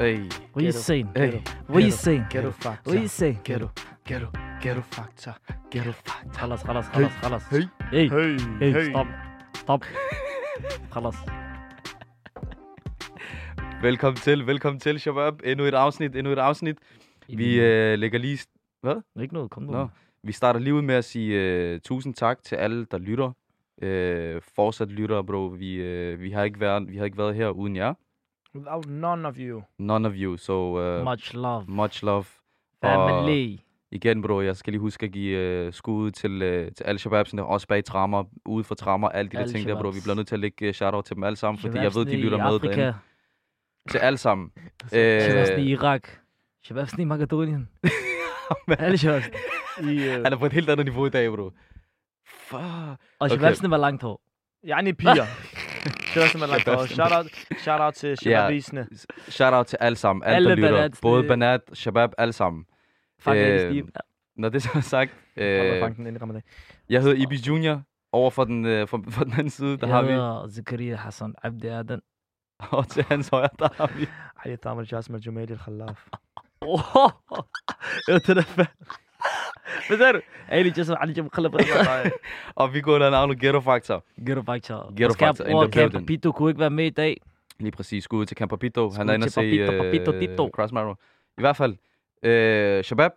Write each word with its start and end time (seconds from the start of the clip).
Hey, 0.00 0.28
What 0.52 0.62
you 0.64 0.72
Ghetto. 0.72 0.78
saying? 0.78 1.08
hey, 1.16 1.42
What 1.68 1.82
you 1.82 1.90
saying? 1.90 2.24
Ghetto 2.30 2.50
fakta. 2.50 2.90
What 2.90 2.98
you 3.02 3.08
saying? 3.08 3.38
ghetto, 3.44 3.68
ghetto, 4.04 4.28
ghetto 4.62 4.80
fakta, 4.80 5.32
ghetto 5.70 5.92
fakta. 5.92 6.38
خلاص 6.38 6.64
خلاص 6.64 6.84
خلاص 6.88 7.10
خلاص 7.12 7.42
hey. 7.52 7.62
hey 7.92 8.08
Hey, 8.08 8.36
hey 8.60 8.72
hey. 8.72 8.90
stop 8.90 9.06
stop 9.56 9.84
خلاص 10.90 11.14
Velkommen 13.82 14.16
til, 14.16 14.46
velkommen 14.46 14.80
til, 14.80 15.00
Shabab. 15.00 15.34
Endnu 15.44 15.64
et 15.64 15.74
afsnit, 15.74 16.16
endnu 16.16 16.32
et 16.32 16.38
afsnit. 16.38 16.76
Vi 17.28 17.60
øh, 17.60 17.98
lægger 17.98 18.18
lige... 18.18 18.38
Ikke 19.20 19.34
noget, 19.34 19.50
kom 19.50 19.62
nu. 19.62 19.72
Nå. 19.72 19.88
Vi 20.22 20.32
starter 20.32 20.60
lige 20.60 20.74
ud 20.74 20.82
med 20.82 20.94
at 20.94 21.04
sige 21.04 21.34
øh, 21.42 21.80
tusind 21.80 22.14
tak 22.14 22.42
til 22.42 22.56
alle, 22.56 22.84
der 22.90 22.98
lytter. 22.98 23.32
Øh, 23.82 24.40
fortsat 24.56 24.88
lytter, 24.88 25.22
bro. 25.22 25.46
Vi, 25.46 25.74
øh, 25.74 26.20
vi, 26.20 26.30
har 26.30 26.44
ikke 26.44 26.60
været, 26.60 26.88
vi 26.90 26.96
har 26.96 27.04
ikke 27.04 27.18
været 27.18 27.34
her 27.34 27.48
uden 27.48 27.76
jer. 27.76 27.94
Without 28.55 28.85
none 28.87 29.27
of 29.27 29.35
you. 29.37 29.61
None 29.79 30.07
of 30.07 30.13
you, 30.15 30.37
so 30.37 30.77
uh, 30.77 31.03
Much 31.03 31.33
love. 31.33 31.65
much 31.67 32.03
love. 32.03 32.25
Family. 32.81 33.57
Igen, 33.91 34.21
bro, 34.21 34.41
jeg 34.41 34.55
skal 34.57 34.73
lige 34.73 34.81
huske 34.81 35.05
at 35.05 35.11
give 35.11 35.37
øh, 35.39 35.73
skud 35.73 36.11
til, 36.11 36.41
øh, 36.41 36.71
til 36.71 36.83
alle 36.83 36.99
shababsen, 36.99 37.37
der 37.37 37.43
også 37.43 37.67
bag 37.67 37.83
trammer, 37.85 38.23
ude 38.45 38.63
for 38.63 38.75
trammer, 38.75 39.09
alle 39.09 39.31
de 39.31 39.37
der 39.37 39.47
ting 39.47 39.67
der, 39.67 39.81
bro. 39.81 39.89
Vi 39.89 39.99
bliver 40.03 40.15
nødt 40.15 40.27
til 40.27 40.35
at 40.35 40.39
lægge 40.39 40.67
øh, 40.67 40.73
shout-out 40.73 41.05
til 41.05 41.15
dem 41.15 41.23
alle 41.23 41.35
sammen, 41.35 41.59
fordi 41.61 41.77
jeg 41.77 41.95
ved, 41.95 42.05
de 42.05 42.15
lytter 42.17 42.37
med 42.37 42.59
derinde. 42.59 42.95
Til 43.89 43.97
alle 43.97 44.17
sammen. 44.17 44.51
Shababsne 44.89 45.63
i 45.63 45.69
Irak. 45.69 46.09
Shababsne 46.63 47.01
i 47.01 47.05
Makedonien. 47.05 47.69
Alle 48.67 48.97
uh, 49.79 50.23
han 50.23 50.33
er 50.33 50.37
på 50.37 50.45
et 50.45 50.53
helt 50.53 50.69
andet 50.69 50.85
niveau 50.85 51.05
i 51.05 51.09
dag, 51.09 51.31
bro. 51.31 51.51
Fuck. 52.27 52.61
Og 52.61 52.97
Okay. 53.19 53.35
shababsne 53.35 53.69
var 53.69 53.77
langt 53.77 54.03
hår. 54.03 54.21
yani 54.67 54.93
piger. 54.93 55.25
Det 56.13 56.23
er 56.23 56.27
som 56.27 56.41
er 56.41 56.45
langt 56.47 56.67
over. 56.67 56.85
Shout 56.85 57.11
out, 57.11 57.25
shout 57.59 57.81
out 57.81 57.93
til 57.93 58.17
Shababisene. 58.17 58.87
Shout-out 59.29 59.65
til 59.67 59.77
alle 59.81 59.95
sammen, 59.95 60.23
alle, 60.23 60.35
Alle 60.35 60.49
der 60.49 60.55
lytter. 60.55 60.71
banatsne. 60.71 61.01
Både 61.01 61.23
Banat, 61.27 61.61
Shabab, 61.73 62.09
alle 62.17 62.33
sammen. 62.33 62.65
Fuck 63.19 63.35
Øh, 63.35 63.53
øh, 63.53 63.59
Steve. 63.59 63.87
Når 64.35 64.49
det 64.49 64.63
så 64.63 64.69
er 64.75 64.79
sagt, 64.81 65.11
øh, 65.37 65.83
Ramadan. 66.21 66.41
jeg 66.89 67.01
hedder 67.01 67.15
Ibis 67.15 67.47
Junior. 67.47 67.81
Over 68.13 68.29
for 68.29 68.43
den, 68.43 68.65
øh, 68.65 68.87
for, 68.87 69.03
for 69.09 69.23
den 69.23 69.33
anden 69.33 69.49
side, 69.49 69.77
der 69.77 69.87
Jeg 69.87 69.95
har 69.95 70.01
vi, 70.01 70.11
hedder 70.11 70.49
Zakaria 70.55 70.95
Hassan 70.95 71.35
Abdi 71.43 71.67
Adan. 71.67 72.01
og 72.71 72.87
til 72.89 73.03
hans 73.03 73.29
højre, 73.29 73.49
der 73.59 73.69
har 73.75 73.91
vi. 73.97 74.07
Ali 74.45 74.57
Tamar 74.57 74.87
Jasmine 74.91 75.21
Jumail 75.25 75.51
Al-Khallaf. 75.51 76.07
Åh, 76.61 76.79
det 78.07 78.37
er 78.37 78.41
fedt. 78.41 78.69
Hvad 79.87 79.97
sagde 79.97 80.13
du? 80.13 80.21
Ali 80.47 80.71
Jasmine 80.77 81.01
Ali 81.01 81.13
Jam 81.13 81.29
Khalaf. 81.29 81.51
Og 82.55 82.73
vi 82.73 82.81
går 82.81 82.95
under 82.95 83.09
navnet 83.09 83.39
Ghetto 83.39 83.61
Factor. 83.61 84.03
Ghetto 84.25 84.43
Factor. 84.43 84.93
Ghetto 84.97 85.13
Factor 85.13 85.45
in 85.45 85.71
the 85.71 85.81
building. 85.81 86.07
Pito 86.07 86.31
kunne 86.31 86.49
ikke 86.49 86.59
være 86.59 86.69
med 86.69 86.85
i 86.85 86.89
dag. 86.89 87.21
Lige 87.59 87.71
præcis. 87.71 88.03
Skud 88.03 88.25
til 88.25 88.37
Campapito. 88.37 88.89
Han 88.89 89.09
er 89.09 89.13
inde 89.13 89.25
og 89.25 89.31
se 89.31 89.41
Papito, 89.41 89.83
Papito, 89.83 90.11
Tito. 90.19 90.45
øh, 90.45 90.51
Crossmarrow. 90.51 90.93
I 91.37 91.41
hvert 91.41 91.57
fald, 91.57 91.75
øh, 92.23 92.83
Shabab, 92.83 93.11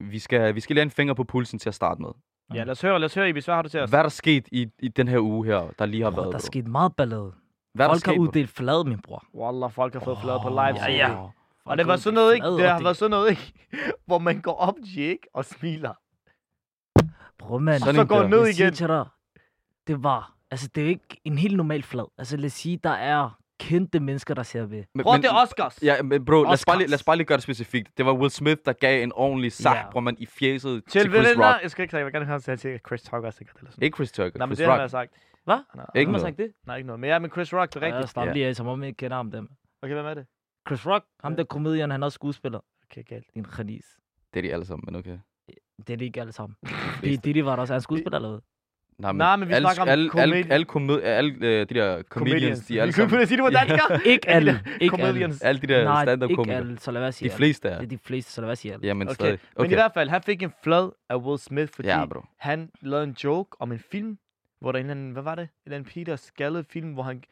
vi 0.00 0.18
skal, 0.18 0.54
vi 0.54 0.60
skal 0.60 0.76
lægge 0.76 0.82
en 0.84 0.90
finger 0.90 1.14
på 1.14 1.24
pulsen 1.24 1.58
til 1.58 1.68
at 1.68 1.74
starte 1.74 2.02
med. 2.02 2.08
Ja, 2.54 2.64
lad 2.64 2.70
os 2.70 2.80
høre, 2.82 2.98
lad 3.00 3.06
os 3.06 3.14
høre, 3.14 3.28
Ibis. 3.28 3.44
Hvad 3.44 3.54
har 3.54 3.62
du 3.62 3.68
til 3.68 3.80
os? 3.80 3.90
Hvad 3.90 3.98
er 3.98 4.02
der 4.02 4.10
sket 4.10 4.48
i, 4.52 4.66
i 4.78 4.88
den 4.88 5.08
her 5.08 5.18
uge 5.18 5.46
her, 5.46 5.62
der 5.78 5.86
lige 5.86 6.02
har 6.02 6.10
Bro, 6.10 6.20
været? 6.20 6.32
der 6.32 6.38
er 6.38 6.42
sket 6.42 6.66
meget 6.66 6.96
ballade. 6.96 7.32
Hvad 7.74 7.86
Folk 7.86 8.06
har 8.06 8.12
uddelt 8.12 8.50
flad, 8.50 8.84
min 8.84 9.00
bror. 9.00 9.24
Wallah, 9.34 9.70
folk 9.70 9.92
har 9.92 10.00
fået 10.00 10.18
flade 10.22 10.38
på 10.42 10.48
Åh, 10.48 10.52
live. 10.52 10.84
Ja, 10.84 10.92
ja. 10.92 11.16
Og 11.66 11.78
det 11.78 11.86
var 11.86 11.92
har 11.92 11.98
sådan 11.98 12.14
noget, 12.14 12.34
ikke? 12.34 12.46
Det 12.46 12.68
har 12.70 12.82
været 12.82 12.96
sådan 12.96 13.10
noget, 13.10 13.30
ikke? 13.30 13.52
Hvor 14.06 14.18
man 14.18 14.40
går 14.40 14.54
op, 14.54 14.74
Jake, 14.96 15.18
og 15.34 15.44
smiler. 15.44 15.94
Bror, 17.38 17.58
man. 17.58 17.78
Sådan 17.80 17.94
Så 17.94 18.04
går 18.04 18.26
ned 18.28 18.40
Jeg 18.46 18.58
igen. 18.58 18.72
til 18.72 18.88
dig, 18.88 19.04
det 19.86 20.02
var, 20.02 20.34
altså 20.50 20.68
det 20.74 20.80
er 20.80 20.84
jo 20.84 20.88
ikke 20.90 21.20
en 21.24 21.38
helt 21.38 21.56
normal 21.56 21.82
flad. 21.82 22.04
Altså 22.18 22.36
lad 22.36 22.46
os 22.46 22.52
sige, 22.52 22.80
der 22.84 22.90
er 22.90 23.38
kendte 23.60 24.00
mennesker, 24.00 24.34
der 24.34 24.42
ser 24.42 24.60
ved. 24.66 24.84
Men- 24.94 25.04
men- 25.12 25.22
det 25.22 25.30
er 25.30 25.34
Oscars. 25.42 25.78
Ja, 25.82 26.02
men 26.02 26.24
bro, 26.24 26.42
lad 26.42 26.52
os, 26.52 26.64
bare 26.64 26.76
lige, 26.76 26.84
Oscars. 26.84 26.90
lad 26.90 26.94
os 26.98 27.04
bare 27.04 27.16
lige 27.16 27.26
gøre 27.26 27.36
det 27.36 27.42
specifikt. 27.42 27.98
Det 27.98 28.06
var 28.06 28.12
Will 28.12 28.30
Smith, 28.30 28.60
der 28.64 28.72
gav 28.72 29.02
en 29.02 29.12
ordentlig 29.14 29.52
sag, 29.52 29.72
Ja. 29.72 29.82
hvor 29.90 30.00
man 30.00 30.16
i 30.18 30.26
fjeset 30.26 30.82
til, 30.88 31.00
Til 31.02 31.10
Chris 31.10 31.28
Rock. 31.38 31.62
jeg 31.62 31.70
skal 31.70 31.82
ikke 31.82 31.90
sige, 31.92 31.98
jeg 31.98 32.06
vil 32.06 32.12
gerne 32.12 32.26
have 32.26 32.40
at 32.48 32.60
sige 32.60 32.80
Chris 32.86 33.02
Tucker 33.02 33.30
sikkert 33.30 33.56
eller 33.58 33.70
sådan. 33.70 33.82
Ikke 33.84 33.96
Chris 33.96 34.12
Tucker, 34.12 34.38
Nej, 34.38 34.46
men 34.46 34.50
Chris 34.56 34.58
det 34.58 34.66
har 34.66 34.72
Rock. 34.72 34.80
han 34.80 34.88
sagt. 34.90 35.10
Hvad? 35.44 35.54
Har- 35.74 35.90
Ikke 35.94 36.08
har 36.08 36.12
noget. 36.12 36.22
sagt 36.26 36.36
det? 36.38 36.52
Nej, 36.66 36.76
ikke 36.76 36.86
noget. 36.86 37.00
Men 37.00 37.10
ja, 37.10 37.18
men 37.18 37.30
Chris 37.30 37.54
Rock, 37.54 37.74
det 37.74 37.82
er 37.82 37.86
Ja, 37.86 37.92
rigtigt. 37.94 38.10
start 38.10 38.26
Ja. 38.28 38.32
lige 38.32 38.46
af, 38.46 38.56
som 38.56 38.66
om 38.66 38.80
jeg 38.80 38.88
ikke 38.88 38.96
kender 38.96 39.16
ham 39.16 39.30
dem. 39.30 39.48
Okay, 39.82 39.94
hvem 39.94 40.06
er 40.06 40.14
det? 40.14 40.26
Chris 40.66 40.86
Rock, 40.86 41.04
ham 41.22 41.32
Ja. 41.32 41.36
der 41.36 41.44
komedian, 41.44 41.90
han 41.90 42.02
er 42.02 42.04
også 42.06 42.14
skuespiller. 42.16 42.60
Okay, 42.90 43.02
galt. 43.08 43.26
Din 43.34 43.44
khanis. 43.44 43.84
Det 44.34 44.38
er 44.40 44.42
de 44.42 44.52
alle 44.52 44.64
sammen, 44.66 44.84
men 44.86 44.96
okay. 44.96 45.18
Det 45.86 45.90
er 45.92 45.96
det 45.96 46.04
ikke 46.04 46.20
alle 46.20 46.32
sammen. 46.32 46.56
Det 47.02 47.24
Didi 47.24 47.44
var 47.44 47.54
der 47.56 47.60
også. 47.60 47.72
Er 47.72 47.76
han 47.76 47.82
skuespiller 47.82 48.16
eller 48.18 48.28
hvad? 48.30 48.40
Nej, 48.98 49.12
Nej, 49.12 49.36
men 49.36 49.48
vi 49.48 49.52
alle, 49.54 49.64
snakker 49.66 49.82
om 49.82 49.88
alle, 49.88 50.10
alle, 50.20 50.34
comedi- 50.44 50.52
alle, 50.52 50.66
komedi- 50.66 51.02
alle 51.04 51.34
øh, 51.46 51.68
de 51.68 51.74
der 51.74 52.02
comedians, 52.02 52.66
de 52.66 52.78
er 52.78 52.82
alle 52.82 52.92
Vi 52.94 53.00
kunne 53.02 53.10
sammen, 53.10 53.26
sige, 53.26 53.36
det 53.36 53.44
var 53.44 53.50
dansker. 53.50 53.98
Ikke 54.12 54.28
Alle 54.28 54.50
alle. 54.50 54.62
de 54.64 54.70
Ikke 54.84 54.94
alle. 54.96 55.06
comedians. 55.06 55.42
alle 55.42 55.60
de 55.60 55.66
der 55.66 55.84
Nej, 55.84 56.04
stand-up 56.04 56.30
ikke 56.30 56.36
komikere. 56.36 56.56
alle. 56.58 56.78
Så 56.78 56.90
lad 56.90 57.00
være 57.00 57.12
sige 57.12 57.28
De 57.28 57.32
alle. 57.32 57.36
fleste 57.36 57.68
er. 57.68 57.74
Det 57.78 57.84
er 57.84 57.88
de 57.88 57.98
fleste, 57.98 58.32
så 58.32 58.40
lad 58.40 58.46
være 58.48 58.56
sige 58.56 58.72
alle. 58.74 58.86
Jamen 58.86 59.08
Okay, 59.08 59.14
stadig. 59.14 59.38
men 59.56 59.64
i 59.64 59.66
Okay. 59.66 59.76
hvert 59.76 59.92
fald, 59.94 60.08
han 60.08 60.22
fik 60.22 60.42
en 60.42 60.52
flad 60.62 60.90
af 61.08 61.16
Will 61.16 61.38
Smith, 61.38 61.72
fordi 61.72 61.88
Ja, 61.88 62.06
bro. 62.06 62.20
han 62.38 62.70
lavede 62.82 63.04
en 63.04 63.16
joke 63.24 63.56
om 63.60 63.72
en 63.72 63.78
film, 63.78 64.18
hvor 64.60 64.72
der 64.72 64.78
er 64.78 64.80
en 64.84 64.90
eller 64.90 65.00
anden, 65.00 65.12
hvad 65.12 65.22
var 65.22 65.34
det? 65.34 65.42
En 65.42 65.48
eller 65.66 65.76
anden 65.76 65.90
Peter 65.92 66.16
skaldet 66.16 66.66
film, 66.66 66.92
hvor 66.92 67.02
han 67.02 67.22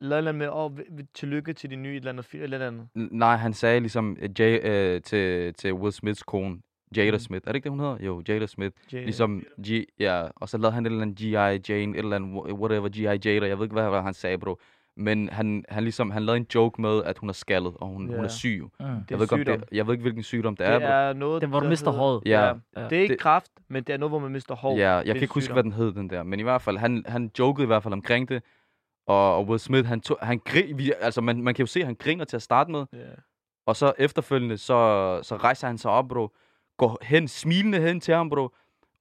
lavede 0.00 0.22
noget 0.24 0.34
med, 0.34 0.48
åh, 0.48 0.64
oh, 0.64 0.78
tillykke 1.14 1.52
til 1.52 1.70
de 1.70 1.76
nye 1.76 1.90
et 1.92 1.96
eller 1.96 2.10
andet 2.10 2.24
film, 2.24 2.42
eller 2.42 2.66
andet. 2.66 2.88
Nej, 2.94 3.36
han 3.36 3.52
sagde 3.52 3.80
ligesom 3.80 4.16
øh, 4.22 4.28
Jay, 4.40 4.60
øh, 4.64 5.02
til, 5.02 5.54
til 5.54 5.72
Will 5.74 5.92
Smiths 5.92 6.22
kone, 6.22 6.58
Jada 6.96 7.12
Mm. 7.12 7.18
Smith. 7.18 7.42
Er 7.46 7.52
det 7.52 7.56
ikke 7.56 7.64
det, 7.64 7.70
hun 7.72 7.80
hedder? 7.80 7.96
Jo, 8.00 8.22
Jada 8.28 8.46
Smith. 8.46 8.76
J- 8.92 8.96
Ligesom 8.96 9.42
G, 9.68 9.84
ja, 10.00 10.24
og 10.36 10.48
så 10.48 10.58
lavede 10.58 10.72
han 10.74 10.86
et 10.86 10.90
eller 10.90 11.02
andet 11.02 11.16
G.I. 11.18 11.72
Jane, 11.72 11.92
et 11.92 11.98
eller 11.98 12.16
andet 12.16 12.28
wha- 12.34 12.52
whatever, 12.52 12.88
G.I. 12.88 13.28
Jada. 13.28 13.46
Jeg 13.48 13.58
ved 13.58 13.64
ikke, 13.64 13.72
hvad, 13.80 14.02
han 14.02 14.14
sagde, 14.14 14.38
bro. 14.38 14.58
Men 14.98 15.28
han, 15.32 15.64
han 15.68 15.82
ligesom, 15.82 16.10
han 16.10 16.22
lavede 16.22 16.36
en 16.40 16.46
joke 16.54 16.80
med, 16.82 17.02
at 17.04 17.18
hun 17.18 17.28
er 17.28 17.32
skaldet, 17.32 17.72
og 17.80 17.88
hun, 17.88 18.06
hun 18.06 18.16
Ja. 18.16 18.22
er 18.24 18.28
syg. 18.28 18.62
Mm. 18.62 18.68
Det 18.86 18.92
er 18.92 19.02
Jeg 19.10 19.18
ved, 19.20 19.26
godt, 19.28 19.40
sygdom. 19.40 19.60
det, 19.60 19.68
jeg 19.72 19.86
ved 19.86 19.94
ikke, 19.94 20.02
hvilken 20.02 20.22
sygdom 20.22 20.56
det 20.56 20.66
er, 20.66 20.78
Det 20.78 20.88
er 20.88 21.12
noget, 21.12 21.40
Det 21.42 21.48
hvor 21.48 21.58
du 21.60 21.64
der 21.64 21.70
mister 21.70 21.90
håret. 21.90 22.22
Ja. 22.26 22.46
Ja. 22.46 22.52
Det 22.90 22.98
er 22.98 23.02
ikke 23.02 23.16
kraft, 23.16 23.50
men 23.68 23.82
det 23.84 23.92
er 23.92 23.96
noget, 23.96 24.10
hvor 24.10 24.18
man 24.18 24.32
mister 24.32 24.54
hår. 24.54 24.76
Ja, 24.76 24.90
jeg 24.90 25.04
Det 25.06 25.14
kan 25.14 25.22
ikke 25.22 25.34
huske, 25.34 25.52
hvad 25.52 25.62
den 25.62 25.72
hed, 25.72 25.92
den 25.92 26.10
der. 26.10 26.22
Men 26.22 26.40
i 26.40 26.42
hvert 26.42 26.62
fald, 26.62 26.76
han, 26.78 27.04
han 27.08 27.30
jokede 27.38 27.64
i 27.64 27.66
hvert 27.66 27.82
fald 27.82 27.92
omkring 27.94 28.28
det. 28.28 28.42
Og, 29.06 29.36
og 29.36 29.46
Will 29.46 29.60
Smith, 29.60 29.88
han, 29.88 30.00
tog, 30.00 30.18
han 30.22 30.38
grin, 30.44 30.78
vi, 30.78 30.92
altså 31.00 31.20
man, 31.20 31.42
man 31.42 31.54
kan 31.54 31.62
jo 31.62 31.66
se, 31.66 31.80
at 31.80 31.86
han 31.86 31.94
griner 31.94 32.24
til 32.24 32.36
at 32.36 32.42
starte 32.42 32.70
med. 32.70 32.84
Ja. 32.92 32.98
Og 33.66 33.76
så 33.76 33.92
efterfølgende, 33.98 34.58
så, 34.58 35.20
så 35.22 35.36
rejser 35.36 35.66
han 35.66 35.78
sig 35.78 35.90
op, 35.90 36.08
bro. 36.08 36.28
Går 36.76 36.98
hen, 37.02 37.28
smilende 37.28 37.80
hen 37.80 38.00
til 38.00 38.14
ham, 38.14 38.30
bro. 38.30 38.48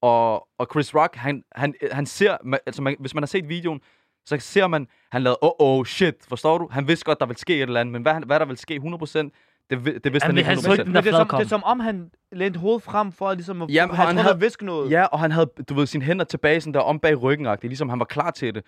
Og, 0.02 0.48
og 0.58 0.68
Chris 0.72 0.96
Rock, 0.96 1.16
han, 1.16 1.44
han, 1.52 1.74
han 1.92 2.06
ser, 2.06 2.38
altså 2.66 2.82
man, 2.82 2.96
hvis 3.00 3.14
man 3.14 3.24
har 3.24 3.28
set 3.28 3.50
videoen, 3.50 3.82
så 4.26 4.38
ser 4.40 4.68
man, 4.68 4.88
han 5.12 5.24
lavede, 5.24 5.38
oh 5.42 5.52
oh 5.60 5.86
shit, 5.86 6.16
forstår 6.28 6.58
du? 6.58 6.68
Han 6.72 6.88
vidste 6.88 7.06
godt, 7.06 7.20
der 7.20 7.26
vil 7.26 7.38
ske 7.38 7.56
et 7.56 7.62
eller 7.62 7.82
andet, 7.82 7.94
men 7.94 8.02
hvad, 8.02 8.26
hvad 8.26 8.40
der 8.40 8.46
vil 8.46 8.58
ske 8.58 8.82
100%, 8.84 9.30
det, 9.70 9.86
det 9.86 10.14
vidste 10.14 10.26
Han 10.26 10.36
han, 10.36 10.38
ikke 10.38 10.50
have 10.50 10.58
100%. 10.60 10.68
trykt 10.68 10.86
den 10.86 10.96
der 10.96 11.02
det 11.02 11.14
er, 11.14 11.18
som, 11.18 11.28
det 11.28 11.40
er 11.46 11.48
som 11.48 11.64
om, 11.64 11.80
han 11.80 12.12
lænte 12.32 12.60
hovedet 12.60 12.84
frem 12.84 13.12
for 13.12 13.30
at 13.30 13.38
ligesom 13.38 13.62
at 13.62 13.70
Jamen, 13.70 13.96
han, 13.96 13.98
han 13.98 14.08
han 14.08 14.16
havde- 14.18 14.28
havde 14.34 14.40
viske 14.40 14.66
noget. 14.66 14.92
Ja, 14.92 15.04
og 15.06 15.20
han 15.20 15.32
havde, 15.32 15.50
du 15.70 15.74
ved, 15.74 15.86
sine 15.86 16.04
hænder 16.04 16.26
tilbage 16.26 16.62
sådan 16.62 16.74
der 16.74 16.80
om 16.80 17.00
bag 17.00 17.22
ryggen 17.22 17.48
-agtigt, 17.48 17.58
ligesom 17.68 17.90
han 17.90 18.00
var 18.00 18.06
klar 18.06 18.32
til 18.32 18.56
det. 18.56 18.64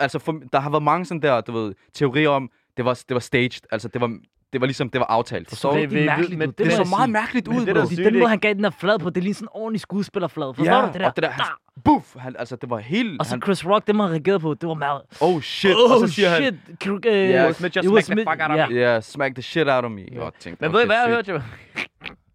Altså, 0.00 0.18
for, 0.18 0.40
der 0.52 0.60
har 0.60 0.70
været 0.70 0.82
mange 0.82 1.04
sådan 1.06 1.22
der, 1.22 1.40
du 1.40 1.52
ved, 1.52 1.74
teorier 1.94 2.28
om, 2.28 2.50
det 2.76 2.84
var, 2.84 3.02
det 3.08 3.14
var 3.14 3.20
staged, 3.20 3.60
altså 3.70 3.88
det 3.88 4.00
var, 4.00 4.18
det 4.52 4.60
var 4.60 4.66
ligesom, 4.66 4.90
det 4.90 4.98
var 4.98 5.06
aftalt, 5.06 5.50
Det 5.50 5.50
så 5.50 5.56
forstår 5.56 5.70
du? 5.70 5.76
vi- 5.76 5.82
rigtig 5.82 5.98
vi- 6.00 6.06
mærkeligt 6.06 6.38
men. 6.38 6.50
Det 6.50 6.66
må 6.66 6.84
så 6.84 6.90
meget 6.90 7.10
mærkeligt 7.10 7.48
ud, 7.48 7.66
det 7.66 7.74
bro. 7.76 8.04
den 8.04 8.18
måde, 8.18 8.28
han 8.28 8.38
gav 8.38 8.54
den 8.54 8.64
der 8.64 8.70
flad 8.70 8.98
på, 8.98 9.10
det 9.10 9.16
er 9.16 9.22
lige 9.22 9.34
sådan 9.34 9.44
en 9.46 9.48
ordentlig 9.52 9.80
skuespillerflad. 9.80 10.54
Forstår 10.54 10.74
Ja, 10.74 10.80
du 10.80 10.86
det 10.92 11.00
der? 11.00 11.06
og 11.06 11.16
det 11.16 11.22
der, 11.24 11.30
han, 11.30 11.44
buff, 11.84 12.16
han, 12.18 12.36
altså 12.38 12.56
det 12.56 12.70
var 12.70 12.78
helt, 12.78 13.20
Og 13.20 13.26
så 13.26 13.32
han, 13.32 13.42
Chris 13.42 13.66
Rock, 13.66 13.86
det 13.86 13.96
man 13.96 14.10
reagerede 14.10 14.40
på, 14.40 14.54
det 14.54 14.68
var 14.68 14.74
meget... 14.74 15.00
oh 15.20 15.40
shit, 15.42 15.74
oh, 15.84 15.92
og 15.92 16.08
så 16.08 16.14
siger 16.14 16.28
han, 16.28 16.42
shit. 16.42 16.54
Kru- 16.84 16.98
Ja, 17.04 17.38
øh, 17.38 17.44
Will 17.44 17.54
Smith 17.54 17.76
just 17.76 17.88
smacked 17.88 18.16
the 18.16 18.24
fuck 18.30 18.42
out 18.50 18.60
of 18.60 18.68
me. 18.70 18.74
yeah, 18.76 19.02
smack 19.02 19.34
the 19.34 19.42
shit 19.42 19.68
out 19.68 19.84
of 19.84 19.90
me. 19.90 20.00
Ja. 20.12 20.22
Jeg 20.24 20.30
tænkte, 20.40 20.64
Men 20.64 20.72
ved 20.72 20.82
I, 20.82 20.86
hvad 20.86 20.96
jeg 20.96 21.08
hørte? 21.14 21.42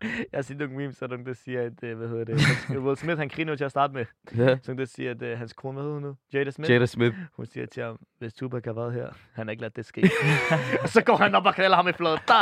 Jeg 0.31 0.37
har 0.37 0.41
set 0.41 0.57
nogle 0.57 0.75
memes, 0.75 0.97
så 0.97 1.05
er 1.05 1.07
der 1.07 1.15
nogen, 1.15 1.25
der 1.27 1.33
siger, 1.33 1.61
at, 1.61 1.83
øh, 1.83 1.97
hvad 1.97 2.07
hedder 2.07 2.23
det, 2.25 2.35
Will 2.79 2.97
Smith, 2.97 3.17
han 3.17 3.29
griner 3.29 3.51
jo 3.51 3.57
til 3.57 3.63
at 3.63 3.71
starte 3.71 3.93
med. 3.93 4.05
Ja, 4.37 4.57
Så 4.61 4.73
der 4.73 4.85
siger, 4.85 5.11
at 5.11 5.21
uh, 5.21 5.37
hans 5.37 5.53
kone, 5.53 5.73
hvad 5.73 5.83
hedder 5.83 5.93
hun 5.93 6.03
nu? 6.03 6.15
Jada 6.33 6.51
Smith. 6.51 6.71
Jada 6.71 6.85
Smith. 6.85 7.15
Hun 7.33 7.45
siger 7.45 7.65
til 7.65 7.83
ham, 7.83 7.99
hvis 8.19 8.33
Tupac 8.33 8.65
har 8.65 8.73
været 8.73 8.93
her, 8.93 9.09
han 9.33 9.47
har 9.47 9.51
ikke 9.51 9.61
ladet 9.61 9.75
det 9.75 9.85
ske. 9.85 10.01
og 10.83 10.89
så 10.89 11.01
går 11.03 11.15
han 11.15 11.35
op 11.35 11.45
og 11.45 11.55
knælder 11.55 11.75
ham 11.75 11.87
i 11.87 11.93
fladet. 11.93 12.19
Da! 12.27 12.33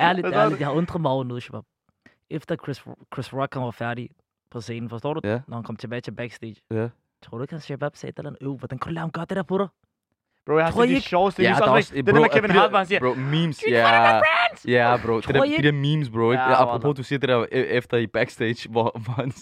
Ærligt, 0.00 0.26
ærligt, 0.26 0.60
jeg 0.60 0.68
har 0.68 0.74
undret 0.74 1.00
mig 1.00 1.10
over 1.10 1.24
noget, 1.24 1.42
Shabab. 1.42 1.64
Efter 2.30 2.56
Chris, 2.56 2.84
Chris 3.14 3.34
Rock 3.34 3.56
var 3.56 3.70
færdig 3.70 4.10
på 4.50 4.60
scenen, 4.60 4.88
forstår 4.90 5.14
du? 5.14 5.20
Ja. 5.24 5.40
Når 5.48 5.56
han 5.56 5.64
kom 5.64 5.76
tilbage 5.76 6.00
til 6.00 6.10
backstage. 6.12 6.56
Ja. 6.70 6.88
Tror 7.22 7.38
du 7.38 7.44
ikke, 7.44 7.56
at 7.56 7.62
Shabab 7.62 7.96
sagde 7.96 8.10
et 8.10 8.18
eller 8.18 8.30
andet? 8.30 8.42
Øh, 8.52 8.58
hvordan 8.58 8.78
kunne 8.78 8.90
du 8.90 8.94
lade 8.94 9.00
ham 9.00 9.10
gøre 9.10 9.24
det 9.28 9.36
der 9.36 9.42
på 9.42 9.58
dig? 9.58 9.68
Bro, 10.46 10.56
jeg 10.56 10.64
har 10.64 10.72
set 10.72 10.88
de 10.88 10.88
ikke- 10.88 11.00
sjoveste. 11.08 11.42
Ja, 11.42 11.48
der 11.48 11.54
er 11.54 11.60
også, 11.60 11.70
også, 11.72 11.92
det 11.94 11.98
er 11.98 12.02
det 12.02 12.14
med 12.14 12.28
Kevin 12.28 12.50
der- 12.50 12.56
Hart, 12.56 12.70
hvor 12.70 12.78
han 12.78 12.86
siger, 12.86 13.00
Bro, 13.00 13.14
memes, 13.14 13.58
"You're 13.58 13.68
one 13.68 13.76
of 13.78 13.90
ja. 13.92 14.14
my 14.18 14.22
friends!" 14.22 14.64
Ja, 14.66 14.96
bro. 15.06 15.16
Det 15.20 15.28
der, 15.34 15.42
de 15.44 15.62
der 15.62 15.72
memes, 15.72 16.10
bro. 16.10 16.30
Ikke? 16.32 16.42
Ja, 16.42 16.62
apropos, 16.62 16.96
du 16.96 17.02
siger 17.02 17.18
det 17.18 17.28
der 17.28 17.38
øh, 17.40 17.46
efter 17.52 17.96
i 17.96 18.06
backstage, 18.06 18.68
hvor, 18.70 18.98
hvor, 19.04 19.12
han, 19.12 19.32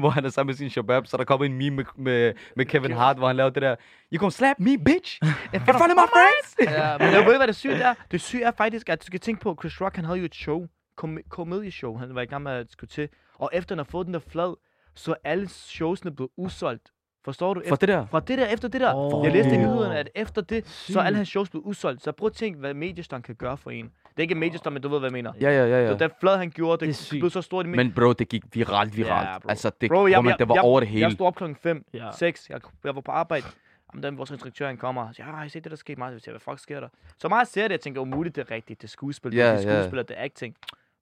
hvor 0.00 0.10
han 0.10 0.24
er 0.24 0.28
sammen 0.28 0.48
med 0.48 0.54
sin 0.54 0.70
shabab, 0.70 1.06
så 1.06 1.16
der 1.16 1.24
kommer 1.24 1.46
en 1.46 1.52
meme 1.58 1.76
med, 1.76 1.84
med, 1.96 2.32
med 2.56 2.64
Kevin 2.66 2.92
Hart, 2.92 3.16
hvor 3.16 3.26
han 3.26 3.36
laver 3.36 3.50
det 3.50 3.62
der, 3.62 3.76
You 4.12 4.18
gonna 4.18 4.30
slap 4.30 4.56
me, 4.58 4.78
bitch? 4.78 5.18
In 5.54 5.60
front 5.60 5.92
of 5.92 5.96
my 5.96 6.08
friends? 6.16 6.72
Ja, 6.78 6.98
men 6.98 7.12
jeg 7.12 7.26
ved, 7.26 7.36
hvad 7.36 7.46
det 7.46 7.56
syge 7.56 7.74
er. 7.74 7.94
Det 8.10 8.20
syge 8.20 8.44
er 8.44 8.50
faktisk, 8.58 8.88
at 8.88 9.00
du 9.02 9.06
skal 9.06 9.20
tænke 9.20 9.40
på, 9.40 9.50
at 9.50 9.56
Chris 9.60 9.80
Rock, 9.80 9.96
han 9.96 10.04
havde 10.04 10.18
jo 10.18 10.24
et 10.24 10.34
show 10.34 10.66
kom- 10.96 11.18
komedieshow, 11.30 11.96
han 11.96 12.14
var 12.14 12.20
i 12.20 12.24
gang 12.26 12.42
med 12.42 12.52
at 12.52 12.66
skulle 12.70 12.88
til. 12.88 13.08
Og 13.38 13.50
efter 13.52 13.74
han 13.74 13.78
har 13.78 13.84
fået 13.90 14.06
den 14.06 14.14
der 14.14 14.20
flad, 14.30 14.54
så 14.94 15.10
er 15.10 15.16
alle 15.30 15.48
showsene 15.48 16.10
blevet 16.16 16.30
udsolgt. 16.36 16.90
Forstår 17.24 17.54
du? 17.54 17.62
For 17.68 17.76
det 17.76 17.88
der. 17.88 18.06
Fra 18.06 18.20
det 18.20 18.38
der, 18.38 18.46
efter 18.46 18.68
det 18.68 18.80
der. 18.80 18.94
Åh. 18.94 19.24
Jeg 19.24 19.32
læste 19.32 19.54
i 19.54 19.56
nyhederne, 19.58 19.98
at 19.98 20.08
efter 20.14 20.42
det, 20.42 20.66
så 20.68 20.98
er 21.00 21.04
alle 21.04 21.16
hans 21.16 21.28
shows 21.28 21.50
blevet 21.50 21.64
udsolgt. 21.64 22.02
Så 22.02 22.12
prøv 22.12 22.26
at 22.26 22.32
tænke, 22.32 22.58
hvad 22.58 22.74
mediestang 22.74 23.24
kan 23.24 23.34
gøre 23.34 23.56
for 23.56 23.70
en. 23.70 23.84
Det 23.84 23.90
er 24.16 24.22
ikke 24.22 24.34
mediestang, 24.34 24.72
men 24.72 24.82
du 24.82 24.88
ved, 24.88 24.98
hvad 24.98 25.08
jeg 25.08 25.12
mener. 25.12 25.32
Ja, 25.40 25.50
ja, 25.50 25.66
ja, 25.66 25.86
Så 25.86 25.92
ja. 25.92 25.98
den 25.98 26.10
flad, 26.20 26.36
han 26.36 26.50
gjorde, 26.50 26.86
det, 26.86 27.08
Det 27.12 27.20
blev 27.20 27.30
så 27.30 27.42
stort 27.42 27.66
i 27.66 27.68
Men 27.68 27.92
bro, 27.92 28.12
det 28.12 28.28
gik 28.28 28.42
viralt, 28.52 28.96
viralt. 28.96 29.28
Ja, 29.28 29.38
bro. 29.38 29.48
altså, 29.48 29.70
det, 29.80 29.90
Bro, 29.90 30.06
jeg- 30.06 30.10
jeg, 30.12 30.24
man, 30.24 30.30
jeg- 30.30 30.38
det 30.38 30.48
var 30.48 30.54
jeg- 30.54 30.64
over 30.64 30.80
det 30.80 30.86
Jeg 30.86 30.92
hele. 30.92 31.10
stod 31.10 31.26
op 31.26 31.34
klokken 31.34 31.56
5, 31.56 31.84
Ja. 31.94 32.08
6. 32.18 32.50
Jeg, 32.50 32.60
jeg 32.84 32.94
var 32.94 33.00
på 33.00 33.10
arbejde. 33.12 33.46
Jamen, 33.92 34.02
den 34.02 34.18
vores 34.18 34.30
instruktør, 34.30 34.66
han 34.66 34.76
kommer 34.76 35.02
og 35.08 35.14
siger, 35.14 35.26
ja, 35.26 35.32
har 35.32 35.44
I 35.44 35.48
set 35.48 35.64
det, 35.64 35.70
der 35.70 35.76
skete 35.76 35.98
meget? 35.98 36.12
Jeg 36.12 36.20
siger, 36.20 36.32
hvad 36.32 36.40
fuck 36.40 36.58
sker 36.58 36.80
der? 36.80 36.88
Så 37.18 37.28
meget 37.28 37.48
ser 37.48 37.62
det, 37.62 37.72
jeg 37.72 37.80
tænker, 37.80 38.00
umuligt, 38.00 38.36
det 38.36 38.46
er 38.50 38.54
rigtigt. 38.54 38.80
Det 38.82 38.86
er 38.86 38.90
skuespil, 38.90 39.32
det 39.32 39.40
er 39.40 39.60
skuespil, 39.60 39.98
det 39.98 40.10
er 40.10 40.24
acting. 40.24 40.54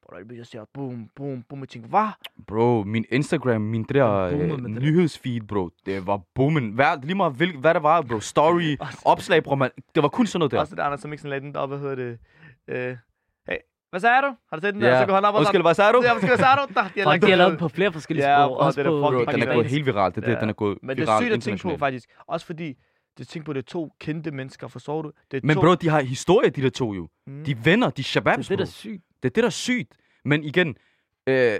Bro, 0.08 0.16
der 0.18 0.24
bliver 0.24 0.44
siger, 0.44 0.64
boom, 0.74 1.08
boom, 1.16 1.42
boom. 1.48 1.60
Jeg 1.60 1.68
tænker, 1.68 1.88
hvad? 1.88 2.08
Bro, 2.46 2.82
min 2.84 3.04
Instagram, 3.10 3.60
min 3.60 3.82
det 3.82 3.94
der 3.94 4.08
øh, 4.10 4.32
det 4.32 4.48
der. 4.50 4.56
nyhedsfeed, 4.68 5.40
bro, 5.40 5.70
det 5.86 6.06
var 6.06 6.20
boomen. 6.34 6.70
Hvad, 6.70 7.02
lige 7.02 7.14
meget, 7.16 7.32
hvil, 7.32 7.56
hvad 7.56 7.74
det 7.74 7.82
var, 7.82 8.02
bro. 8.02 8.20
Story, 8.20 8.76
opslag, 9.12 9.42
bro, 9.42 9.54
man. 9.54 9.70
Det 9.94 10.02
var 10.02 10.08
kun 10.08 10.26
sådan 10.26 10.38
noget 10.38 10.52
der. 10.52 10.60
Også 10.60 10.74
det 10.74 10.82
andre, 10.82 10.98
som 10.98 11.12
ikke 11.12 11.20
sådan 11.22 11.30
lagde 11.30 11.46
den 11.46 11.56
op, 11.56 11.68
hvad 11.68 11.78
hedder 11.78 11.94
det? 11.94 12.18
Øh, 12.68 12.96
hey, 13.48 13.56
hvad 13.90 14.00
sagde 14.00 14.22
du? 14.22 14.34
Har 14.50 14.56
du 14.56 14.60
set 14.60 14.74
den 14.74 14.82
der? 14.82 14.88
Ja. 14.88 15.00
Så 15.02 15.06
går 15.06 15.14
han 15.14 15.24
op 15.24 15.34
og 15.34 15.38
Undskyld, 15.40 15.62
hvad 15.62 15.74
sagde 15.74 15.92
du? 15.92 16.02
Ja, 16.04 16.12
hvad 16.18 16.38
sagde 16.38 16.56
du? 16.56 16.66
Der, 16.74 16.74
de 16.74 16.80
har 16.80 16.88
Fuck, 16.88 17.04
lagt 17.06 17.22
de 17.22 17.30
har 17.30 17.36
lavet 17.36 17.50
den 17.50 17.58
på 17.58 17.68
flere 17.68 17.92
forskellige 17.92 18.28
Ja, 18.30 18.44
sprog. 18.44 18.56
og 18.58 18.66
Også 18.66 18.82
det 18.82 18.86
er 18.86 18.90
på 18.90 18.98
fucking 19.08 19.26
Bro, 19.26 19.32
den 19.32 19.42
er 19.48 19.54
gået 19.54 19.66
helt 19.66 19.86
viralt. 19.86 20.14
Det 20.14 20.22
er 20.22 20.26
det, 20.26 20.34
Ja. 20.34 20.40
den 20.40 20.48
er 20.48 20.52
gået 20.52 20.78
Men 20.82 20.96
det 20.96 21.08
er 21.08 21.20
sygt 21.20 21.32
at 21.32 21.42
tænke 21.42 21.62
på, 21.62 21.76
faktisk. 21.76 22.08
Også 22.26 22.46
fordi, 22.46 22.74
det 23.18 23.28
tænker 23.28 23.44
på, 23.46 23.52
det 23.52 23.58
er 23.58 23.66
to 23.70 23.92
kendte 24.00 24.30
mennesker, 24.30 24.68
forstår 24.68 25.02
du? 25.02 25.10
Det 25.30 25.36
er 25.36 25.40
Men 25.46 25.56
to, 25.56 25.60
bro, 25.62 25.74
de 25.74 25.88
har 25.88 26.00
historie, 26.02 26.50
de 26.50 26.62
der 26.62 26.70
to 26.70 26.94
jo. 26.94 27.08
Mm. 27.26 27.44
De 27.44 27.50
er 27.50 27.54
venner, 27.64 27.86
de 27.86 27.90
er 27.90 27.94
Det 27.94 28.04
shababs, 28.04 28.36
er 28.36 28.42
det, 28.42 28.48
der 28.48 28.56
bro. 28.56 28.62
er 28.62 28.66
sygt. 28.66 29.04
Det 29.22 29.28
er 29.28 29.32
det, 29.34 29.36
der 29.36 29.46
er 29.46 29.50
sygt. 29.50 29.96
Men 30.24 30.44
igen, 30.44 30.76
øh, 31.26 31.58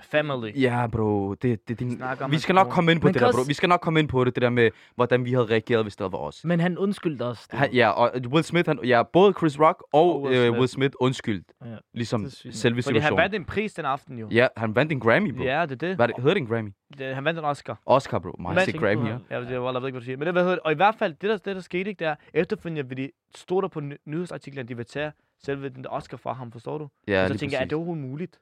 Family. 0.00 0.52
ja, 0.60 0.86
bro, 0.86 1.34
det, 1.34 1.68
det, 1.68 2.02
om 2.20 2.30
vi 2.30 2.38
skal 2.38 2.54
nok 2.54 2.68
komme 2.68 2.92
ind 2.92 3.00
på 3.00 3.06
Man 3.06 3.14
det 3.14 3.20
der, 3.22 3.32
bro. 3.32 3.42
Vi 3.48 3.54
skal 3.54 3.68
nok 3.68 3.80
komme 3.80 4.00
ind 4.00 4.08
på 4.08 4.24
det, 4.24 4.34
det 4.34 4.42
der 4.42 4.50
med, 4.50 4.70
hvordan 4.94 5.24
vi 5.24 5.32
havde 5.32 5.46
reageret, 5.46 5.84
hvis 5.84 5.96
det 5.96 6.04
var 6.04 6.18
os. 6.18 6.44
Men 6.44 6.60
han 6.60 6.78
undskyldte 6.78 7.24
du 7.24 7.34
Han, 7.50 7.72
ja, 7.72 7.88
og 7.90 8.10
Will 8.26 8.44
Smith, 8.44 8.68
han, 8.68 8.78
ja, 8.84 9.02
både 9.02 9.32
Chris 9.38 9.60
Rock 9.60 9.84
og, 9.92 10.14
Og 10.14 10.22
Will 10.22 10.34
øh, 10.36 10.46
Smith. 10.46 10.58
Will 10.58 10.68
Smith 10.68 10.94
undskyld. 11.00 11.44
Ja, 11.64 11.76
Ligesom 11.94 12.28
selve 12.30 12.52
Fordi 12.52 12.74
han 12.74 12.82
situationen. 12.82 13.16
vandt 13.16 13.34
en 13.34 13.44
pris 13.44 13.74
den 13.74 13.84
aften 13.84 14.18
jo. 14.18 14.28
Ja, 14.30 14.46
han 14.56 14.74
vandt 14.76 14.92
en 14.92 15.00
Grammy, 15.00 15.32
bro. 15.36 15.42
Ja, 15.44 15.62
det 15.62 15.72
er 15.72 15.76
det. 15.88 15.96
Hvad 15.96 16.08
det? 16.08 16.16
Hedder 16.16 16.34
det 16.34 16.40
en 16.40 16.46
Grammy? 16.46 16.70
det 16.98 17.14
han 17.14 17.24
vandt 17.24 17.38
en 17.38 17.44
Oscar. 17.44 17.80
Oscar, 17.86 18.18
bro. 18.18 18.30
Men- 18.38 18.46
jeg 18.56 18.74
Grammy, 18.80 19.08
ja? 19.08 19.18
Ja, 19.30 19.40
det, 19.40 19.50
jeg, 19.50 19.52
jeg 19.52 19.62
ved 19.62 19.76
ikke, 19.76 19.80
hvad 19.80 20.00
du 20.00 20.04
siger. 20.04 20.16
Men 20.16 20.26
det, 20.26 20.34
hvad 20.34 20.42
hedder 20.42 20.56
det? 20.56 20.62
Og 20.64 20.72
i 20.72 20.74
hvert 20.76 20.94
fald, 20.94 21.14
det 21.14 21.30
der, 21.30 21.36
det, 21.36 21.56
der 21.56 21.62
skete 21.62 21.90
ikke 21.90 22.04
der, 22.04 22.14
efterfølgende 22.34 22.88
vil 22.88 22.96
de 22.96 23.10
stod 23.34 23.62
der 23.62 23.68
på 23.68 23.80
ny- 23.80 23.96
nyhedsartiklen, 24.06 24.60
at 24.62 24.68
de 24.68 24.76
vil 24.76 24.86
tage 24.86 25.12
selve 25.46 25.68
den 25.68 25.84
der 25.84 25.90
Oscar 25.90 26.16
fra 26.16 26.32
ham, 26.32 26.52
forstår 26.52 26.78
du? 26.78 26.88
Ja, 27.08 27.22
og 27.22 27.28
så 27.28 27.38
tænker 27.38 27.56
jeg, 27.56 27.58
er 27.58 27.60
præcis. 27.60 27.70
det 27.70 27.76
overhovedet 27.76 28.04
muligt? 28.04 28.38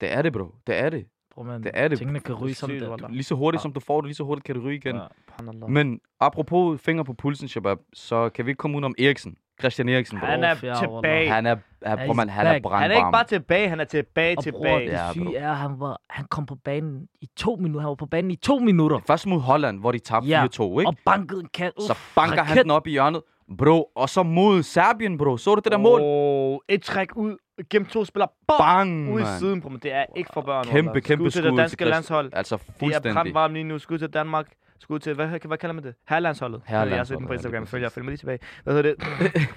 Det 0.00 0.12
er 0.12 0.22
det, 0.22 0.32
bro. 0.32 0.54
Det 0.66 0.78
er 0.78 0.90
det. 0.90 1.06
Bro, 1.34 1.42
man, 1.42 1.62
Det 1.62 1.70
er 1.74 1.88
det. 1.88 1.98
Tingene 1.98 2.20
kan 2.20 2.34
ryge 2.34 2.48
Det 2.48 2.54
er 2.54 2.54
som 2.60 2.70
det. 2.70 2.88
wallah. 2.88 3.10
Lige 3.10 3.22
så 3.24 3.34
hurtigt, 3.34 3.60
Ja. 3.60 3.62
som 3.62 3.72
du 3.72 3.80
får 3.80 4.00
det, 4.00 4.08
lige 4.08 4.14
så 4.14 4.24
hurtigt 4.24 4.44
kan 4.46 4.54
det 4.54 4.64
ryge 4.64 4.76
igen. 4.76 4.96
Ja. 4.96 5.66
Men 5.68 6.00
apropos 6.20 6.80
finger 6.80 7.02
på 7.02 7.12
pulsen, 7.12 7.48
Shabab, 7.48 7.78
så 7.94 8.28
kan 8.28 8.46
vi 8.46 8.50
ikke 8.50 8.58
komme 8.58 8.78
ud 8.78 8.82
om 8.84 8.94
Eriksen. 8.98 9.36
Christian 9.60 9.88
Eriksen, 9.88 10.18
bro. 10.18 10.26
Han 10.26 10.44
er 10.44 10.48
Ja, 10.62 10.74
tilbage. 10.74 11.30
Han 11.30 11.46
er, 11.46 11.56
han, 11.86 11.98
bro, 12.06 12.12
man, 12.12 12.28
han 12.28 12.46
er 12.46 12.50
brandvarm. 12.60 12.82
Han 12.82 12.90
er 12.90 12.94
ikke 12.96 13.12
bare 13.12 13.24
tilbage, 13.24 13.68
han 13.68 13.80
er 13.80 13.84
tilbage, 13.84 14.38
Og 14.38 14.44
bror, 14.50 14.60
tilbage. 14.60 14.86
det 14.86 14.92
Ja, 14.92 15.12
syge 15.12 15.36
er, 15.36 15.52
han, 15.52 15.80
var, 15.80 16.00
han 16.10 16.24
kom 16.30 16.46
på 16.46 16.54
banen 16.54 17.08
i 17.20 17.28
to 17.36 17.56
minutter. 17.56 17.80
Han 17.80 17.88
var 17.88 17.94
på 17.94 18.06
banen 18.06 18.30
i 18.30 18.36
to 18.36 18.58
minutter. 18.58 18.98
Først 19.06 19.26
mod 19.26 19.40
Holland, 19.40 19.80
hvor 19.80 19.92
de 19.92 19.98
tabte 19.98 20.28
Ja, 20.28 20.44
4-2, 20.44 20.46
ikke? 20.46 20.86
Og 20.86 20.96
bankede 21.04 21.40
en 21.40 21.48
kat. 21.54 21.72
Så 21.78 21.98
banker 22.14 22.42
han 22.42 22.56
den 22.56 22.70
op 22.70 22.86
i 22.86 22.90
hjørnet. 22.90 23.22
Bro, 23.58 23.90
og 23.94 24.08
så 24.08 24.22
mod 24.22 24.62
Serbien, 24.62 25.18
bro. 25.18 25.36
Så 25.36 25.54
du 25.54 25.60
det 25.64 25.72
der 25.72 25.78
mål? 25.78 26.00
Oh, 26.02 26.58
et 26.68 26.82
træk 26.82 27.16
ud, 27.16 27.36
gennem 27.70 27.86
to 27.86 28.04
spillere, 28.04 28.28
bom, 28.48 28.56
Bang, 28.58 29.14
ud 29.14 29.20
i 29.20 29.24
siden, 29.38 29.60
bro. 29.60 29.68
Men 29.68 29.80
det 29.82 29.92
er 29.92 30.04
ikke 30.16 30.30
for 30.34 30.40
børn. 30.40 30.64
Kæmpe, 30.64 30.88
wallah. 30.90 31.02
kæmpe 31.02 31.30
skud 31.30 31.42
til 31.42 31.44
det 31.50 31.56
danske 31.58 31.76
til 31.76 31.86
landshold. 31.86 32.30
Altså 32.32 32.56
Det 32.56 32.62
er 32.68 32.72
fuldstændig. 32.78 33.14
brandvarmt 33.14 33.54
lige 33.54 33.64
nu. 33.64 33.78
Skud 33.78 33.98
til 33.98 34.08
Danmark. 34.10 34.46
Skud 34.80 34.98
til, 34.98 35.14
hvad, 35.14 35.26
hvad 35.26 35.58
kalder 35.58 35.72
man 35.74 35.84
det? 35.84 35.94
Herrelandsholdet. 36.08 36.62
Jeg 36.68 36.78
har 36.80 37.04
set 37.04 37.18
den 37.18 37.26
på 37.26 37.32
Instagram, 37.32 37.66
følger 37.66 37.84
jeg. 37.84 37.92
Følg 37.92 38.04
mig 38.04 38.10
lige 38.10 38.18
tilbage. 38.18 38.38
Hvad 38.64 38.74
hedder 38.74 38.94
det? 38.94 39.02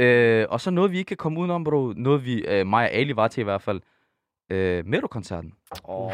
Øh, 0.00 0.46
og 0.50 0.60
så 0.60 0.70
noget, 0.70 0.92
vi 0.92 0.98
ikke 0.98 1.08
kan 1.08 1.16
komme 1.16 1.40
udenom, 1.40 1.64
bro. 1.64 1.92
Noget, 1.96 2.24
vi, 2.24 2.44
øh, 2.48 2.66
mig 2.66 2.84
og 2.84 2.92
Ali 2.92 3.16
var 3.16 3.28
til 3.28 3.40
i 3.40 3.44
hvert 3.44 3.62
fald. 3.62 3.80
Øh, 4.50 4.86
Mero-koncerten. 4.86 5.52
Oh, 5.84 6.12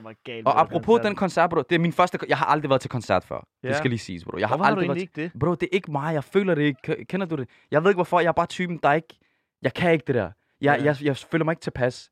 det 0.00 0.04
var 0.04 0.14
galt. 0.24 0.46
Og 0.46 0.60
apropos 0.60 1.00
den 1.00 1.14
koncert, 1.14 1.50
bro. 1.50 1.62
Det 1.62 1.74
er 1.74 1.78
min 1.78 1.92
første... 1.92 2.18
Jeg 2.28 2.38
har 2.38 2.46
aldrig 2.46 2.68
været 2.70 2.80
til 2.80 2.90
koncert 2.90 3.24
før. 3.24 3.46
Ja. 3.62 3.68
Det 3.68 3.76
skal 3.76 3.90
lige 3.90 3.98
siges, 3.98 4.24
bro. 4.24 4.38
Jeg 4.38 4.48
har 4.48 4.56
Hvorfor 4.56 4.64
har 4.64 4.74
du 4.74 4.80
aldrig 4.80 4.88
været 4.88 5.00
ikke 5.02 5.22
det? 5.22 5.30
Bro, 5.40 5.54
det 5.54 5.62
er 5.62 5.68
ikke 5.72 5.92
mig. 5.92 6.14
Jeg 6.14 6.24
føler 6.24 6.54
det 6.54 6.62
ikke. 6.62 7.04
Kender 7.08 7.26
du 7.26 7.36
det? 7.36 7.48
Jeg 7.70 7.82
ved 7.84 7.90
ikke, 7.90 7.96
hvorfor. 7.96 8.20
Jeg 8.20 8.28
er 8.28 8.32
bare 8.32 8.46
typen, 8.46 8.80
der 8.82 8.92
ikke... 8.92 9.18
Jeg 9.62 9.74
kan 9.74 9.92
ikke 9.92 10.04
det 10.06 10.14
der. 10.14 10.30
Jeg, 10.60 10.78
Ja. 10.78 10.84
jeg, 10.84 10.96
jeg 11.02 11.16
føler 11.16 11.44
mig 11.44 11.52
ikke 11.52 11.62
tilpas. 11.62 12.10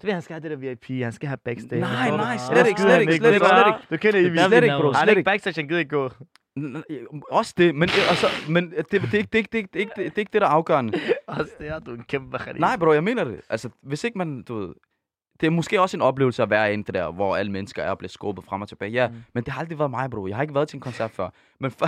Det 0.00 0.06
ved, 0.06 0.12
han 0.12 0.22
skal 0.22 0.34
have 0.34 0.42
det 0.42 0.50
der 0.50 0.56
VIP. 0.56 1.02
Han 1.04 1.12
skal 1.12 1.28
have 1.28 1.36
backstage. 1.44 1.80
Nej, 1.80 2.10
du? 2.10 2.16
nej, 2.16 2.32
Det 2.32 2.40
slet 2.40 2.66
ikke, 2.68 2.80
slet 2.80 3.00
ikke, 3.00 3.12
slet 3.16 3.34
ikke, 3.34 3.44
du 3.44 3.48
slet 3.48 3.66
ikke. 3.66 3.78
Du 3.90 3.96
kender 3.96 4.18
Det 4.20 4.26
er 4.26 4.30
Evie. 4.30 4.44
Slet 4.48 4.62
ikke, 4.64 4.76
bro. 4.80 4.92
Han 4.92 5.08
er 5.08 5.12
ikke 5.12 5.22
backstage, 5.22 5.54
han 5.60 5.68
gider 5.68 5.78
ikke 5.80 5.90
gå. 5.90 6.10
Også 7.30 7.54
det, 7.58 7.74
men, 7.74 7.88
øh, 7.88 8.10
altså, 8.10 8.26
men 8.48 8.70
det, 8.70 8.90
det, 8.90 9.02
det, 9.02 9.14
er 9.14 9.18
ikke, 9.18 9.28
det, 9.32 9.34
er 9.34 9.38
ikke, 9.38 9.48
det, 9.52 9.58
er 9.58 9.66
det, 9.72 9.76
er 9.76 9.80
ikke, 9.80 9.92
det 9.96 10.14
er 10.14 10.18
ikke 10.18 10.32
det, 10.32 10.40
der 10.40 10.46
er 10.46 10.50
afgørende. 10.50 10.92
Også 11.26 11.50
det 11.58 11.68
er 11.68 11.78
du 11.78 11.90
en 11.90 12.02
kæmpe 12.08 12.38
khalif. 12.38 12.60
Nej, 12.60 12.76
bro, 12.76 12.92
jeg 12.92 13.04
mener 13.04 13.24
det. 13.24 13.40
Altså, 13.50 13.68
hvis 13.82 14.04
ikke 14.04 14.18
man, 14.18 14.42
du 14.42 14.58
ved... 14.58 14.74
Det 15.40 15.46
er 15.46 15.50
måske 15.50 15.80
også 15.80 15.96
en 15.96 16.00
oplevelse 16.02 16.42
at 16.42 16.50
være 16.50 16.72
inde 16.72 16.84
det 16.84 16.94
der, 16.94 17.10
hvor 17.12 17.36
alle 17.36 17.52
mennesker 17.52 17.82
er 17.82 17.90
og 17.90 17.98
bliver 17.98 18.08
skubbet 18.08 18.44
frem 18.44 18.62
og 18.62 18.68
tilbage. 18.68 18.90
Ja, 18.92 19.08
Mm. 19.08 19.14
men 19.34 19.44
det 19.44 19.52
har 19.52 19.60
aldrig 19.60 19.78
været 19.78 19.90
mig, 19.90 20.10
bro. 20.10 20.26
Jeg 20.26 20.36
har 20.36 20.42
ikke 20.42 20.54
været 20.54 20.68
til 20.68 20.76
en 20.76 20.80
koncert 20.80 21.10
før. 21.10 21.30
Men 21.60 21.70
for, 21.70 21.86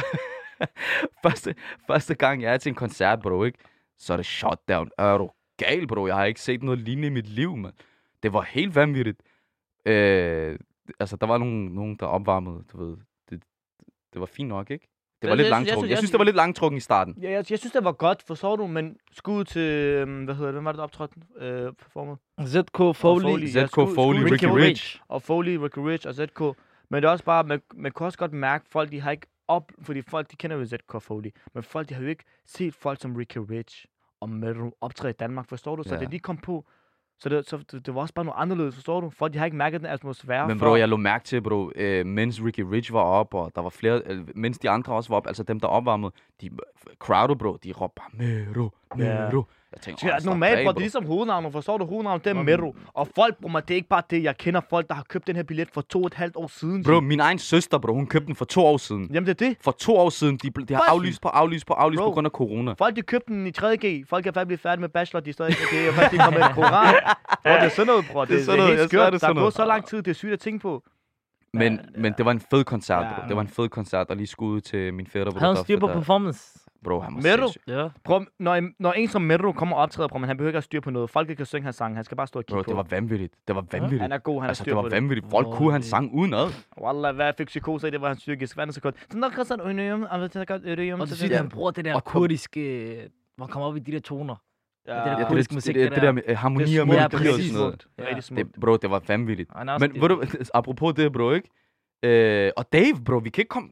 første, 1.25 1.55
første 1.87 2.15
gang, 2.15 2.43
jeg 2.43 2.53
er 2.55 2.57
til 2.59 2.71
en 2.71 2.75
koncert, 2.77 3.21
bro, 3.23 3.45
ikke? 3.45 3.59
Så 3.99 4.13
er 4.13 4.17
det 4.17 4.27
shutdown. 4.27 4.91
Er 4.99 5.19
du 5.19 5.31
gal, 5.57 5.87
bro? 5.87 6.07
Jeg 6.07 6.15
har 6.17 6.25
ikke 6.25 6.41
set 6.41 6.63
noget 6.63 6.79
lignende 6.79 7.07
i 7.07 7.11
mit 7.11 7.29
liv, 7.29 7.57
man. 7.57 7.73
Det 8.23 8.33
var 8.33 8.43
helt 8.43 8.75
vanvittigt. 8.75 9.23
Øh, 9.87 10.59
altså, 11.01 11.17
der 11.17 11.27
var 11.27 11.39
nogen, 11.39 11.67
nogen 11.67 11.97
der 11.97 12.07
opvarmede, 12.07 12.65
du 12.73 12.85
ved. 12.85 12.97
Det, 13.31 13.43
det 14.13 14.21
var 14.21 14.27
fint 14.27 14.49
nok, 14.49 14.71
ikke? 14.71 14.89
Det 15.23 15.29
var 15.29 15.29
Jeg- 15.29 15.37
lidt 15.37 15.45
jeg- 15.47 15.51
jeg 15.51 15.51
langtrukken. 15.51 15.81
synes- 15.81 15.91
Jeg 15.91 15.99
synes, 15.99 16.11
det 16.11 16.19
var 16.19 16.25
lidt 16.25 16.37
langtrukken 16.37 16.77
i 16.77 16.81
starten. 16.81 17.15
Ja, 17.23 17.31
jeg, 17.31 17.51
jeg 17.51 17.59
synes, 17.59 17.73
det 17.73 17.85
var 17.85 17.93
godt, 17.93 18.23
forstår 18.27 18.57
du, 18.57 18.67
men 18.67 18.97
skud 19.13 19.45
til, 19.45 19.61
øhm, 19.63 20.25
hvad 20.25 20.35
hedder 20.35 20.47
det, 20.49 20.55
hvem 20.55 20.65
var 20.65 20.73
det, 20.73 20.77
der 20.79 20.85
optrådte 20.85 21.15
øh, 21.39 21.73
performet? 21.73 22.19
ZK 22.47 22.77
Foley. 22.79 22.95
Foley. 23.23 23.55
Ja, 23.55 23.67
ZK 23.67 23.71
skud- 23.71 23.95
Foley, 23.95 24.21
skud- 24.21 24.33
Ricky 24.33 24.45
Rich. 24.45 25.01
Og 25.09 25.23
Foley, 25.23 25.57
Ricky 25.57 25.79
Rich 25.79 26.07
og 26.09 26.15
ZK. 26.15 26.41
Men 26.91 27.03
det 27.03 27.09
er 27.09 27.13
også 27.13 27.25
bare, 27.25 27.45
man, 27.45 27.61
man 27.75 27.93
kunne 27.93 28.07
også 28.07 28.19
godt 28.19 28.33
mærke, 28.33 28.65
folk 28.71 28.91
de 28.91 29.01
har 29.01 29.11
ikke 29.11 29.27
op, 29.49 29.73
fordi 29.83 30.03
folk 30.03 30.31
de 30.31 30.37
kender 30.37 30.57
jo 30.57 30.67
ZK 30.67 31.03
Foley, 31.03 31.31
men 31.55 31.63
folk 31.63 31.89
de 31.89 31.95
har 31.95 32.03
jo 32.03 32.09
ikke 32.09 32.25
set 32.47 32.75
folk 32.75 33.01
som 33.01 33.17
Ricky 33.17 33.39
Rich 33.51 33.85
og 34.21 34.31
Metal 34.31 34.71
optræde 34.81 35.11
i 35.11 35.17
Danmark, 35.21 35.49
forstår 35.49 35.77
du? 35.77 35.83
Så 35.83 35.95
Ja. 35.95 36.01
det 36.01 36.13
de 36.13 36.19
kom 36.19 36.37
på, 36.37 36.65
så, 37.21 37.29
det, 37.29 37.49
så 37.49 37.57
det, 37.73 37.87
det 37.87 37.95
var 37.95 38.01
også 38.01 38.15
bare 38.15 38.25
noget 38.25 38.41
anderledes, 38.41 38.75
forstår 38.75 39.01
du? 39.01 39.11
Folk 39.11 39.33
de 39.33 39.39
har 39.39 39.45
ikke 39.45 39.57
mærket 39.57 39.81
den 39.81 39.89
atmosfære 39.89 40.49
Men 40.49 40.59
før. 40.59 40.67
bro, 40.67 40.77
jeg 40.77 40.89
lå 40.89 40.97
mærke 40.97 41.25
til, 41.25 41.41
bro, 41.43 41.71
øh, 41.75 42.07
mens 42.07 42.43
Ricky 42.45 42.61
Rich 42.61 42.93
var 42.93 43.03
op, 43.03 43.35
og 43.35 43.53
der 43.55 43.63
var 43.63 43.69
flere, 43.71 44.03
øh, 44.07 44.19
mens 44.35 44.59
de 44.59 44.71
andre 44.71 44.93
også 44.93 45.11
var 45.11 45.17
op, 45.17 45.27
altså 45.27 45.43
dem, 45.43 45.61
der 45.61 45.69
opvarmede, 45.69 46.13
de, 46.41 46.51
crowded, 46.99 47.37
bro, 47.37 47.57
de 47.57 47.73
råbte 47.73 47.95
bare, 48.01 48.11
Mero. 48.13 48.71
Mero. 48.97 49.43
Jeg 49.73 49.81
Ja, 49.89 49.93
"Åh, 49.93 50.21
slap 50.21 50.25
normalt, 50.25 50.59
af, 50.59 50.65
bro, 50.65 50.71
det 50.71 50.77
er 50.77 50.81
ligesom 50.81 51.07
hovednavnet, 51.07 51.53
forstår 51.53 51.79
du? 51.79 51.85
Hovednavnet, 51.85 52.25
det 52.25 52.31
er 52.37 52.43
Mero. 52.43 52.75
Og 52.95 53.09
folk, 53.17 53.37
bro, 53.43 53.49
man, 53.49 53.63
det 53.63 53.71
er 53.71 53.77
ikke 53.77 53.89
bare 53.89 54.03
det. 54.11 54.23
Jeg 54.23 54.37
kender 54.37 54.61
folk, 54.71 54.89
der 54.89 54.95
har 54.95 55.05
købt 55.09 55.27
den 55.27 55.37
her 55.37 55.43
billet 55.43 55.69
for 55.75 55.81
to 55.81 56.01
og 56.01 56.07
et 56.07 56.15
halvt 56.15 56.37
år 56.37 56.47
siden. 56.47 56.83
Bro, 56.85 57.01
min 57.01 57.21
egen 57.21 57.39
søster, 57.39 57.79
bro, 57.79 57.95
hun 57.95 58.07
købte 58.07 58.27
den 58.27 58.37
for 58.37 58.45
to 58.45 58.67
år 58.67 58.77
siden. 58.77 59.11
Jamen, 59.15 59.27
det 59.27 59.43
er 59.43 59.49
det. 59.49 59.57
For 59.61 59.71
to 59.71 59.97
år 59.97 60.11
siden, 60.11 60.37
de, 60.37 60.51
de 60.69 60.75
har 60.75 60.85
aflyst 60.89 61.23
på 61.23 61.29
aflyst 61.29 61.67
på 61.67 61.73
aflyst 61.75 61.99
Bro. 62.01 62.09
på 62.09 62.13
grund 62.13 62.27
af 62.27 62.31
corona. 62.31 62.73
Folk, 62.79 62.97
de 62.97 63.03
købte 63.03 63.33
den 63.35 63.47
i 63.47 63.51
3G. 63.51 64.05
Folk 64.09 64.27
er 64.27 64.33
faktisk 64.33 64.47
blevet 64.47 64.61
færdige 64.61 64.81
med 64.81 64.89
bachelor, 64.89 65.21
de 65.21 65.31
er 65.31 65.35
stadig 65.35 65.51
ikke 65.51 65.87
det. 65.87 65.95
Folk, 65.95 66.11
de 66.11 66.19
kommer 66.19 66.41
med 66.41 66.55
koran. 66.55 66.95
Bro, 67.45 67.51
det 67.51 67.63
er 67.63 67.69
sådan 67.69 67.87
noget, 67.87 68.05
bro. 68.13 68.21
Det, 68.21 68.29
Det 68.29 68.41
er 68.41 68.45
sådan 68.45 68.47
det 68.47 68.53
er 68.53 68.57
noget, 68.57 68.69
helt 68.69 68.81
jeg 68.81 68.89
skørt. 68.89 69.13
det 69.13 69.23
er 69.23 69.27
Der 69.27 69.27
er 69.27 69.33
gået 69.33 69.41
noget. 69.41 69.55
så 69.55 69.65
lang 69.65 69.87
tid, 69.87 69.99
det 70.03 70.11
er 70.11 70.15
sygt 70.15 70.33
at 70.33 70.41
tænke 70.41 70.59
på. 70.63 70.83
Men, 71.55 71.81
men 71.99 72.15
det 72.19 72.25
var 72.25 72.31
en 72.31 72.41
fed 72.51 72.65
koncert, 72.65 73.05
Ja. 73.05 73.13
bro. 73.21 73.29
Det 73.29 73.37
var 73.37 73.43
en 73.43 73.49
fed 73.49 73.69
koncert, 73.69 74.07
og 74.11 74.17
lige 74.17 74.27
skud 74.27 74.61
til 74.61 74.95
min 74.95 75.07
fætter. 75.07 75.33
Havde 75.39 75.55
han 75.55 75.65
styr 75.65 75.79
på 75.79 75.87
performance? 75.87 76.59
Bro, 76.85 77.01
han 77.01 77.15
var 77.15 77.21
Mero? 77.23 77.49
Ja. 77.83 77.89
Bro, 78.05 78.21
når, 78.39 78.55
en- 78.55 78.75
når 78.79 78.93
en 78.93 79.09
som 79.09 79.23
Mero 79.23 79.53
kommer 79.53 79.77
og 79.77 79.83
optræder, 79.83 80.09
bro, 80.09 80.19
men 80.19 80.29
han 80.29 80.37
behøver 80.37 80.49
ikke 80.49 80.57
at 80.57 80.61
have 80.61 80.63
styr 80.63 80.81
på 80.81 80.91
noget. 80.91 81.11
Folk 81.11 81.37
kan 81.37 81.47
synge 81.47 81.65
hans 81.65 81.77
sang. 81.77 81.95
Han 81.97 82.05
skal 82.05 82.17
bare 82.17 82.27
stå 82.27 82.39
og 82.39 82.45
Bro, 82.49 82.57
kigge 82.57 82.69
det 82.69 82.77
var 82.77 82.83
på. 82.83 82.89
vanvittigt. 82.91 83.35
Det 83.49 83.57
var 83.57 83.65
vanvittigt. 83.73 84.01
Han 84.03 84.13
er 84.13 84.19
god, 84.19 84.35
han 84.35 84.41
har 84.43 84.49
altså, 84.49 84.63
styr 84.63 84.71
det 84.71 84.77
var 84.77 84.83
på 84.83 84.89
vanvittigt. 84.89 85.31
Folk 85.31 85.47
Åh, 85.47 85.57
kunne 85.57 85.73
hans 85.73 85.87
sang 85.87 86.15
udenad. 86.15 86.47
Wallah, 86.83 87.15
hvad 87.15 87.33
fik 87.39 87.47
psykose 87.47 87.89
i? 87.89 87.91
Det 87.91 88.01
var 88.01 88.09
hans 88.09 88.19
psykisk. 88.21 88.55
Hvad 88.57 88.65
er 88.65 88.67
det 88.67 88.75
så 88.75 88.81
godt? 88.81 88.95
Så 89.11 89.19
nok 89.19 89.33
kan 89.33 89.45
sådan, 89.45 89.65
øjnøjem, 89.65 90.03
og 90.11 90.21
det 90.21 90.37
er 90.37 90.45
godt. 90.45 90.63
Og 90.65 91.01
er 91.01 91.07
sygt, 91.15 91.33
at 91.33 91.37
han 91.39 91.49
bruger 91.49 91.71
det 91.71 91.85
der 91.85 92.01
kurdiske... 92.01 92.95
Hvor 93.37 93.47
han 93.47 93.53
kommer 93.53 93.69
op 93.69 93.77
i 93.77 93.81
de 93.81 93.93
der 93.93 94.01
toner. 94.01 94.35
Ja, 94.87 94.93
det 94.93 94.99
er 95.01 95.05
Ja, 95.05 95.11
der 95.13 95.19
det, 95.19 95.29
kurdisk 95.29 95.51
det, 95.51 95.55
musik, 95.57 95.75
det, 95.75 95.83
det 95.85 95.93
det, 95.95 96.03
der. 96.03 96.13
med 96.13 96.23
øh, 96.27 96.37
harmoni 96.37 96.65
Det 96.65 96.77
er 96.77 96.81
og 96.81 96.87
smukt, 96.87 96.97
Ja, 96.97 97.09
melodi 97.09 97.25
det 97.25 97.27
er 97.27 97.33
og 97.33 97.37
præcis. 97.37 97.51
sådan 97.53 97.61
noget. 97.99 98.17
Er 98.17 98.21
smukt. 98.21 98.55
Det, 98.55 98.61
bro, 98.61 98.77
det 98.77 98.91
var 98.91 99.03
vanvittigt. 99.09 99.51
Han 99.57 99.69
er 99.69 99.79
Men 99.79 99.95
ved 100.03 100.09
du, 100.09 100.23
apropos 100.55 100.95
det, 100.95 101.13
bro, 101.13 101.31
ikke? 101.31 101.49
Øh, 102.03 102.53
og 102.57 102.73
Dave, 102.73 102.95
bro, 103.05 103.17
vi 103.17 103.31
kan 103.31 103.43
ikke 103.43 103.49
komme... 103.49 103.69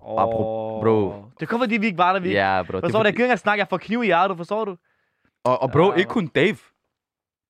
Apro- 0.00 0.80
bro. 0.82 1.14
Det 1.40 1.48
kommer, 1.48 1.66
fordi 1.66 1.76
vi 1.76 1.86
ikke 1.86 1.98
var 1.98 2.12
der, 2.12 2.20
vi 2.20 2.28
ikke. 2.28 2.40
Ja, 2.40 2.62
bro. 2.62 2.72
Forstår 2.72 2.88
du? 2.88 2.92
fordi- 2.92 3.06
Jeg 3.08 3.14
kan 3.16 3.24
ikke 3.24 3.36
snakke, 3.36 3.60
jeg 3.60 3.68
får 3.68 3.76
kniv 3.76 4.02
i 4.02 4.06
hjertet, 4.06 4.36
forstår 4.36 4.64
du? 4.64 4.76
Og, 5.44 5.62
og 5.62 5.72
bro, 5.72 5.90
Ja. 5.90 5.94
ikke 5.96 6.08
kun 6.08 6.26
Dave. 6.26 6.56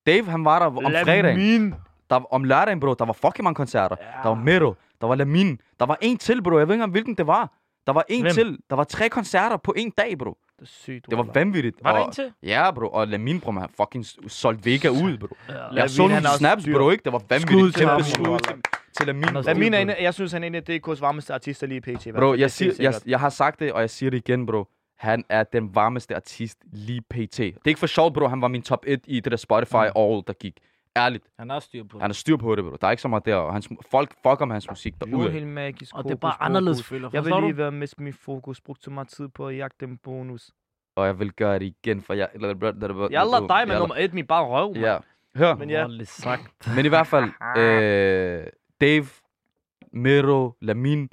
Dave, 0.05 0.25
han 0.25 0.45
var 0.45 0.59
der 0.59 0.65
om 0.65 0.75
fredagen. 0.83 1.25
Lamin. 1.25 1.73
Der, 2.09 2.33
om 2.33 2.43
lørdagen, 2.43 2.79
bro, 2.79 2.93
der 2.93 3.05
var 3.05 3.13
fucking 3.13 3.43
mange 3.43 3.55
koncerter. 3.55 3.95
Ja. 4.01 4.05
Der 4.23 4.29
var 4.29 4.35
Mero, 4.35 4.73
der 5.01 5.07
var 5.07 5.15
Lamin, 5.15 5.59
der 5.79 5.85
var 5.85 5.97
en 6.01 6.17
til, 6.17 6.41
bro. 6.43 6.57
Jeg 6.57 6.67
ved 6.67 6.73
ikke 6.73 6.73
engang, 6.73 6.91
hvilken 6.91 7.15
det 7.15 7.27
var. 7.27 7.51
Der 7.87 7.93
var 7.93 8.05
en 8.09 8.21
Hvem? 8.21 8.33
til. 8.33 8.57
Der 8.69 8.75
var 8.75 8.83
tre 8.83 9.09
koncerter 9.09 9.57
på 9.57 9.73
en 9.77 9.91
dag, 9.97 10.17
bro. 10.17 10.37
Det 10.59 10.61
er 10.61 10.65
sygt, 10.65 11.05
Det 11.09 11.17
var 11.17 11.23
vanvittigt. 11.33 11.75
Var 11.83 11.91
der 11.93 11.99
og, 11.99 12.05
en 12.07 12.11
til? 12.13 12.31
Ja, 12.43 12.71
bro. 12.71 12.87
Og 12.87 13.07
Lamin, 13.07 13.39
bro, 13.39 13.51
han 13.51 13.69
fucking 13.77 14.05
solgte 14.27 14.65
Vega 14.65 14.89
ud, 14.89 15.17
bro. 15.17 15.27
Ja. 15.49 15.53
Jeg 15.73 15.89
så 15.89 16.07
nogle 16.07 16.27
snaps, 16.27 16.65
bro, 16.73 16.89
ikke? 16.89 17.03
Det 17.03 17.13
var 17.13 17.19
Skud 17.19 17.27
vanvittigt. 17.29 17.75
til 17.77 17.87
Kæmpe 17.87 18.03
skud. 18.03 18.72
Til, 18.97 19.07
Lamin. 19.07 19.23
Er 19.23 19.41
Lamin 19.41 19.73
er 19.73 19.79
en, 19.79 19.89
jeg 20.01 20.13
synes, 20.13 20.31
han 20.31 20.43
er 20.43 20.47
en 20.47 20.55
af 20.55 20.61
DK's 20.69 20.99
varmeste 21.01 21.33
artister 21.33 21.67
lige 21.67 21.81
pt. 21.81 22.07
Bro, 22.15 22.31
jeg, 22.31 22.37
Det 22.39 22.51
siger, 22.51 22.71
er 22.71 22.75
jeg, 22.79 22.93
jeg 23.05 23.19
har 23.19 23.29
sagt 23.29 23.59
det, 23.59 23.73
og 23.73 23.81
jeg 23.81 23.89
siger 23.89 24.09
det 24.09 24.17
igen, 24.17 24.45
bro. 24.45 24.67
Han 24.97 25.23
er 25.29 25.43
den 25.43 25.75
varmeste 25.75 26.15
artist 26.15 26.57
lige 26.71 27.01
pt. 27.01 27.37
Det 27.37 27.55
er 27.55 27.67
ikke 27.67 27.79
for 27.79 27.87
sjovt, 27.87 28.13
bro. 28.13 28.27
Han 28.27 28.41
var 28.41 28.47
min 28.47 28.61
top 28.61 28.83
1 28.87 28.99
i 29.07 29.19
det 29.19 29.31
der 29.31 29.37
Spotify 29.37 29.73
Mm. 29.75 30.01
All, 30.01 30.21
der 30.27 30.33
gik. 30.39 30.57
Ærligt. 30.97 31.23
Han 31.39 31.49
har 31.49 31.59
styr 31.59 31.83
på 31.83 31.99
Han 31.99 32.09
har 32.09 32.13
styr 32.13 32.37
på 32.37 32.55
det, 32.55 32.63
bro. 32.63 32.75
Der 32.81 32.87
er 32.87 32.91
ikke 32.91 33.01
så 33.01 33.07
meget 33.07 33.25
der. 33.25 33.35
Og 33.35 33.53
hans, 33.53 33.69
folk 33.91 34.11
fucker 34.23 34.45
med 34.45 34.53
hans 34.55 34.69
musik 34.69 34.93
derude. 35.01 35.31
helt 35.31 35.47
magisk. 35.47 35.95
Og 35.95 36.03
det 36.03 36.11
er 36.11 36.15
bare 36.15 36.31
fokus, 36.31 36.45
anderledes, 36.45 36.83
føler 36.83 37.09
Jeg 37.13 37.25
vil 37.25 37.33
lige 37.41 37.57
være 37.57 37.71
med 37.71 37.87
min 37.97 38.13
fokus. 38.13 38.61
Brugt 38.61 38.83
så 38.83 38.91
meget 38.91 39.07
tid 39.07 39.27
på 39.27 39.47
at 39.47 39.57
jagte 39.57 39.85
en 39.85 39.97
bonus. 39.97 40.51
Og 40.95 41.05
jeg 41.05 41.19
vil 41.19 41.31
gøre 41.31 41.59
det 41.59 41.65
igen, 41.65 42.01
for 42.01 42.13
jeg... 42.13 42.29
Jeg 42.33 42.41
lader 42.41 43.47
dig 43.47 43.67
med 43.67 43.79
nummer 43.79 43.95
et, 43.95 44.13
min 44.13 44.27
bare 44.27 44.45
røv, 44.45 44.73
Ja. 44.75 44.97
Hør. 45.35 45.55
Men 45.55 45.69
ja. 45.69 45.87
Sagt. 46.03 46.75
Men 46.75 46.85
i 46.85 46.89
hvert 46.89 47.07
fald, 47.07 47.23
øh, 47.57 48.45
Dave, 48.83 49.05
Miro, 49.93 50.51
Lamin, 50.61 51.09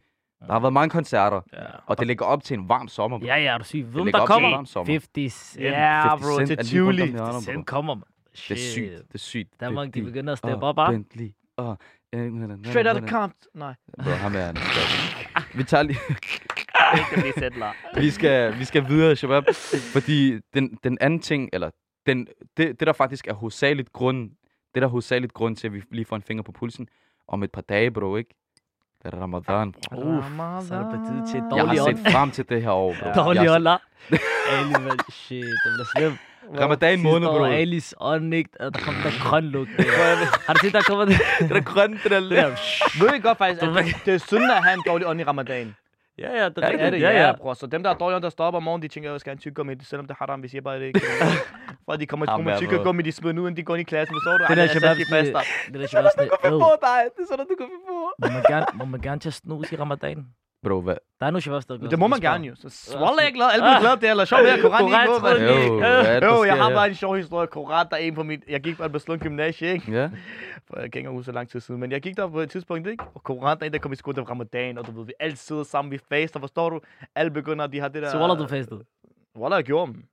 der 0.47 0.53
har 0.53 0.61
været 0.61 0.73
mange 0.73 0.91
koncerter, 0.91 1.41
Ja. 1.53 1.59
og 1.87 1.99
det 1.99 2.07
ligger 2.07 2.25
op 2.25 2.43
til 2.43 2.59
en 2.59 2.69
varm 2.69 2.89
sommer. 2.89 3.19
bro. 3.19 3.27
Ja, 3.27 3.37
ja, 3.37 3.59
du. 3.59 3.83
Hvem 3.83 4.05
ligger 4.05 4.19
der 4.21 4.27
kommer? 4.27 4.49
en 4.49 4.55
varm 4.55 4.67
sommer. 4.67 4.93
50 4.93 5.33
Cent. 5.33 5.65
Ja, 5.65 6.09
50 6.09 6.27
bro, 6.29 6.37
Cent 6.47 6.49
til 6.61 6.69
Tivoli. 6.69 6.97
hjørnet, 7.11 7.33
bro. 7.33 7.41
Cent 7.41 7.67
kommer, 7.67 7.95
man. 7.95 8.05
Det 8.33 8.51
er 8.51 8.57
sygt. 8.57 8.91
Det 9.09 9.15
er 9.15 9.19
sygt. 9.19 9.61
Danmark, 9.61 9.87
de 9.87 9.93
Det- 9.93 10.05
begynder 10.05 10.33
at 10.33 10.39
steppe 10.39 10.67
op, 10.67 10.77
bare. 10.77 10.93
Bentley, 10.93 11.31
og... 11.57 11.79
Straight 12.65 12.89
out 12.89 13.03
of 13.03 13.09
Compton. 13.11 13.51
Nej, 13.55 13.75
Bro, 14.05 14.11
ham 14.11 14.35
er 14.37 14.41
han. 14.41 14.57
Vi 15.55 15.65
tager 15.65 15.83
lige... 15.83 15.99
vi 18.03 18.11
skal, 18.11 18.59
vi 18.59 18.65
skal 18.65 18.89
videre, 18.89 19.17
Shabab. 19.17 19.45
Fordi 19.93 20.39
den, 20.55 20.79
den 20.85 20.99
anden 21.01 21.21
ting, 21.21 21.51
eller 21.53 21.71
den, 22.07 22.27
det, 22.57 22.81
det 22.81 22.87
der 22.87 22.93
faktisk 22.93 23.27
er 23.27 23.33
hovedsageligt 23.35 23.93
grund, 23.93 24.31
det 24.75 24.83
der 24.83 24.83
er 24.83 24.91
hovedsageligt 24.91 25.33
grund 25.33 25.57
til, 25.57 25.67
at 25.67 25.73
vi 25.75 25.83
lige 25.91 26.05
får 26.05 26.17
en 26.17 26.23
finger 26.23 26.43
på 26.43 26.53
pulsen 26.53 26.89
om 27.31 27.43
et 27.43 27.53
par 27.53 27.63
dage, 27.63 27.91
bro, 27.91 28.17
ikke? 28.17 28.35
Det 29.03 29.15
er 29.15 29.23
Ramadan. 29.23 29.75
Uff, 29.93 30.25
så 30.69 30.75
er 30.75 30.79
det 30.79 30.89
på 30.93 30.99
tide 31.07 31.27
til 31.31 31.39
et 31.41 31.57
Jeg 31.57 31.69
har 31.69 31.75
set 31.91 32.13
frem 32.13 32.31
til 32.31 32.49
det 32.49 32.63
her 32.63 32.71
år, 32.71 32.95
bro. 33.01 33.13
Dårlig 33.25 33.51
ånd, 33.51 33.63
la. 33.63 33.77
Ali, 34.55 34.73
man. 34.73 34.99
Shit, 35.11 35.45
det 35.45 35.71
bliver 35.75 35.87
slemt. 35.97 36.19
Ramadan 36.61 37.03
måned, 37.03 37.29
Sidste 37.29 37.31
år, 37.31 37.39
bro. 37.39 37.45
Alis 37.45 37.95
ånd, 38.01 38.35
ikke? 38.35 38.51
Der 38.61 38.71
kom 38.71 38.95
der 38.95 39.11
grøn 39.29 39.45
lugt. 39.45 39.71
Har 40.47 40.55
du 40.55 40.59
set, 40.63 40.73
der 40.73 40.83
kommer 40.83 41.05
det? 41.05 41.17
Det 41.39 41.57
er 41.57 41.61
grønt, 41.61 42.03
det 42.03 42.11
der 42.11 42.21
der. 42.21 42.49
Ved 43.05 43.15
I 43.15 43.21
godt 43.21 43.39
faktisk, 43.39 43.63
at 43.63 43.69
det, 43.85 43.95
det 44.05 44.15
er 44.15 44.19
synd 44.19 44.45
at 44.45 44.65
have 44.65 44.75
en 44.75 44.83
dårlig 44.87 45.07
ånd 45.07 45.21
i 45.21 45.25
ramadan. 45.25 45.75
Ja, 46.21 46.33
ja, 46.43 46.45
det 46.49 46.57
Det 46.57 46.65
er 46.65 46.91
det, 46.91 47.01
ja, 47.01 47.27
ja, 47.27 47.33
bror. 47.37 47.55
Så 47.55 47.67
dem, 47.67 47.83
der 47.83 47.91
er 47.91 47.95
dårlige 47.95 48.17
ånd, 48.17 48.23
der 48.23 48.31
stopper 48.31 48.57
om 48.57 48.63
morgenen, 48.63 48.83
de 48.83 48.89
tænker, 48.89 49.11
jeg 49.11 49.21
skal 49.21 49.31
have 49.31 49.35
en 49.35 49.39
tyggegummi, 49.39 49.75
selvom 49.83 50.07
det 50.07 50.15
er 50.15 50.19
haram, 50.19 50.43
vi 50.43 50.49
siger 50.49 50.63
bare 50.63 50.81
det 50.81 50.87
ikke. 50.87 51.01
For 51.85 51.97
de 51.97 52.07
kommer 52.07 52.27
Ham 52.31 52.41
med 52.41 52.53
er, 52.53 52.59
tyggegummi, 52.59 53.03
de 53.03 53.13
smider 53.13 53.35
ud, 53.35 53.49
inden 53.49 53.57
de 53.57 53.63
går 53.63 53.75
ind 53.77 53.81
i 53.81 53.85
klassen, 53.85 54.15
forstår 54.15 54.39
du? 54.39 54.45
Det 54.49 54.57
der 54.57 54.67
shabab, 54.67 54.97
faster. 55.11 55.41
det 55.73 55.91
shabab, 55.91 56.11
sådan, 56.17 56.29
Du 56.29 56.37
kan 56.43 56.53
øh, 56.55 56.61
få 56.61 56.71
dig. 56.83 57.01
Det 57.17 57.23
er 57.23 57.27
sådan, 57.31 57.47
du 57.47 57.55
kan 57.59 57.67
få. 57.89 58.13
må 58.25 58.33
man 58.33 58.43
gerne, 58.43 58.67
må 58.75 58.85
man 58.85 59.01
gerne 59.01 59.21
tage 59.21 59.33
snus 59.33 59.73
i 59.73 59.77
ramadan? 59.77 60.27
Bro, 60.63 60.81
hvad? 60.81 60.97
Der 61.21 61.27
er 61.27 61.31
nu 61.31 61.41
shabab, 61.41 61.63
der 61.69 61.77
Det 61.77 61.99
må 61.99 62.07
man 62.07 62.21
gerne 62.21 62.47
jo. 62.47 62.55
Så 62.55 62.69
swallow 62.69 63.17
jeg 63.23 63.33
glad, 63.35 63.47
alle 63.53 63.63
bliver 63.63 63.81
glade, 63.81 63.97
det 63.97 64.07
er 64.07 64.11
eller 64.11 64.25
sjovt 64.25 64.43
med 64.43 64.51
at 64.51 64.61
koran 64.61 64.85
lige 64.85 65.07
Koran, 65.07 65.21
på, 65.21 65.27
mand. 65.27 65.39
Jo, 65.41 65.79
er 65.79 66.21
der 66.21 66.45
jeg 66.45 66.57
har 66.57 66.69
her? 66.69 66.77
bare 66.77 66.89
en 66.89 66.95
sjov 66.95 67.17
historie. 67.17 67.47
Koran, 67.47 67.87
der 67.91 67.97
er 67.97 68.01
en 68.01 68.15
på 68.15 68.23
mit... 68.23 68.45
Jeg 68.49 68.61
gik 68.61 68.77
på 68.77 68.83
Albertslund 68.83 69.21
Gymnasie, 69.21 69.73
ikke? 69.73 69.93
Ja. 69.93 70.11
For 70.69 70.81
jeg 70.81 70.93
kan 70.93 70.99
ikke 70.99 71.11
huske 71.11 71.25
så 71.25 71.33
lang 71.33 71.49
tid 71.49 71.61
siden. 71.61 71.81
Men 71.81 71.93
jeg 71.93 72.01
gik 72.01 72.17
der 72.17 72.29
på 72.29 72.41
et 72.41 72.51
tidspunkt, 72.51 72.89
ikke? 72.89 73.05
Og 73.15 73.23
Koran, 73.23 73.59
der 73.59 73.65
er 73.65 73.67
en, 73.67 73.73
der 73.73 73.79
kom 73.79 73.93
i 73.93 73.97
skole 73.97 74.17
til 74.17 74.23
Ramadan, 74.23 74.79
og 74.79 74.87
du 74.87 74.93
ved, 74.93 75.07
vi 75.07 75.13
alle 75.21 75.37
sidder 75.37 75.63
sammen, 75.63 75.93
vi 75.93 75.99
faster, 76.09 76.41
forstår 76.41 76.71
du? 76.71 76.81
Alle 77.15 77.31
begynder, 77.31 77.67
de 77.67 77.81
har 77.81 77.89
det 77.89 78.03
der... 78.03 78.11
Så 78.11 78.19
Wallah, 78.19 78.39
du 78.39 78.47
fastede. 78.47 78.85
Wallah, 79.37 79.57
jeg 79.57 79.65
gjorde 79.65 79.93
dem. 79.93 80.05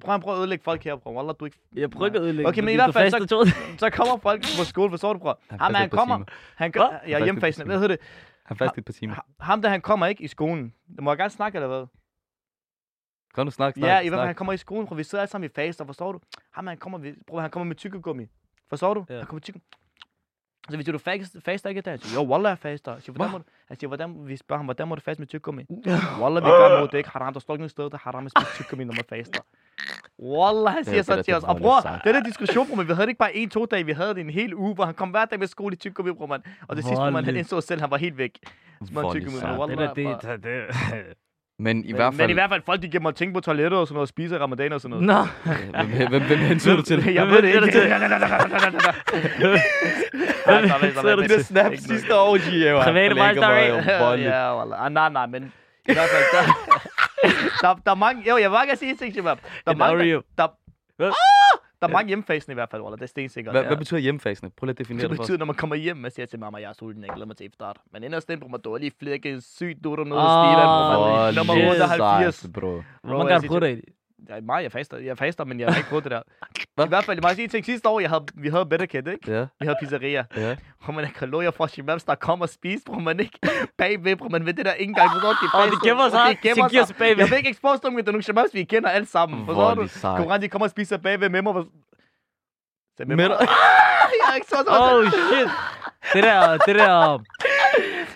Prøv 0.00 0.14
at 0.14 0.20
prøve 0.20 0.36
at 0.36 0.40
ødelægge 0.40 0.64
folk 0.64 0.84
her, 0.84 0.96
bror. 0.96 1.12
Wallah, 1.12 1.34
du 1.40 1.44
er 1.44 1.46
ikke... 1.46 1.58
Jeg 1.76 1.90
prøver 1.90 2.06
ikke 2.06 2.18
at 2.18 2.24
ødelægge. 2.24 2.48
Okay, 2.48 2.60
men 2.60 2.68
i 2.68 2.74
hvert 2.74 2.92
fald, 2.94 3.28
så-. 3.28 3.54
Så 3.78 3.90
kommer 3.90 4.16
folk 4.16 4.40
på 4.58 4.64
skole, 4.64 4.90
forstår 4.90 5.12
du, 5.12 5.18
bror? 5.18 5.40
Han 5.50 5.60
Ham, 5.60 5.74
han 5.74 5.84
et 5.84 5.90
par 5.90 5.98
kommer. 5.98 6.24
Han 6.56 6.72
ja, 7.08 7.24
et 7.24 7.40
par 7.40 7.64
Hvad 7.64 7.78
hedder 7.78 7.88
det? 7.88 7.98
Han 8.48 8.56
fast 8.56 8.78
et 8.78 8.84
par 8.84 8.92
timer. 8.92 9.14
Ha- 9.14 9.20
Ham, 9.40 9.62
der 9.62 9.68
han 9.68 9.80
kommer 9.80 10.06
ikke 10.06 10.24
i 10.24 10.28
skolen. 10.28 10.74
Det 10.96 11.02
må 11.02 11.10
jeg 11.10 11.18
gerne 11.18 11.30
snakke, 11.30 11.56
eller 11.56 11.68
hvad? 11.68 11.86
Kan 13.34 13.46
du 13.46 13.50
snakke, 13.50 13.80
Ja, 13.80 14.00
i 14.00 14.08
hvert 14.08 14.18
fald, 14.18 14.26
han 14.26 14.34
kommer 14.34 14.52
i 14.52 14.56
skolen, 14.56 14.86
bror. 14.86 14.96
Vi 14.96 15.02
sidder 15.04 15.22
alle 15.22 15.30
sammen 15.30 15.50
i 15.50 15.52
faster, 15.54 15.84
forstår 15.84 16.12
du? 16.12 16.20
Ham, 16.52 16.66
han 16.66 16.76
kommer, 16.78 16.98
vi- 16.98 17.14
bror, 17.26 17.40
han 17.40 17.50
kommer 17.50 17.64
med 17.64 17.76
tykkegummi. 17.76 18.26
Forstår 18.68 18.94
du? 18.94 19.04
Ja. 19.08 19.16
Han 19.16 19.26
kommer 19.26 19.34
med 19.34 19.42
tykke... 19.42 19.60
Så 20.70 20.76
hvis 20.76 20.86
du 20.86 20.98
faster, 20.98 21.40
faster 21.40 21.68
ikke 21.68 21.78
i 21.78 21.82
dag, 21.82 21.90
jeg 21.90 22.00
siger, 22.00 22.22
jo, 22.22 22.28
Wallah, 22.30 22.50
jeg 22.50 22.58
faster. 22.58 22.92
Jeg 22.92 23.02
siger, 23.02 23.12
hvordan 23.12 23.32
må 23.32 23.38
du, 23.38 23.44
jeg 23.68 23.76
siger, 23.80 23.88
hvordan, 23.88 24.26
vi 24.28 24.36
spørger 24.36 24.58
ham, 24.58 24.66
hvordan 24.66 24.88
må 24.88 24.94
du 24.94 25.00
faste 25.00 25.20
med 25.20 25.26
tykkegummi? 25.26 25.62
Wallah, 26.22 26.44
vi 26.44 26.48
gør 26.50 26.80
mod 26.80 26.88
det 26.88 26.98
ikke 26.98 27.10
haram. 27.10 27.32
Der 27.32 27.40
står 27.40 27.54
ikke 27.54 27.60
noget 27.60 27.70
sted, 27.70 27.84
der 27.84 27.94
er 27.94 27.98
haram 27.98 28.26
at 28.26 28.32
spise 28.32 28.52
tykkegummi, 28.54 28.84
når 28.84 28.94
man 28.94 29.04
faster. 29.08 29.40
Wallah, 30.22 30.72
han 30.74 30.84
Det 30.84 30.88
er 30.88 30.90
siger 30.90 30.96
det, 30.96 31.06
så 31.06 31.16
der 31.16 31.22
til 31.22 31.34
os. 31.34 31.42
er 31.42 31.46
Og 31.48 31.56
bror, 31.56 32.00
det 32.04 32.14
der 32.14 32.22
diskussion, 32.22 32.66
bror, 32.66 32.76
men 32.76 32.88
vi 32.88 32.92
havde 32.92 33.06
det 33.06 33.10
ikke 33.10 33.18
bare 33.18 33.36
en, 33.36 33.50
to 33.50 33.66
dage, 33.66 33.86
vi 33.86 33.92
havde 33.92 34.14
det 34.14 34.20
en 34.20 34.30
hel 34.30 34.54
uge, 34.54 34.74
hvor 34.74 34.84
han 34.84 34.94
kom 34.94 35.08
hver 35.08 35.24
dag 35.24 35.38
med 35.38 35.46
skole 35.46 35.74
i 35.74 35.76
tykkegummi, 35.76 36.12
bror, 36.12 36.26
man. 36.26 36.40
Og 36.68 36.76
det 36.76 36.84
sidste, 36.84 37.10
man, 37.10 37.24
han 37.24 37.36
indså 37.36 37.60
selv, 37.60 37.80
han 37.80 37.90
var 37.90 37.96
helt 37.96 38.18
væk. 38.18 38.38
Det 38.80 38.88
der, 38.94 39.58
Wallah, 39.58 39.96
det, 39.96 40.22
det, 40.22 40.44
det. 40.44 40.62
Men 41.60 41.84
i 41.84 41.92
hvert 41.92 42.14
fald... 42.14 42.22
men 42.22 42.30
i 42.30 42.32
hvert 42.32 42.50
fald, 42.50 42.62
folk 42.66 42.82
de 42.82 42.88
giver 42.88 43.02
mig 43.02 43.14
ting 43.14 43.34
på 43.34 43.40
toilettet 43.40 43.80
og 43.80 43.86
sådan 43.86 43.94
noget, 43.94 44.02
og 44.02 44.08
spiser 44.08 44.38
ramadan 44.38 44.72
og 44.72 44.80
sådan 44.80 45.02
noget. 45.02 45.06
Nå. 45.06 45.52
Hvem, 45.84 46.08
hvem, 46.08 46.22
hvem 46.22 46.38
hensyder 46.38 46.76
du 46.76 46.82
til? 46.82 47.04
Jeg 47.04 47.24
Hvem 47.24 47.34
ved 47.34 47.42
det 47.42 47.56
er 47.56 47.60
det 47.60 47.66
ikke. 47.66 47.78
til? 47.78 47.90
Det 47.90 48.00
Det 51.28 51.30
der 51.30 51.42
snap 51.42 51.72
sidste 51.76 52.14
år, 52.14 52.50
Gio. 52.50 52.82
Private 52.82 53.14
My 53.14 53.36
Story. 53.36 54.18
Ja, 54.18 54.58
wallah. 54.58 54.84
Ah, 54.84 54.92
nej, 54.92 55.08
nej, 55.08 55.26
men 55.26 55.52
i 55.88 55.92
hvert 55.92 56.08
fald, 56.08 56.24
der, 57.62 57.74
der, 57.84 57.90
er 57.90 57.94
mange, 57.94 58.28
jo, 58.30 58.36
jeg 58.36 58.50
vil 58.50 58.54
bare 58.54 58.66
gerne 58.66 58.78
sige 58.78 58.90
en 58.90 58.96
ting, 58.96 59.14
Shabab. 59.14 59.38
Der 59.66 59.72
er 59.72 59.76
mange, 59.76 60.04
der, 60.12 60.20
der? 60.98 61.06
Ah! 61.06 61.12
der 61.82 61.88
er 61.88 61.92
mange 61.92 62.08
hjemmefasende 62.08 62.52
i 62.52 62.54
hvert 62.54 62.70
fald, 62.70 62.82
wallah. 62.82 62.98
Det 62.98 63.04
er 63.04 63.08
stensikkert. 63.08 63.52
Hvad, 63.54 63.62
ja. 63.62 63.66
hvad 63.68 63.76
betyder 63.76 64.00
hjemmefasende? 64.00 64.52
Prøv 64.56 64.64
lige 64.66 64.72
at 64.72 64.78
definere 64.78 65.02
det 65.02 65.10
det 65.10 65.16
for 65.16 65.22
os. 65.22 65.26
betyder, 65.26 65.38
når 65.38 65.46
man 65.46 65.54
kommer 65.54 65.76
hjem, 65.76 65.96
man 65.96 66.10
siger 66.10 66.26
til 66.26 66.38
mamma, 66.38 66.58
jeg 66.58 66.68
er 66.68 66.72
sulten, 66.72 67.02
jeg 67.04 67.10
glæder 67.14 67.26
mig 67.26 67.36
til 67.36 67.46
efterret. 67.46 67.76
Men 67.92 68.04
inderst 68.04 68.30
inde, 68.30 68.40
bror, 68.40 68.48
man 68.48 68.60
dårlig 68.60 68.92
flække, 68.98 69.40
sygt, 69.40 69.84
du 69.84 69.92
er 69.92 69.96
der 69.96 70.04
noget 70.04 70.24
man. 70.24 71.28
Åh, 71.28 71.34
Nummer 71.34 71.54
shit. 71.54 71.68
78. 71.68 72.46
bro. 72.54 72.60
Hvor 72.60 72.82
Bro, 73.02 73.18
mange 73.18 73.32
gange 73.32 73.48
prøver 73.48 73.60
til- 73.60 73.82
det? 74.26 74.28
Ja, 74.34 74.40
mig, 74.40 74.62
jeg 74.62 74.72
faster, 74.72 74.96
jeg 74.98 75.18
faster, 75.18 75.44
men 75.44 75.60
jeg 75.60 75.68
har 75.68 75.76
ikke 75.76 75.88
prøvet 75.88 76.04
det 76.04 76.10
der. 76.10 76.22
Hvad? 76.74 76.84
I 76.84 76.88
hvert 76.88 77.04
fald, 77.04 77.16
jeg 77.22 77.30
må 77.30 77.34
sige 77.34 77.48
ting. 77.48 77.64
Sidste 77.64 77.88
år, 77.88 78.00
jeg 78.00 78.10
havde, 78.10 78.24
vi 78.34 78.48
havde 78.48 78.66
Better 78.66 78.86
Kid, 78.86 79.06
ikke? 79.08 79.32
Ja, 79.32 79.40
Vi 79.60 79.66
havde 79.66 79.76
pizzeria. 79.82 80.24
ja. 80.36 80.56
Hvor 80.84 80.92
man 80.94 81.04
er 81.04 81.08
kalorier 81.08 81.50
fra 81.50 81.68
Shimabs, 81.68 82.04
der 82.04 82.14
kommer 82.14 82.44
og 82.46 82.48
spiser, 82.48 82.84
hvor 82.90 83.00
man 83.00 83.20
ikke 83.20 83.38
bagved, 83.78 84.16
hvor 84.16 84.28
man 84.28 84.46
ved 84.46 84.52
det 84.54 84.64
der 84.64 84.72
ikke 84.72 84.90
engang, 84.90 85.10
forstår 85.12 85.32
du? 85.32 85.58
Åh, 85.58 85.70
de 85.70 85.88
gemmer 85.88 86.08
sig. 86.08 86.38
De 86.42 86.48
gemmer 86.48 86.68
De 86.68 86.86
sig 86.86 86.96
bagved. 86.96 87.18
Jeg 87.18 87.30
vil 87.30 87.36
ikke 87.36 87.50
expose 87.50 87.82
dem, 87.82 87.96
det 87.96 88.08
er 88.08 88.12
nogle 88.12 88.22
Shimabs, 88.22 88.54
vi 88.54 88.64
kender 88.64 88.88
alle 88.88 89.06
sammen, 89.06 89.46
forstår 89.46 89.74
du? 89.74 89.88
Koran, 90.22 90.42
de 90.42 90.48
kommer 90.48 90.66
og 90.66 90.70
spiser 90.70 90.96
bagved 90.96 91.28
med 91.28 91.42
mig. 91.42 91.52
hvor- 91.52 91.66
Så 92.96 93.04
med 93.06 93.16
mig. 93.16 93.26
Jeg 94.20 94.30
er 94.30 94.34
ikke 94.34 94.46
så 94.48 94.64
Oh, 94.68 95.06
shit. 95.06 95.48
Det 96.12 96.22
der, 96.24 96.56
det 96.56 96.74
der... 96.74 97.18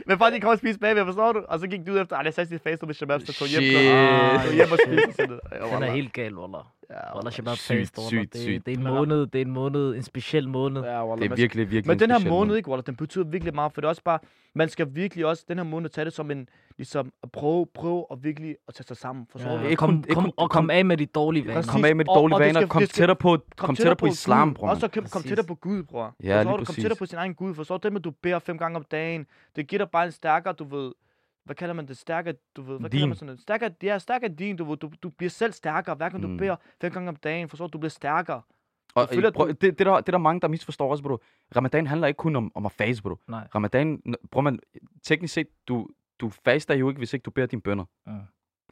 Men 0.06 0.18
folk, 0.18 0.34
de 0.34 0.40
kommer 0.40 0.52
og 0.52 0.58
spiser 0.58 0.78
bagved, 0.78 1.04
forstår 1.04 1.32
du? 1.32 1.42
Og 1.48 1.60
så 1.60 1.66
gik 1.66 1.86
du 1.86 1.92
ud 1.92 2.00
efter, 2.00 2.16
ej, 2.16 2.22
jeg 2.24 2.34
sagde, 2.34 2.54
at 2.54 2.60
faste 2.60 2.86
med 2.86 2.94
Shimabs, 2.94 3.24
der 3.24 3.32
tog 3.32 3.48
hjem. 3.48 3.62
Shit. 3.62 3.72
Så, 3.72 4.46
tog 4.46 4.54
hjem 4.54 4.72
og 4.72 4.78
spiste 4.86 5.12
sådan 5.12 5.40
Den 5.74 5.82
er 5.82 5.90
helt 5.90 6.12
gal, 6.12 6.34
Wallah. 6.38 6.64
Ja, 6.92 7.14
Wallah. 7.16 7.32
Shabab 7.32 7.56
Sygt, 7.56 8.00
sygt, 8.00 8.32
Det, 8.32 8.40
sygt. 8.42 8.66
det 8.66 8.72
er 8.74 8.76
en 8.78 8.84
måned, 8.84 9.26
det 9.26 9.34
er 9.40 9.44
en 9.44 9.50
måned, 9.50 9.94
en 9.94 10.02
speciel 10.02 10.48
måned. 10.48 10.82
Ja, 10.82 11.06
wallah. 11.08 11.22
Det 11.28 11.32
er 11.32 11.36
virkelig, 11.36 11.70
virkelig 11.70 11.86
Men 11.88 12.00
den 12.00 12.10
her 12.10 12.18
speciel 12.18 12.30
måned, 12.32 12.56
ikke, 12.56 12.68
Wallah, 12.68 12.86
den 12.86 12.96
betyder 12.96 13.24
virkelig 13.24 13.54
meget, 13.54 13.72
for 13.72 13.80
det 13.80 13.86
er 13.86 13.88
også 13.88 14.02
bare, 14.04 14.18
man 14.54 14.68
skal 14.68 14.86
virkelig 14.94 15.26
også 15.26 15.44
den 15.48 15.56
her 15.58 15.64
måned 15.64 15.90
tage 15.90 16.04
det 16.04 16.12
som 16.12 16.30
en, 16.30 16.48
ligesom 16.76 17.12
at 17.22 17.32
prøve, 17.32 17.66
prøve 17.74 18.06
at 18.12 18.24
virkelig 18.24 18.56
at 18.68 18.74
tage 18.74 18.86
sig 18.86 18.96
sammen, 18.96 19.26
forstår 19.30 19.50
Ja, 19.50 19.56
du? 19.58 19.62
Ikke 19.64 19.76
kom, 19.76 19.96
ikke 19.96 20.14
kom, 20.14 20.22
kun- 20.24 20.32
og 20.36 20.50
kom 20.50 20.70
af 20.70 20.84
med 20.84 20.96
de 20.96 21.06
dårlige 21.06 21.42
vaner. 21.46 21.54
Præcis. 21.54 21.70
Kom 21.72 21.84
af 21.84 21.96
med 21.96 22.04
de 22.04 22.10
Og- 22.10 22.16
dårlige 22.16 22.36
og 22.36 22.40
vaner. 22.40 22.60
skal- 22.60 22.68
Kom 22.68 22.82
tættere 22.82 23.16
på, 23.16 23.38
kom 23.56 23.76
tættere 23.76 23.96
på 23.96 24.06
islam, 24.06 24.48
Gud. 24.48 24.54
bror. 24.54 24.68
Også 24.68 24.88
kom, 24.88 25.02
kom 25.02 25.10
Præcis. 25.10 25.28
tættere 25.28 25.46
på 25.46 25.54
Gud, 25.54 25.82
bror. 25.82 26.14
Ja, 26.22 26.42
lige 26.42 26.52
du? 26.52 26.56
Kom 26.56 26.64
præcis. 26.64 26.82
tættere 26.82 26.96
på 26.98 27.06
sin 27.06 27.18
egen 27.18 27.34
Gud. 27.34 27.54
Forstår 27.54 27.76
du? 27.78 27.82
Det 27.82 27.92
med, 27.92 28.00
at 28.00 28.04
du 28.04 28.10
beder 28.22 28.38
fem 28.38 28.58
gange 28.58 28.76
om 28.76 28.84
dagen, 28.90 29.26
det 29.56 29.66
giver 29.68 29.78
dig 29.84 29.90
bare 29.90 30.06
en 30.06 30.12
stærkere, 30.12 30.52
du 30.52 30.64
ved, 30.64 30.92
hvad 31.44 31.56
kalder 31.56 31.74
man 31.74 31.88
det? 31.88 31.96
Stærkere, 31.96 32.34
du 32.56 32.62
ved, 32.62 32.78
hvad 32.80 32.90
kalder 32.90 33.00
Din. 33.02 33.08
man 33.08 33.16
sådan 33.16 33.26
noget? 33.26 33.40
Stærkere, 33.40 33.70
ja, 33.82 33.98
stærkere 33.98 34.30
din, 34.34 34.56
du 34.56 34.64
ved, 34.64 34.76
du, 34.76 34.90
du 35.02 35.08
bliver 35.08 35.30
selv 35.30 35.52
stærkere, 35.52 35.94
hver 35.94 36.08
gang 36.08 36.22
du 36.22 36.28
Mm. 36.28 36.36
beder 36.36 36.56
fem 36.80 36.92
gange 36.92 37.08
om 37.08 37.16
dagen, 37.16 37.48
forstår 37.48 37.66
du? 37.66 37.70
Du 37.72 37.78
bliver 37.78 37.90
stærkere. 37.90 38.42
Og, 38.94 39.08
føler, 39.08 39.30
prøv, 39.30 39.48
det, 39.48 39.60
det, 39.60 39.78
der, 39.78 39.96
det 39.96 40.08
er 40.08 40.12
der 40.12 40.18
mange, 40.18 40.40
der 40.40 40.48
misforstår 40.48 40.90
også, 40.90 41.02
bro. 41.02 41.18
Ramadan 41.56 41.86
handler 41.86 42.06
ikke 42.06 42.18
kun 42.18 42.36
om, 42.36 42.52
om 42.54 42.66
at 42.66 42.72
fase, 42.72 43.02
bro. 43.02 43.16
Nej. 43.28 43.48
Ramadan, 43.54 44.02
prøv 44.30 44.42
man, 44.42 44.58
teknisk 45.02 45.34
set, 45.34 45.46
du, 45.68 45.88
du 46.20 46.28
faster 46.44 46.74
jo 46.74 46.88
ikke, 46.88 46.98
hvis 46.98 47.12
ikke 47.14 47.24
du 47.24 47.30
beder 47.30 47.46
dine 47.46 47.62
bønder. 47.62 47.84
Ja. 48.06 48.12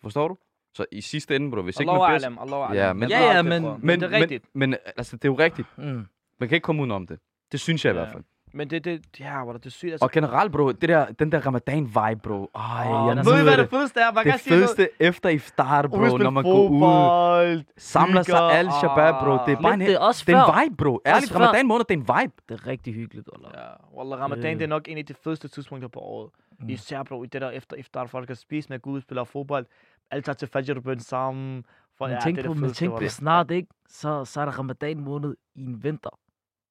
Forstår 0.03 0.29
du? 0.29 0.37
Så 0.75 0.85
i 0.93 1.01
sidste 1.01 1.37
ende, 1.37 1.51
bro, 1.51 1.63
hvis 1.63 1.81
ikke 1.81 1.93
Allah 1.93 2.01
man 2.11 2.19
beder... 2.21 2.27
alam, 2.53 2.65
Allah 2.65 2.77
Ja, 2.77 2.93
men- 2.93 3.09
Ja, 3.09 3.19
ja, 3.21 3.29
aldrig, 3.29 3.45
men- 3.45 3.63
bror. 3.63 3.79
Men, 3.83 4.01
det 4.01 4.15
er 4.15 4.21
rigtigt. 4.21 4.45
Men, 4.53 4.71
men 4.71 4.79
altså, 4.97 5.17
det 5.17 5.25
er 5.25 5.29
jo 5.33 5.39
rigtigt. 5.39 5.69
Mm. 5.79 6.07
Man 6.41 6.49
kan 6.49 6.57
ikke 6.57 6.65
komme 6.65 6.83
udenom 6.83 7.07
det. 7.07 7.19
Det 7.53 7.61
synes 7.61 7.85
jeg 7.85 7.95
i 7.95 7.97
Ja. 7.97 8.03
hvert 8.03 8.13
fald. 8.13 8.25
Men 8.53 8.71
det, 8.71 8.85
det, 8.85 9.21
ja, 9.21 9.45
hvor 9.45 9.53
det 9.53 9.67
er 9.67 9.71
sygt. 9.71 9.93
Altså, 9.93 10.05
Og 10.05 10.11
generelt, 10.11 10.53
bro, 10.53 10.73
det 10.73 10.89
der, 10.89 11.07
den 11.07 11.33
der 11.33 11.41
Ramadan-vibe, 11.47 12.21
bro. 12.23 12.51
Ej, 12.55 12.87
Åh, 12.93 13.09
jeg 13.09 13.17
den 13.17 13.27
ved 13.27 13.43
hvad 13.43 13.57
det 13.57 13.71
fedeste 13.71 14.01
er? 14.01 14.13
Man 14.13 14.25
kan 14.25 14.33
det 14.33 14.41
sige 14.41 14.51
noget. 14.57 14.69
fedeste 14.77 14.89
efter 15.01 15.29
iftar, 15.29 15.87
bro, 15.89 16.03
at 16.05 16.21
når 16.21 16.31
man 16.31 16.45
går 16.45 16.69
ud, 16.69 17.63
samler 17.77 18.23
sig 18.23 18.53
alle 18.53 18.71
shabab, 18.81 19.15
bro. 19.25 19.33
Det 19.47 19.59
er 19.59 19.63
bare 19.63 19.75
en, 19.75 19.81
det 19.81 19.93
er 19.93 19.99
også 19.99 20.25
det 20.27 20.35
er 20.35 20.45
en 20.45 20.65
vibe, 20.65 20.77
bro. 20.77 21.01
Ærligt. 21.07 21.35
Ramadan 21.35 21.67
måned, 21.67 21.85
det 21.85 21.95
er 21.95 21.99
en 22.17 22.23
vibe. 22.23 22.33
Det 22.49 22.61
er 22.61 22.67
rigtig 22.67 22.95
hyggeligt, 22.95 23.29
Wallah. 23.33 23.53
Ja, 23.55 23.99
Wallah, 23.99 24.21
Ramadan, 24.21 24.45
Øh. 24.55 24.59
det 24.59 24.63
er 24.63 24.69
nok 24.69 24.89
en 24.89 24.99
af 24.99 25.07
de 25.07 25.15
fedeste 25.25 25.49
tidspunkter 25.49 25.89
på 25.89 26.01
året. 26.01 26.31
Mm. 26.61 26.69
Især, 26.69 27.03
bro, 27.03 27.25
i 27.25 27.27
det 27.27 27.41
der 27.41 27.51
efter 27.51 27.77
iftar, 27.77 28.07
folk 28.07 28.27
kan 28.27 28.37
spise 28.37 28.69
med 28.69 28.79
Gud, 28.81 29.01
spiller 29.01 29.25
fodbold. 29.25 29.67
Alle 30.11 30.23
tager 30.23 30.35
til 30.37 30.49
Fajr-bøn 30.49 31.01
sammen. 31.01 31.65
For, 31.99 32.07
Men 32.07 32.15
ja, 32.15 32.21
tænk 32.21 32.37
det 32.37 32.45
er 32.45 32.49
på, 32.49 32.53
det 32.55 32.61
men 32.63 32.73
tænk 32.73 32.93
på 32.93 32.99
det- 33.01 33.13
snart, 33.13 33.51
ikke? 33.51 33.69
Så, 33.89 34.25
så 34.25 34.41
er 34.41 34.45
der 34.45 34.53
ramadan 34.59 35.01
måned 35.01 35.37
i 35.55 35.65
en 35.65 35.85
vinter. 35.85 36.19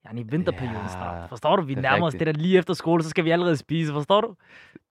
Yani 0.05 0.23
vinterperioden 0.23 0.81
Ja, 0.81 0.87
snart. 0.87 1.29
Forstår 1.29 1.55
du? 1.55 1.61
Vi 1.61 1.73
det 1.73 1.77
er 1.77 1.81
nærmer 1.81 2.07
os 2.07 2.13
rigtigt. 2.13 2.27
det 2.27 2.35
der 2.35 2.41
lige 2.41 2.57
efter 2.57 2.73
skole, 2.73 3.03
så 3.03 3.09
skal 3.09 3.25
vi 3.25 3.31
allerede 3.31 3.57
spise. 3.57 3.93
Forstår 3.93 4.21
du? 4.21 4.35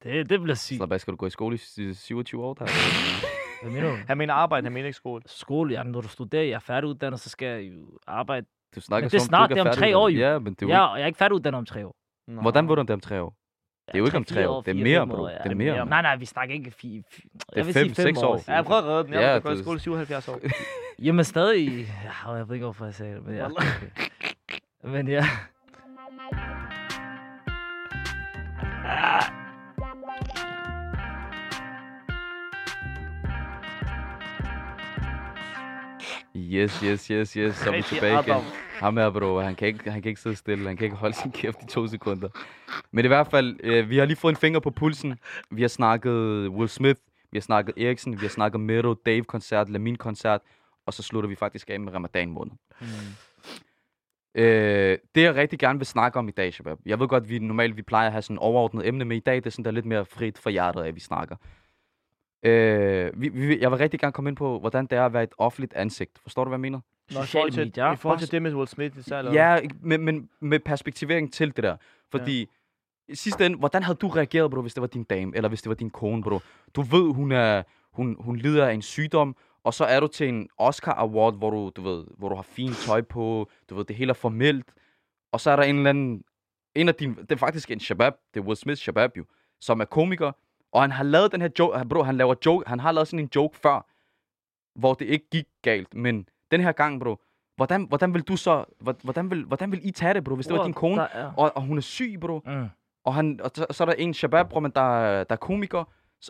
Det, 0.02 0.30
det 0.30 0.40
bliver 0.40 0.54
sygt. 0.54 0.78
Så 0.78 0.86
hvad 0.86 0.98
skal 0.98 1.12
du 1.12 1.16
gå 1.16 1.26
i 1.26 1.30
skole 1.30 1.54
i 1.54 1.58
sy- 1.58 1.92
27 2.00 2.44
år? 2.44 2.54
Der? 2.54 2.64
Hvad 3.62 3.72
mener 3.72 3.90
du? 3.90 3.96
Han 4.06 4.18
mener 4.18 4.34
arbejde, 4.34 4.64
han 4.64 4.72
mener 4.72 4.86
ikke 4.86 4.96
skole. 4.96 5.22
Skole, 5.26 5.74
ja, 5.74 5.82
når 5.82 6.00
du 6.00 6.08
studerer, 6.08 6.42
jeg 6.42 6.52
er 6.52 6.58
færdiguddannet, 6.58 7.20
så 7.20 7.30
skal 7.30 7.46
jeg 7.48 7.72
jo 7.72 7.86
arbejde. 8.06 8.46
Du 8.74 8.80
snakker 8.80 9.04
Men 9.04 9.10
det 9.10 9.16
er 9.16 9.20
som, 9.20 9.24
du 9.26 9.28
snart, 9.28 9.50
det 9.50 9.58
er 9.58 9.62
om 9.70 9.74
tre 9.76 9.96
år, 9.96 10.08
jo. 10.08 10.18
Ja, 10.18 10.38
men 10.38 10.54
det 10.54 10.62
er 10.62 10.66
jo 10.66 10.72
Ja, 10.72 10.86
og 10.86 10.96
jeg 10.98 11.02
er 11.02 11.06
ikke 11.06 11.16
færdiguddannet 11.18 11.58
om 11.58 11.66
tre 11.66 11.86
år. 11.86 11.94
Nå. 12.28 12.40
Hvordan 12.40 12.68
ved 12.68 12.76
du, 12.76 12.80
om 12.80 12.86
det 12.86 12.94
om 12.94 13.00
tre 13.00 13.22
år? 13.22 13.34
Det 13.86 13.94
er 13.94 13.98
jo 13.98 14.04
ikke 14.04 14.16
om 14.16 14.24
tre 14.24 14.48
år. 14.48 14.60
Det 14.62 14.70
er 14.80 14.84
mere, 14.84 15.06
bro. 15.06 15.26
Det 15.26 15.32
er 15.44 15.54
mere. 15.54 15.86
Nej, 15.86 16.02
nej, 16.02 16.16
vi 16.16 16.24
snakker 16.24 16.54
ikke 16.54 16.70
fi, 16.70 17.02
fi, 17.10 17.22
er 17.56 17.64
fem, 17.64 17.94
seks 17.94 18.22
år. 18.22 18.40
Ja, 18.48 18.54
jeg 18.54 18.64
prøver 18.64 18.80
at 18.80 18.86
redde 18.88 19.04
den. 19.04 19.12
Jeg 19.12 19.22
Ja, 19.22 19.38
gået 19.38 19.58
i 19.58 19.62
skole 19.62 19.76
i 19.76 19.80
77 19.80 20.28
år. 20.28 20.38
Jamen 21.04 21.24
stadig... 21.24 21.86
Ja, 22.24 22.30
jeg 22.32 22.48
ved 22.48 22.54
ikke, 22.54 22.64
hvorfor 22.66 22.84
jeg 22.84 22.94
sagde 22.94 23.14
det, 23.14 23.24
men 23.26 23.34
ja. 23.34 23.46
Men 24.92 25.08
ja. 25.08 25.24
Yes, 36.36 36.80
yes, 36.80 37.06
yes, 37.06 37.32
yes. 37.32 37.56
Så 37.56 37.70
er 37.70 37.76
vi 37.76 37.82
tilbage 37.82 38.20
igen. 38.20 38.42
Ham 38.80 38.96
her, 38.96 39.10
bro. 39.10 39.40
Han 39.40 39.54
kan, 39.54 39.68
ikke, 39.68 39.90
han 39.90 40.02
kan 40.02 40.08
ikke 40.08 40.20
sidde 40.20 40.36
stille. 40.36 40.66
Han 40.66 40.76
kan 40.76 40.84
ikke 40.84 40.96
holde 40.96 41.16
sin 41.16 41.32
kæft 41.32 41.62
i 41.62 41.66
to 41.66 41.86
sekunder. 41.86 42.28
Men 42.90 43.04
i 43.04 43.08
hvert 43.08 43.26
fald, 43.26 43.56
øh, 43.62 43.90
vi 43.90 43.98
har 43.98 44.04
lige 44.04 44.16
fået 44.16 44.32
en 44.32 44.36
finger 44.36 44.60
på 44.60 44.70
pulsen. 44.70 45.18
Vi 45.50 45.62
har 45.62 45.68
snakket 45.68 46.48
Will 46.48 46.68
Smith. 46.68 47.00
Vi 47.32 47.38
har 47.38 47.42
snakket 47.42 47.74
Eriksen. 47.78 48.12
Vi 48.12 48.26
har 48.26 48.28
snakket 48.28 48.60
Mero, 48.60 48.94
Dave-koncert, 48.94 49.68
Lamin-koncert. 49.68 50.40
Og 50.86 50.94
så 50.94 51.02
slutter 51.02 51.28
vi 51.28 51.34
faktisk 51.34 51.70
af 51.70 51.80
med 51.80 51.94
ramadan 51.94 52.30
måned. 52.30 52.52
Mm. 52.80 52.86
Øh, 54.38 54.98
det 55.14 55.22
jeg 55.22 55.34
rigtig 55.34 55.58
gerne 55.58 55.78
vil 55.78 55.86
snakke 55.86 56.18
om 56.18 56.28
i 56.28 56.30
dag, 56.30 56.54
Shabab. 56.54 56.78
Jeg 56.86 57.00
ved 57.00 57.08
godt, 57.08 57.28
vi 57.28 57.38
normalt 57.38 57.76
vi 57.76 57.82
plejer 57.82 58.06
at 58.06 58.12
have 58.12 58.22
sådan 58.22 58.34
en 58.34 58.38
overordnet 58.38 58.86
emne, 58.86 59.04
men 59.04 59.16
i 59.16 59.20
dag 59.20 59.36
det 59.36 59.46
er 59.46 59.50
sådan 59.50 59.64
der 59.64 59.70
lidt 59.70 59.86
mere 59.86 60.04
frit 60.04 60.38
for 60.38 60.50
hjertet 60.50 60.82
af, 60.82 60.94
vi 60.94 61.00
snakker. 61.00 61.36
Øh, 62.42 63.20
vi, 63.20 63.28
vi, 63.28 63.60
jeg 63.60 63.70
vil 63.70 63.78
rigtig 63.78 64.00
gerne 64.00 64.12
komme 64.12 64.30
ind 64.30 64.36
på, 64.36 64.58
hvordan 64.60 64.86
det 64.86 64.98
er 64.98 65.06
at 65.06 65.12
være 65.12 65.22
et 65.22 65.32
offentligt 65.38 65.74
ansigt. 65.74 66.18
Forstår 66.22 66.44
du, 66.44 66.48
hvad 66.48 66.56
jeg 66.56 66.60
mener? 66.60 66.80
Nå, 67.10 67.20
i 67.20 67.26
Sociale 67.26 67.28
forhold 67.30 67.52
til, 67.52 67.64
medier. 67.66 67.92
I 67.92 67.96
forhold 67.96 68.18
til 68.18 68.30
det 68.30 68.42
med 68.42 68.54
Will 68.54 68.68
Smith, 68.68 68.98
især, 68.98 69.18
eller 69.18 69.32
Ja, 69.32 69.58
men, 69.80 70.04
men 70.04 70.28
med 70.40 70.60
perspektivering 70.60 71.32
til 71.32 71.56
det 71.56 71.64
der. 71.64 71.76
Fordi 72.10 72.38
ja. 72.38 72.46
i 73.12 73.14
sidste 73.14 73.46
ende, 73.46 73.58
hvordan 73.58 73.82
havde 73.82 73.96
du 73.96 74.08
reageret, 74.08 74.50
bro, 74.50 74.60
hvis 74.60 74.74
det 74.74 74.80
var 74.80 74.86
din 74.86 75.04
dame, 75.04 75.32
eller 75.36 75.48
hvis 75.48 75.62
det 75.62 75.68
var 75.68 75.74
din 75.74 75.90
kone, 75.90 76.22
bro? 76.22 76.40
Du 76.76 76.82
ved, 76.82 77.14
hun, 77.14 77.32
er, 77.32 77.62
hun, 77.92 78.16
hun 78.20 78.36
lider 78.36 78.66
af 78.66 78.72
en 78.72 78.82
sygdom, 78.82 79.36
og 79.64 79.74
så 79.74 79.84
er 79.84 80.00
du 80.00 80.06
til 80.06 80.28
en 80.28 80.48
Oscar 80.58 80.92
Award, 80.94 81.34
hvor 81.34 81.50
du, 81.50 81.70
du 81.76 81.82
ved, 81.82 82.04
hvor 82.18 82.28
du 82.28 82.34
har 82.34 82.42
fint 82.42 82.76
tøj 82.76 83.02
på, 83.02 83.50
du 83.70 83.74
ved, 83.74 83.84
det 83.84 83.96
hele 83.96 84.10
er 84.10 84.14
formelt, 84.14 84.72
og 85.32 85.40
så 85.40 85.50
er 85.50 85.56
der 85.56 85.62
en 85.62 85.76
eller 85.76 85.90
anden, 85.90 86.24
en 86.74 86.88
af 86.88 86.94
dine, 86.94 87.14
det 87.16 87.32
er 87.32 87.36
faktisk 87.36 87.70
en 87.70 87.80
Shabab, 87.80 88.12
det 88.34 88.40
er 88.40 88.44
Will 88.44 88.56
Smith 88.56 88.78
Shabab 88.80 89.16
jo, 89.16 89.24
som 89.60 89.80
er 89.80 89.84
komiker, 89.84 90.32
og 90.72 90.80
han 90.80 90.90
har 90.90 91.04
lavet 91.04 91.32
den 91.32 91.40
her 91.40 91.48
joke, 91.58 91.88
bro, 91.88 92.02
han 92.02 92.16
laver 92.16 92.34
joke, 92.46 92.68
han 92.68 92.80
har 92.80 92.92
lavet 92.92 93.08
sådan 93.08 93.18
en 93.24 93.30
joke 93.36 93.56
før, 93.58 93.86
hvor 94.78 94.94
det 94.94 95.04
ikke 95.06 95.26
gik 95.30 95.46
galt, 95.62 95.94
men 95.94 96.28
den 96.50 96.60
her 96.60 96.72
gang, 96.72 97.00
bro, 97.00 97.16
hvordan, 97.56 97.82
hvordan 97.84 98.14
vil 98.14 98.22
du 98.22 98.36
så, 98.36 98.64
hvor- 98.80 98.96
hvordan 99.02 99.30
vil, 99.30 99.44
hvordan 99.44 99.72
vil 99.72 99.80
I 99.88 99.90
tage 99.90 100.14
det, 100.14 100.24
bro, 100.24 100.34
hvis 100.34 100.46
det 100.46 100.52
var 100.52 100.58
Bror, 100.58 100.64
din 100.64 100.74
kone, 100.74 101.02
og, 101.36 101.52
og 101.56 101.62
hun 101.62 101.76
er 101.76 101.80
syg, 101.82 102.18
bro, 102.20 102.40
Mm. 102.46 102.66
og, 103.04 103.14
han, 103.14 103.40
og 103.42 103.50
så, 103.54 103.66
så 103.70 103.84
er 103.84 103.86
der 103.86 103.94
en 103.94 104.14
Shabab, 104.14 104.48
bro, 104.48 104.60
men 104.60 104.70
der, 104.74 104.80
er- 105.00 105.24
der 105.24 105.32
er 105.32 105.36
komiker, 105.36 105.84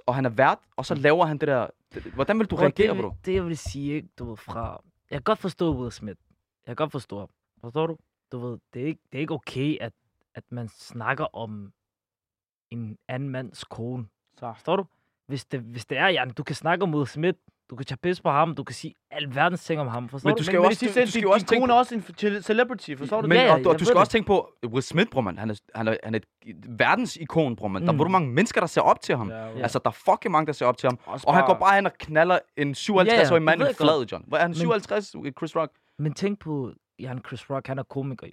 og 0.07 0.15
han 0.15 0.25
er 0.25 0.31
vært, 0.31 0.59
og 0.77 0.87
så 0.87 0.95
laver 0.95 1.27
han 1.27 1.39
det 1.39 1.49
der, 1.49 1.67
det, 1.95 2.03
hvordan 2.03 2.39
vil 2.39 2.47
du 2.47 2.57
reagere, 2.57 2.89
det, 2.89 2.97
vil- 2.97 3.03
bro? 3.03 3.13
Det, 3.25 3.35
jeg 3.35 3.47
vil 3.47 3.59
sige, 3.59 3.95
ikke, 3.95 4.09
du 4.19 4.25
ved, 4.29 4.37
fra... 4.37 4.83
Jeg 5.11 5.17
kan 5.17 5.23
godt 5.23 5.39
forstå 5.39 5.77
Will 5.77 5.93
Smith. 5.93 6.21
Jeg 6.67 6.77
kan 6.77 6.77
godt 6.77 6.93
forstå 6.93 7.19
ham. 7.19 7.29
Forstår 7.61 7.87
du? 7.87 7.97
Du 8.33 8.39
ved, 8.39 8.59
det 8.75 8.83
er 8.83 8.87
ikke, 8.87 9.01
det 9.13 9.19
er 9.19 9.21
ikke 9.21 9.35
okay, 9.35 9.77
at, 9.81 9.93
at 10.35 10.45
man 10.51 10.69
snakker 10.69 11.37
om 11.37 11.73
en 12.71 12.99
anden 13.09 13.29
mands 13.29 13.65
kone. 13.65 14.07
Så. 14.39 14.53
Forstår 14.53 14.77
du? 14.77 14.85
Hvis 15.27 15.45
det, 15.45 15.61
hvis 15.61 15.87
det 15.87 15.99
er, 15.99 16.09
Jan, 16.09 16.31
du 16.31 16.43
kan 16.43 16.57
snakke 16.57 16.83
om 16.83 16.95
Will 16.95 17.07
Smith, 17.07 17.39
du 17.71 17.77
kan 17.77 17.87
tage 17.87 17.99
pis 18.03 18.21
på 18.21 18.31
ham, 18.31 18.55
du 18.55 18.65
kan 18.65 18.75
sige 18.75 18.95
alverdens 19.11 19.65
ting 19.65 19.81
om 19.81 19.87
ham, 19.89 20.09
forstår 20.09 20.29
Men 20.31 20.37
du? 20.37 20.43
skal 20.45 20.55
men, 20.55 20.61
men 20.63 20.67
også- 20.67 20.79
sidste 20.79 21.01
du- 21.01 21.05
du 21.07 21.11
skal 21.11 21.23
jo 21.23 21.31
også 21.31 21.47
tænke 21.47 21.61
kone 21.61 21.71
på- 21.71 21.75
er 21.75 21.79
også 21.79 21.95
en 21.95 22.01
ce- 22.37 22.41
celebrity, 22.43 22.91
forstår 22.99 23.21
du 23.21 23.29
Men? 23.29 23.37
Ja, 23.37 23.53
og, 23.53 23.65
du, 23.65 23.71
jeg 23.71 23.81
du 23.81 23.85
skal 23.85 23.97
også 23.97 24.13
tænke 24.13 24.27
på, 24.27 24.49
Will 24.67 24.83
Smith, 24.83 25.11
bror, 25.11 25.21
man, 25.21 25.39
han 25.39 25.51
er, 25.51 25.55
han 25.75 25.89
er, 25.89 25.97
han 26.05 26.15
er 26.15 26.19
et 26.47 26.57
verdensikon, 26.79 27.57
bror, 27.57 27.69
man. 27.69 27.83
Der 27.83 27.89
er 27.89 27.93
Mm. 27.93 27.99
hvor 27.99 28.09
mange 28.09 28.29
mennesker, 28.29 28.61
der 28.61 28.67
ser 28.67 28.81
op 28.81 29.01
til 29.01 29.17
ham. 29.17 29.31
Ja, 29.31 29.47
Ja. 29.47 29.63
Altså, 29.63 29.79
der 29.85 29.91
er 29.91 29.95
fucking 30.13 30.33
mange, 30.33 30.47
der 30.47 30.53
ser 30.53 30.67
op 30.67 30.77
til 30.79 30.87
ham. 30.89 30.99
Også 31.07 31.25
Og 31.29 31.35
han 31.35 31.47
går 31.47 31.55
bare 31.55 31.75
hen 31.75 31.87
og 31.87 31.93
knaller 31.99 32.39
en 32.57 32.75
57-årig 32.75 33.07
Ja, 33.25 33.33
ja, 33.35 33.57
mand 33.57 33.71
i 33.71 33.75
flad, 33.75 34.07
John. 34.13 34.25
Hvad 34.29 34.39
er 34.39 34.43
han? 34.43 34.51
Men- 34.51 34.55
57, 34.57 35.15
Chris 35.39 35.57
Rock? 35.57 35.71
Men 35.99 36.15
tænk 36.15 36.39
på, 36.39 36.73
Jan 36.99 37.21
Chris 37.27 37.51
Rock, 37.51 37.67
han 37.67 37.79
er 37.79 37.83
komiker 37.83 38.27
jo. 38.27 38.33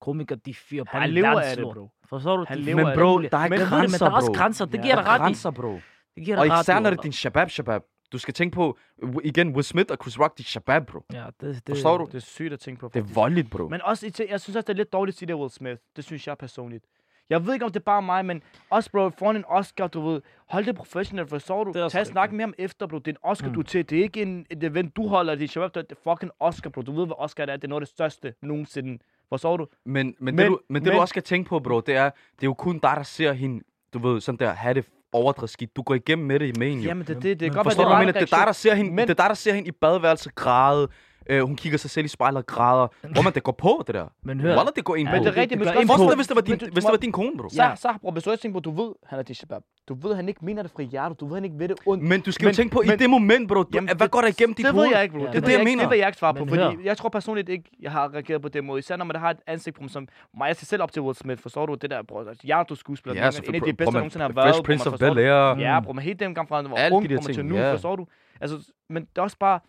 Komiker, 0.00 0.34
de 0.36 0.54
fyrer 0.54 0.84
på 0.84 0.96
Han 0.98 1.10
lever 1.10 1.40
af 1.40 1.56
det, 1.56 1.64
bro. 1.74 1.88
Forstår 2.08 2.36
du? 2.36 2.44
Han 2.48 2.58
lever 2.58 2.76
Men 2.76 2.86
af 2.86 2.94
bro, 2.98 3.18
det. 3.22 3.32
der 3.32 3.38
er 3.38 3.42
Men, 3.42 3.50
ved 3.52 3.58
det, 3.60 3.70
men 3.70 3.78
grænser, 3.80 3.98
der 3.98 4.12
er 4.12 4.16
også 4.16 4.26
bro. 4.26 4.32
grænser, 4.34 4.64
det 4.64 4.74
Ja, 4.74 4.82
giver 4.82 4.94
Der 4.94 5.02
dig 5.02 5.08
er 5.08 5.12
ret 5.14 5.20
grænser, 5.20 5.50
bro. 5.50 5.72
Det 6.16 6.24
giver 6.24 6.38
Og 6.38 6.44
dig 6.46 6.52
ret 6.52 6.62
især 6.62 6.80
når 6.80 6.90
det 6.90 6.98
er 6.98 7.02
din 7.02 7.12
Shabab, 7.12 7.50
Shabab. 7.50 7.82
Du 8.12 8.18
skal 8.18 8.34
tænke 8.34 8.54
på, 8.54 8.78
igen, 9.24 9.48
Will 9.48 9.64
Smith 9.64 9.86
og 9.90 9.98
Chris 10.02 10.20
Rock, 10.20 10.38
de 10.38 10.42
er 10.42 10.44
Shabab, 10.44 10.86
bro. 10.86 11.04
Ja, 11.12 11.24
det, 11.40 11.40
det, 11.40 11.62
Forstår 11.68 11.98
du? 11.98 12.04
Det 12.04 12.14
er 12.14 12.18
sygt 12.18 12.52
at 12.52 12.60
tænke 12.60 12.80
på. 12.80 12.88
Det 12.88 12.96
er 12.96 13.02
faktisk. 13.02 13.16
voldeligt, 13.16 13.50
bro. 13.50 13.68
Men 13.68 13.82
også, 13.82 14.06
jeg 14.30 14.40
synes 14.40 14.56
også, 14.56 14.60
det 14.60 14.68
er 14.68 14.74
lidt 14.76 14.92
dårligt 14.92 15.14
at 15.14 15.18
sige 15.18 15.26
det 15.26 15.34
Will 15.36 15.50
Smith. 15.50 15.80
Det 15.96 16.04
synes 16.04 16.26
jeg 16.26 16.38
personligt. 16.38 16.84
Jeg 17.30 17.46
ved 17.46 17.52
ikke, 17.52 17.64
om 17.64 17.72
det 17.72 17.80
er 17.80 17.84
bare 17.84 18.02
mig, 18.02 18.24
men 18.24 18.42
også, 18.70 18.90
bro, 18.90 19.10
foran 19.10 19.36
en 19.36 19.44
Oscar, 19.48 19.86
du 19.86 20.00
ved, 20.08 20.20
hold 20.48 20.64
det 20.64 20.76
professionelt, 20.76 21.28
forstår 21.30 21.64
du? 21.64 21.72
Det 21.72 21.92
Tag 21.92 22.06
snak 22.06 22.32
med 22.32 22.40
ham 22.40 22.54
efter, 22.58 22.86
bro. 22.86 22.98
Det 22.98 23.08
er 23.08 23.12
en 23.12 23.18
Oscar, 23.30 23.48
Mm. 23.48 23.54
du 23.54 23.60
er 23.60 23.64
til. 23.64 23.90
Det 23.90 23.98
er 23.98 24.02
ikke 24.02 24.22
en, 24.22 24.46
et 24.50 24.64
event, 24.64 24.96
du 24.96 25.06
holder. 25.08 25.34
Det 25.34 25.44
er 25.44 25.48
shabab, 25.48 25.74
det 25.74 25.86
er 25.92 26.10
fucking 26.12 26.32
Oscar, 26.40 26.70
bro. 26.70 26.82
Du 26.82 26.92
ved, 26.92 27.06
hvad 27.06 27.16
Oscar 27.18 27.42
er. 27.46 27.56
Det 27.56 27.64
er 27.64 27.68
noget 27.68 27.82
af 27.82 27.86
det 27.86 27.94
største 27.94 28.34
nogensinde. 28.42 28.98
Forstår 29.28 29.56
du? 29.56 29.66
Men, 29.84 30.06
men, 30.06 30.14
men, 30.20 30.34
Men- 30.36 30.38
det, 30.44 30.50
du, 30.50 30.60
men 30.68 30.82
det, 30.82 30.86
du 30.86 30.92
men- 30.92 31.00
også 31.00 31.12
skal 31.12 31.22
tænke 31.22 31.48
på, 31.48 31.60
bro, 31.60 31.80
det 31.80 31.96
er, 31.96 32.04
det 32.10 32.42
er 32.42 32.46
jo 32.46 32.54
kun 32.54 32.78
dig, 32.78 32.92
der 32.96 33.02
ser 33.02 33.32
hende, 33.32 33.64
du 33.94 33.98
ved, 33.98 34.20
sådan 34.20 34.38
der, 34.38 34.52
have 34.52 34.74
det 34.74 34.88
overdrevet 35.12 35.50
skidt. 35.50 35.76
Du 35.76 35.82
går 35.82 35.94
igennem 35.94 36.26
med 36.26 36.40
det 36.40 36.46
i 36.56 36.58
main, 36.58 36.78
jo. 36.80 36.88
Jamen, 36.88 37.06
det, 37.06 37.16
det, 37.16 37.22
det, 37.22 37.40
det 37.40 37.46
men 37.46 37.54
kan 37.54 37.64
godt 37.64 37.78
være, 37.78 37.88
det 37.90 37.98
mener? 37.98 38.12
Det 38.12 38.32
er 38.32 38.36
dig, 38.36 38.46
der 38.46 38.52
ser 38.52 38.74
hende, 38.74 38.90
Men- 38.90 39.08
det 39.08 39.10
er 39.18 39.22
dig, 39.22 39.28
der 39.28 39.34
ser 39.34 39.52
hende 39.54 39.68
i 39.68 39.72
badeværelset 39.72 40.34
græde. 40.34 40.88
Øh, 41.30 41.42
hun 41.42 41.56
kigger 41.56 41.78
sig 41.78 41.90
selv 41.90 42.04
i 42.04 42.08
spejlet 42.08 42.38
og 42.38 42.46
græder. 42.46 42.86
Hvor 43.12 43.22
man, 43.22 43.32
det 43.32 43.42
går 43.42 43.52
på, 43.52 43.84
det 43.86 43.94
der. 43.94 44.06
Men 44.22 44.40
hør, 44.40 44.48
Wallah, 44.56 44.72
det 44.76 44.84
går 44.84 44.96
ind 44.96 45.08
Ja, 45.08 45.12
på. 45.12 45.16
Men 45.16 45.24
det 45.26 45.36
er 45.36 45.40
rigtigt, 45.40 45.60
det 45.64 45.74
men. 45.76 45.86
Forestil 45.86 46.08
dig, 46.08 46.16
hvis 46.16 46.26
det 46.26 46.36
var 46.36 46.42
din, 46.42 46.58
hvis 46.72 46.84
det 46.84 46.90
var 46.92 46.96
din 46.96 47.12
kone, 47.12 47.36
bro. 47.38 47.48
Så, 47.48 47.72
så, 47.76 47.94
bror, 48.00 48.10
hvis 48.10 48.22
du 48.24 48.36
tænker 48.36 48.52
på, 48.56 48.60
du 48.60 48.70
ved, 48.70 48.92
han 49.06 49.18
er 49.18 49.22
til 49.22 49.36
shabab. 49.36 49.62
Du 49.88 49.94
ved, 49.94 50.14
han 50.14 50.28
ikke 50.28 50.44
mener 50.44 50.62
det 50.62 50.70
fra 50.70 50.82
hjertet. 50.82 51.20
Du 51.20 51.26
ved, 51.26 51.34
han 51.34 51.44
ikke 51.44 51.58
ved 51.58 51.68
det 51.68 51.76
ondt. 51.86 52.04
Men 52.04 52.20
du 52.20 52.32
skal 52.32 52.48
jo 52.48 52.54
tænke 52.54 52.72
på, 52.74 52.80
i 52.82 52.86
det 52.86 53.10
moment, 53.10 53.48
bro, 53.48 53.54
du, 53.62 53.68
Jamen, 53.74 53.88
hvad 53.88 53.96
det- 53.96 54.10
går 54.10 54.20
der 54.20 54.28
igennem 54.28 54.54
dit 54.54 54.64
det 54.66 54.72
hoved? 54.74 54.86
ved 54.86 54.94
jeg 54.94 55.02
ikke, 55.02 55.12
bro. 55.14 55.20
Ja. 55.20 55.26
det, 55.26 55.32
Det 55.34 55.42
er 55.42 55.46
det, 55.46 55.52
jeg 55.58 55.64
mener. 55.64 55.82
Det 55.82 55.90
vil 55.90 55.98
jeg 55.98 56.08
ikke 56.08 56.18
svare 56.18 56.34
på, 56.34 56.44
Men 56.44 56.48
fordi 56.48 56.62
hør. 56.62 56.82
jeg 56.84 56.96
tror 56.96 57.08
personligt 57.08 57.48
ikke, 57.48 57.70
jeg 57.80 57.92
har 57.92 58.14
reageret 58.14 58.42
på 58.42 58.48
den 58.48 58.66
måde. 58.66 58.78
Især 58.78 58.96
når 58.96 59.04
man 59.04 59.16
har 59.16 59.30
et 59.30 59.36
ansigt 59.46 59.76
på 59.76 59.82
mig, 59.82 59.90
som 59.90 60.08
mig. 60.38 60.46
Jeg 60.46 60.56
ser 60.56 60.66
selv 60.66 60.82
op 60.82 60.92
til 60.92 61.02
Will 61.02 61.16
Smith, 61.16 61.42
forstår 61.42 61.66
du 61.66 61.74
det 61.74 61.90
der, 61.90 62.02
bror? 62.02 62.20
Altså, 62.28 62.42
jeg 62.46 62.60
er 62.60 62.64
du 62.64 62.74
skuespiller. 62.74 63.14
Ja, 63.22 63.30
en 63.48 63.54
af 63.54 63.60
de 63.60 63.60
bro. 63.60 63.66
bedste, 63.66 63.84
Bro, 63.84 63.90
nogensinde 63.90 64.22
har 64.22 64.32
Fresh 64.32 64.36
været. 64.46 64.54
bro, 64.56 64.62
Prince 64.62 64.84
man 64.90 64.94
of 64.94 64.98
du? 65.00 65.06
Bel-Air. 65.06 65.60
Ja, 65.60 65.80
bro, 65.80 65.92
men 65.92 66.02
helt 66.04 66.20
dem 66.20 66.34
gang 66.34 66.48
fra, 66.48 66.56
han 66.56 66.64
var 66.70 66.88
ung, 66.92 67.08
kommer 67.08 67.32
til 67.32 67.44
nu, 67.46 67.56
ja. 67.56 67.72
forstår 67.72 67.96
du? 67.96 68.06
Altså, 68.40 68.56
men 68.90 69.02
det 69.02 69.18
er 69.18 69.22
også 69.22 69.36
bare, 69.40 69.60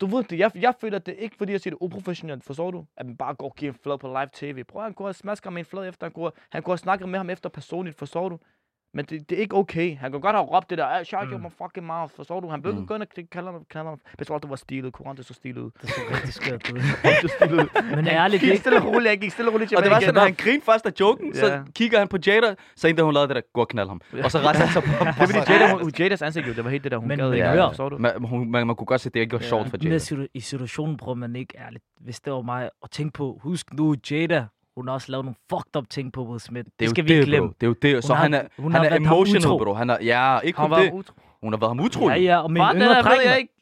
du 0.00 0.06
ved 0.06 0.24
det, 0.24 0.38
jeg, 0.38 0.50
jeg 0.54 0.74
føler, 0.80 0.96
at 0.98 1.06
det 1.06 1.14
er 1.14 1.18
ikke 1.18 1.36
fordi, 1.36 1.52
jeg 1.52 1.60
siger 1.60 1.74
det 1.74 1.78
uprofessionelt, 1.80 2.44
forstår 2.44 2.70
du? 2.70 2.86
At 2.96 3.06
man 3.06 3.16
bare 3.16 3.34
går 3.34 3.48
og 3.48 3.56
giver 3.56 3.72
en 3.72 3.78
flad 3.82 3.98
på 3.98 4.08
live 4.08 4.28
tv. 4.32 4.64
Prøv, 4.64 4.82
han 4.82 4.92
går 4.92 5.08
og 5.08 5.14
smasker 5.14 5.50
med 5.50 5.58
en 5.58 5.66
flad 5.66 5.88
efter, 5.88 6.06
han 6.06 6.12
går, 6.12 6.32
han 6.50 6.62
går 6.62 6.72
og 6.72 6.78
snakker 6.78 7.06
med 7.06 7.18
ham 7.18 7.30
efter 7.30 7.48
personligt, 7.48 7.98
forstår 7.98 8.28
du? 8.28 8.38
Men 8.94 9.04
det, 9.04 9.30
det 9.30 9.36
er 9.38 9.42
ikke 9.42 9.56
okay. 9.56 9.96
Han 9.96 10.12
kan 10.12 10.20
godt 10.20 10.36
have 10.36 10.46
råbt 10.46 10.70
det 10.70 10.78
der, 10.78 10.84
"Ah, 10.86 11.04
shut 11.04 11.20
your 11.30 11.38
Mm. 11.38 11.50
fucking 11.62 11.86
mouth, 11.86 12.12
forstår 12.16 12.40
du? 12.40 12.48
Han 12.48 12.62
blev 12.62 12.74
Mm. 12.74 12.80
mm. 12.80 12.86
gået 12.86 13.00
og 13.00 13.06
kalder 13.32 13.52
ham, 13.52 13.64
kalder 13.70 13.88
ham. 13.90 14.00
Jeg 14.18 14.26
tror, 14.26 14.38
det 14.38 14.50
var 14.50 14.56
stilet. 14.56 14.92
Koran, 14.92 15.16
det 15.16 15.26
så 15.26 15.34
stilet 15.34 15.60
ud. 15.62 15.70
det 15.82 15.90
så 15.90 16.00
rigtig 16.14 16.32
skørt 16.34 16.72
ud. 16.72 16.80
Så. 17.38 17.68
Men 17.96 18.06
ærligt, 18.06 18.42
det, 18.42 18.58
stille 18.58 18.78
og 18.78 18.86
roligt, 18.86 19.08
han 19.10 19.18
gik 19.18 19.30
stille 19.32 19.48
og 19.50 19.54
roligt 19.54 19.72
Og 19.76 19.82
det 19.82 19.90
var 19.90 20.00
sådan, 20.00 20.16
at 20.16 20.22
han 20.22 20.34
grinede 20.34 20.64
først 20.64 20.86
af 20.86 20.92
joken, 21.00 21.34
så 21.34 21.46
Ja. 21.46 21.62
kigger 21.74 21.98
han 21.98 22.08
på 22.08 22.16
Jada, 22.26 22.54
så 22.76 22.88
en, 22.88 22.96
da 22.96 23.02
hun 23.02 23.14
lavede 23.14 23.28
det 23.28 23.36
der, 23.36 23.42
gå 23.54 23.60
og 23.60 23.68
knald 23.68 23.88
ham. 23.88 24.00
Og 24.24 24.30
så 24.30 24.38
rejser 24.38 24.64
han 24.64 24.72
sig 24.72 24.82
på. 24.82 24.88
Det 25.04 25.08
er 25.08 25.26
fordi 25.26 25.52
Jada, 25.52 25.72
hun, 25.82 25.92
Jadas 25.98 26.22
ansigt 26.22 26.46
jo, 26.48 26.52
det 26.52 26.64
var 26.64 26.70
helt 26.70 26.84
det 26.84 26.92
der, 26.92 26.98
hun 26.98 27.08
Men- 27.08 27.18
gad 27.18 27.30
men 27.30 27.42
hør. 27.42 27.68
Forstår 27.68 27.88
du? 27.88 27.98
Man, 27.98 28.24
hun, 28.24 28.50
man, 28.50 28.66
man 28.66 28.76
kunne 28.76 28.86
godt 28.86 29.00
se, 29.00 29.08
at 29.08 29.14
det 29.14 29.20
ikke 29.20 29.32
var 29.32 29.38
Ja. 29.42 29.48
sjovt 29.48 29.70
for 29.70 29.76
men 29.76 29.86
Jada. 29.86 29.98
situ- 29.98 30.26
i 30.34 30.40
situationen 30.40 30.96
prøver 30.96 31.14
man 31.14 31.36
ikke 31.36 31.54
ærligt. 31.58 31.84
Hvis 32.00 32.20
det 32.20 32.32
var 32.32 32.42
mig, 32.42 32.70
og 32.82 32.90
tænk 32.90 33.12
på, 33.14 33.38
husk 33.42 33.72
nu, 33.74 33.94
Jada, 34.10 34.44
hun 34.80 34.88
har 34.88 34.94
også 34.94 35.12
lavet 35.12 35.24
nogle 35.24 35.36
fucked 35.50 35.76
up 35.76 35.84
ting 35.90 36.12
på 36.12 36.24
Will 36.24 36.40
Smith. 36.40 36.64
Det, 36.64 36.80
Det 36.80 36.90
skal 36.90 37.04
det, 37.04 37.08
vi 37.08 37.14
ikke 37.14 37.26
glemme. 37.26 37.48
bro. 37.48 37.54
Det 37.60 37.66
er 37.66 37.68
jo 37.68 37.94
det. 37.96 38.04
Så 38.04 38.14
har- 38.14 38.22
han 38.22 38.34
er, 38.34 38.42
hun 38.58 38.72
han 38.72 38.84
er 38.84 38.96
emotional, 38.96 39.42
bro. 39.42 39.74
Han 39.74 39.90
er, 39.90 39.96
ja, 40.02 40.38
ikke 40.40 40.58
var 40.58 40.78
det. 40.82 40.92
utro. 40.92 41.14
Hun 41.42 41.52
har 41.52 41.60
været 41.60 41.70
ham 41.70 41.80
utro. 41.80 42.08
Ja, 42.08 42.14
ja, 42.16 42.38
og 42.38 42.50
Hvad? 42.52 42.60
Det 42.62 42.74
yngre 42.74 42.88
der 42.94 43.02
ved 43.02 43.18
jeg 43.24 43.38
ikke. 43.38 43.52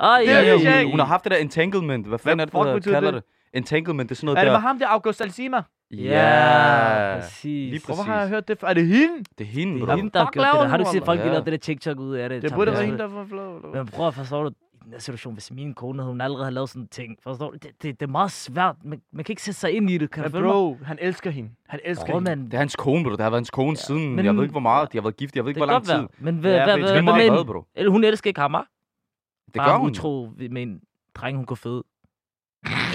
Det 0.00 0.04
ja, 0.26 0.40
ja, 0.42 0.56
ja. 0.56 0.78
ikke. 0.78 0.90
Hun 0.90 0.98
har 0.98 1.06
haft 1.06 1.24
det 1.24 1.30
der 1.32 1.38
entanglement. 1.38 2.06
Hvad 2.06 2.18
fanden 2.18 2.40
er 2.40 2.44
det, 2.44 2.84
der 2.84 2.92
kalder 2.92 3.10
det? 3.10 3.14
det? 3.14 3.24
Entanglement, 3.54 4.08
det 4.08 4.14
er 4.14 4.16
sådan 4.16 4.26
noget 4.26 4.38
Er 4.38 4.40
det 4.42 4.46
der... 4.46 4.52
med 4.58 4.60
ham 4.60 4.78
der, 4.78 4.86
August 4.88 5.20
Alsima? 5.20 5.62
Ja, 5.90 7.16
præcis. 7.20 7.42
lige 7.44 7.80
Hvorfor 7.86 8.02
præcis. 8.02 8.06
har 8.12 8.20
jeg 8.20 8.28
hørt 8.28 8.48
det? 8.48 8.58
Er 8.62 8.74
det 8.74 8.86
hende? 8.86 9.24
Det 9.38 9.44
er 9.44 9.48
hende, 9.48 9.80
Det 9.80 9.88
er 9.88 9.96
hende, 9.96 10.10
der 10.10 10.18
har 10.18 10.30
gjort 10.30 10.34
det 10.34 10.52
laver 10.52 10.62
der. 10.62 10.68
Har 10.68 10.76
du 10.76 10.84
hun, 10.84 10.92
set 10.92 11.04
folk, 11.04 11.20
lavede 11.20 11.44
det 11.44 11.52
der 11.52 11.58
TikTok 11.58 11.98
ud 12.00 12.14
af 12.16 12.28
det? 12.28 12.42
Det 12.42 12.52
burde 12.54 12.72
være 12.72 12.80
hende, 12.84 12.98
det. 12.98 13.10
der 13.10 13.14
var 13.16 13.24
flot. 13.24 13.74
Men 13.74 13.86
prøv 13.86 14.06
at 14.06 14.14
forstå 14.14 14.44
det. 14.44 14.54
Den 14.84 14.92
her 14.92 14.98
situation, 14.98 15.32
hvis 15.34 15.52
min 15.52 15.74
kone, 15.74 16.02
hun 16.02 16.20
allerede 16.20 16.44
har 16.44 16.50
lavet 16.50 16.68
sådan 16.68 16.82
en 16.82 16.88
ting, 16.88 17.18
forstår 17.22 17.50
du? 17.50 17.56
Det, 17.56 17.82
det, 17.82 18.00
det 18.00 18.02
er 18.06 18.10
meget 18.10 18.30
svært. 18.30 18.76
Man, 18.84 19.02
man 19.12 19.24
kan 19.24 19.32
ikke 19.32 19.42
sætte 19.42 19.60
sig 19.60 19.72
ind 19.72 19.90
i 19.90 19.98
det, 19.98 20.10
kan 20.10 20.22
du 20.22 20.26
Men 20.28 20.32
følge 20.32 20.44
mig? 20.46 20.52
bro, 20.52 20.78
han 20.84 20.98
elsker 21.00 21.30
hende. 21.30 21.50
Han 21.68 21.80
elsker 21.84 22.06
Prøv, 22.06 22.14
hende. 22.18 22.30
man. 22.36 22.44
Det 22.44 22.54
er 22.54 22.58
hans 22.58 22.76
kone, 22.76 23.04
bro. 23.04 23.10
Det 23.10 23.20
har 23.20 23.30
været 23.30 23.38
hans 23.40 23.50
kone 23.50 23.76
siden... 23.76 24.14
men- 24.16 24.24
Jeg 24.24 24.34
ved 24.36 24.42
ikke, 24.42 24.52
hvor 24.52 24.60
meget. 24.60 24.92
De 24.92 24.98
har 24.98 25.02
været 25.02 25.16
gift. 25.16 25.36
Jeg 25.36 25.44
ved 25.44 25.50
ikke, 25.50 25.58
hvor 25.58 25.66
lang 25.66 25.84
tid. 25.84 25.94
være. 25.94 26.08
Men 26.18 26.38
hvad, 26.38 26.54
Ja, 26.54 26.64
hvad, 26.64 26.78
hvad, 26.78 27.02
hvad 27.02 27.30
hvad, 27.30 27.44
bro. 27.44 27.64
Eller 27.74 27.90
hun 27.90 28.04
elsker 28.04 28.28
ikke 28.30 28.40
ham? 28.40 28.52
Det 28.52 29.54
Bare 29.56 29.70
gør 29.70 29.78
hun. 29.78 29.90
utro 29.90 30.30
med 30.36 30.62
en 30.62 30.80
dreng, 31.14 31.36
hun 31.36 31.46
går 31.46 31.54
fed. 31.54 31.82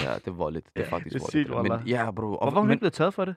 Ja, 0.04 0.14
det 0.14 0.26
er 0.26 0.30
voldeligt. 0.30 0.66
Det 0.76 0.84
er 0.84 0.88
faktisk 0.88 1.14
det 1.14 1.20
er 1.20 1.24
voldeligt. 1.48 1.72
sygt, 1.74 1.86
men, 1.86 1.88
ja, 1.88 2.10
bro. 2.10 2.26
Og, 2.26 2.38
Hvorfor 2.38 2.50
har 2.50 2.60
hun 2.60 2.68
men, 2.68 2.72
ikke 2.74 2.80
blevet 2.80 2.92
taget 2.92 3.14
for 3.14 3.24
det? 3.24 3.34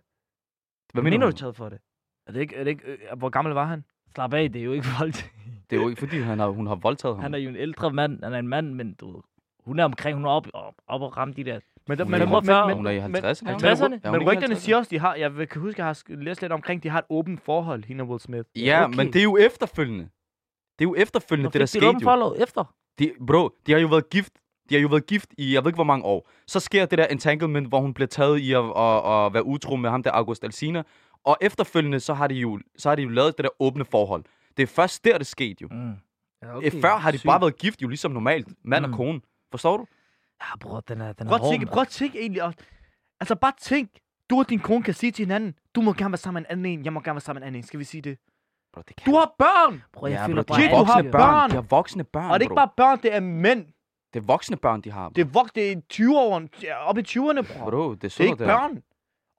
hvad 0.93 1.03
mener, 1.03 1.25
du? 1.25 1.31
taget 1.31 1.55
for 1.55 1.69
det? 1.69 1.79
Er 2.27 2.31
det 2.31 2.39
ikke, 2.41 2.55
er 2.55 2.63
det 2.63 2.71
ikke, 2.71 2.83
øh, 3.11 3.17
hvor 3.17 3.29
gammel 3.29 3.53
var 3.53 3.65
han? 3.65 3.83
Slap 4.15 4.33
af, 4.33 4.51
det 4.53 4.59
er 4.59 4.63
jo 4.65 4.71
ikke 4.73 4.87
voldt. 4.99 5.31
Det 5.69 5.77
er 5.77 5.81
jo 5.81 5.89
ikke, 5.89 5.99
fordi 5.99 6.19
han 6.19 6.39
har, 6.39 6.47
hun 6.47 6.67
har 6.67 6.75
voldtaget 6.75 7.15
ham. 7.15 7.23
Han 7.23 7.33
er 7.33 7.37
jo 7.37 7.49
en 7.49 7.55
ældre 7.55 7.91
mand. 7.93 8.23
Han 8.23 8.33
er 8.33 8.39
en 8.39 8.47
mand, 8.47 8.73
men 8.73 8.93
du 8.93 9.11
ved, 9.13 9.21
hun 9.65 9.79
er 9.79 9.83
omkring, 9.85 10.15
hun 10.15 10.25
er 10.25 10.29
op, 10.29 10.47
op, 10.53 10.73
op 10.87 11.01
og 11.01 11.17
ramme 11.17 11.33
de 11.33 11.43
der. 11.43 11.59
Men, 11.87 11.97
der, 11.97 12.03
Hun 12.03 12.11
men, 12.11 12.21
er 12.21 12.25
men, 12.25 12.45
men, 12.67 12.75
Hun 12.75 12.87
er 12.87 12.91
i 12.91 12.99
men- 13.07 13.15
50'erne. 13.15 13.45
Men, 13.45 13.55
50'erne? 13.55 13.89
men, 13.89 13.99
Er 14.03 14.09
hun 14.09 14.19
men 14.19 14.27
rygterne 14.29 14.53
50'erne? 14.55 14.59
siger 14.59 14.77
også, 14.77 14.89
de 14.89 14.99
har, 14.99 15.15
jeg 15.15 15.49
kan 15.49 15.61
huske, 15.61 15.81
jeg 15.81 15.85
har 15.87 16.03
læst 16.23 16.41
lidt 16.41 16.51
omkring, 16.51 16.83
de 16.83 16.89
har 16.89 16.99
et 16.99 17.05
åbent 17.09 17.41
forhold, 17.45 17.83
hende 17.83 18.01
og 18.01 18.07
Will 18.09 18.19
Smith. 18.19 18.49
Ja, 18.55 18.83
Okay. 18.85 18.95
men 18.97 19.13
det 19.13 19.19
er 19.19 19.23
jo 19.23 19.37
efterfølgende. 19.37 20.03
Det 20.79 20.85
er 20.85 20.89
jo 20.89 20.95
efterfølgende, 20.95 21.51
det 21.51 21.59
der 21.59 21.65
skete 21.65 21.85
jo. 21.85 21.99
forhold 22.03 22.41
efter? 22.43 22.63
De, 22.99 23.11
bro, 23.27 23.49
de 23.67 23.71
har 23.71 23.79
jo 23.79 23.87
været 23.87 24.09
gift. 24.09 24.33
De 24.69 24.75
har 24.75 24.81
jo 24.81 24.87
været 24.87 25.05
gift 25.07 25.29
i, 25.37 25.53
jeg 25.53 25.63
ved 25.63 25.69
ikke 25.69 25.75
hvor 25.77 25.83
mange 25.83 26.05
år. 26.05 26.29
Så 26.47 26.59
sker 26.59 26.85
det 26.85 26.97
der 26.97 27.05
entanglement, 27.05 27.67
hvor 27.67 27.79
hun 27.81 27.93
bliver 27.93 28.07
taget 28.07 28.39
i 28.39 28.53
at, 28.53 28.59
at, 28.59 29.25
at 29.25 29.33
være 29.33 29.45
utro 29.45 29.75
med 29.75 29.89
ham 29.89 30.03
der 30.03 30.11
August 30.11 30.43
Alsina. 30.43 30.83
Og 31.25 31.37
efterfølgende, 31.41 31.99
så 31.99 32.13
har 32.13 32.27
de 32.27 32.35
jo, 32.35 32.59
så 32.77 32.89
har 32.89 32.95
de 32.95 33.01
jo 33.01 33.09
lavet 33.09 33.37
det 33.37 33.43
der 33.43 33.49
åbne 33.61 33.85
forhold. 33.85 34.23
Det 34.59 34.63
er 34.63 34.67
først 34.73 35.05
der, 35.05 35.17
det 35.17 35.27
skete 35.27 35.55
jo. 35.61 35.67
Mm. 35.71 35.93
Ja, 36.43 36.55
Okay. 36.57 36.81
Før 36.81 36.97
har 36.97 37.11
de 37.11 37.19
bare 37.25 37.41
været 37.41 37.57
gift 37.57 37.81
jo, 37.81 37.87
ligesom 37.87 38.11
normalt. 38.11 38.47
Mand 38.65 38.85
Mm. 38.85 38.91
og 38.93 38.97
kone. 38.97 39.21
Forstår 39.51 39.77
du? 39.77 39.85
Ja, 40.41 40.57
bror, 40.59 40.79
den 40.79 41.01
er, 41.01 41.13
den 41.13 41.27
er 41.27 41.31
Prøv 41.31 41.35
at 41.35 41.41
hård. 41.41 41.57
mand. 41.59 41.67
prøv 41.69 41.81
at 41.81 41.87
tænke 41.87 42.19
egentlig 42.19 42.43
også. 42.43 42.57
Altså 43.19 43.35
bare 43.35 43.53
tænk, 43.61 43.89
du 44.29 44.39
og 44.39 44.49
din 44.49 44.59
kone 44.59 44.83
kan 44.83 44.93
sige 44.93 45.11
til 45.11 45.25
hinanden, 45.25 45.53
du 45.75 45.81
må 45.81 45.93
gerne 45.93 46.11
være 46.11 46.17
sammen 46.17 46.41
med 46.41 46.49
en 46.49 46.51
anden 46.51 46.79
en, 46.79 46.85
jeg 46.85 46.93
må 46.93 46.99
gerne 46.99 47.15
være 47.15 47.21
sammen 47.21 47.39
med 47.41 47.47
en 47.47 47.47
anden 47.47 47.59
en. 47.59 47.63
Skal 47.67 47.79
vi 47.79 47.83
sige 47.83 48.01
det? 48.01 48.17
Bro, 48.73 48.81
det 48.87 48.95
kan 48.95 49.11
Du 49.13 49.17
har 49.17 49.35
børn! 49.37 49.83
Bror, 49.93 50.07
jeg 50.07 50.15
ja, 50.19 50.27
føler 50.27 50.43
bro, 50.43 50.47
bare, 50.53 50.57
de 50.57 50.61
Shit, 50.63 50.71
er 50.73 50.77
du 50.77 50.83
har 50.83 50.93
voksne 50.95 51.11
børn. 51.11 51.21
børn. 51.21 51.49
De 51.49 51.55
har 51.55 51.61
voksne 51.61 52.03
børn, 52.03 52.31
Og 52.31 52.39
det 52.39 52.45
er 52.45 52.45
ikke 52.45 52.49
bro. 52.49 52.55
bare 52.55 52.69
børn, 52.77 52.99
det 53.03 53.15
er 53.15 53.19
mænd. 53.19 53.65
Det 54.13 54.19
er 54.19 54.23
voksne 54.25 54.57
børn, 54.57 54.81
de 54.81 54.91
har. 54.91 55.09
Det 55.09 55.21
er 55.21 55.25
voks, 55.25 55.51
det 55.51 55.71
er 55.71 55.75
20'erne, 55.93 56.73
op 56.75 56.97
i 56.97 57.01
20'erne, 57.01 57.53
bror. 57.53 57.69
Bro, 57.69 57.89
det 57.89 57.95
er 57.95 57.95
Det 57.95 58.03
er 58.03 58.09
sådan 58.09 58.31
ikke 58.31 58.43
der. 58.43 58.57
børn. 58.57 58.83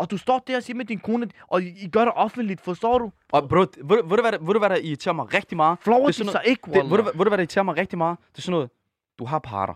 Og 0.01 0.11
du 0.11 0.17
står 0.17 0.39
der 0.47 0.57
og 0.57 0.63
siger 0.63 0.77
med 0.77 0.85
din 0.85 0.99
kone, 0.99 1.29
og 1.49 1.63
I, 1.63 1.67
I 1.85 1.89
gør 1.89 2.05
det 2.05 2.13
offentligt, 2.17 2.61
forstår 2.61 2.99
du? 2.99 3.11
Og 3.33 3.49
bro, 3.49 3.59
ved, 3.59 3.67
du- 3.67 4.09
ved, 4.09 4.17
du, 4.17 4.23
hvad 4.23 4.33
der, 4.33 4.39
ved 4.39 4.53
du, 4.55 4.59
hvad 4.59 4.69
der 4.71 4.77
irriterer 4.77 5.15
mig 5.15 5.35
rigtig 5.35 5.57
meget? 5.57 5.79
Flower 5.83 6.07
Det 6.07 6.21
er 6.21 6.31
sig 6.31 6.43
ikke, 6.45 6.63
Det, 6.67 6.75
ved, 6.75 6.99
du, 6.99 7.03
ved 7.05 7.13
du, 7.13 7.13
hvad 7.25 7.31
der 7.31 7.37
irriterer 7.39 7.63
mig 7.65 7.77
rigtig 7.77 7.99
meget? 7.99 8.19
Det 8.33 8.39
er 8.39 8.43
sådan 8.43 8.53
noget, 8.53 8.71
du 9.19 9.25
har 9.25 9.39
parter. 9.39 9.75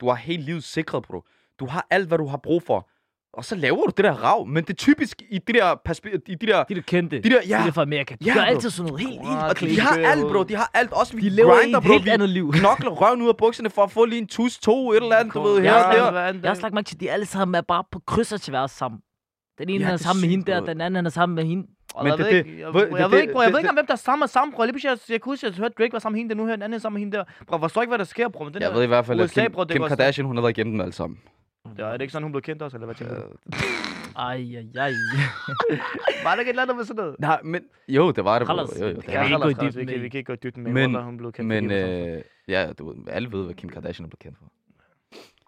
Du 0.00 0.08
har 0.08 0.14
hele 0.14 0.42
livet 0.42 0.64
sikret, 0.64 1.02
bro. 1.02 1.22
Du 1.60 1.66
har 1.66 1.86
alt, 1.90 2.08
hvad 2.08 2.18
du 2.18 2.26
har 2.26 2.36
brug 2.36 2.62
for. 2.62 2.88
Og 3.32 3.44
så 3.44 3.54
laver 3.56 3.76
du 3.84 3.92
det 3.96 4.04
der 4.04 4.12
rav. 4.12 4.46
Men 4.46 4.64
det 4.64 4.70
er 4.70 4.74
typisk 4.74 5.22
i 5.30 5.38
de 5.38 5.52
der, 5.52 5.74
perspe- 5.88 6.18
i 6.26 6.34
de 6.34 6.46
der, 6.46 6.64
de 6.64 6.74
der 6.74 6.80
kendte. 6.80 7.20
de 7.20 7.30
der, 7.30 7.40
ja, 7.48 7.58
De 7.60 7.64
der 7.64 7.70
fra 7.72 7.82
Amerika. 7.82 8.14
De 8.14 8.24
Ja, 8.24 8.34
gør 8.34 8.40
bro. 8.40 8.46
altid 8.46 8.70
sådan 8.70 8.92
noget 8.92 9.06
helt, 9.08 9.20
helt 9.28 9.42
og 9.42 9.56
clean. 9.56 9.74
de 9.76 9.80
har 9.80 9.96
alt, 10.10 10.20
bro. 10.32 10.42
De 10.42 10.56
har 10.56 10.70
alt. 10.74 10.92
Også 10.92 11.16
vi 11.16 11.22
De 11.22 11.28
lever 11.28 11.58
grinder, 11.60 11.78
et 11.78 11.84
bro. 11.84 11.92
helt 11.92 12.04
Vi 12.04 12.10
andet 12.10 12.28
liv. 12.28 12.52
knokler 12.52 12.90
røven 12.90 13.22
ud 13.22 13.28
af 13.28 13.36
bukserne 13.36 13.70
for 13.70 13.82
at 13.82 13.90
få 13.90 14.04
lige 14.04 14.18
en 14.20 14.26
tus, 14.26 14.58
to, 14.58 14.90
et 14.92 14.96
eller 14.96 15.16
andet, 15.16 15.34
du 15.34 15.42
ved, 15.42 15.60
her 15.60 15.64
Jeg 15.64 15.74
og 15.84 15.90
har 15.94 16.12
der. 16.12 16.32
Jeg 16.42 16.50
har 16.50 16.54
slagt 16.54 16.74
mærke 16.74 16.86
til, 16.86 16.96
at 16.96 17.00
de 17.00 17.10
alle 17.10 17.26
sammen 17.26 17.54
er 17.54 17.60
bare 17.60 17.84
på 17.92 17.98
kryds 18.06 18.32
og 18.32 18.40
tværs 18.40 18.70
sammen. 18.70 19.00
Den 19.62 19.68
ene 19.68 19.78
Ja, 19.78 19.84
han 19.84 19.92
er 19.92 19.96
det 19.96 20.04
sammen 20.06 20.20
med 20.20 20.28
hende 20.30 20.44
der, 20.52 20.60
bro. 20.60 20.66
den 20.66 20.80
anden 20.80 20.96
han 20.96 21.06
er 21.06 21.10
sammen 21.10 21.34
med 21.36 21.44
hende. 21.44 21.66
Og 21.94 22.04
Men 22.04 22.10
jeg 22.10 22.18
det- 22.18 22.26
ved 22.26 22.32
det- 22.32 22.46
ikke, 22.46 22.60
jeg, 22.60 22.74
ved- 22.74 22.80
jeg, 22.80 22.90
det- 22.90 22.98
jeg 22.98 23.10
ved 23.10 23.16
det- 23.18 23.22
ikke, 23.22 23.32
bror. 23.32 23.42
Jeg 23.42 23.46
det- 23.48 23.52
ved 23.54 23.58
ikke 23.60 23.66
engang, 23.68 23.76
hvem 23.76 23.86
der 23.86 23.92
er 23.92 23.96
sammen 23.96 24.22
og 24.22 24.28
sammen, 24.28 24.54
bror. 24.54 24.64
Lige 24.66 24.88
jeg, 24.90 24.98
jeg 25.08 25.20
kunne 25.20 25.32
huske, 25.32 25.46
at 25.46 25.52
jeg 25.52 25.58
hørte 25.62 25.74
Drake 25.78 25.92
var 25.92 25.98
sammen 25.98 26.14
med 26.16 26.20
hende, 26.20 26.30
der 26.34 26.36
nu 26.40 26.44
hører 26.44 26.56
den 26.56 26.62
anden 26.62 26.80
sammen 26.80 27.00
med 27.00 27.04
hende 27.06 27.16
der. 27.16 27.24
Bror, 27.46 27.58
forstår 27.58 27.82
ikke, 27.82 27.90
hvad 27.90 27.98
der 27.98 28.04
sker, 28.04 28.28
bror. 28.28 28.44
Men 28.44 28.54
den 28.54 28.62
Jeg 28.62 28.70
der, 28.70 28.76
ved 28.76 28.84
i 28.84 28.86
hvert 28.86 29.06
fald, 29.06 29.20
at 29.20 29.30
Kim, 29.30 29.52
bro, 29.52 29.64
det 29.64 29.70
Kim 29.72 29.82
Kardashian, 29.88 30.26
hun 30.26 30.36
har 30.36 30.42
været 30.42 30.58
igennem 30.58 30.72
dem 30.72 30.80
alle 30.80 30.92
sammen. 30.92 31.18
Ja, 31.78 31.84
er 31.84 31.92
det 31.92 32.00
ikke 32.00 32.12
sådan, 32.12 32.22
hun 32.22 32.32
blev 32.32 32.42
kendt 32.42 32.62
også, 32.62 32.76
eller 32.76 32.86
hvad 32.86 32.94
tænker 32.94 33.14
du? 33.14 33.22
Ej, 34.18 34.34
ej, 34.34 34.64
ej. 34.76 34.92
Var 36.24 36.30
der 36.34 36.38
ikke 36.38 36.48
et 36.48 36.48
eller 36.48 36.62
andet 36.62 36.76
med 36.76 36.84
sådan 36.84 37.00
noget? 37.02 37.16
Nej, 37.18 37.40
men... 37.44 37.62
Jo, 37.88 38.10
det 38.10 38.24
var 38.24 38.38
det, 38.38 38.48
bro. 38.48 38.54
Jo, 38.54 38.60
jo, 38.60 38.88
det 38.88 38.96
det 38.96 39.04
kan 39.04 39.20
vi 39.20 39.24
det. 39.24 39.32
ikke 39.32 39.38
gå 39.38 39.48
dybden 39.66 39.86
vi 39.86 39.92
kan, 39.92 40.02
vi 40.02 40.08
kan 40.08 40.18
ikke 40.18 40.32
gå 40.32 40.34
dybden 40.42 40.62
med, 40.62 40.72
Men- 40.72 40.94
hun 41.04 41.16
blev 41.16 41.32
kendt. 41.32 41.48
Men 41.48 41.64
for 41.70 41.76
det, 41.76 42.16
øh, 42.16 42.22
ja, 42.48 42.72
du, 42.78 42.88
ved, 42.88 42.96
alle 43.10 43.32
ved, 43.32 43.44
hvad 43.44 43.54
Kim 43.54 43.68
Kardashian 43.70 44.04
er 44.04 44.08
blevet 44.08 44.18
kendt 44.18 44.38
for. 44.38 44.46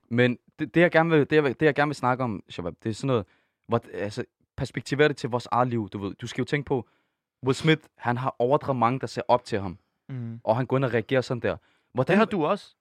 Men 0.09 0.39
det, 0.59 0.75
det, 0.75 0.81
jeg 0.81 0.91
gerne 0.91 1.11
vil, 1.11 1.21
det, 1.31 1.33
jeg, 1.37 1.45
det, 1.45 1.63
jeg 1.67 1.75
gerne 1.75 1.89
vil 1.89 1.97
snakke 1.97 2.25
om, 2.25 2.43
Shabab, 2.49 2.73
det 2.83 2.91
er 2.91 2.95
sådan 2.95 3.07
noget, 3.07 3.25
hvor, 3.69 3.81
altså, 3.95 4.25
perspektivere 4.57 5.09
det 5.09 5.17
til 5.17 5.31
vores 5.31 5.49
eget 5.51 5.69
liv, 5.69 5.89
du 5.89 5.99
ved. 5.99 6.15
Du 6.15 6.27
skal 6.27 6.43
jo 6.43 6.45
tænke 6.45 6.67
på, 6.67 6.89
Will 7.45 7.55
Smith, 7.55 7.83
han 7.97 8.17
har 8.17 8.37
overdrevet 8.39 8.79
mange, 8.79 9.01
der 9.01 9.07
ser 9.07 9.23
op 9.29 9.45
til 9.45 9.61
ham, 9.61 9.79
Mm. 10.09 10.41
og 10.45 10.57
han 10.57 10.67
går 10.67 10.77
ind 10.77 10.85
og 10.85 10.93
reagerer 10.95 11.21
sådan 11.21 11.41
der. 11.41 11.57
Hvordan, 11.95 12.13
Det 12.13 12.19
har 12.19 12.25
du 12.25 12.45
også. 12.47 12.77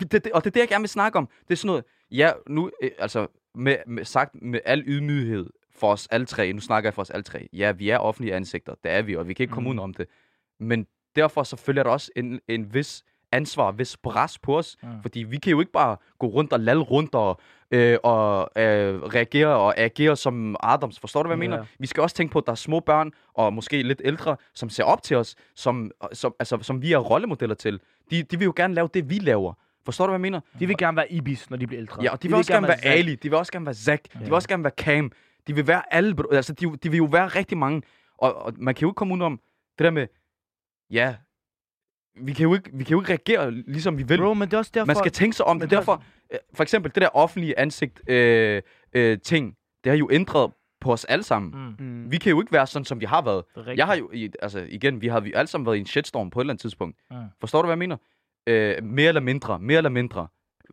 det, 0.00 0.12
det, 0.12 0.32
og 0.32 0.44
det 0.44 0.50
er 0.50 0.52
det, 0.52 0.60
jeg 0.60 0.68
gerne 0.68 0.82
vil 0.82 0.88
snakke 0.88 1.18
om. 1.18 1.26
Det 1.48 1.50
er 1.50 1.56
sådan 1.56 1.66
noget, 1.66 1.84
ja, 2.10 2.32
nu, 2.46 2.70
øh, 2.82 2.90
altså, 2.98 3.26
med, 3.54 3.76
med, 3.86 4.04
sagt 4.04 4.34
med 4.42 4.60
al 4.64 4.82
ydmyghed 4.86 5.50
for 5.70 5.92
os 5.92 6.06
alle 6.06 6.26
tre, 6.26 6.52
nu 6.52 6.60
snakker 6.60 6.88
jeg 6.88 6.94
for 6.94 7.02
os 7.02 7.10
alle 7.10 7.22
tre, 7.22 7.48
ja, 7.52 7.72
vi 7.72 7.90
er 7.90 7.98
offentlige 7.98 8.34
ansigter, 8.34 8.74
det 8.74 8.90
er 8.90 9.02
vi, 9.02 9.16
og 9.16 9.28
vi 9.28 9.34
kan 9.34 9.44
ikke 9.44 9.52
komme 9.52 9.70
Mm. 9.72 9.78
ud 9.78 9.82
om 9.82 9.94
det. 9.94 10.08
Men 10.60 10.86
derfor 11.16 11.42
så 11.42 11.56
følger 11.56 11.82
der 11.82 11.90
også 11.90 12.10
en, 12.16 12.40
en 12.48 12.74
vis 12.74 13.04
ansvar, 13.32 13.70
en 13.70 13.78
vis 13.78 13.96
pres 13.96 14.38
på 14.38 14.58
os, 14.58 14.76
Mm. 14.82 14.88
fordi 15.02 15.22
vi 15.22 15.36
kan 15.36 15.50
jo 15.50 15.60
ikke 15.60 15.72
bare 15.72 15.96
gå 16.18 16.26
rundt 16.26 16.52
og 16.52 16.60
lalle 16.60 16.82
rundt 16.82 17.14
og, 17.14 17.40
øh, 17.70 17.98
og 18.02 18.50
øh, 18.56 19.02
reagere 19.02 19.46
og 19.56 19.78
agere 19.78 20.16
som 20.16 20.56
Adams. 20.62 21.00
Forstår 21.00 21.22
du, 21.22 21.26
hvad 21.28 21.36
jeg 21.36 21.44
Ja. 21.44 21.50
mener? 21.50 21.66
Vi 21.78 21.86
skal 21.86 22.00
også 22.02 22.16
tænke 22.16 22.32
på, 22.32 22.38
at 22.38 22.46
der 22.46 22.52
er 22.52 22.56
små 22.56 22.80
børn, 22.80 23.10
og 23.34 23.52
måske 23.52 23.82
lidt 23.82 24.02
ældre, 24.04 24.36
som 24.54 24.68
ser 24.68 24.84
op 24.84 25.02
til 25.02 25.16
os, 25.16 25.34
som, 25.54 25.90
som, 26.12 26.34
altså, 26.38 26.58
som 26.62 26.82
vi 26.82 26.92
er 26.92 26.98
rollemodeller 26.98 27.54
til. 27.54 27.80
De, 28.10 28.22
de 28.22 28.38
vil 28.38 28.44
jo 28.44 28.52
gerne 28.56 28.74
lave 28.74 28.88
det, 28.94 29.10
vi 29.10 29.14
laver. 29.18 29.52
Forstår 29.84 30.06
du, 30.06 30.10
hvad 30.10 30.14
jeg 30.18 30.20
mener? 30.20 30.40
De 30.58 30.66
vil 30.66 30.76
gerne 30.76 30.96
være 30.96 31.12
Ibis, 31.12 31.50
når 31.50 31.56
de 31.56 31.66
bliver 31.66 31.80
ældre. 31.80 32.02
Ja, 32.02 32.10
og 32.12 32.22
de 32.22 32.28
vil 32.28 32.36
også 32.36 32.52
gerne 32.52 32.68
være 32.68 32.76
Zack. 32.78 32.86
Ali, 32.98 33.14
de 33.14 33.28
vil 33.30 33.34
også 33.38 33.52
gerne 33.52 33.66
være 33.66 33.74
Zack, 33.74 34.12
de 34.12 34.18
vil 34.18 34.28
Ja. 34.28 34.34
også 34.34 34.48
gerne 34.48 34.64
være 34.64 34.72
Cam, 34.76 35.12
de 35.46 35.54
vil 35.54 35.66
være 35.66 35.94
alle, 35.94 36.16
altså 36.32 36.52
de, 36.52 36.76
de 36.76 36.90
vil 36.90 36.96
jo 36.98 37.04
være 37.04 37.26
rigtig 37.26 37.58
mange, 37.58 37.82
og, 38.18 38.34
og 38.34 38.52
man 38.56 38.74
kan 38.74 38.82
jo 38.82 38.88
ikke 38.90 38.94
komme 38.96 39.14
ud 39.14 39.20
om 39.20 39.40
det 39.78 39.84
der 39.84 39.90
med, 39.90 40.06
ja, 40.90 41.14
vi 42.20 42.32
kan 42.32 42.42
jo 42.42 42.54
ikke, 42.54 42.70
vi 42.72 42.84
kan 42.84 42.92
jo 42.96 43.00
ikke 43.00 43.12
reagere, 43.12 43.50
ligesom 43.50 43.98
vi 43.98 44.02
vil. 44.02 44.18
Bro, 44.18 44.34
men 44.34 44.48
det 44.48 44.54
er 44.54 44.58
også 44.58 44.70
derfor... 44.74 44.86
Man 44.86 44.96
skal 44.96 45.12
tænke 45.12 45.36
sig 45.36 45.46
om 45.46 45.60
det. 45.60 45.72
er- 45.72 45.76
Derfor, 45.76 46.02
øh, 46.32 46.38
for 46.54 46.62
eksempel 46.62 46.92
det 46.94 47.02
der 47.02 47.08
offentlige 47.16 47.58
ansigt 47.58 48.10
øh, 48.10 48.62
øh, 48.92 49.18
ting, 49.24 49.54
det 49.84 49.90
har 49.92 49.96
jo 49.96 50.08
ændret 50.12 50.52
på 50.80 50.92
os 50.92 51.04
alle 51.04 51.22
sammen. 51.22 51.74
Mm, 51.78 51.86
Mm. 51.86 52.10
Vi 52.12 52.16
kan 52.18 52.30
jo 52.30 52.40
ikke 52.40 52.52
være 52.52 52.66
sådan, 52.66 52.84
som 52.84 53.00
vi 53.00 53.04
har 53.06 53.22
været. 53.22 53.44
rigtigt. 53.56 53.78
Jeg 53.78 53.86
har 53.86 53.94
jo, 53.96 54.10
i- 54.12 54.30
altså 54.42 54.64
igen, 54.68 55.00
vi 55.00 55.08
har 55.08 55.20
vi 55.20 55.32
alle 55.32 55.46
sammen 55.48 55.66
været 55.66 55.76
i 55.76 55.80
en 55.80 55.86
shitstorm 55.86 56.30
på 56.30 56.40
et 56.40 56.42
eller 56.42 56.52
andet 56.52 56.60
tidspunkt. 56.60 56.96
Mm. 57.10 57.16
Forstår 57.40 57.62
du, 57.62 57.66
hvad 57.66 57.72
jeg 57.72 57.78
mener? 57.78 57.96
Øh, 58.46 58.84
mere 58.84 59.08
eller 59.08 59.20
mindre, 59.20 59.58
mere 59.58 59.76
eller 59.76 59.90
mindre. 59.90 60.26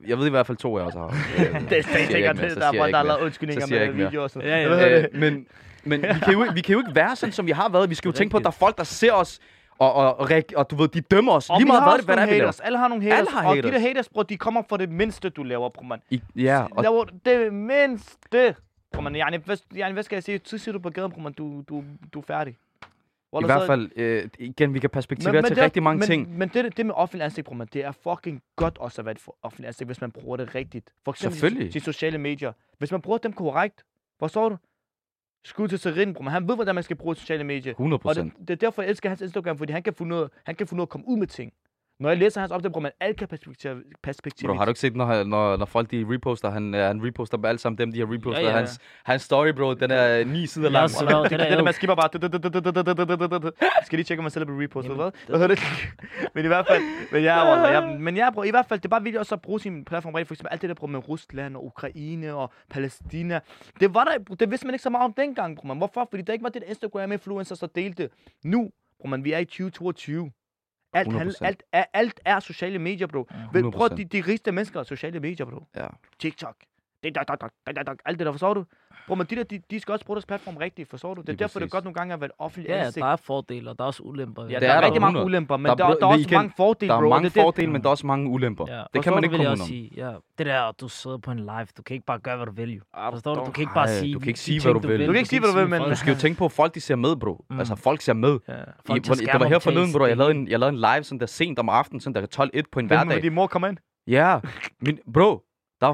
Jeg 0.08 0.18
ved 0.18 0.28
i 0.28 0.30
hvert 0.30 0.48
fald 0.48 0.58
to 0.58 0.78
af 0.78 0.84
os 0.86 0.94
har. 0.94 1.06
Øh, 1.40 1.70
Det 1.70 1.78
er 1.78 1.84
sikkert 2.08 2.38
der 2.38 2.68
er 2.68 2.74
folk, 2.78 2.92
der 2.92 2.98
har 2.98 3.04
lavet 3.04 3.20
undskyldninger 3.22 3.62
Så 3.62 3.68
siger 3.68 3.80
jeg 3.80 3.88
med 3.90 3.98
mere. 3.98 4.06
videoer 4.08 4.24
og 4.24 4.30
sådan 4.30 4.50
Ja, 4.50 4.58
ja. 4.58 5.00
Øh, 5.02 5.08
men 5.14 5.46
men 5.86 6.02
vi, 6.02 6.08
kan 6.24 6.34
jo, 6.34 6.44
ikke- 6.44 6.54
vi 6.56 6.62
kan 6.62 6.74
jo 6.74 6.80
ikke 6.80 6.96
være 6.96 7.16
sådan, 7.16 7.34
som 7.34 7.46
vi 7.46 7.52
har 7.52 7.70
været. 7.70 7.90
Vi 7.90 7.96
skal 7.96 8.10
jo 8.10 8.14
tænke 8.14 8.32
på, 8.32 8.38
at 8.38 8.44
der 8.44 8.50
er 8.50 8.52
folk, 8.52 8.78
der 8.78 8.84
ser 8.84 9.14
os, 9.14 9.40
og, 9.78 9.94
og, 9.94 10.20
og, 10.20 10.30
og 10.56 10.70
du 10.70 10.76
ved, 10.76 10.88
de 10.88 11.02
dømmer 11.02 11.32
os. 11.32 11.50
Og 11.50 11.58
Lige 11.60 11.68
meget 11.68 11.84
hvad, 11.84 12.06
hvad 12.06 12.16
det 12.16 12.22
er, 12.22 12.26
vi 12.26 12.32
laver. 12.32 12.42
haters. 12.46 12.60
Alle 12.60 12.78
har 12.78 12.88
nogle 12.88 13.04
haters. 13.04 13.18
Alle 13.20 13.32
har 13.32 13.50
og 13.50 13.56
de 13.56 13.62
der 13.62 13.68
haters. 13.68 13.82
haters, 13.84 14.10
bro, 14.10 14.24
de 14.24 14.38
kommer 14.38 14.62
for 14.70 14.78
det 14.78 14.90
mindste, 14.90 15.30
du 15.30 15.44
laver, 15.44 15.70
bro, 15.70 15.84
man. 15.84 16.00
I, 16.10 16.22
ja, 16.36 16.66
og 16.72 16.84
Laver 16.84 17.06
det 17.26 17.54
mindste. 17.54 18.56
Bro, 18.92 19.02
man. 19.02 19.16
Yani, 19.16 19.38
hvad, 19.38 19.58
yani, 19.76 19.94
hvad 19.94 20.04
skal 20.04 20.16
jeg 20.16 20.24
sige? 20.24 20.42
Så 20.44 20.58
siger 20.58 20.74
du 20.74 20.80
på 20.80 20.90
gaden, 20.90 21.12
bro, 21.12 21.20
man. 21.22 21.34
Du, 21.34 21.62
du, 21.70 21.84
du 22.14 22.20
er 22.20 22.24
færdig. 22.24 22.54
i 22.54 22.86
Wallah, 23.36 23.48
hvert 23.48 23.62
så- 23.62 23.68
fald, 23.68 23.90
øh, 23.96 24.30
igen, 24.40 24.74
vi 24.74 24.80
kan 24.80 24.90
perspektivere 24.90 25.42
til 25.42 25.56
det 25.56 25.64
rigtig 25.64 25.84
mange 25.84 26.00
men, 26.00 26.08
ting. 26.08 26.38
Men 26.38 26.50
det, 26.50 26.78
det 26.78 26.86
med 26.86 26.94
offentlig 26.98 27.26
ansigt, 27.26 27.46
bror, 27.48 27.56
man, 27.56 27.68
det 27.74 27.86
er 27.86 27.92
fucking 27.92 28.42
godt 28.56 28.78
også 28.78 29.02
at 29.02 29.06
være 29.06 29.12
et 29.12 29.22
offentlig 29.44 29.68
ansigt, 29.68 29.88
hvis 29.88 30.02
man 30.02 30.12
bruger 30.12 30.38
det 30.38 30.56
rigtigt. 30.56 30.90
For 31.06 31.12
eksempel 31.12 31.40
Selvfølgelig. 31.40 31.74
de, 31.74 31.80
de 31.80 31.84
sociale 31.86 32.18
medier. 32.18 32.52
Hvis 32.78 32.92
man 32.92 33.02
bruger 33.02 33.18
dem 33.18 33.34
korrekt, 33.34 33.84
forstår 34.20 34.50
du? 34.50 34.58
Skud 35.46 35.68
til 35.68 35.80
Serin, 35.80 36.14
bror, 36.14 36.24
man. 36.24 36.34
Han 36.34 36.48
ved, 36.48 36.56
hvordan 36.56 36.76
man 36.76 36.84
skal 36.84 36.96
bruge 36.96 37.16
sociale 37.16 37.44
medier. 37.44 37.72
100 37.72 38.02
Og 38.04 38.16
det, 38.16 38.32
det, 38.40 38.50
er 38.50 38.56
derfor, 38.56 38.82
jeg 38.82 38.90
elsker 38.90 39.10
hans 39.10 39.22
Instagram, 39.22 39.58
fordi 39.58 39.74
han 39.74 39.84
kan 39.84 39.94
få 39.94 40.04
noget, 40.04 40.30
han 40.44 40.56
kan 40.56 40.68
få 40.68 40.76
noget 40.76 40.88
at 40.88 40.90
komme 40.90 41.08
ud 41.08 41.18
med 41.18 41.28
ting. 41.28 41.54
Når 42.04 42.10
jeg 42.10 42.18
læser 42.18 42.40
hans 42.42 42.52
opdage, 42.52 42.72
bror, 42.72 42.82
man, 42.82 42.92
alt 43.00 43.18
kan 43.18 43.28
perspektiv, 43.28 43.72
perspektiv. 44.04 44.48
Bro, 44.48 44.54
har 44.56 44.66
du 44.66 44.70
ikke 44.72 44.80
set, 44.80 44.96
når, 44.96 45.24
når, 45.24 45.58
når 45.58 45.66
folk 45.66 45.92
de 45.92 46.06
reposter, 46.10 46.50
han, 46.50 46.76
øh, 46.76 46.82
han 46.82 47.06
reposter 47.06 47.38
dem 47.38 47.46
alle 47.46 47.60
sammen, 47.60 47.78
dem 47.78 47.92
de 47.92 48.00
har 48.00 48.14
repostet, 48.14 48.42
Ja, 48.42 48.48
ja, 48.48 48.52
ja. 48.52 48.58
Hans, 48.58 48.80
hans 49.04 49.22
story, 49.22 49.50
bro, 49.54 49.74
den 49.74 49.92
er 49.92 50.24
ni 50.26 50.48
sider 50.48 50.66
Jeg 50.66 50.72
lang. 50.72 50.92
er 51.12 51.28
der, 51.38 51.58
jo- 51.58 51.64
man 51.64 51.74
skipper 51.74 51.96
bare. 51.96 52.10
Jeg 53.62 53.86
skal 53.86 53.98
lige 53.98 54.04
tjekke, 54.04 54.20
om 54.22 54.26
jeg 54.26 54.32
selv 54.32 54.42
er 54.42 54.46
blevet 54.46 54.64
repostet. 54.64 54.96
Hvad? 54.96 55.12
Hvad 55.28 55.40
hedder 55.40 55.56
det? 55.56 55.64
Men 56.36 56.46
i 56.46 56.48
hvert 56.48 56.68
fald, 56.68 56.82
men 57.12 57.24
ja, 57.24 57.68
ja, 57.72 57.98
men 57.98 58.16
ja, 58.18 58.30
bro, 58.34 58.44
i 58.44 58.50
hvert 58.50 58.66
fald, 58.66 58.80
det 58.80 58.86
er 58.86 58.90
bare 58.90 59.04
vigtigt 59.04 59.20
også 59.20 59.36
at 59.36 59.42
bruge 59.42 59.60
sin 59.60 59.86
platform 59.86 60.14
rigtigt. 60.14 60.28
For 60.28 60.34
eksempel 60.34 60.50
alt 60.52 60.62
det 60.62 60.68
der, 60.70 60.74
bro, 60.76 60.88
med 60.88 61.10
Rusland 61.10 61.56
og 61.58 61.66
Ukraine 61.66 62.34
og 62.34 62.54
Palæstina. 62.70 63.40
Det 63.80 63.94
var 63.94 64.04
der, 64.04 64.36
det 64.36 64.52
vidste 64.52 64.68
man 64.68 64.74
ikke 64.74 64.84
så 64.84 64.90
meget 64.90 65.06
om 65.06 65.14
dengang, 65.14 65.58
bro, 65.58 65.68
man. 65.68 65.78
Hvorfor? 65.78 66.08
Fordi 66.10 66.24
der 66.24 66.34
ikke 66.34 66.44
var 66.44 66.50
det 66.50 66.62
der 66.62 66.68
Instagram-influencers, 66.68 67.60
der 67.60 67.68
delte. 67.68 68.10
Nu, 68.46 68.70
bro, 69.00 69.08
man, 69.08 69.24
vi 69.24 69.32
er 69.32 69.38
i 69.40 69.46
2022. 69.46 70.32
Alt, 70.94 71.14
handler, 71.14 71.34
100%. 71.34 71.46
alt, 71.46 71.64
er, 71.72 71.86
alt 71.94 72.20
er 72.26 72.40
sociale 72.40 72.80
medier, 72.80 73.08
bro. 73.08 73.24
Prøv 73.54 73.88
100%. 73.92 73.96
de, 73.96 74.06
de 74.06 74.22
rigeste 74.22 74.52
mennesker 74.52 74.80
er 74.80 74.84
sociale 74.84 75.20
medier, 75.20 75.46
bro. 75.46 75.64
Ja. 75.76 75.88
TikTok. 76.20 76.56
Det, 77.04 77.16
der, 77.16 77.24
der, 77.24 77.36
der, 77.36 77.48
der, 77.72 77.84
der, 77.84 77.96
alt 78.06 78.20
det 78.20 78.26
der, 78.26 78.32
forstår 78.32 78.54
du? 78.54 78.66
Bro, 79.08 79.16
men 79.16 79.28
de 79.30 79.36
der, 79.36 79.44
de, 79.44 79.60
de 79.72 79.80
skal 79.80 79.92
også 79.92 80.06
bruge 80.06 80.16
deres 80.16 80.26
platform 80.26 80.58
rigtigt, 80.58 80.90
forstår 80.90 81.14
du? 81.14 81.22
Det 81.22 81.30
er 81.30 81.32
Lige 81.34 81.40
derfor, 81.40 81.60
det 81.60 81.66
er 81.66 81.70
godt 81.70 81.84
nogle 81.84 81.94
gange 81.96 82.14
at 82.14 82.20
være 82.22 82.26
et 82.26 82.32
offentligt 82.40 82.70
Ja, 82.76 82.78
ansigt. 82.86 83.04
der 83.04 83.10
er 83.12 83.16
fordele, 83.16 83.70
og 83.70 83.78
der 83.78 83.84
er 83.84 83.88
også 83.88 84.04
ulemper. 84.04 84.44
Ja, 84.44 84.48
Det 84.50 84.62
der 84.62 84.68
er 84.68 84.72
er, 84.72 84.80
der 84.80 84.86
rigtig 84.86 85.02
mange 85.02 85.18
100. 85.20 85.26
ulemper, 85.26 85.58
men 85.58 85.66
Der 85.70 85.76
der, 85.76 85.84
er 85.84 85.88
der, 85.88 85.96
bro- 85.96 86.00
der 86.00 86.06
er 86.08 86.12
også 86.12 86.28
igen, 86.28 86.36
mange 86.38 86.54
fordele, 86.58 86.90
Der 86.90 86.96
er 86.96 87.02
bro. 87.02 87.10
mange 87.10 87.24
det, 87.30 87.34
fordele, 87.34 87.72
men 87.72 87.82
der 87.82 87.88
er 87.88 87.92
også 87.92 88.08
mange 88.08 88.30
ulemper. 88.30 88.66
Ja. 88.68 88.74
Det 88.74 88.84
kan 88.94 89.04
Forstår 89.04 89.12
man 89.12 89.24
du, 89.24 89.26
ikke 89.26 89.36
komme 89.38 89.50
udenom. 89.50 89.68
sige. 89.68 89.92
Ja. 89.96 90.12
Det 90.38 90.46
der, 90.46 90.62
at 90.62 90.76
du 90.82 90.88
sidder 90.88 91.18
på 91.18 91.32
en 91.32 91.40
live, 91.40 91.68
du 91.78 91.82
kan 91.82 91.94
ikke 91.94 92.06
bare 92.06 92.20
gøre, 92.20 92.36
hvad 92.36 92.46
du 92.46 92.52
vil, 92.52 92.70
jo. 92.74 92.82
Ah, 92.94 93.14
Forstår 93.14 93.36
du? 93.36 93.46
Du 93.46 93.52
kan 93.52 93.62
ikke 93.62 93.74
bare 93.74 93.88
sige... 93.88 94.14
du 94.14 94.20
kan 94.20 94.28
ikke 94.28 94.40
sige, 94.40 94.62
hvad 94.62 94.74
du 94.74 94.80
vil. 94.80 95.00
Du 95.08 95.12
kan 95.12 95.16
ikke 95.16 95.30
sige, 95.30 95.40
hvad 95.40 95.50
du 95.50 95.56
vil, 95.60 95.70
men-. 95.70 95.82
Du 95.82 95.96
skal 95.96 96.14
jo 96.14 96.20
tænke 96.20 96.38
på, 96.38 96.46
at 96.46 96.52
folk 96.52 96.76
de 96.76 96.82
ser 96.82 96.96
med, 96.96 97.16
bro. 97.16 97.46
Mm. 97.50 97.60
Altså, 97.60 97.76
folk 97.76 98.02
ser 98.02 98.14
med. 98.14 98.40
Ja. 98.48 98.54
Det 98.54 99.40
var 99.40 99.46
her 99.48 99.60
forleden, 99.60 99.94
bro. 99.94 100.06
Jeg 100.06 100.18
lavede, 100.18 100.36
en, 100.36 100.48
jeg 100.48 100.60
lavede 100.60 100.74
en 100.74 100.80
live 100.80 101.04
sådan 101.04 101.20
der 101.20 101.26
sent 101.26 101.60
om 101.60 101.70
aftenen, 101.70 102.00
sådan 102.02 102.22
der 102.24 102.44
12-1 102.60 102.62
på 102.72 102.80
en 102.80 102.86
Hvem 102.86 102.98
hverdag. 102.98 103.16
vil 103.16 103.24
din 103.24 103.34
mor 103.34 103.48
komme 103.48 103.70
ind? 103.70 103.78
Ja, 104.08 104.40
min, 104.82 105.00
bro. 105.14 105.42
Der 105.84 105.88
var 105.88 105.94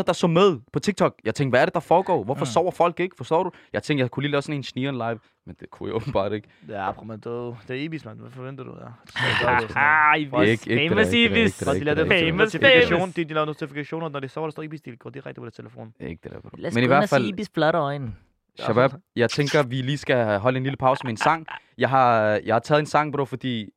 500-600, 0.00 0.02
der 0.06 0.12
så 0.12 0.26
med 0.26 0.58
på 0.72 0.78
TikTok. 0.78 1.14
Jeg 1.24 1.34
tænkte, 1.34 1.50
hvad 1.52 1.60
er 1.60 1.64
det, 1.64 1.74
der 1.74 1.80
foregår? 1.80 2.24
Hvorfor 2.24 2.44
Mm. 2.44 2.46
sover 2.46 2.70
folk 2.70 3.00
ikke? 3.00 3.16
Forstår 3.16 3.42
du? 3.42 3.50
Jeg 3.72 3.82
tænkte, 3.82 4.02
jeg 4.02 4.10
kunne 4.10 4.22
lige 4.22 4.30
lave 4.30 4.42
sådan 4.42 4.56
en 4.56 4.62
snigeren 4.62 4.94
live. 4.96 5.18
Men 5.46 5.56
det 5.60 5.70
kunne 5.70 5.88
jeg 5.88 5.94
åbenbart 5.96 6.32
ikke. 6.32 6.48
Ja, 6.68 6.92
bro, 6.92 7.04
men 7.04 7.18
det 7.20 7.26
er, 7.26 7.56
det 7.68 7.76
er 7.76 7.80
Ibis, 7.80 8.04
mand. 8.04 8.20
Hvad 8.20 8.30
forventer 8.30 8.64
du? 8.64 8.70
Ja. 8.80 8.86
Ah, 9.76 10.20
Ibis. 10.20 10.60
Der, 10.60 10.88
Famous 10.88 11.06
der, 11.08 11.30
Ibis. 11.30 11.58
der, 11.58 11.72
de 11.72 11.90
er 11.90 12.30
Famous, 12.30 12.56
famous. 12.90 13.14
de, 13.14 13.24
de 13.24 13.34
laver 13.34 13.46
notifikationer, 13.46 14.08
når 14.08 14.20
det 14.20 14.30
så, 14.30 14.44
der 14.44 14.50
står 14.50 14.62
Ibis, 14.62 14.80
de 14.80 14.96
går 14.96 15.10
direkte 15.10 15.40
på 15.40 15.44
deres 15.44 15.54
telefon. 15.54 15.92
Ikke 16.00 16.20
det 16.22 16.32
der, 16.32 16.40
bro. 16.40 16.48
Lad 16.56 16.68
os 16.68 16.74
Men 16.74 16.84
i 16.84 16.86
hvert 16.86 17.08
fald, 17.08 17.24
Ibis 17.26 17.50
flotte 17.54 17.78
øjne. 17.78 18.14
Shabab, 18.58 18.90
jeg 19.16 19.30
tænker, 19.30 19.62
vi 19.62 19.74
lige 19.76 19.98
skal 19.98 20.38
holde 20.38 20.56
en 20.56 20.62
lille 20.62 20.76
pause 20.76 21.00
med 21.04 21.10
en 21.10 21.16
sang. 21.16 21.46
Jeg 21.78 21.88
har, 21.88 22.22
jeg 22.44 22.54
har 22.54 22.60
taget 22.60 22.80
en 22.80 22.86
sang, 22.86 23.12
bro, 23.12 23.24
fordi... 23.24 23.70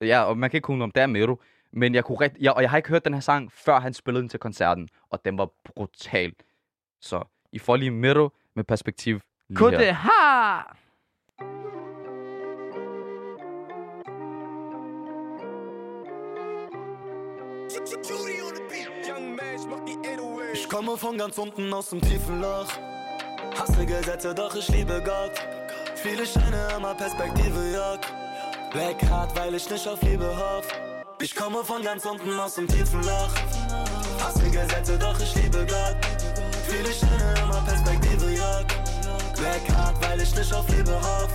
Ja, 0.00 0.22
og 0.22 0.38
man 0.38 0.50
kan 0.50 0.56
ikke 0.58 0.64
kunne 0.66 0.84
om 0.84 0.90
det 0.90 1.02
er 1.02 1.06
Mero. 1.06 1.40
Men 1.72 1.94
jeg 1.94 2.04
kunne 2.04 2.20
rigt, 2.20 2.36
jeg, 2.40 2.52
og 2.52 2.62
jeg 2.62 2.70
har 2.70 2.76
ikke 2.76 2.88
hørt 2.88 3.04
den 3.04 3.14
her 3.14 3.20
sang, 3.20 3.52
før 3.52 3.80
han 3.80 3.94
spillede 3.94 4.22
den 4.22 4.28
til 4.28 4.40
koncerten. 4.40 4.88
Og 5.10 5.24
den 5.24 5.38
var 5.38 5.48
brutal. 5.64 6.32
Så 7.00 7.24
I 7.52 7.58
får 7.58 7.76
lige 7.76 7.90
Mero 7.90 8.30
med 8.56 8.64
perspektiv 8.64 9.20
lige 9.48 9.58
Kunne 9.58 9.70
her. 9.70 9.78
det 9.78 9.94
ha! 9.94 10.60
Ich 20.54 20.68
komme 20.68 20.96
von 20.96 21.16
ganz 21.18 21.38
unten 21.38 21.72
aus 21.72 21.90
dem 21.90 22.00
tiefen 22.00 22.40
Loch. 22.40 22.68
Hasse 23.58 23.86
Gesetze, 23.86 24.34
doch 24.34 24.54
ich 24.54 24.68
liebe 24.68 25.02
Gott. 25.04 25.38
Viele 25.96 26.26
Scheine, 26.26 26.68
immer 26.76 26.94
Perspektive, 26.94 27.60
Jörg. 27.72 28.00
Black 28.72 29.02
hart, 29.10 29.36
weil 29.36 29.54
ich 29.54 29.68
nicht 29.70 29.86
auf 29.88 30.02
Liebe 30.02 30.26
hoff. 30.36 30.66
Ich 31.22 31.36
komme 31.36 31.62
von 31.64 31.84
ganz 31.84 32.04
unten 32.04 32.36
aus 32.40 32.56
dem 32.56 32.66
tiefen 32.66 33.00
Loch. 33.04 33.30
Hasse 34.20 34.42
Gesetze, 34.50 34.98
doch 34.98 35.16
ich 35.20 35.32
liebe 35.36 35.64
Gott. 35.66 35.96
Viele 36.66 36.92
Scheine, 36.92 37.34
immer 37.44 37.62
Perspektive, 37.62 38.28
Jörg. 38.32 38.66
Black 39.36 39.76
hart, 39.76 40.02
weil 40.02 40.20
ich 40.20 40.34
nicht 40.34 40.52
auf 40.52 40.68
Liebe 40.68 40.92
hoff. 41.00 41.30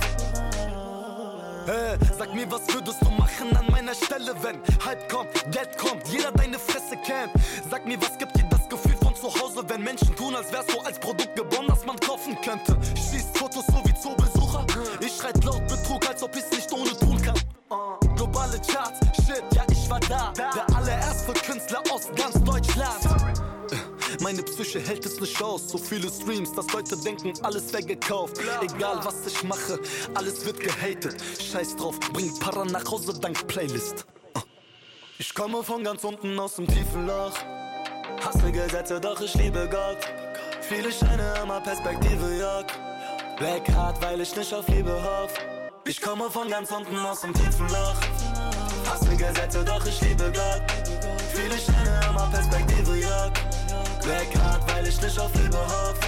Hey, 1.64 1.96
sag 2.18 2.34
mir, 2.34 2.50
was 2.50 2.68
würdest 2.68 3.00
du 3.00 3.10
machen 3.12 3.56
an 3.56 3.64
meiner 3.70 3.94
Stelle, 3.94 4.34
wenn 4.42 4.60
Hype 4.84 5.08
kommt, 5.08 5.32
Geld 5.52 5.78
kommt, 5.78 6.06
jeder 6.08 6.32
deine 6.32 6.58
Fresse 6.58 6.96
kennt. 7.06 7.32
Sag 7.70 7.86
mir, 7.86 7.98
was 7.98 8.18
gibt 8.18 8.36
dir 8.36 8.44
das 8.50 8.68
Gefühl 8.68 8.96
von 9.02 9.14
zu 9.14 9.32
Hause, 9.40 9.64
wenn 9.68 9.82
Menschen 9.82 10.14
tun, 10.16 10.34
als 10.34 10.52
wärst 10.52 10.70
du 10.70 10.80
als 10.80 10.98
Produkt 10.98 11.34
geboren, 11.34 11.66
das 11.66 11.86
man 11.86 11.98
kaufen 12.00 12.38
könnte. 12.42 12.76
Schießt 12.94 13.38
Fotos 13.38 13.64
so 13.66 13.82
wie 13.86 13.94
Zoobesucher. 13.94 14.66
Ich 15.00 15.16
schreit 15.16 15.42
laut 15.44 15.66
Betrug, 15.66 16.06
als 16.06 16.22
ob 16.22 16.36
ich's 16.36 16.50
nicht 16.50 16.70
ohne 16.74 16.90
tun 16.98 17.22
kann. 17.22 17.40
Globale 18.16 18.58
Charts, 18.66 18.98
shit, 19.26 19.44
ja, 19.54 19.62
ich 19.70 19.77
war 19.88 20.00
da. 20.00 20.32
Der 20.36 20.76
allererste 20.76 21.32
Künstler 21.32 21.82
aus 21.90 22.08
ganz 22.16 22.42
Deutschland. 22.44 23.38
Meine 24.20 24.42
Psyche 24.42 24.80
hält 24.80 25.04
es 25.06 25.20
nicht 25.20 25.42
aus. 25.42 25.68
So 25.68 25.78
viele 25.78 26.10
Streams, 26.10 26.52
dass 26.52 26.72
Leute 26.72 26.96
denken, 26.96 27.32
alles 27.42 27.72
wär 27.72 27.82
gekauft. 27.82 28.38
Egal 28.62 29.00
was 29.04 29.26
ich 29.26 29.42
mache, 29.44 29.78
alles 30.14 30.44
wird 30.44 30.60
gehatet. 30.60 31.16
Scheiß 31.40 31.76
drauf, 31.76 31.98
bring 32.12 32.36
Para 32.38 32.64
nach 32.64 32.84
Hause 32.90 33.18
dank 33.18 33.46
Playlist. 33.46 34.06
Uh. 34.36 34.40
Ich 35.18 35.34
komme 35.34 35.62
von 35.62 35.84
ganz 35.84 36.04
unten 36.04 36.38
aus 36.38 36.56
dem 36.56 36.66
tiefen 36.66 37.06
Loch. 37.06 37.34
Hasse 38.24 38.50
Gesetze, 38.50 39.00
doch 39.00 39.20
ich 39.20 39.34
liebe 39.34 39.68
Gott. 39.70 39.98
Viele 40.62 40.92
Scheine, 40.92 41.34
immer 41.42 41.60
Perspektive, 41.60 42.36
Jörg. 42.36 42.66
Black 43.38 43.68
hart, 43.70 44.02
weil 44.02 44.20
ich 44.20 44.34
nicht 44.34 44.52
auf 44.52 44.66
Liebe 44.68 44.92
hoff. 44.92 45.32
Ich 45.86 46.00
komme 46.00 46.28
von 46.28 46.50
ganz 46.50 46.70
unten 46.70 46.98
aus 46.98 47.20
dem 47.20 47.32
tiefen 47.32 47.68
Loch. 47.68 48.17
Gesetze, 49.18 49.64
doch 49.64 49.84
ich 49.84 50.00
liebe 50.00 50.30
Gott. 50.32 50.62
Viele 51.34 51.58
Scheine, 51.58 52.00
immer 52.08 52.28
Perspektive, 52.30 52.96
Jörg. 52.96 53.32
Black 54.02 54.28
hart, 54.40 54.62
weil 54.72 54.86
ich 54.86 55.02
nicht 55.02 55.18
auf 55.18 55.34
Liebe 55.34 55.58
hoff. 55.58 55.98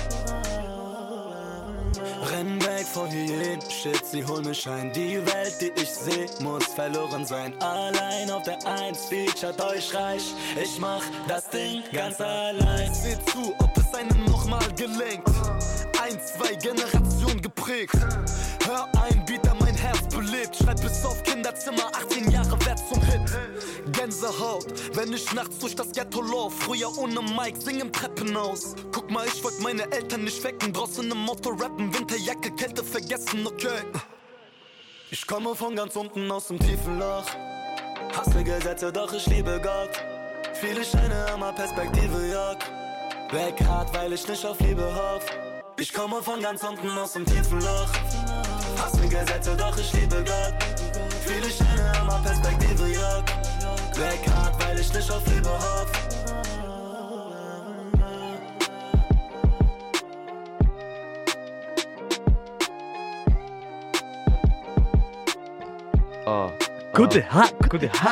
Renn 2.30 2.62
weg 2.62 2.86
vor 2.86 3.10
Hyänen, 3.10 3.60
shit, 3.68 4.06
sie 4.06 4.24
holen 4.24 4.44
mich 4.44 4.68
ein. 4.68 4.92
Die 4.92 5.16
Welt, 5.26 5.60
die 5.60 5.72
ich 5.82 5.90
seh, 5.90 6.28
muss 6.40 6.64
verloren 6.66 7.26
sein. 7.26 7.52
Allein 7.60 8.30
auf 8.30 8.44
der 8.44 8.64
Eins, 8.64 9.06
featured 9.06 9.60
euch 9.60 9.92
reich. 9.92 10.32
Ich 10.62 10.78
mach 10.78 11.02
das 11.26 11.48
Ding 11.50 11.82
ganz 11.92 12.20
allein. 12.20 12.94
Seht 12.94 13.28
zu, 13.30 13.52
ob 13.58 13.76
es 13.76 13.92
einem 13.92 14.24
nochmal 14.24 14.72
gelingt. 14.76 15.26
Ein, 16.00 16.18
zwei 16.20 16.54
Generationen 16.54 17.09
geprägt. 17.40 17.94
Hör 18.64 18.86
ein 19.02 19.24
Beat, 19.24 19.44
der 19.44 19.54
mein 19.54 19.74
Herz 19.74 20.14
belebt. 20.14 20.56
Schreib 20.56 20.80
bis 20.80 21.04
auf 21.04 21.22
Kinderzimmer, 21.22 21.90
18 21.92 22.30
Jahre 22.30 22.64
wert 22.64 22.80
zum 22.88 23.02
Hit. 23.02 23.20
Gänsehaut, 23.92 24.66
wenn 24.94 25.12
ich 25.12 25.32
nachts 25.32 25.58
durch 25.58 25.74
das 25.74 25.92
Ghetto 25.92 26.22
lauf. 26.22 26.52
Früher 26.58 26.96
ohne 26.98 27.20
Mic, 27.22 27.60
sing 27.60 27.80
im 27.80 27.92
Treppenhaus. 27.92 28.74
Guck 28.92 29.10
mal, 29.10 29.26
ich 29.26 29.42
wollt 29.42 29.60
meine 29.60 29.90
Eltern 29.90 30.24
nicht 30.24 30.42
wecken. 30.44 30.72
Draußen 30.72 31.10
im 31.10 31.28
Auto 31.28 31.50
rappen, 31.50 31.92
Winterjacke, 31.94 32.50
Kälte 32.52 32.84
vergessen, 32.84 33.46
okay. 33.46 33.82
Ich 35.10 35.26
komme 35.26 35.54
von 35.54 35.74
ganz 35.74 35.96
unten 35.96 36.30
aus 36.30 36.48
dem 36.48 36.58
tiefen 36.58 36.98
Loch. 36.98 37.26
Hasse 38.16 38.44
Gesetze, 38.44 38.92
doch 38.92 39.12
ich 39.12 39.26
liebe 39.26 39.60
Gott. 39.62 39.90
Viele 40.54 40.84
Scheine, 40.84 41.26
immer 41.34 41.52
Perspektive, 41.52 42.26
Jörg. 42.28 42.58
Black 43.30 43.60
hart, 43.62 43.94
weil 43.94 44.12
ich 44.12 44.26
nicht 44.26 44.44
auf 44.44 44.58
Liebe 44.60 44.84
hoff. 44.84 45.24
Ich 45.80 45.94
komme 45.94 46.22
von 46.22 46.42
ganz 46.42 46.62
unten 46.62 46.90
aus 46.98 47.14
dem 47.14 47.24
tiefen 47.24 47.58
Loch. 47.58 47.88
Hasse 48.76 49.00
Gesetze, 49.08 49.56
doch 49.56 49.74
ich 49.78 49.90
liebe 49.94 50.16
Gott. 50.16 50.54
Viele 51.24 51.50
Scheine, 51.50 51.92
immer 52.02 52.20
Perspektive, 52.22 52.86
Jörg. 52.86 53.24
Black 53.94 54.28
hart, 54.28 54.62
weil 54.62 54.78
ich 54.78 54.92
nicht 54.92 55.10
auf 55.10 55.26
Liebe 55.26 55.48
hoff. 55.48 55.90
Og, 66.26 66.52
Gute 66.92 67.24
ha, 67.32 67.44
Gud, 67.70 67.80
det 67.80 68.02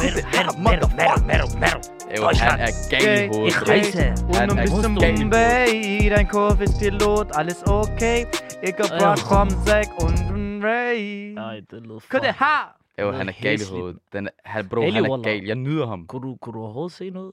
har. 0.00 0.58
Mero, 0.66 0.66
mero, 0.66 0.86
mero, 1.00 1.16
mero, 1.30 1.46
mero. 1.62 1.78
Jo, 2.16 2.22
han 2.42 2.60
er 2.66 2.72
gal 2.90 3.24
i 3.24 3.28
hovedet. 3.32 3.86
Ich. 3.86 3.94
Han 4.38 4.50
Und 4.50 4.58
er 4.58 4.62
bis 4.64 4.70
zum 4.84 4.94
gal 4.96 5.14
i 5.14 5.16
hovedet. 5.16 5.20
Bombay, 5.20 6.10
dein 6.14 6.28
Kurve 6.28 6.64
ist 6.64 6.78
Pilot, 6.80 7.26
alles 7.38 7.58
okay. 7.66 8.18
Ich 8.66 8.74
hab 8.80 8.90
Ja. 8.92 8.98
Bart 9.02 9.20
vom 9.30 9.48
Zack 9.66 9.88
und 10.04 10.18
ein 10.34 10.64
Ray. 10.64 11.32
Nej, 11.34 11.60
det 11.70 11.86
lød 11.86 12.00
for... 12.00 12.08
Kunne 12.10 12.26
det 12.26 12.34
ha! 12.34 12.56
Jo, 13.00 13.10
han 13.12 13.28
er 13.28 13.32
gal 13.32 13.44
i 13.54 13.58
hæsligt. 13.58 13.70
hovedet. 13.80 13.98
Den, 14.12 14.26
er- 14.26 14.30
han, 14.44 14.68
bro, 14.68 14.80
han 14.90 15.04
er 15.04 15.22
gal. 15.22 15.44
Jeg 15.44 15.54
nyder 15.56 15.86
ham. 15.86 16.06
Kunne 16.06 16.22
du, 16.28 16.36
kunne 16.36 16.52
du 16.54 16.60
overhovedet 16.64 16.92
se 16.92 17.10
noget? 17.10 17.32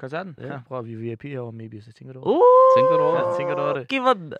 Koncerten? 0.00 0.34
Ja. 0.40 0.46
Ja, 0.46 0.58
prøv 0.68 0.84
vi 0.86 0.92
er 0.92 0.96
VIP 0.98 1.22
herovre, 1.22 1.52
maybe, 1.52 1.82
så 1.82 1.92
tænker 1.92 2.12
du. 2.12 2.20
Uh, 2.20 2.42
Tænker 2.76 2.96
du 2.96 3.02
over 3.04 3.18
Ja, 3.20 3.26
det? 3.28 3.36
tænker 3.38 3.54
du 3.54 3.60
over 3.62 3.72
det? 3.78 3.88
Giv 3.88 4.02
mig 4.02 4.14
den. 4.16 4.32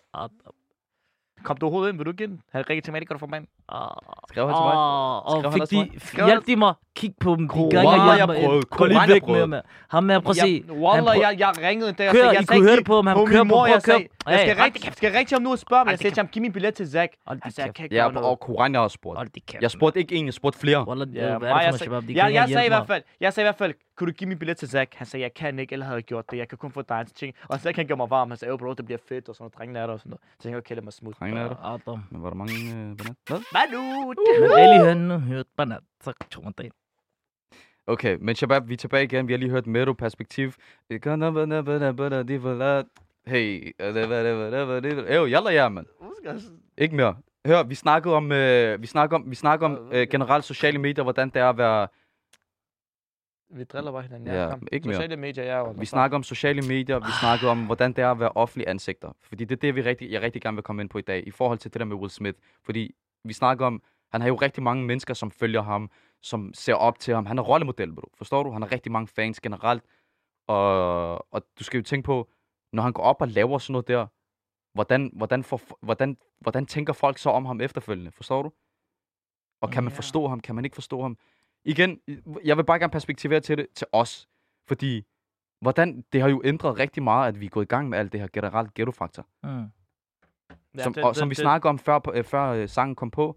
Kom 1.44 1.56
du 1.56 1.66
overhovedet 1.66 1.90
ind? 1.92 1.98
Vil 1.98 2.06
du 2.06 2.10
ikke 2.10 2.24
ind? 2.24 2.38
Han 2.52 2.70
rigtig 2.70 2.84
til 2.84 2.92
mig, 2.92 3.00
det 3.00 3.08
kan 3.08 3.14
du 3.14 3.18
få 3.18 3.26
mig 3.26 3.36
ind. 3.36 3.46
ah, 3.46 3.57
Skrev 4.30 4.46
han 4.46 4.54
til 4.54 4.64
mig? 4.64 4.76
Skrev 5.28 5.44
Og 5.44 5.52
han 5.52 5.52
fik 5.52 5.70
de? 5.70 6.00
Skrev 6.06 6.26
hjalp 6.26 6.46
de 6.46 6.56
mig? 6.56 6.74
Kig 6.96 7.14
på 7.20 7.34
dem. 7.36 7.48
De 7.48 7.48
Koran, 7.48 7.70
gange, 7.70 8.12
jeg 8.12 8.26
mig. 8.26 8.44
prøvede. 8.44 8.62
Gå 8.62 8.84
lige 8.84 9.00
jeg 9.00 9.08
væk 9.08 9.26
med 9.26 9.40
ham. 9.40 9.54
Ham 9.88 10.10
at 10.10 10.36
se. 10.36 10.64
Ja, 10.68 10.72
Wallah, 10.72 11.18
jeg, 11.20 11.36
jeg 11.38 11.52
ringede 11.68 11.88
en 11.88 11.94
dag 11.94 12.12
Kør, 12.12 12.30
jeg 12.30 12.42
I 12.42 12.44
kunne 12.44 12.62
høre 12.62 12.76
det 12.76 12.84
på 12.84 12.94
ham. 12.94 13.06
Han 13.06 13.26
kører 13.26 13.44
på, 13.44 13.66
jeg 13.66 13.74
at 13.74 13.82
køre. 13.84 13.96
sagde, 13.96 14.08
jeg 14.26 14.40
skal 14.40 14.56
rigtig, 14.64 14.92
skal 14.92 15.10
jeg 15.10 15.18
rigtig 15.18 15.36
om 15.36 15.42
nu 15.42 15.50
og 15.50 15.58
spørge 15.58 15.84
mig. 15.84 15.90
Jeg 15.90 15.98
sagde 15.98 16.14
til 16.14 16.20
ham, 16.20 16.28
giv 16.28 16.42
min 16.42 16.52
billet 16.52 16.74
til 16.74 16.90
Zack. 16.90 17.12
Sagde, 17.26 17.66
jeg 17.66 17.74
kan 17.74 17.84
ikke 17.84 17.96
Ja, 17.96 18.06
og 18.06 18.40
Koran, 18.40 18.72
jeg 18.72 18.80
har 18.80 18.88
spurgt. 18.88 19.38
Jeg 19.60 19.70
spurgte 19.70 20.00
ikke 20.00 20.14
en, 20.14 20.26
jeg 20.26 20.34
spurgte 20.34 20.58
flere. 20.58 20.86
Er 20.88 21.08
jeg 21.16 22.14
jeg, 22.16 22.34
jeg 22.34 22.48
sagde 22.48 22.66
i 22.66 22.68
hvert 22.68 22.86
fald, 22.86 23.02
jeg 23.20 23.32
sagde 23.32 23.44
i 23.44 23.48
hvert 23.48 23.58
fald, 23.58 23.74
kunne 23.96 24.10
du 24.10 24.12
give 24.12 24.28
min 24.28 24.38
billet 24.38 24.56
til 24.56 24.68
Zack? 24.68 24.94
Han 24.94 25.06
sagde, 25.06 25.22
jeg 25.22 25.34
kan 25.34 25.58
ikke, 25.58 25.72
eller 25.72 25.86
havde 25.86 25.96
jeg 25.96 26.04
gjort 26.04 26.30
det. 26.30 26.36
Jeg 26.38 26.48
kan 26.48 26.58
kun 26.58 26.72
få 26.72 26.82
dig 26.82 27.06
til 27.06 27.14
ting. 27.16 27.34
Og 27.48 27.60
Zack 27.60 27.76
han 27.76 27.86
gjorde 27.86 27.98
mig 27.98 28.10
varm. 28.10 28.30
Han 28.30 28.38
sagde, 28.38 28.58
bro, 28.58 28.72
det 28.72 28.84
bliver 28.84 28.98
fedt, 29.08 29.28
og 29.28 29.34
sådan 29.34 29.42
noget. 29.44 29.58
Drengene 29.58 29.78
er 29.78 29.86
der 29.86 29.92
og 29.92 29.98
sådan 30.00 30.10
noget. 30.10 30.20
Så 30.20 30.28
jeg 30.34 30.42
tænkte, 30.42 30.58
okay, 30.66 30.74
lad 30.74 30.82
mig 30.82 30.92
smutte. 30.92 31.18
Drengene 31.20 31.40
er 31.40 31.48
der. 31.48 31.74
Adam. 31.74 32.00
Men 32.10 32.22
var 32.22 32.28
der 32.30 32.36
mange 32.36 32.54
på? 33.26 33.34
Hvad? 33.50 33.57
Balut! 33.58 34.18
Men 34.40 34.86
han 34.86 34.96
nu 34.96 35.18
hørt 35.18 35.46
banat, 35.56 35.80
så 36.00 36.12
tog 36.30 36.52
ind. 36.64 36.72
Okay, 37.86 38.16
men 38.20 38.34
Shabab, 38.34 38.68
vi 38.68 38.72
er 38.72 38.76
tilbage 38.76 39.04
igen. 39.04 39.28
Vi 39.28 39.32
har 39.32 39.38
lige 39.38 39.50
hørt 39.50 39.66
Mero 39.66 39.92
perspektiv. 39.92 40.52
Hey, 43.26 43.72
jo, 45.14 45.26
jalla 45.26 45.50
ja, 45.50 45.68
man. 45.68 45.86
Ikke 46.78 46.96
mere. 46.96 47.16
Hør, 47.46 47.62
vi 47.62 47.74
snakkede 47.74 48.14
om, 48.14 48.32
øh, 48.32 48.82
vi 48.82 48.86
snakker 48.86 49.16
om, 49.16 49.30
vi 49.30 49.34
snakker 49.34 49.66
om 49.66 49.88
øh, 49.92 50.08
generelt 50.10 50.44
sociale 50.44 50.78
medier, 50.78 51.02
hvordan 51.02 51.30
det 51.30 51.36
er 51.42 51.48
at 51.48 51.58
være 51.58 51.88
Vi 53.50 53.64
driller 53.64 53.92
bare 53.92 54.02
hinanden. 54.02 54.34
Ja, 54.34 54.50
kom. 54.50 54.68
ikke 54.72 54.88
mere. 54.88 54.96
Sociale 54.96 55.16
medier, 55.16 55.44
ja. 55.44 55.72
Vi 55.72 55.86
snakker 55.86 56.16
om 56.16 56.22
sociale 56.22 56.62
medier, 56.62 56.98
vi 56.98 57.12
snakker 57.20 57.48
om, 57.48 57.66
hvordan 57.66 57.92
det 57.92 58.04
er 58.04 58.10
at 58.10 58.20
være 58.20 58.32
offentlige 58.34 58.68
ansigter. 58.68 59.12
Fordi 59.22 59.44
det 59.44 59.56
er 59.56 59.60
det, 59.60 59.74
vi 59.74 59.82
rigtig, 59.82 60.10
jeg 60.10 60.22
rigtig 60.22 60.42
gerne 60.42 60.56
vil 60.56 60.62
komme 60.62 60.82
ind 60.82 60.90
på 60.90 60.98
i 60.98 61.02
dag, 61.02 61.26
i 61.26 61.30
forhold 61.30 61.58
til 61.58 61.72
det 61.72 61.78
der 61.80 61.86
med 61.86 61.96
Will 61.96 62.10
Smith. 62.10 62.38
Fordi 62.64 62.94
vi 63.28 63.32
snakker 63.32 63.66
om, 63.66 63.82
han 64.12 64.20
har 64.20 64.28
jo 64.28 64.34
rigtig 64.34 64.62
mange 64.62 64.84
mennesker, 64.84 65.14
som 65.14 65.30
følger 65.30 65.62
ham, 65.62 65.90
som 66.22 66.54
ser 66.54 66.74
op 66.74 66.98
til 66.98 67.14
ham. 67.14 67.26
Han 67.26 67.38
er 67.38 67.42
rollemodel, 67.42 67.94
bro. 67.94 68.10
Forstår 68.14 68.42
du? 68.42 68.50
Han 68.50 68.62
har 68.62 68.72
rigtig 68.72 68.92
mange 68.92 69.06
fans 69.06 69.40
generelt. 69.40 69.84
Og, 70.46 71.34
og 71.34 71.42
du 71.58 71.64
skal 71.64 71.78
jo 71.78 71.82
tænke 71.82 72.06
på, 72.06 72.28
når 72.72 72.82
han 72.82 72.92
går 72.92 73.02
op 73.02 73.20
og 73.20 73.28
laver 73.28 73.58
sådan 73.58 73.72
noget 73.72 73.88
der, 73.88 74.06
hvordan, 74.74 75.10
hvordan, 75.16 75.44
får, 75.44 75.60
hvordan, 75.80 76.16
hvordan 76.40 76.66
tænker 76.66 76.92
folk 76.92 77.18
så 77.18 77.30
om 77.30 77.44
ham 77.46 77.60
efterfølgende? 77.60 78.10
Forstår 78.10 78.42
du? 78.42 78.52
Og 79.60 79.70
kan 79.70 79.84
man 79.84 79.92
forstå 79.92 80.28
ham? 80.28 80.40
Kan 80.40 80.54
man 80.54 80.64
ikke 80.64 80.74
forstå 80.74 81.02
ham? 81.02 81.18
Igen, 81.64 82.00
jeg 82.44 82.56
vil 82.56 82.64
bare 82.64 82.78
gerne 82.78 82.90
perspektivere 82.90 83.40
til 83.40 83.58
det 83.58 83.66
til 83.74 83.86
os. 83.92 84.28
Fordi 84.68 85.04
hvordan, 85.60 86.04
det 86.12 86.20
har 86.20 86.28
jo 86.28 86.42
ændret 86.44 86.78
rigtig 86.78 87.02
meget, 87.02 87.28
at 87.28 87.40
vi 87.40 87.46
er 87.46 87.50
gået 87.50 87.64
i 87.64 87.68
gang 87.68 87.88
med 87.88 87.98
alt 87.98 88.12
det 88.12 88.20
her 88.20 88.28
generelt 88.32 88.74
ghetto-faktor. 88.74 89.26
Mm. 89.42 89.66
Ja, 90.76 90.82
Som, 90.82 90.94
det- 90.94 91.04
og 91.04 91.08
det- 91.10 91.18
som 91.18 91.28
vi 91.30 91.34
det- 91.34 91.40
snakker 91.42 91.68
om 91.68 91.78
før, 91.78 91.98
øh, 92.14 92.24
før 92.24 92.44
øh, 92.50 92.68
sangen 92.68 92.94
kom 92.96 93.10
på, 93.10 93.36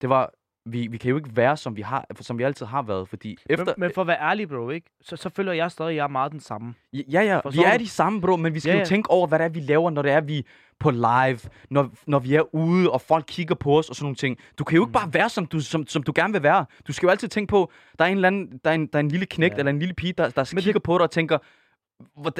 det 0.00 0.08
var, 0.08 0.30
vi, 0.68 0.86
vi 0.86 0.96
kan 0.98 1.10
jo 1.10 1.16
ikke 1.16 1.36
være, 1.36 1.56
som 1.56 1.76
vi, 1.76 1.82
har, 1.82 2.06
som 2.20 2.38
vi 2.38 2.42
altid 2.42 2.66
har 2.66 2.82
været, 2.82 3.08
fordi 3.08 3.36
efter... 3.50 3.64
Men, 3.64 3.74
men 3.78 3.90
for 3.94 4.00
at 4.00 4.06
være 4.06 4.20
ærlig, 4.20 4.48
bro, 4.48 4.70
ikke? 4.70 4.90
Så, 5.02 5.16
så 5.16 5.28
føler 5.28 5.52
jeg 5.52 5.70
stadig, 5.70 5.90
at 5.90 5.96
jeg 5.96 6.02
er 6.04 6.08
meget 6.08 6.32
den 6.32 6.40
samme. 6.40 6.74
Ja, 6.92 6.98
ja, 7.22 7.40
vi 7.52 7.58
er 7.62 7.72
du? 7.78 7.84
de 7.84 7.88
samme, 7.88 8.20
bro, 8.20 8.36
men 8.36 8.54
vi 8.54 8.60
skal 8.60 8.70
Ja, 8.70 8.74
jo 8.74 8.78
ja. 8.78 8.84
tænke 8.84 9.10
over, 9.10 9.26
hvad 9.26 9.38
det 9.38 9.44
er, 9.44 9.48
vi 9.48 9.60
laver, 9.60 9.90
når 9.90 10.02
det 10.02 10.12
er, 10.12 10.20
vi 10.20 10.46
på 10.80 10.90
live, 10.90 11.38
når, 11.70 11.90
når 12.06 12.18
vi 12.18 12.34
er 12.34 12.54
ude, 12.54 12.90
og 12.90 13.00
folk 13.00 13.24
kigger 13.28 13.54
på 13.54 13.78
os 13.78 13.88
og 13.90 13.96
sådan 13.96 14.04
nogle 14.04 14.16
ting. 14.16 14.38
Du 14.58 14.64
kan 14.64 14.76
jo 14.76 14.82
ikke 14.82 14.88
Mm. 14.88 14.92
bare 14.92 15.14
være, 15.14 15.28
som 15.28 15.46
du, 15.46 15.60
som, 15.60 15.86
som 15.86 16.02
du 16.02 16.12
gerne 16.14 16.32
vil 16.32 16.42
være. 16.42 16.64
Du 16.86 16.92
skal 16.92 17.06
jo 17.06 17.10
altid 17.10 17.28
tænke 17.28 17.50
på, 17.50 17.70
der 17.98 18.04
er 18.04 18.08
en, 18.08 18.14
eller 18.16 18.26
anden, 18.28 18.60
der 18.64 18.70
er 18.70 18.74
en, 18.74 18.86
der 18.86 18.98
er 18.98 19.00
en 19.00 19.08
lille 19.08 19.26
knægt 19.26 19.54
Ja. 19.54 19.58
eller 19.58 19.70
en 19.72 19.78
lille 19.78 19.94
pige, 19.94 20.12
der, 20.12 20.28
der 20.28 20.48
Men 20.52 20.56
det- 20.56 20.64
kigger 20.64 20.80
på 20.80 20.94
dig 20.98 21.02
og 21.02 21.10
tænker, 21.10 21.38
"Hvor- 21.38 21.46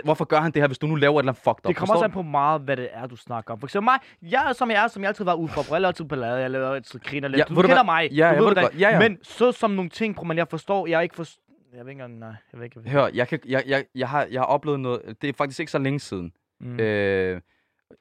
hvorfor 0.04 0.24
gør 0.24 0.40
han 0.40 0.52
det 0.52 0.62
her, 0.62 0.66
hvis 0.66 0.78
du 0.78 0.86
nu 0.86 0.94
laver 0.94 1.14
et 1.14 1.22
eller 1.22 1.32
andet 1.32 1.42
fucked 1.42 1.64
up? 1.64 1.68
Det 1.68 1.76
kommer 1.76 1.94
også 1.94 2.04
an 2.04 2.10
på 2.10 2.22
meget, 2.22 2.60
hvad 2.60 2.76
det 2.76 2.88
er, 2.92 3.06
du 3.06 3.16
snakker 3.16 3.52
om. 3.52 3.60
For 3.60 3.66
eksempel 3.66 3.84
mig, 3.84 3.98
jeg 4.32 4.48
er 4.48 4.52
som 4.52 4.70
jeg 4.70 4.84
er, 4.84 4.88
som 4.88 5.02
jeg 5.02 5.08
altid 5.08 5.24
var 5.24 5.34
ude 5.34 5.48
for. 5.48 5.76
Jeg 5.76 5.84
altid 5.86 6.04
ballade, 6.04 6.40
jeg 6.40 6.50
laver 6.50 6.74
altid 6.74 6.98
griner 7.00 7.28
lidt. 7.28 7.38
Ja, 7.38 7.44
du 7.44 7.54
ved 7.54 7.62
du 7.62 7.68
kender 7.68 7.82
mig. 7.82 8.12
Ja, 8.12 8.28
du 8.28 8.34
jeg 8.34 8.42
ved 8.44 8.54
det. 8.54 8.80
Ja, 8.80 8.88
ja. 8.90 8.98
Men 8.98 9.18
så 9.22 9.52
som 9.52 9.70
nogle 9.70 9.90
ting, 9.90 10.16
bro, 10.16 10.24
man 10.24 10.36
jeg 10.36 10.48
forstår, 10.48 10.86
jeg 10.86 11.02
ikke 11.02 11.14
forstår. 11.16 11.42
Jeg 11.76 11.84
ved 11.84 11.90
ikke 11.90 12.02
engang, 12.02 12.18
nej, 12.18 12.28
jeg 12.28 12.58
ved 12.58 12.64
ikke. 12.64 12.80
hvad- 12.80 12.92
Hør, 12.92 13.10
jeg, 13.14 13.28
kan, 13.28 13.38
jeg, 13.46 13.62
jeg, 13.66 13.84
jeg, 13.94 14.08
har, 14.08 14.26
jeg 14.30 14.40
har 14.40 14.46
oplevet 14.46 14.80
noget, 14.80 15.16
det 15.22 15.28
er 15.28 15.32
faktisk 15.32 15.60
ikke 15.60 15.72
så 15.72 15.78
længe 15.78 16.00
siden. 16.00 16.32
Mm. 16.60 16.66
Mm. 16.68 16.80
Øh, 16.80 17.40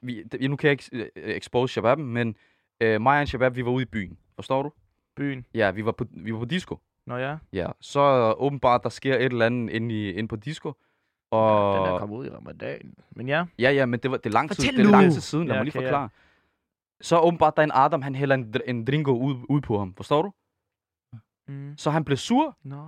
vi, 0.01 0.23
det, 0.23 0.49
nu 0.49 0.55
kan 0.55 0.67
jeg 0.67 0.71
ikke 0.71 1.11
øh, 1.15 1.35
expose 1.35 1.71
Shabab, 1.73 1.97
men 1.99 2.35
øh, 2.81 3.01
mig 3.01 3.21
og 3.21 3.27
Shabab, 3.27 3.55
vi 3.55 3.65
var 3.65 3.71
ude 3.71 3.81
i 3.81 3.85
byen. 3.85 4.17
Forstår 4.35 4.63
du? 4.63 4.71
Byen. 5.15 5.45
Ja, 5.53 5.71
vi 5.71 5.85
var 5.85 5.91
på, 5.91 6.05
vi 6.11 6.33
var 6.33 6.39
på 6.39 6.45
disco. 6.45 6.77
Nå 7.07 7.17
ja. 7.17 7.35
Ja, 7.53 7.67
så 7.81 7.99
øh, 7.99 8.43
åbenbart, 8.45 8.83
der 8.83 8.89
sker 8.89 9.15
et 9.15 9.23
eller 9.23 9.45
andet 9.45 9.69
inde, 9.73 9.95
i, 9.95 10.11
inde 10.13 10.27
på 10.27 10.35
disco. 10.35 10.73
Og, 11.35 11.85
Den 11.85 11.93
er 11.93 11.99
kommet 11.99 12.17
ud 12.17 12.25
i 12.25 12.29
ramadan. 12.29 12.93
Men 13.15 13.27
ja. 13.27 13.45
ja, 13.59 13.71
ja, 13.71 13.85
men 13.85 13.99
det, 13.99 14.11
var, 14.11 14.17
det 14.17 14.25
er 14.25 14.33
lang 14.33 14.49
tid, 14.51 14.71
det 14.71 14.79
er 14.85 14.89
lang 14.89 15.11
tid 15.11 15.21
siden. 15.21 15.47
Lad 15.47 15.55
Ja, 15.55 15.59
mig 15.59 15.65
lige 15.65 15.71
okay, 15.79 15.81
ja. 15.81 15.87
forklare. 15.87 16.09
Så 17.01 17.19
åbenbart, 17.19 17.55
der 17.55 17.61
er 17.61 17.65
en 17.65 17.71
Adam, 17.73 18.01
han 18.01 18.15
hælder 18.15 18.35
en, 18.35 18.53
en 18.65 18.85
dringo 18.85 19.17
ud, 19.17 19.35
ud 19.49 19.61
på 19.61 19.79
ham. 19.79 19.93
Forstår 19.95 20.21
du? 20.21 20.31
Mm. 21.47 21.73
Så 21.77 21.89
han 21.91 22.03
blev 22.05 22.17
sur, 22.17 22.57
Nå. 22.63 22.85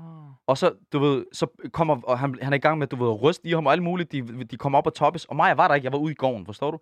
og 0.47 0.57
så, 0.57 0.71
du 0.93 0.99
ved, 0.99 1.25
så 1.33 1.47
kommer, 1.73 2.01
og 2.01 2.19
han, 2.19 2.35
han 2.41 2.53
er 2.53 2.57
i 2.57 2.59
gang 2.59 2.77
med, 2.79 2.87
du 2.87 2.95
ved, 2.95 3.07
at 3.13 3.21
ryste 3.23 3.47
i 3.47 3.51
ham 3.51 3.65
og 3.65 3.71
alt 3.71 3.83
muligt. 3.83 4.11
De, 4.11 4.43
de 4.43 4.57
kommer 4.57 4.77
op 4.79 4.87
og 4.87 4.93
toppes. 4.93 5.25
Og 5.25 5.35
mig, 5.35 5.47
jeg 5.47 5.57
var 5.57 5.67
der 5.67 5.75
ikke. 5.75 5.85
Jeg 5.85 5.91
var 5.93 5.99
ude 5.99 6.11
i 6.11 6.15
gården, 6.15 6.45
forstår 6.45 6.71
du? 6.71 6.79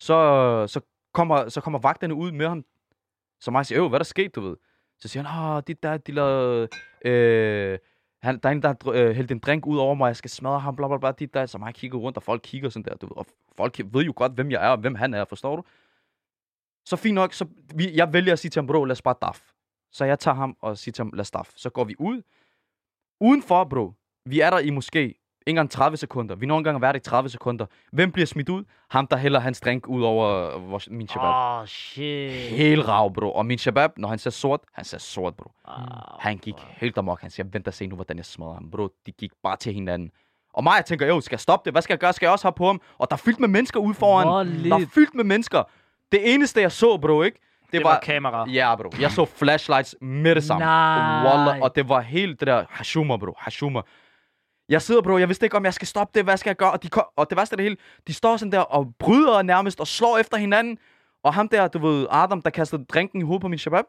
Så, 0.00 0.66
så, 0.66 0.80
kommer, 1.14 1.48
så 1.48 1.60
kommer 1.60 1.78
vagterne 1.78 2.14
ud 2.14 2.32
med 2.32 2.48
ham. 2.48 2.64
Så 3.40 3.50
mig 3.50 3.66
siger, 3.66 3.84
øh, 3.84 3.88
hvad 3.88 3.96
er 3.96 4.02
der 4.02 4.04
sket, 4.04 4.34
du 4.34 4.40
ved? 4.40 4.56
Så 4.98 5.08
siger 5.08 5.22
han, 5.22 5.56
åh, 5.56 5.62
det 5.66 5.82
der, 5.82 5.96
de 5.96 6.12
lavede, 6.12 6.68
øh, 7.04 7.78
han, 8.22 8.38
der 8.38 8.48
er 8.48 8.52
en, 8.52 8.62
der 8.62 8.68
har 8.68 8.92
øh, 8.92 9.16
hældt 9.16 9.30
en 9.30 9.38
drink 9.38 9.66
ud 9.66 9.78
over 9.78 9.94
mig, 9.94 10.06
jeg 10.06 10.16
skal 10.16 10.30
smadre 10.30 10.60
ham, 10.60 10.76
bla 10.76 10.88
bla 10.88 10.98
bla, 10.98 11.12
dit 11.12 11.34
der. 11.34 11.46
Så 11.46 11.58
mig 11.58 11.74
kigger 11.74 11.98
rundt, 11.98 12.16
og 12.16 12.22
folk 12.22 12.40
kigger 12.44 12.68
sådan 12.68 12.84
der, 12.84 12.94
du 12.94 13.06
ved, 13.06 13.16
og 13.16 13.26
folk 13.56 13.80
ved 13.84 14.04
jo 14.04 14.12
godt, 14.16 14.32
hvem 14.32 14.50
jeg 14.50 14.66
er, 14.66 14.70
og 14.70 14.78
hvem 14.78 14.94
han 14.94 15.14
er, 15.14 15.24
forstår 15.24 15.56
du? 15.56 15.62
Så 16.84 16.96
fint 16.96 17.14
nok, 17.14 17.32
så 17.32 17.46
vi, 17.74 17.96
jeg 17.96 18.12
vælger 18.12 18.32
at 18.32 18.38
sige 18.38 18.50
til 18.50 18.60
ham, 18.60 18.66
bro, 18.66 18.84
lad 18.84 18.92
os 18.92 19.02
bare 19.02 19.14
daf. 19.22 19.52
Så 19.92 20.04
jeg 20.04 20.18
tager 20.18 20.34
ham 20.34 20.56
og 20.60 20.78
siger 20.78 20.92
til 20.92 21.02
ham, 21.02 21.12
lad 21.12 21.20
os 21.20 21.30
daf. 21.30 21.50
Så 21.56 21.70
går 21.70 21.84
vi 21.84 21.94
ud. 21.98 22.22
Udenfor, 23.20 23.64
bro, 23.64 23.92
vi 24.24 24.40
er 24.40 24.50
der 24.50 24.58
i 24.58 24.70
måske 24.70 25.14
engang 25.50 25.70
30 25.70 25.96
sekunder. 25.96 26.34
Vi 26.34 26.46
når 26.46 26.58
engang 26.58 26.76
at 26.76 26.82
være 26.82 26.92
der 26.92 26.96
i 26.98 27.00
30 27.00 27.28
sekunder. 27.28 27.66
Hvem 27.92 28.12
bliver 28.12 28.26
smidt 28.26 28.48
ud? 28.48 28.64
Ham, 28.90 29.06
der 29.06 29.16
hælder 29.16 29.40
hans 29.40 29.60
drink 29.60 29.88
ud 29.88 30.02
over 30.02 30.54
øh, 30.56 30.70
vores, 30.70 30.88
min 30.90 31.08
shabab. 31.08 31.28
Åh, 31.28 31.60
oh, 31.60 31.66
shit. 31.66 32.32
Helt 32.32 32.88
rav, 32.88 33.14
bro. 33.14 33.32
Og 33.32 33.46
min 33.46 33.58
shabab, 33.58 33.90
når 33.98 34.08
han 34.08 34.18
ser 34.18 34.30
sort, 34.30 34.60
han 34.72 34.84
ser 34.84 34.98
sort, 34.98 35.34
bro. 35.34 35.50
Oh, 35.64 35.74
Han 36.20 36.38
gik 36.38 36.54
helt 36.68 36.98
amok. 36.98 37.20
Han 37.20 37.30
siger, 37.30 37.46
vent 37.52 37.68
og 37.68 37.74
se 37.74 37.86
nu, 37.86 37.94
hvordan 37.94 38.16
jeg 38.16 38.24
smadrer 38.24 38.54
ham. 38.54 38.70
Bro, 38.70 38.88
de 39.06 39.12
gik 39.12 39.30
bare 39.42 39.56
til 39.56 39.72
hinanden. 39.74 40.10
Og 40.54 40.64
mig, 40.64 40.72
jeg 40.76 40.84
tænker, 40.84 41.06
jo, 41.06 41.20
skal 41.20 41.34
jeg 41.34 41.40
stoppe 41.40 41.64
det? 41.64 41.74
Hvad 41.74 41.82
skal 41.82 41.94
jeg 41.94 41.98
gøre? 42.00 42.12
Skal 42.12 42.26
jeg 42.26 42.32
også 42.32 42.44
have 42.46 42.52
på 42.52 42.66
ham? 42.66 42.80
Og 42.98 43.10
der 43.10 43.16
er 43.16 43.20
fyldt 43.24 43.40
med 43.40 43.48
mennesker 43.48 43.80
ude 43.80 43.94
foran. 43.94 44.28
Voldeligt. 44.28 44.70
Der 44.72 44.76
er 44.80 44.86
fyldt 44.94 45.14
med 45.14 45.24
mennesker. 45.24 45.62
Det 46.12 46.34
eneste, 46.34 46.60
jeg 46.60 46.72
så, 46.72 46.98
bro, 46.98 47.22
ikke? 47.22 47.40
Det, 47.66 47.72
Det 47.72 47.84
var 47.84 47.98
kamera. 48.02 48.48
Ja, 48.50 48.76
bro. 48.76 48.90
Jeg 49.00 49.10
så 49.10 49.24
flashlights 49.24 49.94
med 50.00 50.34
det 50.34 50.44
samme. 50.44 50.64
Nej. 50.64 51.24
Wallah, 51.24 51.60
og 51.60 51.76
det 51.76 51.88
var 51.88 52.00
helt 52.00 52.40
det 52.40 52.46
der 52.46 52.64
hashuma, 52.70 53.16
bro. 53.16 53.34
Hashuma. 53.38 53.80
Jeg 54.68 54.82
sidder, 54.82 55.02
bro, 55.02 55.18
jeg 55.18 55.28
vidste 55.28 55.46
ikke, 55.46 55.56
om 55.56 55.64
jeg 55.64 55.74
skal 55.74 55.88
stoppe 55.88 56.18
det, 56.18 56.24
hvad 56.24 56.36
skal 56.36 56.50
jeg 56.50 56.56
gøre? 56.56 56.72
Og, 56.72 56.82
de, 56.82 56.88
kom, 56.88 57.04
og 57.16 57.30
det 57.30 57.36
værste 57.38 57.52
af 57.52 57.56
det 57.56 57.64
hele, 57.64 57.76
de 58.06 58.14
står 58.14 58.36
sådan 58.36 58.52
der 58.52 58.60
og 58.60 58.94
bryder 58.98 59.42
nærmest 59.42 59.80
og 59.80 59.86
slår 59.86 60.18
efter 60.18 60.36
hinanden. 60.36 60.78
Og 61.24 61.34
ham 61.34 61.48
der, 61.48 61.68
du 61.68 61.78
ved, 61.78 62.06
Adam, 62.10 62.42
der 62.42 62.50
kastede 62.50 62.84
drinken 62.84 63.20
i 63.20 63.24
hovedet 63.24 63.40
på 63.40 63.48
min 63.48 63.58
shabab, 63.58 63.84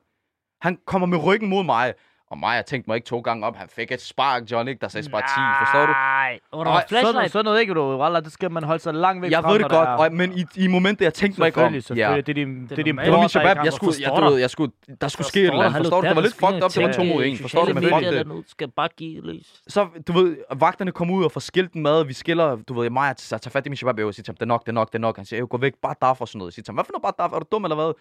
han 0.61 0.77
kommer 0.85 1.05
med 1.05 1.23
ryggen 1.23 1.49
mod 1.49 1.63
mig. 1.63 1.93
Og 2.31 2.37
mig, 2.37 2.55
jeg 2.55 2.65
tænkte 2.65 2.89
mig 2.89 2.95
ikke 2.95 3.05
to 3.05 3.19
gange 3.19 3.45
op. 3.45 3.55
Han 3.55 3.67
fik 3.69 3.91
et 3.91 4.01
spark, 4.01 4.43
John, 4.51 4.67
ikke? 4.67 4.81
Der 4.81 4.87
sagde 4.87 5.09
bare 5.09 5.21
10, 5.21 5.27
forstår 5.65 5.85
du? 5.85 5.91
Nej. 5.91 6.39
Og 6.51 6.65
der 6.65 6.71
var 6.71 6.79
Sådan, 6.79 6.87
flashlight. 7.03 7.31
sådan 7.31 7.45
noget 7.45 7.61
ikke, 7.61 7.73
bro. 7.73 7.99
Wallah, 8.01 8.23
det 8.23 8.31
skal 8.31 8.51
man 8.51 8.63
holde 8.63 8.79
sig 8.83 8.93
langt 8.93 9.21
væk 9.21 9.31
Jeg 9.31 9.41
fra, 9.43 9.51
ved 9.51 9.59
når 9.59 9.67
det 9.67 9.77
godt, 9.77 9.89
og, 9.89 10.13
men 10.13 10.37
i, 10.37 10.45
i 10.55 10.67
momentet, 10.67 11.05
jeg 11.05 11.13
tænkte 11.13 11.41
mig 11.41 11.47
ikke 11.47 11.63
om. 11.63 11.73
Selvfølgelig, 11.73 11.83
selvfølgelig. 11.83 12.25
Det 12.27 12.31
er 12.31 12.45
din, 12.45 12.63
det 12.69 12.79
er 12.79 12.83
din. 12.83 12.97
Det 12.97 13.05
var 13.05 13.11
bror, 13.11 13.17
min 13.17 13.21
der 13.23 13.27
shabab, 13.27 13.57
jeg 13.65 13.73
skulle, 13.73 13.93
jeg, 14.01 14.11
du 14.17 14.23
ved, 14.29 14.39
jeg 14.39 14.49
skulle, 14.49 14.71
der 15.01 15.07
skulle 15.07 15.27
ske 15.27 15.39
et 15.41 15.45
Forstår 15.47 15.53
eller 15.63 15.65
andet, 15.65 15.77
forstår 15.77 16.01
du? 16.01 16.07
Det 16.07 16.15
var 16.15 16.21
lidt 16.21 16.33
fucked 16.33 16.63
up, 16.63 16.71
det 16.71 16.83
var 16.83 16.91
to 16.91 17.03
mod 17.03 17.25
en, 17.25 17.37
forstår 17.37 17.65
du? 17.65 17.73
Men 17.73 17.83
fuck 17.83 17.95
det. 18.01 18.43
skal 18.47 18.71
bare 18.71 18.89
give 18.97 19.21
løs. 19.25 19.61
Så, 19.67 19.87
du 20.07 20.11
ved, 20.13 20.37
vagterne 20.55 20.91
kom 20.91 21.09
ud 21.11 21.23
og 21.25 21.31
får 21.31 21.39
skilt 21.39 21.73
den 21.73 21.81
mad, 21.81 22.05
vi 22.05 22.13
skiller, 22.13 22.55
du 22.55 22.73
ved, 22.79 22.89
mig, 22.89 23.07
jeg 23.07 23.17
tager 23.17 23.49
fat 23.49 23.65
i 23.65 23.69
min 23.69 23.77
shabab, 23.77 24.05
og 24.05 24.13
siger 24.13 24.23
til 24.23 24.31
ham, 24.31 24.35
det 24.35 24.41
er 24.41 24.45
nok, 24.45 24.61
det 24.61 24.69
er 24.69 24.73
nok, 24.73 24.87
det 24.87 24.95
er 24.95 24.99
nok. 24.99 25.15
Han 25.15 25.25
siger, 25.25 25.39
"Jo, 25.39 25.47
gå 25.49 25.57
væk, 25.57 25.73
bare 25.81 25.95
daf 26.01 26.21
og 26.21 26.27
sådan 26.27 26.37
noget. 26.39 26.49
Jeg 26.51 26.53
siger 26.53 26.63
til 26.63 26.71
ham, 26.71 26.75
hvad 26.75 26.83
for 26.85 26.91
noget 26.91 27.03
bare 27.17 27.27
daf, 27.29 27.35
er 27.35 27.39
du 27.39 27.45
dum 27.51 27.65
eller 27.65 27.75
hvad? 27.75 27.91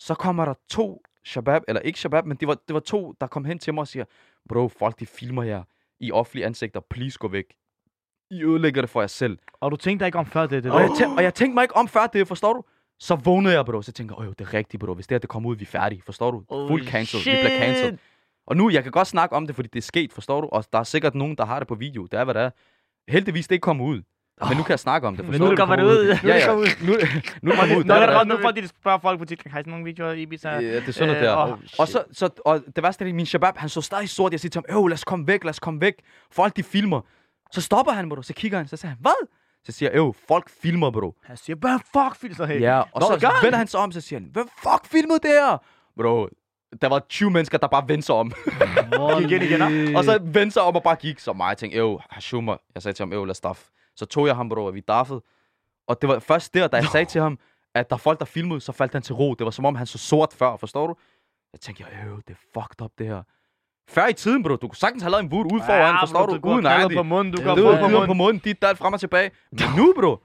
Så 0.00 0.14
kommer 0.14 0.44
der 0.44 0.54
to 0.70 1.02
shabab, 1.24 1.62
eller 1.68 1.80
ikke 1.80 2.00
shabab, 2.00 2.26
men 2.26 2.36
det 2.36 2.48
var, 2.48 2.54
det 2.68 2.74
var 2.74 2.80
to, 2.80 3.14
der 3.20 3.26
kom 3.26 3.44
hen 3.44 3.58
til 3.58 3.74
mig 3.74 3.80
og 3.80 3.88
siger, 3.88 4.04
bro, 4.48 4.68
folk 4.68 5.00
de 5.00 5.06
filmer 5.06 5.42
jer 5.42 5.62
i 6.00 6.12
offentlige 6.12 6.46
ansigter, 6.46 6.80
please 6.90 7.18
gå 7.18 7.28
væk. 7.28 7.44
I 8.30 8.44
ødelægger 8.44 8.80
det 8.82 8.90
for 8.90 9.00
jer 9.00 9.06
selv. 9.06 9.38
Og 9.60 9.70
du 9.70 9.76
tænkte 9.76 10.06
ikke 10.06 10.18
om 10.18 10.26
før 10.26 10.46
det, 10.46 10.64
det 10.64 10.72
Og 10.72 10.80
der. 10.80 10.86
jeg, 10.86 10.90
tæ- 10.96 11.16
og 11.16 11.22
jeg 11.22 11.34
tænkte 11.34 11.54
mig 11.54 11.62
ikke 11.62 11.76
om 11.76 11.88
før 11.88 12.06
det, 12.06 12.28
forstår 12.28 12.52
du? 12.52 12.62
Så 12.98 13.14
vågnede 13.16 13.54
jeg, 13.54 13.66
bro. 13.66 13.82
Så 13.82 13.92
tænkte 13.92 14.14
jeg, 14.18 14.28
åh, 14.28 14.32
det 14.38 14.40
er 14.40 14.54
rigtigt, 14.54 14.80
bro. 14.80 14.94
Hvis 14.94 15.06
det 15.06 15.14
her, 15.14 15.18
det 15.18 15.28
kommer 15.28 15.50
ud, 15.50 15.56
vi 15.56 15.62
er 15.62 15.66
færdige, 15.66 16.02
forstår 16.02 16.30
du? 16.30 16.44
Oh, 16.48 16.68
Fuld 16.68 16.86
cancelled, 16.86 17.24
vi 17.24 17.30
bliver 17.42 17.58
cancelled. 17.58 17.98
Og 18.46 18.56
nu, 18.56 18.70
jeg 18.70 18.82
kan 18.82 18.92
godt 18.92 19.08
snakke 19.08 19.36
om 19.36 19.46
det, 19.46 19.56
fordi 19.56 19.68
det 19.72 19.78
er 19.78 19.82
sket, 19.82 20.12
forstår 20.12 20.40
du? 20.40 20.48
Og 20.52 20.64
der 20.72 20.78
er 20.78 20.82
sikkert 20.82 21.14
nogen, 21.14 21.36
der 21.36 21.44
har 21.44 21.58
det 21.58 21.68
på 21.68 21.74
video. 21.74 22.06
Det 22.06 22.18
er, 22.20 22.24
hvad 22.24 22.34
det 22.34 22.42
er. 22.42 22.50
Heldigvis, 23.08 23.48
det 23.48 23.54
ikke 23.54 23.62
kommer 23.62 23.84
ud. 23.84 24.02
Men 24.48 24.56
nu 24.56 24.62
kan 24.62 24.70
jeg 24.70 24.78
snakke 24.78 25.08
om 25.08 25.16
det, 25.16 25.28
Men 25.28 25.40
nu 25.40 25.56
kommer 25.56 25.76
det 25.76 25.82
ud. 25.84 26.04
Nu 26.22 26.28
Ja, 26.28 26.34
er 26.34 26.50
ja. 26.50 26.56
Nu, 26.56 26.62
nu 27.42 27.52
er, 27.52 27.56
er 27.62 27.82
hvad 27.82 28.08
godt, 28.14 28.28
det 28.28 28.36
nu 28.36 28.42
får 28.42 28.50
de 28.50 28.68
spørger 28.68 28.98
folk 28.98 29.18
på 29.18 29.24
TikTok, 29.24 29.52
har 29.52 29.60
I 29.60 29.62
nogle 29.66 29.84
videoer 29.84 30.12
i 30.12 30.22
Ibiza? 30.22 30.48
er. 30.48 30.60
Ja, 30.60 30.76
det 30.76 30.88
er 30.88 30.92
sådan 30.92 31.08
noget 31.08 31.20
Øh, 31.22 31.28
der. 31.28 31.34
og- 31.34 31.58
Og, 31.78 31.88
så, 31.88 32.04
så, 32.12 32.28
og 32.44 32.62
det 32.76 32.82
værste 32.82 33.08
er, 33.08 33.12
min 33.14 33.26
shabab, 33.26 33.56
han 33.56 33.68
så 33.68 33.80
stadig 33.80 34.08
sort. 34.08 34.32
Jeg 34.32 34.40
siger 34.40 34.50
til 34.50 34.62
ham, 34.68 34.76
øv, 34.78 34.86
lad 34.86 34.94
os 34.94 35.04
komme 35.04 35.26
væk, 35.26 35.44
lad 35.44 35.50
os 35.50 35.58
komme 35.58 35.80
væk. 35.80 35.94
Folk, 36.32 36.56
de 36.56 36.62
filmer. 36.62 37.00
Så 37.52 37.60
stopper 37.60 37.92
han, 37.92 38.08
bro. 38.08 38.22
Så 38.22 38.32
kigger 38.34 38.58
han, 38.58 38.68
så 38.68 38.76
siger 38.76 38.88
han, 38.88 38.98
hvad? 39.00 39.28
Så 39.64 39.72
siger 39.72 39.90
jeg, 39.90 39.98
øv, 39.98 40.14
folk 40.28 40.50
filmer, 40.62 40.90
bro. 40.90 41.14
Han 41.24 41.36
siger, 41.36 41.56
hvad 41.56 41.78
fuck, 41.78 42.18
Phil, 42.20 42.36
så 42.36 42.44
hey. 42.44 42.60
Ja, 42.60 42.78
og 42.80 42.86
Nå, 43.00 43.06
så 43.20 43.30
vender 43.42 43.58
han 43.58 43.66
sig 43.66 43.80
om, 43.80 43.92
så 43.92 44.00
siger 44.00 44.20
han, 44.20 44.28
hvad 44.32 44.44
fuck 44.62 44.86
filmede 44.92 45.18
det 45.22 45.30
her? 45.30 45.62
Bro, 45.96 46.28
der 46.82 46.88
var 46.88 46.98
20 47.08 47.30
mennesker, 47.30 47.58
der 47.58 47.66
bare 47.66 47.84
vendte 47.88 48.06
sig 48.06 48.14
om. 48.14 48.32
Gik 49.18 49.30
ind 49.30 49.42
igen, 49.42 49.96
og 49.96 50.04
så 50.04 50.18
vendte 50.22 50.50
sig 50.50 50.62
om 50.62 50.76
og 50.76 50.82
bare 50.82 50.96
gik. 50.96 51.18
Så 51.18 51.32
mig, 51.32 51.56
tænkte, 51.56 51.78
øv, 51.78 52.00
Hashuma. 52.10 52.56
Jeg 52.74 52.82
sagde 52.82 52.96
til 52.96 53.02
ham, 53.02 53.12
øv, 53.12 53.24
lad 53.24 53.44
os. 53.46 53.66
Så 54.00 54.06
tog 54.06 54.26
jeg 54.26 54.36
ham, 54.36 54.48
bro, 54.48 54.64
og 54.64 54.74
vi 54.74 54.80
daffede. 54.80 55.22
Og 55.88 56.00
det 56.00 56.08
var 56.08 56.18
først 56.18 56.54
der, 56.54 56.66
da 56.68 56.76
jeg 56.76 56.86
sagde 56.86 57.06
til 57.06 57.20
ham, 57.20 57.38
at 57.74 57.90
der 57.90 57.96
er 57.96 57.98
folk, 57.98 58.18
der 58.18 58.24
filmede, 58.24 58.60
så 58.60 58.72
faldt 58.72 58.92
han 58.92 59.02
til 59.02 59.14
ro. 59.14 59.34
Det 59.34 59.44
var 59.44 59.50
som 59.50 59.64
om, 59.64 59.74
han 59.74 59.86
så 59.86 59.98
sort 59.98 60.32
før, 60.32 60.56
forstår 60.56 60.86
du? 60.86 60.94
Jeg 61.52 61.60
tænkte, 61.60 61.84
øv, 62.06 62.16
det 62.28 62.36
er 62.36 62.60
fucked 62.60 62.80
up, 62.84 62.90
det 62.98 63.06
her. 63.06 63.22
Før 63.88 64.06
i 64.06 64.12
tiden, 64.12 64.42
bro, 64.42 64.56
du 64.56 64.68
kunne 64.68 64.76
sagtens 64.76 65.02
have 65.02 65.10
lavet 65.10 65.24
en 65.24 65.30
vood 65.30 65.52
ude 65.52 65.62
foran, 65.62 65.96
forstår 66.02 66.26
du? 66.26 66.34
Du 66.34 66.40
går 66.40 66.50
Uden 66.54 66.96
på 66.96 67.02
munden, 67.02 67.34
du 67.34 67.42
går 67.42 67.54
Du 67.54 67.62
på 67.76 67.88
munden. 67.88 68.06
på 68.06 68.14
munden, 68.14 68.42
dit, 68.44 68.62
der, 68.62 68.74
frem 68.74 68.92
og 68.92 69.00
tilbage. 69.00 69.30
Men 69.52 69.68
nu, 69.76 69.94
bro, 70.00 70.16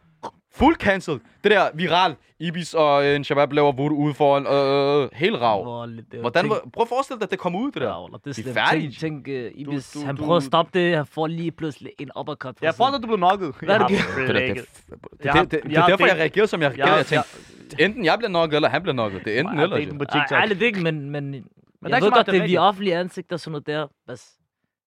fuld 0.56 0.76
cancelled. 0.76 1.20
Det 1.44 1.52
der 1.52 1.70
viral, 1.74 2.16
Ibis 2.40 2.74
og 2.74 3.06
øh, 3.06 3.16
en 3.16 3.24
shabab 3.24 3.52
laver 3.54 3.72
voodoo 3.72 3.98
ude 3.98 4.14
foran, 4.14 4.48
øh, 4.48 5.04
øh, 5.04 5.10
helt 5.14 5.36
rav. 5.42 5.88
Det 6.12 6.20
Hvordan, 6.20 6.50
var- 6.50 6.62
prøv 6.74 6.82
at 6.82 6.88
forestille 6.90 7.20
dig, 7.20 7.26
at 7.26 7.32
det 7.32 7.40
kom 7.40 7.56
ud, 7.56 7.72
det 7.72 7.82
der. 7.82 7.88
Ja, 7.88 8.02
Wallah, 8.04 8.20
det 8.20 8.20
er 8.20 8.20
Vi 8.26 8.30
er 8.30 8.34
slemt. 8.34 8.58
færdige. 8.58 8.92
Tænk, 8.92 9.26
tænk 9.26 9.54
uh, 9.56 9.60
Ibis, 9.62 9.92
du- 9.92 10.06
han 10.06 10.16
du- 10.16 10.24
prøver 10.24 10.38
at 10.38 10.44
stoppe 10.44 10.80
det, 10.80 10.96
han 10.96 11.06
får 11.06 11.28
lige 11.28 11.52
pludselig 11.52 11.92
en 12.00 12.10
uppercut. 12.20 12.56
Jeg 12.62 12.76
får, 12.76 12.86
at 12.86 13.02
du 13.02 13.08
blev 13.08 13.18
knocket. 13.18 13.56
Hvad 13.60 13.76
er 13.80 13.88
det, 13.88 13.90
du- 14.18 14.22
Det, 14.22 14.36
det, 14.36 14.36
det, 14.36 14.56
det, 14.56 15.34
det, 15.34 15.52
det, 15.52 15.64
det 15.64 15.78
er 15.78 15.86
derfor, 15.88 16.06
jeg 16.06 16.16
reagerede, 16.16 16.48
som 16.48 16.62
jeg 16.62 16.70
reagerede. 16.72 16.96
Jeg 16.96 17.06
tænkte, 17.06 17.84
enten 17.84 18.06
jeg 18.06 18.18
bliver 18.18 18.30
nokket, 18.32 18.56
eller 18.56 18.70
han 18.70 18.82
bliver 18.82 18.96
nokket. 18.96 19.26
Det 19.26 19.36
er 19.36 19.40
enten 19.40 19.60
eller. 19.60 19.68
har 19.68 19.76
jo. 19.76 19.80
delt 19.82 19.92
den 19.92 19.98
på 20.00 20.06
Ej, 20.10 20.20
TikTok. 20.22 20.42
Ærligt 20.42 20.62
ikke, 20.62 20.80
men, 20.82 21.10
men, 21.10 21.32
men 21.32 21.44
er 21.84 21.90
jeg 21.90 22.02
ved 22.02 22.12
godt, 22.12 22.26
det 22.26 22.34
det 22.34 22.40
er 22.40 22.44
er 22.44 22.48
vi 22.48 22.58
offentlige 22.58 22.96
ansigter 22.98 23.38
sådan 23.38 23.52
noget 23.52 23.68
der. 23.68 23.88
Bas. 24.08 24.32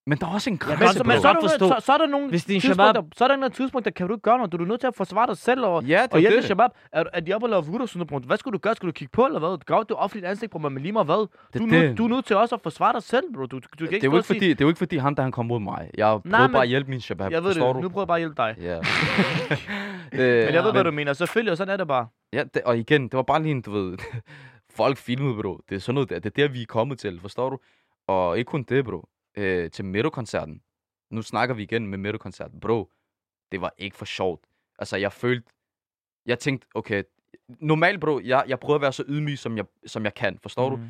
Men 0.09 0.19
der 0.19 0.27
er 0.27 0.31
også 0.31 0.51
en 0.51 0.55
Men, 0.55 0.59
grænse, 0.77 0.95
så, 0.99 1.05
bro. 1.05 1.09
men 1.09 1.21
så, 1.21 1.29
er 1.29 1.33
der, 1.33 1.49
så, 1.49 1.77
så, 1.87 1.93
er 1.93 1.99
der 1.99 2.07
nogle 2.07 2.29
Hvis 2.29 2.45
det 2.45 2.57
er 2.57 2.61
tidspunkter, 2.61 3.03
så 3.17 3.25
er 3.25 3.29
der 3.29 3.37
nogle 3.37 3.51
tidspunkter, 3.51 3.91
kan 3.91 4.07
du 4.09 4.15
ikke 4.15 4.23
gøre 4.23 4.37
noget. 4.39 4.53
Du 4.53 4.57
er 4.57 4.65
nødt 4.67 4.81
til 4.81 4.87
at 4.87 4.95
forsvare 4.97 5.27
dig 5.27 5.37
selv 5.37 5.65
og, 5.65 5.85
Ja, 5.85 6.03
det 6.03 6.13
og 6.13 6.17
er 6.17 6.21
hjælpe 6.21 6.37
det. 6.37 6.45
Shabab. 6.45 6.71
Er, 6.93 7.05
er 7.13 7.21
de 7.21 7.33
oppe 7.35 7.45
og 7.47 7.51
lave 7.51 7.63
bro? 8.07 8.19
Hvad 8.19 8.37
skulle 8.37 8.53
du 8.53 8.59
gøre? 8.59 8.75
Skulle 8.75 8.89
du 8.93 8.95
kigge 8.95 9.11
på, 9.13 9.27
eller 9.27 9.39
hvad? 9.39 9.65
Gør 9.65 9.83
du 9.83 9.95
offentligt 9.95 10.27
ansigt, 10.27 10.51
bro, 10.53 10.59
men 10.59 10.83
lige 10.83 10.93
meget 10.93 11.07
hvad? 11.07 11.15
Du, 11.17 11.27
er 11.55 11.63
er 11.63 11.67
nødt- 11.67 11.89
det. 11.91 11.99
du 11.99 12.05
er 12.05 12.09
nødt 12.09 12.25
til 12.25 12.37
også 12.37 12.55
at 12.55 12.61
forsvare 12.63 12.93
dig 12.93 13.03
selv, 13.03 13.25
bro. 13.35 13.41
Du, 13.41 13.47
du, 13.47 13.57
du 13.57 13.61
kan 13.79 13.87
Det 13.87 13.93
ikke 13.93 14.07
er, 14.07 14.11
jo 14.11 14.11
stå 14.11 14.17
og 14.17 14.19
ikke 14.19 14.27
fordi, 14.27 14.49
det 14.49 14.61
er 14.61 14.65
jo 14.65 14.69
ikke 14.69 14.79
fordi, 14.79 14.97
ham 14.97 15.15
der 15.15 15.23
han 15.23 15.33
kom 15.33 15.47
mod 15.47 15.61
mig. 15.61 15.91
Jeg 15.97 16.07
prøvede 16.07 16.29
Nej, 16.29 16.39
bare 16.39 16.49
men- 16.49 16.61
at 16.63 16.69
hjælpe 16.69 16.91
min 16.91 17.01
shabab, 17.01 17.33
Jeg 17.33 17.43
ved 17.45 17.51
det. 17.55 17.61
du? 17.63 17.81
Nu 17.81 17.89
prøver 17.89 18.03
jeg 18.03 18.07
bare 18.07 18.17
at 18.17 18.21
hjælpe 18.21 18.43
dig. 18.43 18.57
Ja. 18.61 18.79
Men 20.13 20.21
jeg 20.21 20.63
ved, 20.63 20.67
Øh, 20.71 20.73
hvad 20.73 20.85
du 20.85 20.91
mener. 20.91 21.13
Selvfølgelig, 21.13 21.51
og 21.51 21.57
sådan 21.57 21.73
er 21.73 21.77
det 21.77 21.89
bare. 21.89 22.07
Ja, 22.33 22.45
det, 22.55 22.63
og 22.63 22.79
igen, 22.79 23.03
det 23.03 23.13
var 23.13 23.23
bare 23.23 23.43
lige 23.43 23.51
en, 23.53 23.61
du 23.63 23.71
ved, 23.73 23.99
folk 24.77 24.97
filmede, 24.97 25.43
bro. 25.43 25.61
Det 25.69 25.75
er 25.77 25.81
sådan 25.81 25.95
noget, 25.95 26.11
der. 26.11 26.19
det 26.19 26.27
er 26.27 26.43
der, 26.47 26.53
vi 26.53 26.63
er 26.63 26.67
kommet 26.69 26.99
til, 26.99 27.21
forstår 27.21 27.51
du? 27.51 27.59
Og 28.07 28.39
ikke 28.39 28.49
kun 28.49 28.63
det, 28.63 28.85
bro. 28.85 29.09
Øh, 29.39 29.70
til 29.70 29.84
Meadow-koncerten. 29.84 30.62
Nu 31.11 31.22
snakker 31.22 31.55
vi 31.55 31.62
igen 31.62 31.86
med 31.86 31.99
Meadow-koncerten. 31.99 32.61
Bro, 32.61 32.91
det 33.53 33.61
var 33.61 33.72
ikke 33.78 33.97
for 33.97 34.05
sjovt. 34.05 34.45
Altså, 34.78 34.97
jeg 34.97 35.12
følte, 35.12 35.51
jeg 36.26 36.39
tænkte, 36.39 36.66
okay, 36.74 37.03
normalt, 37.61 38.01
bro, 38.01 38.20
jeg, 38.24 38.45
jeg 38.49 38.61
prøver 38.61 38.74
at 38.74 38.80
være 38.82 38.93
så 38.93 39.05
ydmyg, 39.09 39.39
som 39.39 39.57
jeg, 39.57 39.64
som 39.86 40.05
jeg 40.05 40.14
kan, 40.14 40.39
forstår 40.43 40.70
Mhm. 40.76 40.80
du? 40.82 40.89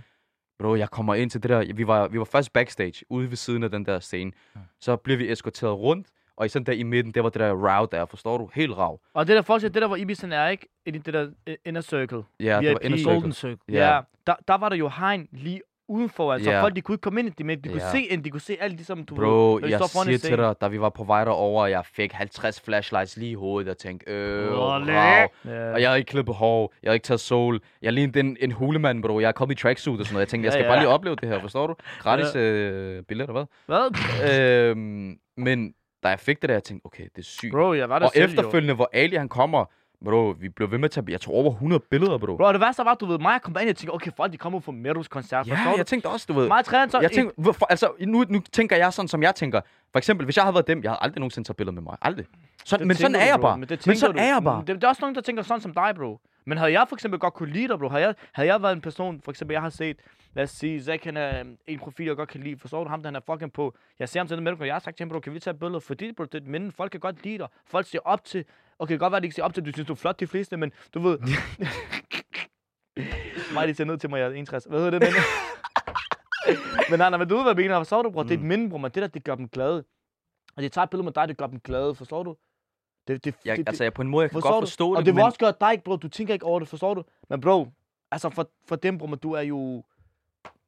Bro, 0.59 0.74
jeg 0.74 0.90
kommer 0.90 1.14
ind 1.14 1.30
til 1.30 1.42
det 1.42 1.51
der, 1.51 1.72
vi 1.74 1.86
var, 1.86 2.09
vi 2.09 2.18
var 2.18 2.24
først 2.24 2.53
backstage, 2.53 3.05
ude 3.09 3.28
ved 3.30 3.36
siden 3.36 3.62
af 3.62 3.70
den 3.70 3.86
der 3.86 4.01
scene. 4.01 4.32
Så 4.80 4.96
bliver 4.96 5.16
vi 5.16 5.32
eskorteret 5.32 5.78
rundt, 5.78 6.09
og 6.36 6.46
i 6.46 6.49
sådan 6.49 6.66
der 6.66 6.72
i 6.72 6.82
midten, 6.82 7.14
der 7.14 7.20
var 7.22 7.28
det 7.28 7.40
der 7.40 7.53
route 7.53 7.96
der, 7.96 8.07
forstår 8.07 8.38
du? 8.38 8.51
Helt 8.55 8.72
rav. 8.76 9.01
Og 9.14 9.26
det 9.26 9.36
der 9.36 9.42
fortsat, 9.42 9.74
det 9.74 9.82
der, 9.82 9.88
hvor 9.88 9.96
Ibisen 9.96 10.32
er, 10.32 10.49
ikke? 10.49 10.68
I 10.86 10.90
det 10.90 11.05
der 11.14 11.30
øh, 11.46 11.57
inner 11.64 11.80
circle. 11.80 12.22
Ja, 12.40 12.61
det 12.61 12.72
var 12.72 12.78
inner 12.82 13.05
Golden 13.05 13.32
circle. 13.32 13.59
Circle. 13.59 13.59
Ja. 13.68 14.01
Der, 14.26 14.34
der 14.49 14.55
var 14.55 14.68
der 14.68 14.76
jo 14.76 14.88
hegn 14.88 15.28
lige 15.32 15.61
udenfor, 15.89 16.32
altså. 16.32 16.51
Ja. 16.51 16.62
Folk, 16.62 16.76
de 16.76 16.80
kunne 16.80 16.95
ikke 16.95 17.03
komme 17.03 17.20
ind 17.20 17.28
i 17.28 17.32
det, 17.39 17.47
men 17.47 17.61
de 17.61 17.68
kunne 17.68 17.82
Ja. 17.82 17.91
se 17.91 18.03
ind, 18.03 18.24
de 18.24 18.30
kunne 18.30 18.41
se 18.41 18.57
alt 18.61 18.78
det, 18.78 18.86
som 18.86 19.05
du 19.05 19.14
Bro, 19.14 19.59
de 19.59 19.70
jeg 19.70 19.80
siger 19.89 20.18
til 20.18 20.36
dig, 20.39 20.55
da 20.61 20.68
vi 20.68 20.80
var 20.80 20.89
på 20.89 21.05
vej 21.05 21.24
derover, 21.24 21.66
jeg 21.66 21.82
fik 21.86 22.12
50 22.12 22.61
flashlights 22.61 23.16
lige 23.16 23.30
i 23.30 23.34
hovedet, 23.34 23.70
og 23.70 23.78
tænkte, 23.78 24.12
øh, 24.12 24.53
rav. 24.59 25.28
Ja. 25.45 25.72
Og 25.72 25.80
jeg 25.80 25.89
havde 25.89 25.99
ikke 25.99 26.11
klippet 26.11 26.34
hår, 26.34 26.72
jeg 26.82 26.89
havde 26.89 26.97
ikke 26.97 27.05
taget 27.05 27.20
sol. 27.20 27.61
Jeg 27.82 27.93
lignede 27.93 28.20
en, 28.20 28.36
en 28.41 28.53
hulemand, 28.53 29.03
bro. 29.03 29.20
Jeg 29.20 29.28
er 29.28 29.32
kommet 29.32 29.59
i 29.59 29.62
tracksuit 29.62 30.01
og 30.01 30.07
sådan 30.07 30.14
noget. 30.14 30.20
Jeg 30.26 30.28
tænkte, 30.28 30.47
jeg 30.47 30.53
Ja, 30.53 30.59
skal 30.61 30.64
ja. 30.64 30.70
bare 30.70 30.78
lige 30.80 30.89
opleve 30.89 31.16
det 31.16 31.28
her, 31.28 31.41
forstår 31.41 31.66
du? 31.66 31.74
Gratis 32.01 32.36
øh, 32.36 33.03
billetter, 33.03 33.32
hvad? 33.34 33.45
Hvad? 33.66 34.70
øhm, 34.70 35.16
men 35.36 35.72
da 36.03 36.09
jeg 36.09 36.20
fik 36.20 36.43
det 36.43 36.49
der, 36.49 36.55
jeg 36.55 36.64
tænkte, 36.64 36.86
okay, 36.86 37.03
det 37.03 37.18
er 37.18 37.22
sygt. 37.22 37.53
Bro, 37.53 37.72
jeg 37.74 37.89
var 37.89 37.99
der 37.99 38.07
og 38.07 38.12
selv, 38.14 38.24
efterfølgende, 38.24 38.74
hvor 38.74 38.91
Ali 38.93 39.16
han 39.16 39.28
kommer, 39.28 39.64
bro, 40.05 40.34
vi 40.40 40.49
blev 40.49 40.70
ved 40.70 40.78
med 40.78 40.84
at 40.84 40.90
tage, 40.90 41.07
jeg 41.09 41.20
tror 41.20 41.32
over 41.34 41.51
100 41.53 41.82
billeder, 41.90 42.18
bro. 42.18 42.36
Bro, 42.36 42.53
det 42.53 42.61
værste 42.61 42.84
var, 42.84 42.94
du 42.94 43.07
ved, 43.07 43.18
mig, 43.18 43.32
jeg 43.32 43.42
kom 43.42 43.57
ind 43.61 43.70
og 43.70 43.76
tænkte, 43.76 43.94
okay, 43.94 44.11
folk, 44.16 44.32
de 44.32 44.36
kommer 44.38 44.61
på 44.61 44.72
Meadows 44.72 45.09
koncert. 45.09 45.46
ja, 45.46 45.55
forstår 45.55 45.70
du? 45.70 45.76
jeg 45.76 45.86
tænkte 45.86 46.07
også, 46.07 46.26
du 46.28 46.32
ved. 46.32 46.49
Mig 46.49 46.64
træner 46.64 46.88
så... 46.90 47.01
Jeg 47.01 47.12
tænker, 47.12 47.32
hvorfor, 47.36 47.66
altså, 47.66 47.90
nu, 48.01 48.24
nu 48.28 48.40
tænker 48.53 48.76
jeg 48.76 48.92
sådan, 48.92 49.09
som 49.09 49.22
jeg 49.22 49.34
tænker. 49.34 49.61
For 49.92 49.99
eksempel, 49.99 50.24
hvis 50.24 50.36
jeg 50.36 50.44
havde 50.44 50.55
været 50.55 50.66
dem, 50.66 50.82
jeg 50.82 50.90
havde 50.90 50.99
aldrig 51.03 51.20
nogensinde 51.20 51.49
taget 51.49 51.57
billeder 51.57 51.74
med 51.74 51.82
mig. 51.82 51.96
Aldrig. 52.03 52.26
Så, 52.64 52.76
Det 52.76 52.86
men 52.86 52.96
sådan 52.96 53.12
tænker 53.12 53.20
er 53.20 53.24
du, 53.26 53.30
jeg 53.32 53.40
bare. 53.40 53.59
Men, 53.59 53.68
det 53.68 53.86
Men 53.86 53.96
sådan 53.96 54.16
du. 54.16 54.22
er 54.22 54.26
jeg 54.26 54.42
bare. 54.44 54.64
Det, 54.66 54.84
er 54.84 54.88
også 54.88 55.01
nogen, 55.01 55.14
der 55.14 55.20
tænker 55.20 55.42
sådan 55.42 55.61
som 55.61 55.74
dig, 55.74 55.92
bro. 55.96 56.20
Men 56.46 56.59
havde 56.59 56.72
jeg 56.72 56.86
for 56.88 56.96
eksempel 56.96 57.20
godt 57.20 57.34
kunne 57.34 57.53
lide 57.53 57.68
dig, 57.68 57.78
bro, 57.78 57.88
havde 57.88 58.05
jeg, 58.05 58.14
havde 58.32 58.49
jeg 58.49 58.62
været 58.62 58.72
en 58.72 58.80
person, 58.80 59.20
for 59.24 59.30
eksempel, 59.30 59.55
jeg 59.55 59.62
har 59.62 59.70
set, 59.70 59.96
lad 60.39 60.45
os 60.45 60.51
sige, 60.51 60.82
Zack, 60.82 61.05
han 61.05 61.16
er 61.16 61.41
øhm, 61.41 61.59
en 61.66 61.78
profil, 61.78 62.07
jeg 62.07 62.16
godt 62.16 62.28
kan 62.28 62.43
lide, 62.43 62.59
forstår 62.59 62.84
du 62.84 62.91
ham, 62.91 63.03
der 63.03 63.09
han 63.09 63.16
er 63.16 63.20
fucking 63.26 63.53
på. 63.53 63.74
Jeg 63.99 64.09
ser 64.09 64.20
ham 64.20 64.28
til 64.28 64.36
den 64.36 64.47
og 64.47 64.66
jeg 64.66 64.74
har 64.74 64.80
sagt 64.80 64.97
til 64.97 65.05
ham, 65.05 65.09
bro, 65.09 65.20
kan 65.20 65.34
vi 65.34 65.41
tage 65.41 65.55
billeder? 65.55 65.80
Fordi, 65.80 66.12
bro, 66.12 66.24
det 66.24 66.34
er 66.34 66.39
et 66.39 66.47
minde, 66.47 66.72
folk 66.72 66.91
kan 66.91 67.01
godt 67.01 67.24
lide 67.24 67.39
dig. 67.39 67.49
Folk 67.66 67.86
ser 67.86 67.99
op 68.05 68.24
til, 68.24 68.45
okay, 68.78 68.93
det 68.93 68.99
kan 68.99 68.99
godt 68.99 69.11
være, 69.11 69.16
at 69.16 69.22
de 69.22 69.26
ikke 69.26 69.34
ser 69.34 69.43
op 69.43 69.55
til, 69.55 69.64
du 69.64 69.72
synes, 69.72 69.86
du 69.86 69.93
er 69.93 69.97
flot, 69.97 70.20
de 70.20 70.26
fleste, 70.26 70.57
men 70.57 70.72
du 70.95 71.01
ved... 71.01 71.18
mig, 73.55 73.68
de 73.68 73.74
ser 73.74 73.84
ned 73.84 73.99
til 73.99 74.11
mig, 74.11 74.18
jeg 74.18 74.26
er 74.26 74.30
61. 74.30 74.64
Hvad 74.64 74.78
hedder 74.78 74.99
det, 74.99 75.09
men... 75.09 75.12
men 76.91 76.99
nej, 76.99 77.11
nej, 77.11 77.18
men 77.18 77.28
du 77.28 77.34
ved, 77.34 77.43
hvad 77.43 77.51
jeg 77.51 77.57
mener, 77.57 77.78
forstår 77.78 78.03
du, 78.03 78.11
bro? 78.11 78.22
Det 78.22 78.30
er 78.30 78.34
et 78.34 78.45
minde, 78.45 78.70
bro, 78.70 78.78
men 78.78 78.91
det 78.91 79.03
der, 79.03 79.07
det 79.07 79.24
gør 79.24 79.34
dem 79.34 79.49
glade. 79.49 79.84
Og 80.57 80.62
de 80.62 80.68
tager 80.68 80.82
et 80.82 80.91
billede 80.91 81.05
med 81.05 81.12
dig, 81.12 81.28
det 81.28 81.36
gør 81.36 81.47
dem 81.47 81.61
glade, 81.61 81.95
forstår 81.95 82.22
du? 82.22 82.36
Det, 83.09 83.24
det, 83.24 83.34
Jeg, 83.45 83.57
det, 83.57 83.66
det, 83.66 83.68
altså, 83.68 83.84
jeg, 83.84 83.95
på 83.95 84.03
en 84.03 84.09
måde, 84.09 84.22
jeg 84.22 84.30
kan 84.30 84.41
godt 84.41 84.55
du? 84.55 84.61
forstå 84.61 84.91
og 84.91 84.97
det, 84.97 85.07
det 85.07 85.14
vil 85.14 85.18
men... 85.18 85.24
også 85.24 85.39
gøre 85.39 85.55
dig, 85.61 85.82
bro. 85.84 85.97
Du 85.97 86.09
tænker 86.09 86.34
ikke 86.34 86.47
over 86.47 86.59
det, 86.59 86.68
forstår 86.68 86.95
du? 86.95 87.05
Men 87.28 87.41
bro, 87.41 87.68
altså 88.11 88.30
for, 88.30 88.51
for 88.68 88.76
dem, 88.76 88.99
bro, 88.99 89.07
men 89.07 89.18
du 89.18 89.32
er 89.32 89.41
jo... 89.41 89.84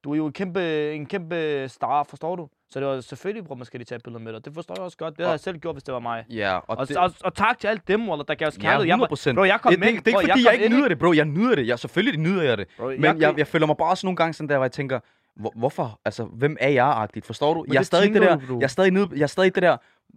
Du 0.04 0.12
er 0.12 0.16
jo 0.16 0.26
en 0.26 0.32
kæmpe, 0.32 0.92
en 0.94 1.06
kæmpe 1.06 1.64
star, 1.68 2.02
forstår 2.02 2.36
du? 2.36 2.48
Så 2.70 2.80
det 2.80 2.88
var 2.88 3.00
selvfølgelig, 3.00 3.44
bro, 3.44 3.54
man 3.54 3.64
skal 3.64 3.80
de 3.80 3.84
tage 3.84 3.98
billeder 4.04 4.24
med 4.24 4.32
dig. 4.32 4.44
Det 4.44 4.54
forstår 4.54 4.74
jeg 4.78 4.84
også 4.84 4.96
godt. 4.96 5.16
Det 5.16 5.24
havde 5.24 5.30
jeg 5.32 5.40
selv 5.40 5.58
gjort, 5.58 5.74
hvis 5.74 5.82
det 5.82 5.94
var 5.94 6.00
mig. 6.00 6.24
Ja, 6.30 6.56
og, 6.56 6.64
Og, 6.78 6.88
det, 6.88 6.96
og, 6.96 7.12
og, 7.24 7.34
tak 7.34 7.58
til 7.58 7.68
alle 7.68 7.80
dem, 7.88 8.08
Wallah, 8.08 8.24
der 8.28 8.34
gav 8.34 8.48
os 8.48 8.56
ja, 8.56 8.60
kærlighed. 8.60 8.86
100 8.86 9.02
Jeg, 9.02 9.08
procent. 9.08 9.36
bro, 9.36 9.44
jeg 9.44 9.60
kom 9.60 9.70
det, 9.72 9.78
med. 9.80 9.88
det, 9.88 10.04
det, 10.04 10.10
er 10.10 10.14
bro, 10.14 10.20
ikke, 10.20 10.30
fordi 10.32 10.42
kom 10.42 10.46
jeg 10.46 10.52
ikke 10.54 10.64
ind, 10.64 10.74
nyder 10.74 10.88
det, 10.88 10.98
bro. 10.98 11.12
Jeg 11.12 11.24
nyder 11.24 11.54
det. 11.54 11.66
Jeg, 11.66 11.78
selvfølgelig 11.78 12.20
nyder 12.20 12.42
jeg 12.42 12.58
det. 12.58 12.68
Bro, 12.78 12.86
Men 12.86 13.04
jeg, 13.04 13.16
jeg, 13.20 13.34
jeg 13.38 13.46
føler 13.46 13.66
mig 13.66 13.76
bare 13.76 13.88
også 13.90 14.06
nogle 14.06 14.16
gange 14.16 14.32
sådan 14.32 14.48
der, 14.48 14.56
hvor 14.56 14.64
jeg 14.64 14.72
tænker, 14.72 15.00
hvor, 15.36 15.52
hvorfor? 15.56 16.00
Altså, 16.04 16.24
hvem 16.24 16.56
er 16.60 16.68
jeg-agtigt? 16.68 17.26
Forstår 17.26 17.54
du? 17.54 17.62
Men 17.62 17.72
Jeg 17.72 17.78
er 17.78 17.82
stadig 17.82 18.14
det 18.14 18.22
der, 18.22 18.36
du, 18.36 18.46
bro. 18.46 18.54
jeg 18.58 18.62
er 18.64 18.68
stadig, 18.68 18.90
nede, 18.92 19.08
jeg 19.14 19.22
er 19.22 19.26
stadig 19.26 19.54
det 19.54 19.62
der, 19.62 19.76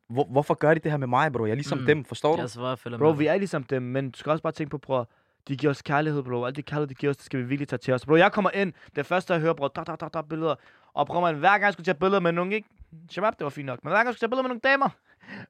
hvor, 0.10 0.24
hvorfor 0.32 0.54
gør 0.54 0.74
de 0.74 0.80
det 0.80 0.92
her 0.92 0.98
med 0.98 1.08
mig, 1.08 1.32
bro? 1.32 1.46
Jeg 1.46 1.52
er 1.52 1.56
ligesom 1.56 1.78
Mm. 1.78 1.86
dem, 1.86 2.06
forstår 2.06 2.36
du? 2.36 2.42
Jeg 2.42 2.50
svarer, 2.50 2.70
jeg 2.70 2.80
følger 2.80 2.98
Bro, 2.98 3.10
vi 3.10 3.28
er 3.28 3.38
ligesom 3.38 3.64
dem, 3.64 3.82
men 3.82 4.12
du 4.12 4.18
skal 4.20 4.30
også 4.32 4.44
bare 4.44 4.54
tænke 4.54 4.70
på, 4.72 4.78
bror, 4.78 5.10
de 5.48 5.58
giver 5.58 5.72
os 5.72 5.82
kærlighed, 5.82 6.24
bro. 6.24 6.44
Alt 6.46 6.56
det 6.56 6.66
kærlighed, 6.66 6.88
de 6.88 6.96
giver 6.96 7.10
os, 7.10 7.18
det 7.18 7.26
skal 7.26 7.40
vi 7.40 7.46
virkelig 7.46 7.68
tage 7.68 7.78
til 7.78 7.94
os. 7.94 8.06
Bro, 8.06 8.16
jeg 8.16 8.32
kommer 8.32 8.52
ind, 8.54 8.74
det 8.96 9.06
første 9.06 9.34
jeg 9.34 9.42
hører, 9.42 9.54
bro, 9.54 9.68
da, 9.68 9.84
da, 9.84 9.96
da, 9.96 10.08
da, 10.14 10.22
billeder. 10.22 10.56
Og 10.94 11.08
prøver 11.08 11.22
man, 11.22 11.36
hver 11.36 11.50
gang 11.50 11.64
jeg 11.64 11.74
skulle 11.74 11.86
tage 11.86 12.00
billeder 12.00 12.20
med 12.20 12.32
nogen, 12.32 12.52
ikke? 12.52 12.68
Shabab, 13.10 13.34
det 13.38 13.44
var 13.44 13.50
fint 13.50 13.66
nok. 13.66 13.84
Men 13.84 13.90
hver 13.90 13.98
gang 13.98 14.08
jeg 14.08 14.14
skulle 14.14 14.28
tage 14.28 14.30
billeder 14.30 14.44
med 14.44 14.50
nogle 14.50 14.62
damer, 14.64 14.90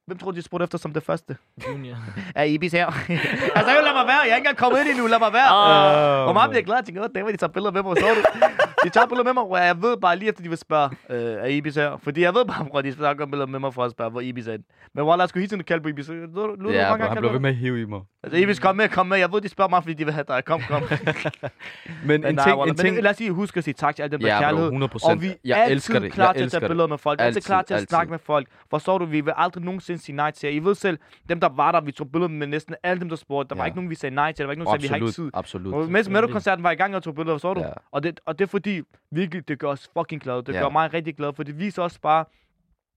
hvem 0.06 0.18
tror 0.18 0.32
du, 0.32 0.38
de 0.38 0.42
spurgte 0.42 0.64
efter 0.64 0.78
som 0.78 0.94
det 0.94 1.04
første? 1.04 1.38
Junior. 1.68 1.98
Er 2.36 2.44
Ibis 2.44 2.72
her? 2.72 2.86
altså, 3.58 3.72
jo, 3.76 3.82
lad 3.88 3.94
mig 3.94 4.06
være. 4.08 4.22
Jeg 4.24 4.32
er 4.32 4.36
ikke 4.36 4.38
engang 4.38 4.58
kommet 4.58 4.80
ind 4.80 4.90
endnu. 4.90 5.08
Lad 5.08 5.20
mig 5.20 5.34
være. 5.34 5.50
Åh, 6.22 6.28
og 6.28 6.34
mig 6.34 6.44
man. 6.44 6.50
bliver 6.50 6.64
glad. 6.64 6.76
Jeg 6.76 6.86
tænker, 6.86 7.02
åh, 7.04 7.08
damer, 7.16 7.32
de 7.32 7.38
tager 7.38 7.52
billeder 7.52 7.72
med 7.72 7.84
mig, 7.84 7.98
så 7.98 8.06
du? 8.16 8.22
De 8.84 8.90
tager 8.90 9.08
billeder 9.08 9.24
med 9.24 9.34
mig, 9.34 9.44
og 9.44 9.58
jeg 9.58 9.82
ved 9.82 9.98
bare 9.98 10.16
lige 10.18 10.30
efter, 10.30 10.44
de 10.44 10.50
vil 10.50 10.58
spørge, 10.58 10.90
øh, 11.10 11.44
er 11.44 11.46
Ibis 11.46 11.76
her? 11.76 11.98
Fordi 12.04 12.22
jeg 12.22 12.34
ved 12.34 12.46
bare, 12.46 12.80
at 12.80 12.86
de 12.86 12.92
skal 12.92 13.04
tage 13.04 13.16
billeder 13.18 13.46
med 13.46 13.60
mig 13.60 13.74
for 13.74 13.84
at 13.84 13.92
spørge, 13.92 14.12
hvor 14.12 14.22
Ibis 14.22 14.48
er. 14.48 14.58
Men 14.96 15.06
Wallah, 15.06 15.24
jeg 15.24 15.30
skulle 15.30 15.42
hele 15.42 15.50
tiden 15.50 15.64
kalde 15.64 15.84
på 15.84 15.90
Ibis. 15.90 16.10
Ja, 16.10 16.14
gange 16.16 17.06
han 17.06 17.18
blev 17.18 17.34
ved 17.34 17.40
med 17.40 17.50
at 17.50 17.56
hive 17.56 17.82
i 17.82 17.86
mig. 17.86 18.02
Altså, 18.24 18.38
Ibis, 18.38 18.60
kom 18.60 18.76
med, 18.76 18.90
kom 18.90 19.08
med. 19.08 19.18
Jeg 19.18 19.32
ved, 19.32 19.42
de 19.42 19.50
spørger 19.50 19.70
mig, 19.70 19.84
fordi 19.84 19.94
de 19.94 20.06
vil 20.06 20.14
have 20.14 20.26
dig. 20.28 20.46
Kom, 20.46 20.62
kom. 20.68 20.84
Men 22.10 22.26
en 22.26 22.38
ting, 22.38 22.68
en 22.68 22.76
ting... 22.76 23.02
lad 23.02 23.12
os 23.12 23.18
sige, 23.18 23.32
husk 23.32 23.58
at 23.58 23.64
sige 23.64 23.74
tak 23.74 23.96
til 23.96 24.04
alle 24.04 24.12
dem, 24.12 24.20
der 24.20 24.28
Ja, 24.28 24.36
ja, 24.36 24.42
kærlighed. 24.42 24.66
100 24.68 24.92
Og 25.04 25.22
vi 25.22 25.28
er 25.28 25.34
Jeg 25.46 25.58
altid 25.58 25.76
elsker 25.76 26.00
det. 26.00 26.12
klar 26.12 26.34
til 26.34 26.44
at 26.44 26.52
tage 26.52 26.62
det. 26.62 26.70
billeder 26.70 26.88
med 26.88 26.98
folk. 26.98 27.22
Altid, 27.22 27.28
Altid, 27.38 27.42
klar 27.42 27.62
til 27.62 27.74
at 27.74 27.90
snakke 27.90 28.12
med 28.12 28.20
folk. 28.20 28.48
Forstår 28.70 28.98
du, 28.98 29.06
vi 29.06 29.22
vil 29.22 29.34
aldrig 29.38 29.63
nogensinde 29.66 30.02
sige 30.02 30.16
nej 30.16 30.32
til 30.32 30.48
jer. 30.48 30.54
I 30.54 30.60
ved 30.60 30.76
selv, 30.76 30.98
dem 31.30 31.40
der 31.40 31.50
var 31.50 31.72
der, 31.72 31.82
vi 31.82 31.92
tog 31.92 32.12
billeder 32.12 32.28
med 32.30 32.48
næsten 32.48 32.76
alle 32.84 33.00
dem, 33.00 33.10
der 33.10 33.16
spurgte. 33.16 33.50
Der 33.50 33.56
var 33.56 33.64
Ja. 33.64 33.66
ikke 33.66 33.76
nogen, 33.78 33.90
vi 33.90 33.96
sagde 33.96 34.16
nej 34.16 34.32
til. 34.32 34.38
Der 34.44 34.46
var 34.48 34.52
ikke 34.52 34.64
nogen, 34.64 34.76
der 34.82 34.88
sagde, 34.88 34.94
vi 35.00 35.00
har 35.00 35.08
ikke 35.08 35.16
tid. 35.16 35.32
Absolut, 35.34 35.66
absolut. 35.68 35.86
Og 35.86 35.92
mens 35.92 36.10
Meadow-koncerten 36.10 36.64
var 36.64 36.72
i 36.72 36.76
gang, 36.76 36.96
og 36.96 37.04
tog 37.04 37.16
billeder, 37.16 37.34
forstår 37.36 37.54
du? 37.54 37.60
Ja. 37.62 37.70
Og, 37.92 38.04
det, 38.04 38.20
og 38.26 38.40
det 38.40 38.46
er 38.46 38.50
fordi, 38.50 38.82
virkelig, 39.12 39.48
det 39.48 39.60
gør 39.60 39.68
os 39.68 39.90
fucking 39.98 40.22
glade. 40.22 40.44
Det 40.44 40.54
Ja. 40.54 40.60
gør 40.62 40.70
mig 40.70 40.94
rigtig 40.94 41.16
glad, 41.18 41.34
for 41.36 41.44
det 41.44 41.60
viser 41.60 41.82
også 41.84 42.00
bare, 42.02 42.26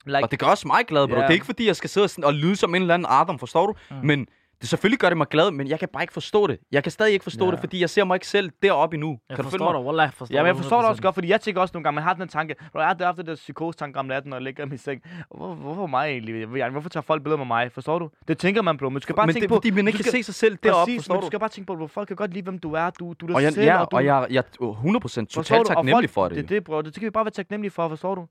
like, 0.07 0.23
Og 0.25 0.31
det 0.31 0.39
gør 0.39 0.47
også 0.47 0.69
mig 0.69 0.85
glad, 0.89 1.09
bro. 1.09 1.15
Ja. 1.15 1.21
Det 1.21 1.29
er 1.29 1.33
ikke 1.33 1.47
fordi, 1.47 1.67
jeg 1.67 1.77
skal 1.77 1.91
sidde 1.91 2.05
og, 2.05 2.11
sådan, 2.11 2.25
og 2.25 2.35
lyde 2.35 2.57
som 2.57 2.75
en 2.75 2.83
eller 2.83 2.95
anden 2.95 3.07
Adam, 3.11 3.39
forstår 3.39 3.67
du? 3.67 3.75
Mm. 3.91 3.97
Men 4.07 4.27
det 4.61 4.69
selvfølgelig 4.69 4.99
gør 4.99 5.09
det 5.09 5.17
mig 5.17 5.27
glad, 5.29 5.51
men 5.51 5.69
jeg 5.69 5.79
kan 5.79 5.89
bare 5.93 6.03
ikke 6.03 6.13
forstå 6.13 6.47
det. 6.47 6.59
Jeg 6.73 6.83
kan 6.83 6.93
stadig 6.93 7.13
ikke 7.13 7.23
forstå 7.23 7.45
Ja. 7.45 7.51
det, 7.51 7.61
fordi 7.61 7.81
jeg 7.81 7.91
ser 7.91 8.05
mig 8.05 8.17
ikke 8.17 8.27
selv 8.27 8.51
deroppe 8.63 8.95
endnu. 8.95 9.09
Jeg 9.29 9.37
kan 9.37 9.45
du 9.45 9.51
følge 9.51 9.51
forstår 9.51 9.83
mig? 9.83 9.95
dig, 9.99 10.03
jeg 10.03 10.13
forstår 10.15 10.37
Ja, 10.37 10.43
men 10.43 10.47
jeg 10.47 10.57
forstår 10.57 10.77
det 10.81 10.89
også 10.89 11.01
100%. 11.01 11.03
godt, 11.03 11.15
fordi 11.15 11.29
jeg 11.29 11.41
tænker 11.41 11.61
også 11.61 11.73
nogle 11.75 11.83
gange, 11.85 11.95
man 11.95 12.05
har 12.05 12.15
den 12.15 12.29
tanke, 12.29 12.55
når 12.75 12.81
jeg 12.81 12.89
har 12.89 13.05
haft 13.05 13.19
det 13.19 13.27
der 13.27 13.35
psykose 13.35 13.79
tanke 13.79 13.99
om 13.99 14.07
natten, 14.07 14.33
og 14.33 14.43
ligger 14.43 14.65
i 14.65 14.69
min 14.69 14.79
seng. 14.79 15.03
Hvor, 15.37 15.55
hvorfor 15.55 15.87
mig 15.87 16.09
egentlig? 16.11 16.59
Jeg- 16.59 16.71
Hvorfor 16.71 16.89
tager 16.89 17.03
folk 17.03 17.23
billeder 17.23 17.37
med 17.39 17.47
mig? 17.47 17.73
Forstår 17.73 17.99
du? 17.99 18.11
Det 18.29 18.39
tænker 18.39 18.63
man, 18.63 18.77
bro. 18.77 18.89
Men 18.89 18.95
du 18.95 19.01
skal 19.01 19.15
bare 19.15 19.27
Men 19.27 19.35
tænke 19.35 19.45
det 19.45 19.51
er 19.51 19.55
på, 19.55 19.57
fordi, 19.57 19.71
man 19.71 19.87
ikke 19.87 19.97
kan 19.97 20.05
skal- 20.05 20.13
se 20.13 20.23
sig 20.23 20.35
selv 20.35 20.59
deroppe, 20.63 20.95
forstår 20.97 21.15
men 21.15 21.21
du 21.21 21.25
du? 21.25 21.31
skal 21.31 21.39
bare 21.41 21.49
tænke 21.49 21.67
på, 21.77 21.85
at 21.85 21.91
folk 21.91 22.07
kan 22.09 22.17
godt 22.17 22.33
lide, 22.35 22.43
hvem 22.45 22.59
du 22.59 22.73
er. 22.73 22.91
Du, 22.91 23.13
du 23.21 23.27
er 23.27 23.35
Og 23.35 23.43
jeg, 23.43 23.53
selv, 23.53 23.65
ja, 23.65 23.81
og, 23.81 23.91
du, 23.91 23.97
og 23.97 24.05
jeg, 24.05 24.27
jeg 24.31 24.39
er 24.39 24.43
100% 24.73 25.01
Forstår 25.03 25.43
totalt 25.43 25.67
taknemmelig 25.67 26.11
for 26.11 26.29
det. 26.29 26.37
Det 26.37 26.45
er 26.45 26.49
det, 26.49 26.65
bro. 26.65 26.83
Det 26.83 26.95
skal 26.95 27.07
vi 27.07 27.11
bare 27.11 27.25
være 27.25 27.31
taknemmelige 27.31 27.71
for, 27.71 27.89
forstår 27.89 28.15
du? 28.15 28.27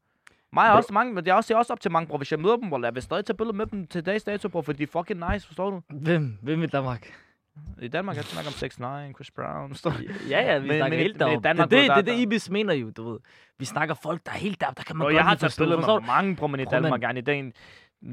Mig 0.54 0.68
er 0.68 0.72
også 0.72 0.94
mange, 0.94 1.14
men 1.14 1.26
jeg 1.26 1.36
også 1.36 1.48
ser 1.48 1.56
også 1.56 1.74
op 1.74 1.80
til 1.80 1.92
mange, 1.92 2.08
bro. 2.08 2.18
Hvis 2.18 2.32
jeg 2.32 2.40
møder 2.40 2.56
dem, 2.58 2.70
bro, 2.70 2.80
jeg 2.84 2.96
vil 2.96 3.04
stadig 3.04 3.26
tage 3.26 3.38
billeder 3.38 3.54
med 3.54 3.66
dem 3.66 3.88
til 3.88 4.06
dags 4.06 4.24
dato, 4.24 4.50
bro, 4.50 4.62
for 4.62 4.74
de 4.74 4.84
er 4.84 4.88
fucking 4.88 5.24
nice, 5.32 5.48
forstår 5.48 5.70
du? 5.70 5.82
Hvem? 5.90 6.38
Hvem 6.42 6.64
i 6.64 6.66
Danmark? 6.66 7.08
I 7.82 7.88
Danmark, 7.88 8.16
jeg 8.16 8.24
snakker 8.24 8.50
om 8.50 8.54
6 8.54 8.80
9 8.80 8.86
Chris 9.16 9.32
Brown, 9.32 9.70
forstår 9.70 9.90
du? 9.92 9.98
Ja, 10.30 10.42
ja, 10.42 10.58
vi 10.60 10.68
Men- 10.68 10.78
snakker 10.78 10.98
men 10.98 11.00
helt 11.06 11.20
deroppe. 11.20 11.36
Det, 11.36 11.44
Danmark, 11.44 11.70
det, 11.70 11.80
det, 11.80 11.90
der- 11.90 11.96
det, 11.96 12.06
det, 12.06 12.20
Ibis 12.20 12.50
mener 12.50 12.74
jo, 12.74 12.90
du 12.90 13.10
ved. 13.12 13.20
Vi 13.60 13.66
snakker 13.66 13.96
folk, 14.04 14.26
der 14.26 14.32
er 14.32 14.36
helt 14.36 14.62
deroppe, 14.62 14.78
der 14.78 14.84
kan 14.84 14.96
man 14.96 15.02
Bro, 15.04 15.06
godt 15.06 15.16
jeg 15.16 15.24
har 15.24 15.36
taget 15.36 15.56
billeder 15.58 15.98
med 16.00 16.08
mange, 16.08 16.36
bro, 16.36 16.48
men 16.48 16.60
i 16.60 16.66
Danmark, 16.66 17.02
gerne 17.02 17.20
i 17.20 17.22
den, 17.22 17.54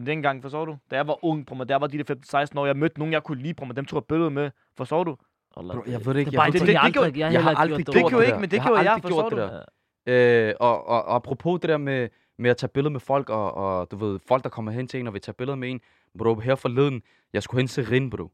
dengang, 0.07 0.43
forstår 0.43 0.65
du? 0.65 0.77
Da 0.91 0.97
jeg 0.97 1.07
var 1.07 1.25
ung, 1.25 1.47
bro, 1.47 1.55
men 1.55 1.69
der 1.69 1.77
var 1.77 1.87
de 1.87 1.99
der 2.03 2.15
15-16 2.55 2.59
år, 2.59 2.67
jeg 2.67 2.77
mødte 2.77 2.99
nogen, 2.99 3.13
jeg 3.13 3.23
kunne 3.23 3.43
lide, 3.43 3.55
bro, 3.55 3.65
men 3.65 3.77
dem 3.77 3.85
tog 3.85 3.97
jeg 3.97 4.05
billeder 4.09 4.31
med, 4.31 4.51
forstår 4.77 5.05
du? 5.05 5.17
Bro, 5.55 5.83
jeg 5.87 6.07
ved 6.07 6.15
det 6.15 6.21
ikke, 6.21 6.31
Det 6.31 6.39
er 6.39 6.45
jeg 6.45 6.53
det, 6.53 6.61
det, 6.61 6.69
det- 6.69 6.75
jeg 6.75 6.95
det 6.95 7.17
jeg, 7.19 7.33
jeg 7.33 7.43
har 7.43 7.55
aldrig 7.55 7.85
gjort 7.85 7.95
Det 7.95 8.01
gjort 8.03 8.11
gjorde 8.11 8.23
det 8.23 8.27
ikke, 8.29 8.35
der. 8.35 8.41
men 8.41 8.51
det 8.51 8.57
Jeg 8.57 8.67
gjorde 8.67 8.91
jeg, 8.93 9.01
forstår 9.03 9.29
det 9.29 9.65
du? 10.07 10.13
Øh, 10.13 10.55
og, 10.61 10.89
og, 10.89 11.05
og 11.05 11.15
apropos 11.17 11.61
det 11.61 11.69
der 11.69 11.77
med, 11.77 12.09
med 12.39 12.51
at 12.51 12.57
tage 12.57 12.69
billeder 12.69 12.91
med 12.91 13.01
folk, 13.01 13.31
og, 13.31 13.55
og 13.55 13.91
du 13.91 13.97
ved, 13.97 14.19
folk, 14.29 14.45
der 14.45 14.51
kommer 14.51 14.73
hen 14.73 14.89
til 14.89 15.01
en 15.01 15.07
og 15.07 15.13
vil 15.13 15.23
tage 15.23 15.35
billeder 15.35 15.57
med 15.57 15.71
en. 15.71 15.81
Bro, 16.19 16.35
her 16.35 16.55
forleden, 16.55 17.03
jeg 17.33 17.43
skulle 17.43 17.61
hen 17.61 17.69
til 17.69 17.87
Rin, 17.87 18.11
bro. 18.11 18.31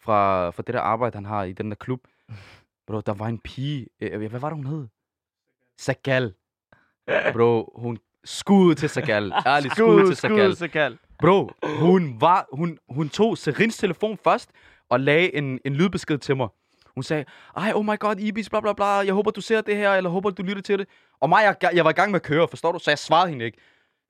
Fra, 0.00 0.50
fra 0.50 0.62
det 0.66 0.74
der 0.74 0.80
arbejde, 0.80 1.16
han 1.16 1.24
har 1.24 1.44
i 1.44 1.52
den 1.52 1.70
der 1.70 1.74
klub. 1.74 2.00
Bro, 2.86 3.00
der 3.00 3.14
var 3.14 3.26
en 3.26 3.38
pige. 3.38 3.86
Øh, 4.00 4.30
hvad 4.30 4.40
var 4.40 4.48
det, 4.48 4.56
hun 4.56 4.66
hed? 4.66 4.88
Sagal. 5.78 6.34
Bro, 7.32 7.72
hun 7.76 7.98
skud 8.24 8.74
til 8.74 8.88
Sagal. 8.88 9.32
Ærligt, 9.46 9.74
skud, 9.74 10.06
til 10.06 10.16
Sagal. 10.16 10.56
Sagal. 10.56 10.98
Bro, 11.18 11.50
hun, 11.78 12.20
var, 12.20 12.46
hun, 12.52 12.78
hun 12.88 13.08
tog 13.08 13.38
Serins 13.38 13.76
telefon 13.76 14.18
først 14.24 14.50
og 14.88 15.00
lagde 15.00 15.34
en, 15.34 15.60
en 15.64 15.74
lydbesked 15.74 16.18
til 16.18 16.36
mig. 16.36 16.48
Hun 16.94 17.02
sagde, 17.02 17.24
ej, 17.56 17.72
oh 17.74 17.84
my 17.84 17.98
god, 17.98 18.16
Ibis, 18.18 18.50
bla 18.50 18.60
bla 18.60 18.72
bla, 18.72 18.86
jeg 18.86 19.14
håber, 19.14 19.30
du 19.30 19.40
ser 19.40 19.60
det 19.60 19.76
her, 19.76 19.90
eller 19.92 20.10
håber, 20.10 20.30
du 20.30 20.42
lytter 20.42 20.62
til 20.62 20.78
det. 20.78 20.88
Og 21.20 21.28
mig, 21.28 21.42
jeg, 21.62 21.74
jeg 21.74 21.84
var 21.84 21.90
i 21.90 21.94
gang 21.94 22.10
med 22.10 22.20
at 22.20 22.26
køre, 22.26 22.48
forstår 22.48 22.72
du? 22.72 22.78
Så 22.78 22.90
jeg 22.90 22.98
svarede 22.98 23.28
hende 23.30 23.44
ikke. 23.44 23.58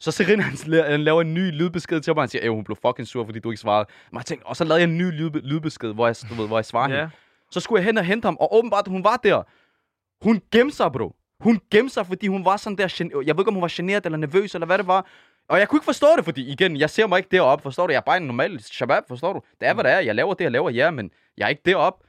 Så 0.00 0.10
Serin, 0.10 0.40
han, 0.40 0.82
han 0.90 1.00
laver 1.04 1.20
en 1.20 1.34
ny 1.34 1.50
lydbesked 1.52 2.00
til 2.00 2.14
mig. 2.14 2.22
Han 2.22 2.28
siger, 2.28 2.50
hun 2.50 2.64
blev 2.64 2.76
fucking 2.86 3.08
sur, 3.08 3.24
fordi 3.24 3.38
du 3.38 3.50
ikke 3.50 3.60
svarede. 3.60 3.88
Men 4.10 4.16
jeg 4.18 4.26
tænkte, 4.26 4.46
og 4.46 4.56
så 4.56 4.64
lavede 4.64 4.80
jeg 4.82 4.88
en 4.90 4.98
ny 4.98 5.10
lydbe- 5.10 5.40
lydbesked, 5.40 5.92
hvor 5.92 6.06
jeg, 6.06 6.16
du 6.30 6.34
ved, 6.34 6.46
hvor 6.46 6.58
jeg 6.58 6.64
Ja. 6.74 6.96
hende. 6.96 7.10
Så 7.50 7.60
skulle 7.60 7.80
jeg 7.80 7.84
hen 7.86 7.98
og 7.98 8.04
hente 8.04 8.26
ham, 8.26 8.36
og 8.40 8.54
åbenbart, 8.56 8.88
hun 8.88 9.04
var 9.04 9.16
der. 9.16 9.42
Hun 10.24 10.42
gemte 10.52 10.76
sig, 10.76 10.92
bro. 10.92 11.16
Hun 11.40 11.60
gemte 11.70 11.94
sig, 11.94 12.06
fordi 12.06 12.26
hun 12.26 12.44
var 12.44 12.56
sådan 12.56 12.78
der... 12.78 12.96
Jeg 13.26 13.36
ved 13.36 13.40
ikke, 13.42 13.48
om 13.48 13.54
hun 13.54 13.62
var 13.62 13.72
generet 13.76 14.04
eller 14.06 14.18
nervøs, 14.18 14.54
eller 14.54 14.66
hvad 14.66 14.78
det 14.78 14.86
var. 14.86 15.06
Og 15.48 15.58
jeg 15.58 15.68
kunne 15.68 15.76
ikke 15.76 15.84
forstå 15.84 16.06
det, 16.16 16.24
fordi 16.24 16.52
igen, 16.52 16.76
jeg 16.76 16.90
ser 16.90 17.06
mig 17.06 17.16
ikke 17.18 17.28
deroppe, 17.30 17.62
forstår 17.62 17.86
du? 17.86 17.92
Jeg 17.92 17.98
er 17.98 18.02
bare 18.06 18.16
en 18.16 18.22
normal 18.22 18.62
shabab, 18.62 19.02
forstår 19.08 19.32
du? 19.32 19.40
Det 19.60 19.68
er, 19.68 19.74
hvad 19.74 19.84
det 19.84 19.92
er. 19.92 19.98
Jeg 19.98 20.14
laver 20.14 20.34
det, 20.34 20.44
jeg 20.44 20.52
laver, 20.52 20.70
ja, 20.70 20.90
men 20.90 21.10
jeg 21.38 21.44
er 21.44 21.48
ikke 21.48 21.62
deroppe. 21.64 22.06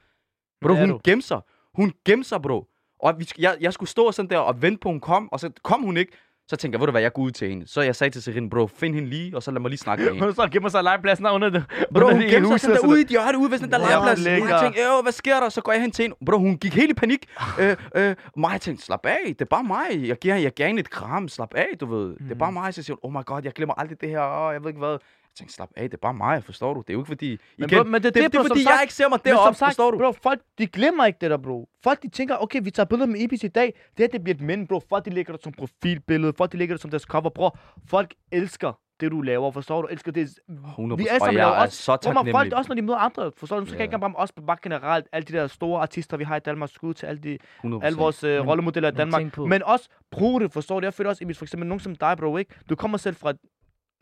Bro, 0.68 0.74
hun 0.74 0.88
du. 0.88 1.00
gemte 1.04 1.26
sig. 1.26 1.40
Hun 1.74 1.92
gemte 2.06 2.28
sig, 2.28 2.42
bro. 2.42 2.66
Og 3.00 3.14
vi, 3.18 3.28
jeg, 3.38 3.56
jeg 3.60 3.72
skulle 3.72 3.90
stå 3.90 4.12
sådan 4.12 4.30
der 4.30 4.38
og 4.38 4.62
vente 4.62 4.78
på, 4.80 4.88
hun 4.88 5.00
kom, 5.00 5.28
og 5.32 5.40
så 5.40 5.50
kom 5.62 5.82
hun 5.82 5.96
ikke. 5.96 6.12
Så 6.48 6.56
tænkte 6.56 6.76
jeg, 6.76 6.80
ved 6.80 6.86
du 6.86 6.90
hvad, 6.90 7.02
jeg 7.02 7.12
går 7.12 7.22
ud 7.22 7.30
til 7.30 7.48
hende. 7.48 7.66
Så 7.68 7.80
jeg 7.80 7.96
sagde 7.96 8.10
til 8.10 8.22
Serin, 8.22 8.50
bro, 8.50 8.66
find 8.66 8.94
hende 8.94 9.08
lige, 9.08 9.36
og 9.36 9.42
så 9.42 9.50
lad 9.50 9.60
mig 9.60 9.68
lige 9.68 9.78
snakke 9.78 10.04
med 10.04 10.10
hende. 10.12 10.26
Hun 10.26 10.34
så 10.34 10.48
gemmer 10.52 10.68
sig 10.68 10.82
legepladsen 10.84 11.26
under 11.26 11.48
det. 11.50 11.64
Bro, 11.94 12.10
hun 12.10 12.20
gemte 12.20 12.48
sig 12.48 12.60
sådan 12.60 12.76
der 12.76 12.88
ude 12.88 12.98
i 12.98 13.02
et 13.02 13.08
hjørne, 13.08 13.38
ude 13.38 13.50
ved 13.50 13.58
sådan 13.58 13.72
der 13.72 13.78
legeplads. 13.78 14.26
Jeg 14.26 14.60
tænkte, 14.62 14.80
øh, 14.80 15.02
hvad 15.02 15.12
sker 15.12 15.40
der? 15.40 15.48
Så 15.48 15.60
går 15.60 15.72
jeg 15.72 15.80
hen 15.80 15.90
til 15.90 16.02
hende. 16.02 16.16
Bro, 16.26 16.38
hun 16.38 16.58
gik 16.58 16.74
helt 16.74 16.90
i 16.90 16.94
panik. 16.94 17.26
øh, 17.60 17.76
øh, 17.94 18.16
mig, 18.36 18.52
jeg 18.52 18.60
tænkte, 18.60 18.84
slap 18.84 19.06
af, 19.06 19.18
det 19.28 19.40
er 19.40 19.44
bare 19.44 19.64
mig. 19.64 20.08
Jeg 20.08 20.18
giver, 20.18 20.34
jeg 20.36 20.52
giver 20.52 20.66
hende 20.66 20.80
et 20.80 20.90
kram, 20.90 21.28
slap 21.28 21.54
af, 21.54 21.68
du 21.80 21.86
ved. 21.86 22.08
Det 22.08 22.30
er 22.30 22.34
bare 22.34 22.52
mig. 22.52 22.74
Så 22.74 22.82
siger 22.82 22.96
hun, 23.02 23.10
oh 23.16 23.20
my 23.20 23.24
god, 23.24 23.40
jeg 23.44 23.52
glemmer 23.52 23.74
aldrig 23.74 24.00
det 24.00 24.08
her, 24.08 24.20
og 24.20 24.52
jeg 24.52 24.62
ved 24.62 24.70
ikke 24.70 24.78
hvad. 24.78 24.98
Tænkte, 25.38 25.54
slap 25.54 25.68
af, 25.76 25.90
det 25.90 25.94
er 25.96 26.00
bare 26.00 26.14
mig, 26.14 26.44
forstår 26.44 26.74
du? 26.74 26.80
Det 26.80 26.90
er 26.90 26.94
jo 26.94 27.00
ikke 27.00 27.08
fordi... 27.08 27.30
Men 27.58 27.68
Igen, 27.70 27.78
bro, 27.78 27.84
men 27.84 28.02
det 28.02 28.08
er 28.08 28.10
det, 28.10 28.22
det, 28.22 28.32
det, 28.32 28.38
er 28.38 28.42
fordi, 28.42 28.48
som 28.60 28.68
jeg 28.70 28.74
sagt- 28.74 28.82
ikke 28.82 28.94
ser 28.94 29.08
mig 29.08 29.24
deroppe, 29.24 29.58
sagt, 29.58 29.68
forstår 29.70 29.90
du? 29.90 29.98
bro, 29.98 30.12
folk, 30.12 30.40
de 30.58 30.66
glemmer 30.66 31.04
ikke 31.06 31.18
det 31.20 31.30
der, 31.30 31.36
bro. 31.36 31.68
Folk, 31.84 32.02
de 32.02 32.08
tænker, 32.08 32.36
okay, 32.36 32.60
vi 32.64 32.70
tager 32.70 32.84
billeder 32.86 33.06
med 33.06 33.20
Ibis 33.20 33.44
i 33.44 33.48
dag. 33.48 33.66
Det 33.96 33.98
her, 33.98 34.06
det 34.08 34.24
bliver 34.24 34.34
et 34.34 34.40
minde, 34.40 34.66
bro. 34.66 34.80
Folk, 34.88 35.04
de 35.04 35.10
lægger 35.10 35.32
det 35.32 35.42
som 35.42 35.52
profilbillede. 35.52 36.32
Folk, 36.38 36.52
de 36.52 36.56
lægger 36.56 36.74
det 36.74 36.82
som 36.82 36.90
deres 36.90 37.02
cover, 37.02 37.30
bro. 37.30 37.50
Folk 37.86 38.14
elsker 38.32 38.72
det, 39.00 39.10
du 39.10 39.20
laver, 39.22 39.50
forstår 39.50 39.82
du? 39.82 39.88
Elsker 39.88 40.12
det. 40.12 40.28
100 40.48 40.98
Vi 41.02 41.06
alle 41.08 41.18
sammen 41.20 41.36
jeg 41.38 41.48
er 41.48 41.62
også- 41.64 41.82
så 41.82 41.98
Bro, 42.02 42.08
man 42.12 42.14
folk, 42.14 42.26
taknemmelig. 42.26 42.56
også 42.58 42.68
når 42.68 42.74
de 42.74 42.82
møder 42.82 42.98
andre, 42.98 43.32
forstår 43.36 43.60
du? 43.60 43.66
Ja. 43.68 43.72
jeg 43.72 43.80
ikke 43.82 43.98
bare 43.98 44.12
os, 44.16 44.32
bare 44.46 44.56
generelt. 44.62 45.06
Alle 45.12 45.26
de 45.26 45.32
der 45.32 45.46
store 45.46 45.82
artister, 45.82 46.16
vi 46.16 46.24
har 46.24 46.36
i 46.36 46.40
Danmark. 46.40 46.70
Skud 46.70 46.94
til 46.94 47.06
alle, 47.06 47.20
de, 47.22 47.38
100%. 47.64 47.84
alle 47.86 47.98
vores 47.98 48.24
øh, 48.24 48.46
rollemodeller 48.46 48.90
i 48.90 48.94
Danmark. 48.94 49.38
Men 49.38 49.62
også 49.62 49.88
bruge 50.10 50.40
det, 50.40 50.52
forstår 50.52 50.80
du? 50.80 50.86
Jeg 50.86 50.94
føler 50.94 51.10
også, 51.10 51.24
Ibis, 51.24 51.38
for 51.38 51.44
eksempel 51.44 51.68
nogen 51.68 51.80
som 51.80 51.96
dig, 51.96 52.16
bro, 52.18 52.36
ikke? 52.36 52.54
Du 52.70 52.74
kommer 52.76 52.98
selv 52.98 53.16
fra, 53.16 53.30
et, 53.30 53.36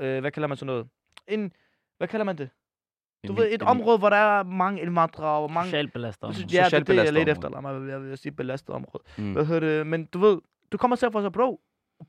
øh, 0.00 0.20
hvad 0.20 0.30
kalder 0.30 0.46
man 0.48 0.56
sådan 0.56 0.66
noget? 0.66 0.86
En, 1.28 1.52
hvad 1.98 2.08
kalder 2.08 2.24
man 2.24 2.38
det? 2.38 2.50
Du 3.26 3.32
En- 3.32 3.38
ved, 3.38 3.46
et 3.46 3.54
en- 3.54 3.68
område, 3.68 3.98
hvor 3.98 4.10
der 4.10 4.16
er 4.16 4.42
mange 4.42 4.80
indvandrere 4.80 5.38
og 5.38 5.52
mange... 5.52 5.66
Socialt 5.66 5.92
belastet. 5.92 6.24
Område. 6.24 6.40
ja, 6.52 6.64
det 6.64 6.72
er 6.72 6.80
det, 6.80 6.96
jeg 6.96 7.12
ledte 7.12 7.32
efter. 7.32 7.48
Lad 7.48 7.60
mig 7.62 7.88
jeg 7.88 8.02
vil 8.02 8.18
sige 8.18 8.32
belastet 8.32 8.74
område. 8.74 9.04
Mm. 9.18 9.32
Hvad 9.32 9.44
hedder 9.44 9.60
det? 9.60 9.86
Men 9.86 10.04
du 10.06 10.18
ved, 10.18 10.38
du 10.72 10.76
kommer 10.78 10.96
selv 10.96 11.12
fra 11.12 11.22
så, 11.22 11.30
bro. 11.30 11.60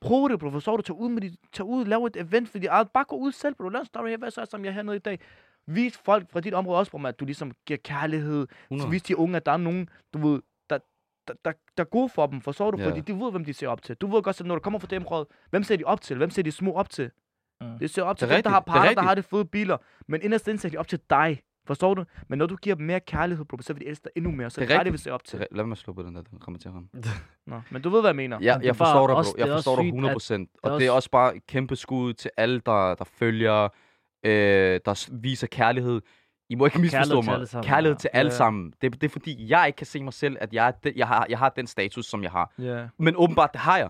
Prøv 0.01 0.29
det, 0.29 0.39
bro. 0.39 0.49
Forstår 0.49 0.77
du? 0.77 0.81
Tag 0.83 0.95
ud 0.95 1.09
med 1.09 1.21
dit, 1.21 1.35
tag 1.53 1.65
ud, 1.65 1.85
lav 1.85 2.03
et 2.05 2.15
event 2.17 2.49
for 2.49 2.57
dit 2.57 2.67
eget. 2.67 2.91
Bare 2.91 3.03
gå 3.03 3.15
ud 3.15 3.31
selv, 3.31 3.55
bro. 3.55 3.69
Lav 3.69 3.79
en 3.79 3.85
story 3.85 4.07
her, 4.09 4.17
hvad 4.17 4.31
så 4.31 4.45
som 4.45 4.63
jeg 4.65 4.69
er 4.69 4.73
hernede 4.73 4.95
i 4.95 4.99
dag. 4.99 5.19
Vis 5.67 5.97
folk 5.97 6.31
fra 6.31 6.39
dit 6.39 6.53
område 6.53 6.79
også, 6.79 6.91
bro, 6.91 7.05
at 7.07 7.19
du 7.19 7.25
ligesom 7.25 7.51
giver 7.65 7.77
kærlighed. 7.83 8.47
Så 8.47 8.55
100. 8.71 8.91
vis 8.91 9.01
de 9.01 9.17
unge, 9.17 9.37
at 9.37 9.45
der 9.45 9.51
er 9.51 9.57
nogen, 9.57 9.89
du 10.13 10.27
ved, 10.27 10.41
der, 10.69 10.77
der, 11.27 11.33
der, 11.45 11.51
der 11.77 11.83
er 11.83 11.87
gode 11.89 12.09
for 12.09 12.27
dem, 12.27 12.41
forstår 12.41 12.71
du? 12.71 12.77
Ja. 12.81 12.87
Fordi 12.89 12.99
de 13.01 13.19
ved, 13.19 13.31
hvem 13.31 13.45
de 13.45 13.53
ser 13.53 13.67
op 13.67 13.81
til. 13.83 13.95
Du 13.95 14.07
ved 14.07 14.21
godt, 14.23 14.39
at 14.41 14.47
når 14.47 14.55
du 14.55 14.61
kommer 14.61 14.79
fra 14.79 14.87
det 14.87 14.97
område, 14.97 15.27
hvem 15.49 15.63
ser 15.63 15.75
de 15.75 15.83
op 15.83 16.01
til? 16.01 16.17
Hvem 16.17 16.29
ser 16.29 16.41
de 16.43 16.51
små 16.51 16.73
op 16.73 16.89
til? 16.89 17.11
Mm. 17.71 17.79
De 17.79 17.87
ser 17.87 18.03
op 18.03 18.17
til 18.17 18.27
Det 18.27 18.33
er 18.33 18.37
dem, 18.37 18.43
der 18.43 18.49
har. 18.49 18.59
Det 18.59 18.69
er 18.69 18.73
parter, 18.73 18.93
der 18.93 19.01
har 19.01 19.15
det 19.15 19.25
fede 19.25 19.45
biler. 19.45 19.77
Men 20.07 20.21
inderst 20.23 20.47
inde 20.47 20.59
ser 20.59 20.69
de 20.69 20.77
op 20.77 20.87
til 20.87 20.99
dig. 21.09 21.41
Forstår 21.67 21.93
du? 21.93 22.03
Men 22.27 22.39
når 22.39 22.45
du 22.45 22.55
giver 22.55 22.75
dem 22.75 22.85
mere 22.85 22.99
kærlighed, 22.99 23.45
bro, 23.45 23.57
så 23.61 23.73
vil 23.73 23.81
de 23.81 23.87
elske 23.87 24.03
dig 24.03 24.11
endnu 24.15 24.31
mere. 24.31 24.49
Så 24.49 24.61
Det 24.61 24.65
er 24.65 24.67
det 24.67 24.73
er 24.73 24.77
dig, 24.77 24.85
de 24.85 24.89
rigtigt. 24.89 24.91
vil 24.91 24.99
se 24.99 25.11
op 25.11 25.23
til. 25.23 25.39
Det 25.39 25.47
er- 25.51 25.55
Lad 25.55 25.65
mig 25.65 25.77
slå 25.77 25.93
på 25.93 26.01
den 26.03 26.15
der, 26.15 26.21
den 26.21 26.39
kommer 26.39 26.59
til 26.59 26.71
ramme. 26.71 26.89
Nå, 27.47 27.61
men 27.69 27.81
du 27.81 27.89
ved, 27.89 28.01
hvad 28.01 28.09
jeg 28.09 28.15
mener. 28.15 28.37
Ja, 28.41 28.45
det 28.53 28.55
er 28.55 28.59
jeg 28.63 28.75
forstår 28.75 29.07
dig, 29.07 29.13
bro. 29.13 29.23
Jeg 29.37 29.45
det 29.47 29.51
er 29.51 29.57
forstår 29.57 29.75
dig 29.75 29.83
sygt, 29.83 29.87
100 29.93 30.11
at- 30.11 30.15
procent. 30.15 30.49
det 30.53 30.59
er 30.63 30.69
Og 30.73 30.79
det 30.79 30.87
er 30.87 30.91
også- 30.91 31.09
bare 31.09 31.35
et 31.35 31.47
kæmpe 31.47 31.75
skud 31.75 32.13
til 32.13 32.31
alle, 32.37 32.59
der, 32.65 32.95
der 32.95 33.03
følger, 33.05 33.63
øh, 34.25 34.79
der 34.85 35.09
viser 35.21 35.47
kærlighed. 35.47 36.01
I 36.49 36.55
må 36.55 36.65
ikke 36.65 36.79
misforstå 36.81 37.21
Kærlighed 37.21 37.25
til 37.25 37.25
mig. 37.25 37.33
alle 37.35 37.47
sammen, 37.47 37.97
til 37.97 38.09
alle 38.13 38.31
Ja. 38.31 38.35
sammen. 38.37 38.73
Det, 38.81 38.93
det 39.01 39.03
er 39.03 39.09
fordi, 39.09 39.49
jeg 39.49 39.63
ikke 39.67 39.77
kan 39.77 39.87
se 39.87 40.03
mig 40.03 40.13
selv, 40.13 40.37
at 40.41 40.53
jeg, 40.53 40.73
er 40.83 40.91
jeg, 40.95 41.07
har, 41.07 41.25
jeg 41.29 41.37
har 41.39 41.49
den 41.49 41.67
status, 41.67 42.05
som 42.05 42.23
jeg 42.23 42.31
har. 42.31 42.53
Ja. 42.59 42.87
Men 42.99 43.13
åbenbart, 43.17 43.49
det 43.53 43.61
har 43.61 43.77
jeg. 43.77 43.89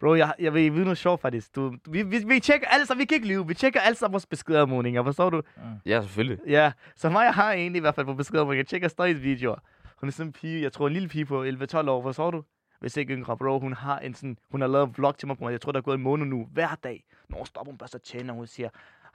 Bro, 0.00 0.14
jeg, 0.14 0.34
jeg 0.38 0.54
vil 0.54 0.72
vide 0.74 0.84
noget 0.84 0.98
sjovt 0.98 1.20
faktisk. 1.20 1.56
Du, 1.56 1.74
vi, 1.88 2.02
vi, 2.02 2.18
vi 2.26 2.40
tjekker 2.40 2.68
alle 2.68 2.86
sammen, 2.86 3.00
vi 3.00 3.04
kan 3.04 3.14
ikke 3.14 3.28
lyve. 3.28 3.46
Vi 3.46 3.54
tjekker 3.54 3.80
alle 3.80 3.96
sammen 3.96 4.12
vores 4.12 4.26
beskedanmodninger, 4.26 5.02
forstår 5.02 5.30
du? 5.30 5.42
Ja, 5.86 6.00
selvfølgelig. 6.02 6.38
Ja, 6.46 6.72
så 6.96 7.10
mig 7.10 7.24
jeg 7.24 7.34
har 7.34 7.52
egentlig 7.52 7.78
i 7.78 7.80
hvert 7.80 7.94
fald 7.94 8.06
på 8.06 8.14
beskedanmodninger. 8.14 8.60
Jeg 8.60 8.66
tjekker 8.66 8.88
Støjs 8.88 9.22
videoer. 9.22 9.56
Hun 10.00 10.08
er 10.08 10.12
sådan 10.12 10.28
en 10.28 10.32
pige, 10.32 10.62
jeg 10.62 10.72
tror 10.72 10.86
en 10.86 10.92
lille 10.92 11.08
pige 11.08 11.24
på 11.26 11.44
11-12 11.44 11.90
år, 11.90 12.02
forstår 12.02 12.30
du? 12.30 12.42
Hvis 12.80 12.96
ikke 12.96 13.14
yngre, 13.14 13.36
bro. 13.36 13.58
Hun 13.58 13.72
har 13.72 13.98
en 13.98 14.14
sådan, 14.14 14.38
hun 14.50 14.60
har 14.60 14.68
lavet 14.68 14.86
en 14.86 14.94
vlog 14.96 15.18
til 15.18 15.28
mig, 15.28 15.38
på, 15.38 15.48
jeg 15.48 15.60
tror, 15.60 15.72
der 15.72 15.78
er 15.78 15.82
gået 15.82 15.96
en 15.96 16.02
måned 16.02 16.26
nu, 16.26 16.48
hver 16.52 16.74
dag. 16.84 17.04
Når 17.28 17.38
hun 17.38 17.46
stopper, 17.46 17.72
hun 17.72 17.78
bare 17.78 17.88
så 17.88 18.24
og 18.28 18.34
hun 18.34 18.46
siger, 18.46 18.68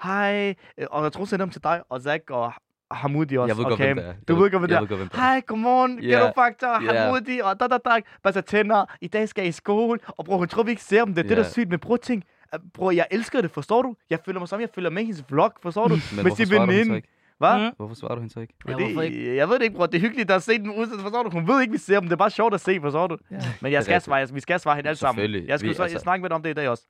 hej, 0.04 0.56
øh, 0.78 0.88
og 0.92 1.04
jeg 1.04 1.12
tror, 1.12 1.20
hun 1.20 1.28
sender 1.28 1.46
dem 1.46 1.52
til 1.52 1.64
dig, 1.64 1.84
og 1.90 2.02
Zach, 2.02 2.24
og 2.30 2.54
Hamudi 2.92 3.38
også, 3.38 3.48
Jeg 3.48 3.58
ved 3.58 3.64
og 3.66 3.70
godt, 3.70 3.80
hvem 3.80 3.98
det 3.98 4.06
er. 4.06 4.14
Du 4.28 4.34
Jeg 4.34 4.36
ved 4.44 4.52
godt, 4.52 4.62
hvem 4.62 4.70
det 4.70 4.76
jeg 4.76 4.84
er. 4.84 4.86
godt. 4.88 5.16
Hej, 5.16 5.42
godmorgen, 5.48 6.00
Ja, 6.04 6.20
yeah. 6.20 6.32
Faktor, 6.36 6.94
ja. 6.94 7.04
Hamudi, 7.04 7.40
og 7.44 7.60
da, 7.60 7.68
da, 7.68 7.78
da. 7.86 8.00
Bare 8.24 8.42
tænder, 8.42 8.86
i 9.02 9.08
dag 9.08 9.30
skal 9.30 9.42
jeg 9.42 9.50
i 9.50 9.52
skole, 9.52 10.00
og 10.08 10.26
bror, 10.26 10.38
hun 10.38 10.48
tror, 10.48 10.64
vi 10.64 10.72
ikke 10.72 10.84
ser 10.84 11.06
dem. 11.06 11.14
Det 11.14 11.20
er 11.24 11.28
det, 11.28 11.38
der 11.38 11.44
er 11.44 11.48
Ja. 11.48 11.52
sygt 11.52 11.70
med 11.70 11.78
bror 11.78 11.98
ting. 11.98 12.24
Øh, 12.54 12.60
Bror, 12.74 12.92
jeg 12.92 13.06
elsker 13.12 13.42
det, 13.42 13.52
forstår 13.52 13.82
du? 13.82 13.96
Jeg 14.10 14.20
føler 14.26 14.40
mig 14.40 14.48
som, 14.50 14.62
jeg 14.62 14.70
følger 14.76 14.90
med 14.90 15.02
hendes 15.04 15.24
vlog, 15.30 15.54
forstår 15.64 15.88
du? 15.88 15.94
Men 15.96 16.02
med 16.16 16.24
hvorfor 16.24 16.36
sin 16.36 16.46
svarer 16.46 16.66
du 16.66 16.72
hende 16.72 16.84
så 16.84 16.90
veninde. 16.90 16.96
ikke? 16.96 17.08
Hvad? 17.38 17.60
Mm. 17.60 17.72
Hvorfor 17.78 17.96
svarer 17.96 18.16
du 18.16 18.22
hende 18.22 18.34
så 18.34 18.40
ikke? 18.40 18.54
Ja, 18.68 18.74
Fordi, 18.74 18.84
hvorfor 18.84 19.02
ikke? 19.02 19.36
Jeg 19.36 19.50
ved 19.50 19.56
det 19.60 19.64
ikke, 19.64 19.76
bror. 19.76 19.86
Det 19.86 19.96
er 19.98 20.02
hyggeligt 20.02 20.32
at 20.32 20.44
se 20.44 20.58
den 20.58 20.72
udsat, 20.72 21.00
forstår 21.02 21.24
du? 21.24 21.30
Hun 21.30 21.48
ved 21.48 21.62
ikke, 21.62 21.72
vi 21.72 21.78
ser 21.78 22.00
dem. 22.00 22.04
Det 22.10 22.12
er 22.14 22.18
bare 22.18 22.30
sjovt 22.30 22.54
at 22.54 22.62
se, 22.62 22.80
forstår 22.82 23.08
du? 23.08 23.18
Ja. 23.32 23.38
Men 23.62 23.72
jeg 23.72 23.84
skal 23.84 24.02
svare, 24.02 24.28
vi 24.34 24.40
skal 24.40 24.60
svare 24.60 24.76
hende 24.76 24.88
alle 24.90 24.98
sammen. 24.98 25.34
Jeg 25.48 25.60
skulle 25.60 25.70
Vi- 25.70 25.76
så 25.76 25.84
altså- 25.84 25.96
jeg 25.96 26.02
snakke 26.02 26.22
med 26.22 26.30
dig 26.30 26.36
om 26.36 26.44
det 26.44 26.50
i 26.50 26.54
dag 26.54 26.70
også. 26.70 26.84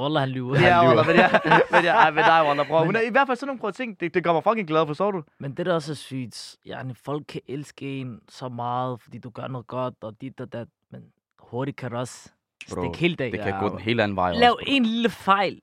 Wallah, 0.00 0.20
han 0.20 0.28
lyver. 0.28 0.60
Ja. 0.60 0.86
Wallah, 0.86 1.06
men 1.06 1.16
jeg, 1.16 1.40
men 1.72 1.84
jeg, 1.84 1.94
ej, 1.94 2.10
med 2.10 2.22
dig, 2.22 2.44
Wallah, 2.46 2.66
bror. 2.66 2.84
Hun 2.84 2.96
er 2.96 3.00
i 3.00 3.10
hvert 3.10 3.26
fald 3.26 3.36
sådan 3.36 3.46
nogle 3.46 3.58
prøver 3.58 3.72
ting. 3.72 4.00
Det, 4.00 4.14
det 4.14 4.24
gør 4.24 4.32
mig 4.32 4.42
fucking 4.44 4.68
glad, 4.68 4.86
forstår 4.86 5.10
du? 5.10 5.22
Men 5.38 5.54
det 5.54 5.66
der 5.66 5.74
også 5.74 5.92
er 5.92 5.96
sygt, 5.96 6.56
yani, 6.66 6.94
folk 6.94 7.24
kan 7.28 7.40
elske 7.48 8.00
en 8.00 8.20
så 8.28 8.48
meget, 8.48 9.00
fordi 9.00 9.18
du 9.18 9.30
gør 9.30 9.46
noget 9.46 9.66
godt, 9.66 9.94
og 10.00 10.20
dit 10.20 10.40
og 10.40 10.52
dat, 10.52 10.68
men 10.92 11.02
hurtigt 11.38 11.76
kan 11.76 11.90
det 11.90 11.98
også 11.98 12.30
Bro, 12.70 12.82
stikke 12.82 12.98
helt 12.98 13.20
af. 13.20 13.30
Det 13.30 13.40
kan 13.40 13.60
gå 13.60 13.68
den 13.68 13.78
helt 13.78 14.00
anden 14.00 14.16
vej 14.16 14.32
Lav 14.32 14.50
også. 14.50 14.64
bro. 14.66 14.72
en 14.72 14.84
lille 14.86 15.10
fejl, 15.10 15.60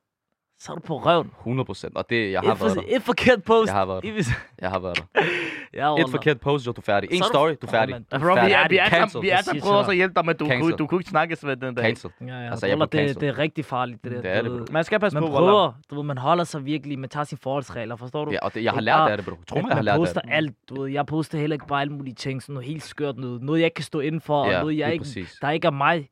så 0.63 0.71
er 0.71 0.75
du 0.75 0.81
på 0.81 0.97
røven. 0.97 1.31
100 1.39 1.65
procent. 1.65 1.95
Og 1.97 2.05
det, 2.09 2.31
jeg 2.31 2.41
har 2.41 2.53
Et, 2.53 2.59
været 2.61 2.73
for, 2.73 2.81
der. 2.81 2.95
et 2.95 3.01
forkert 3.03 3.43
post. 3.43 3.67
Jeg 3.67 3.75
har 3.75 3.85
været 3.85 4.03
der. 4.03 4.23
Jeg 4.61 4.69
har 4.69 4.79
været 4.79 4.97
der. 4.97 5.21
ja, 5.97 6.01
Et 6.01 6.09
forkert 6.11 6.39
post, 6.39 6.63
så 6.63 6.69
er 6.69 6.73
du 6.73 6.81
færdig. 6.81 7.11
En 7.11 7.17
Så 7.17 7.23
er 7.23 7.27
story, 7.27 7.49
du 7.61 7.67
er 7.67 7.71
Ja, 7.73 7.79
færdig. 7.81 7.95
du 7.95 8.03
er 8.11 8.19
Bro, 8.19 8.27
vi 8.33 8.39
færdig. 8.39 8.53
er, 8.53 8.67
vi 8.69 8.77
er, 8.77 8.89
Cancel. 8.89 9.21
vi 9.21 9.29
er 9.29 9.41
så. 9.41 9.69
også 9.69 9.91
at 9.91 9.95
hjælpe 9.97 10.13
dig, 10.15 10.25
men 10.25 10.35
du, 10.37 10.45
kunne, 10.59 10.71
du 10.75 10.87
kunne 10.87 10.99
ikke 11.01 11.09
snakke 11.09 11.37
med 11.43 11.55
den 11.55 11.75
dag. 11.75 11.85
Cancel. 11.85 12.09
Ja, 12.21 12.25
ja. 12.27 12.49
Altså, 12.51 12.67
jeg 12.67 12.77
det, 12.91 13.21
det 13.21 13.29
er 13.29 13.37
rigtig 13.37 13.65
farligt, 13.65 14.03
det 14.03 14.11
der. 14.11 14.21
Det 14.21 14.31
er 14.31 14.41
det, 14.41 14.51
bro. 14.51 14.65
Man 14.73 14.83
skal 14.83 14.99
passe 14.99 15.15
Man 15.19 15.29
på, 15.29 15.33
prøver, 15.33 15.73
du 15.89 15.95
ved, 15.95 16.03
man 16.03 16.17
holder 16.17 16.43
sig 16.43 16.65
virkelig, 16.65 16.99
man 16.99 17.09
tager 17.09 17.23
sine 17.23 17.39
forholdsregler, 17.43 17.95
forstår 17.95 18.25
du? 18.25 18.31
Ja, 18.31 18.37
og 18.41 18.53
det, 18.53 18.63
jeg 18.63 18.71
har 18.73 18.81
lært 18.81 18.93
bare- 18.95 19.11
af 19.11 19.17
det, 19.17 19.25
bro. 19.25 19.35
Tro 19.49 19.55
At 19.57 19.63
mig, 19.63 19.69
jeg 19.69 19.75
har 19.75 19.75
man 19.75 19.85
lært 19.85 19.93
af 19.93 19.99
poster 19.99 20.21
det. 20.21 20.29
alt, 20.33 20.55
du 20.69 20.81
ved. 20.81 20.91
Jeg 20.91 21.05
poster 21.05 21.37
heller 21.37 21.53
ikke 21.55 21.67
bare 21.67 21.81
alle 21.81 21.93
mulige 21.93 22.15
ting, 22.15 22.41
sådan 22.41 22.53
noget 22.53 22.67
helt 22.67 22.83
skørt 22.83 23.17
noget. 23.17 23.41
Noget, 23.41 23.59
jeg 23.59 23.65
ikke 23.65 23.75
kan 23.75 23.83
stå 23.85 23.99
inden 23.99 24.21
for, 24.21 24.41
og 24.43 24.51
Ja, 24.51 24.59
noget, 24.61 24.77
jeg 24.77 24.93
ikke, 24.93 25.03
præcis. 25.03 25.37
der 25.41 25.49
ikke 25.49 25.67
er 25.67 25.71
mig, 25.71 26.09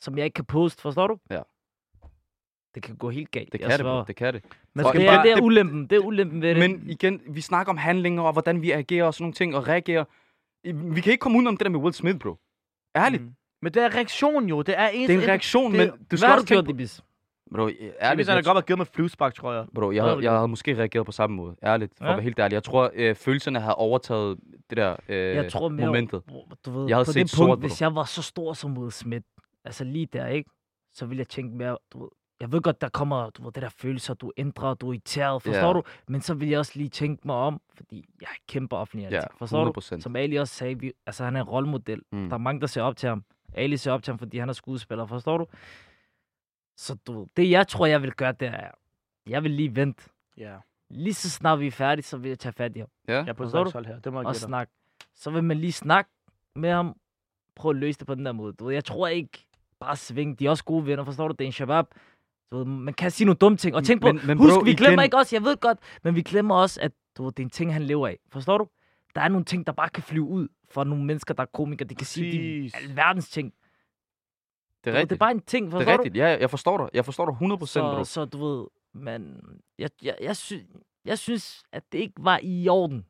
som 0.00 0.16
jeg 0.18 0.24
ikke 0.24 0.34
kan 0.34 0.44
poste, 0.44 0.82
forstår 0.82 1.06
du? 1.06 1.16
Ja. 1.30 1.40
Det 2.74 2.82
kan 2.82 2.96
gå 2.96 3.10
helt 3.10 3.30
galt. 3.30 3.52
Det 3.52 3.60
jeg 3.60 3.70
kan 3.70 3.78
det, 3.78 3.84
bro. 3.86 4.04
Det 4.06 4.16
kan 4.16 4.34
det. 4.34 4.44
Man 4.74 4.86
skal 4.86 5.00
det, 5.00 5.08
er, 5.08 5.14
bare... 5.14 5.26
det 5.26 5.32
er 5.32 5.40
ulempen, 5.42 5.86
det 5.86 5.96
er 5.96 6.00
ulempen 6.00 6.42
ved 6.42 6.54
det. 6.54 6.70
Men 6.70 6.82
igen, 6.90 7.20
vi 7.28 7.40
snakker 7.40 7.70
om 7.72 7.76
handlinger, 7.76 8.22
og 8.22 8.32
hvordan 8.32 8.62
vi 8.62 8.70
agerer 8.70 9.04
og 9.04 9.14
sådan 9.14 9.22
nogle 9.24 9.34
ting, 9.34 9.56
og 9.56 9.68
reagerer. 9.68 10.04
Vi 10.94 11.00
kan 11.00 11.10
ikke 11.12 11.20
komme 11.22 11.38
ud 11.38 11.46
om 11.46 11.56
det 11.56 11.64
der 11.64 11.70
med 11.70 11.80
Will 11.80 11.94
Smith, 11.94 12.18
bro. 12.18 12.36
Ærligt. 12.96 13.22
Mm. 13.22 13.32
Men 13.62 13.74
det 13.74 13.82
er 13.82 13.94
reaktion 13.94 14.46
jo. 14.48 14.62
Det 14.62 14.78
er 14.78 14.88
en... 14.88 15.08
Det 15.08 15.16
er 15.16 15.22
en 15.22 15.28
reaktion, 15.28 15.72
det- 15.72 15.78
men 15.78 15.88
du 15.88 15.94
Hvad 16.08 16.18
skal 16.18 16.30
også 16.32 16.46
tænke 16.46 16.64
på... 16.64 16.70
Ibis? 16.70 17.00
Bro, 17.54 17.66
Jeg 17.66 17.74
ærligt, 18.00 18.28
jeg, 18.28 18.34
har 18.36 18.42
godt 18.42 18.56
have 18.56 18.62
givet 18.62 18.78
mig 18.78 18.86
flyvespark, 18.86 19.34
tror 19.34 19.52
jeg. 19.52 19.64
bro, 19.74 19.90
jeg, 19.92 20.04
Hvad 20.04 20.22
jeg 20.22 20.32
havde 20.32 20.48
måske 20.48 20.78
reageret 20.78 21.06
på 21.06 21.12
samme 21.12 21.36
måde. 21.36 21.56
Ærligt, 21.62 21.92
for 21.98 22.04
Ja. 22.04 22.10
at 22.10 22.16
være 22.16 22.22
helt 22.24 22.38
ærlig. 22.38 22.54
Jeg 22.54 22.62
tror, 22.62 22.90
øh, 22.94 23.14
følelserne 23.14 23.60
havde 23.60 23.74
overtaget 23.74 24.38
det 24.70 24.76
der 24.76 24.96
øh, 25.08 25.16
Jeg 25.36 25.50
tror 25.52 25.68
mere, 25.68 25.86
momentet. 25.86 26.22
Du 26.66 26.70
ved, 26.70 26.88
Jeg 26.88 26.96
havde 26.96 27.04
på 27.04 27.12
set 27.12 27.22
det 27.22 27.30
sort 27.30 27.46
punkt, 27.46 27.60
på 27.60 27.66
hvis 27.66 27.80
jeg 27.82 27.94
var 27.94 28.04
så 28.04 28.22
stor 28.22 28.52
som 28.52 28.78
Will 28.78 28.92
Smith, 28.92 29.24
altså 29.64 29.84
lige 29.84 30.06
der, 30.12 30.26
ikke? 30.26 30.50
Så 30.94 31.06
ville 31.06 31.18
jeg 31.18 31.28
tænke 31.28 31.56
mere, 31.56 31.78
du 31.92 32.00
ved, 32.02 32.08
jeg 32.42 32.52
ved 32.52 32.60
godt, 32.60 32.80
der 32.80 32.88
kommer, 32.88 33.30
du 33.30 33.42
ved, 33.44 33.52
det 33.52 33.62
der 33.62 33.68
følelser, 33.68 34.14
du 34.14 34.32
ændrer, 34.36 34.74
du 34.74 34.88
er 34.88 34.92
irriteret, 34.92 35.42
forstår 35.42 35.66
Ja. 35.68 35.72
du? 35.72 35.82
Men 36.08 36.20
så 36.20 36.34
vil 36.34 36.48
jeg 36.48 36.58
også 36.58 36.72
lige 36.74 36.88
tænke 36.88 37.26
mig 37.26 37.36
om, 37.36 37.60
fordi 37.74 38.04
jeg 38.20 38.26
er 38.26 38.36
kæmpe 38.48 38.76
offentlig 38.76 39.06
ansigt, 39.06 39.38
forstår 39.38 39.64
du? 39.64 39.80
100%. 39.80 40.00
Som 40.00 40.16
Ali 40.16 40.36
også 40.36 40.54
sagde, 40.54 40.78
vi, 40.78 40.92
altså 41.06 41.24
han 41.24 41.36
er 41.36 41.40
en 41.40 41.48
rollemodel. 41.48 42.02
Mm. 42.12 42.28
Der 42.28 42.34
er 42.34 42.38
mange, 42.38 42.60
der 42.60 42.66
ser 42.66 42.82
op 42.82 42.96
til 42.96 43.08
ham. 43.08 43.24
Ali 43.54 43.76
ser 43.76 43.92
op 43.92 44.02
til 44.02 44.12
ham, 44.12 44.18
fordi 44.18 44.38
han 44.38 44.48
er 44.48 44.52
skuespiller, 44.52 45.06
forstår 45.06 45.38
du? 45.38 45.46
Så 46.76 46.96
du, 47.06 47.26
det 47.36 47.50
jeg 47.50 47.68
tror, 47.68 47.86
jeg 47.86 48.02
vil 48.02 48.12
gøre, 48.12 48.32
det 48.32 48.48
er, 48.48 48.70
jeg 49.26 49.42
vil 49.42 49.50
lige 49.50 49.76
vente. 49.76 50.04
Ja. 50.36 50.56
Lige 50.90 51.14
så 51.14 51.30
snart 51.30 51.60
vi 51.60 51.66
er 51.66 51.70
færdige, 51.70 52.04
så 52.04 52.16
vil 52.16 52.28
jeg 52.28 52.38
tage 52.38 52.52
fat 52.52 52.76
i 52.76 52.78
ham 52.78 52.88
Ja, 53.08 53.14
Jeg 53.14 53.28
er 53.28 53.32
på 53.32 53.42
Forstår 53.44 53.64
du? 53.64 53.82
her. 53.86 53.98
Det 54.00 54.12
må 54.12 54.20
jeg 54.20 54.26
og 54.26 54.36
snakke. 54.36 54.72
Så 55.14 55.30
vil 55.30 55.44
man 55.44 55.56
lige 55.56 55.72
snakke 55.72 56.10
med 56.54 56.70
ham. 56.70 56.96
Prøv 57.56 57.70
at 57.70 57.76
løse 57.76 57.98
det 57.98 58.06
på 58.06 58.14
den 58.14 58.26
der 58.26 58.32
måde. 58.32 58.52
Du 58.52 58.64
ved, 58.64 58.74
jeg 58.74 58.84
tror 58.84 59.08
ikke 59.08 59.46
bare 59.80 59.96
sving. 59.96 60.38
De 60.38 60.46
er 60.46 60.50
også 60.50 60.64
gode 60.64 60.86
venner, 60.86 61.04
forstår 61.04 61.28
du? 61.28 61.32
Det 61.38 61.44
er 61.44 61.46
en 61.46 61.52
shabab. 61.52 61.86
Du 62.52 62.56
ved, 62.58 62.64
man 62.64 62.94
kan 62.94 63.10
sige 63.10 63.24
nogle 63.24 63.36
dumme 63.38 63.58
ting. 63.58 63.74
Og 63.76 63.84
tænk 63.84 64.00
på, 64.00 64.06
Men- 64.12 64.20
men 64.26 64.38
husk, 64.38 64.54
bro, 64.54 64.60
vi 64.60 64.74
glemmer 64.74 64.92
igen- 65.02 65.04
ikke 65.04 65.16
også, 65.16 65.36
jeg 65.36 65.44
ved 65.44 65.56
godt, 65.56 65.78
men 66.04 66.14
vi 66.14 66.22
glemmer 66.22 66.54
også, 66.54 66.80
at 66.80 66.92
du 67.16 67.24
ved, 67.24 67.32
det 67.32 67.38
er 67.42 67.46
en 67.46 67.50
ting, 67.50 67.72
han 67.72 67.82
lever 67.82 68.08
af. 68.08 68.18
Forstår 68.32 68.58
du? 68.58 68.68
Der 69.14 69.20
er 69.20 69.28
nogle 69.28 69.44
ting, 69.44 69.66
der 69.66 69.72
bare 69.72 69.88
kan 69.88 70.02
flyve 70.02 70.24
ud 70.24 70.48
for 70.70 70.84
nogle 70.84 71.04
mennesker, 71.04 71.34
der 71.34 71.42
er 71.42 71.46
komikere. 71.54 71.88
De 71.88 71.94
kan 71.94 72.06
sige 72.06 72.32
de 72.32 72.70
Præcis. 72.70 72.88
alverdens 72.88 73.28
ting. 73.30 73.52
Det 73.52 74.90
er 74.90 74.90
Det 74.90 74.96
er 74.96 75.00
rigtigt. 75.00 75.18
bare 75.20 75.30
en 75.30 75.40
ting, 75.42 75.64
Det 75.66 75.72
forstår 75.72 75.92
er 75.92 75.96
du? 75.96 76.02
rigtigt. 76.02 76.16
Ja, 76.22 76.26
jeg 76.40 76.50
forstår 76.50 76.78
dig. 76.78 76.88
Jeg 76.94 77.04
forstår 77.04 77.24
dig 77.26 77.34
100%, 77.34 77.80
bro. 77.96 78.04
Så, 78.04 78.12
så 78.12 78.24
du 78.24 78.46
ved, 78.46 78.66
men 78.94 79.36
jeg, 79.78 79.90
jeg, 80.02 80.14
jeg, 80.22 80.36
sy, 80.36 80.52
jeg 81.04 81.18
synes, 81.18 81.62
at 81.72 81.82
det 81.92 81.98
ikke 81.98 82.14
var 82.18 82.40
i 82.42 82.68
orden. 82.68 83.04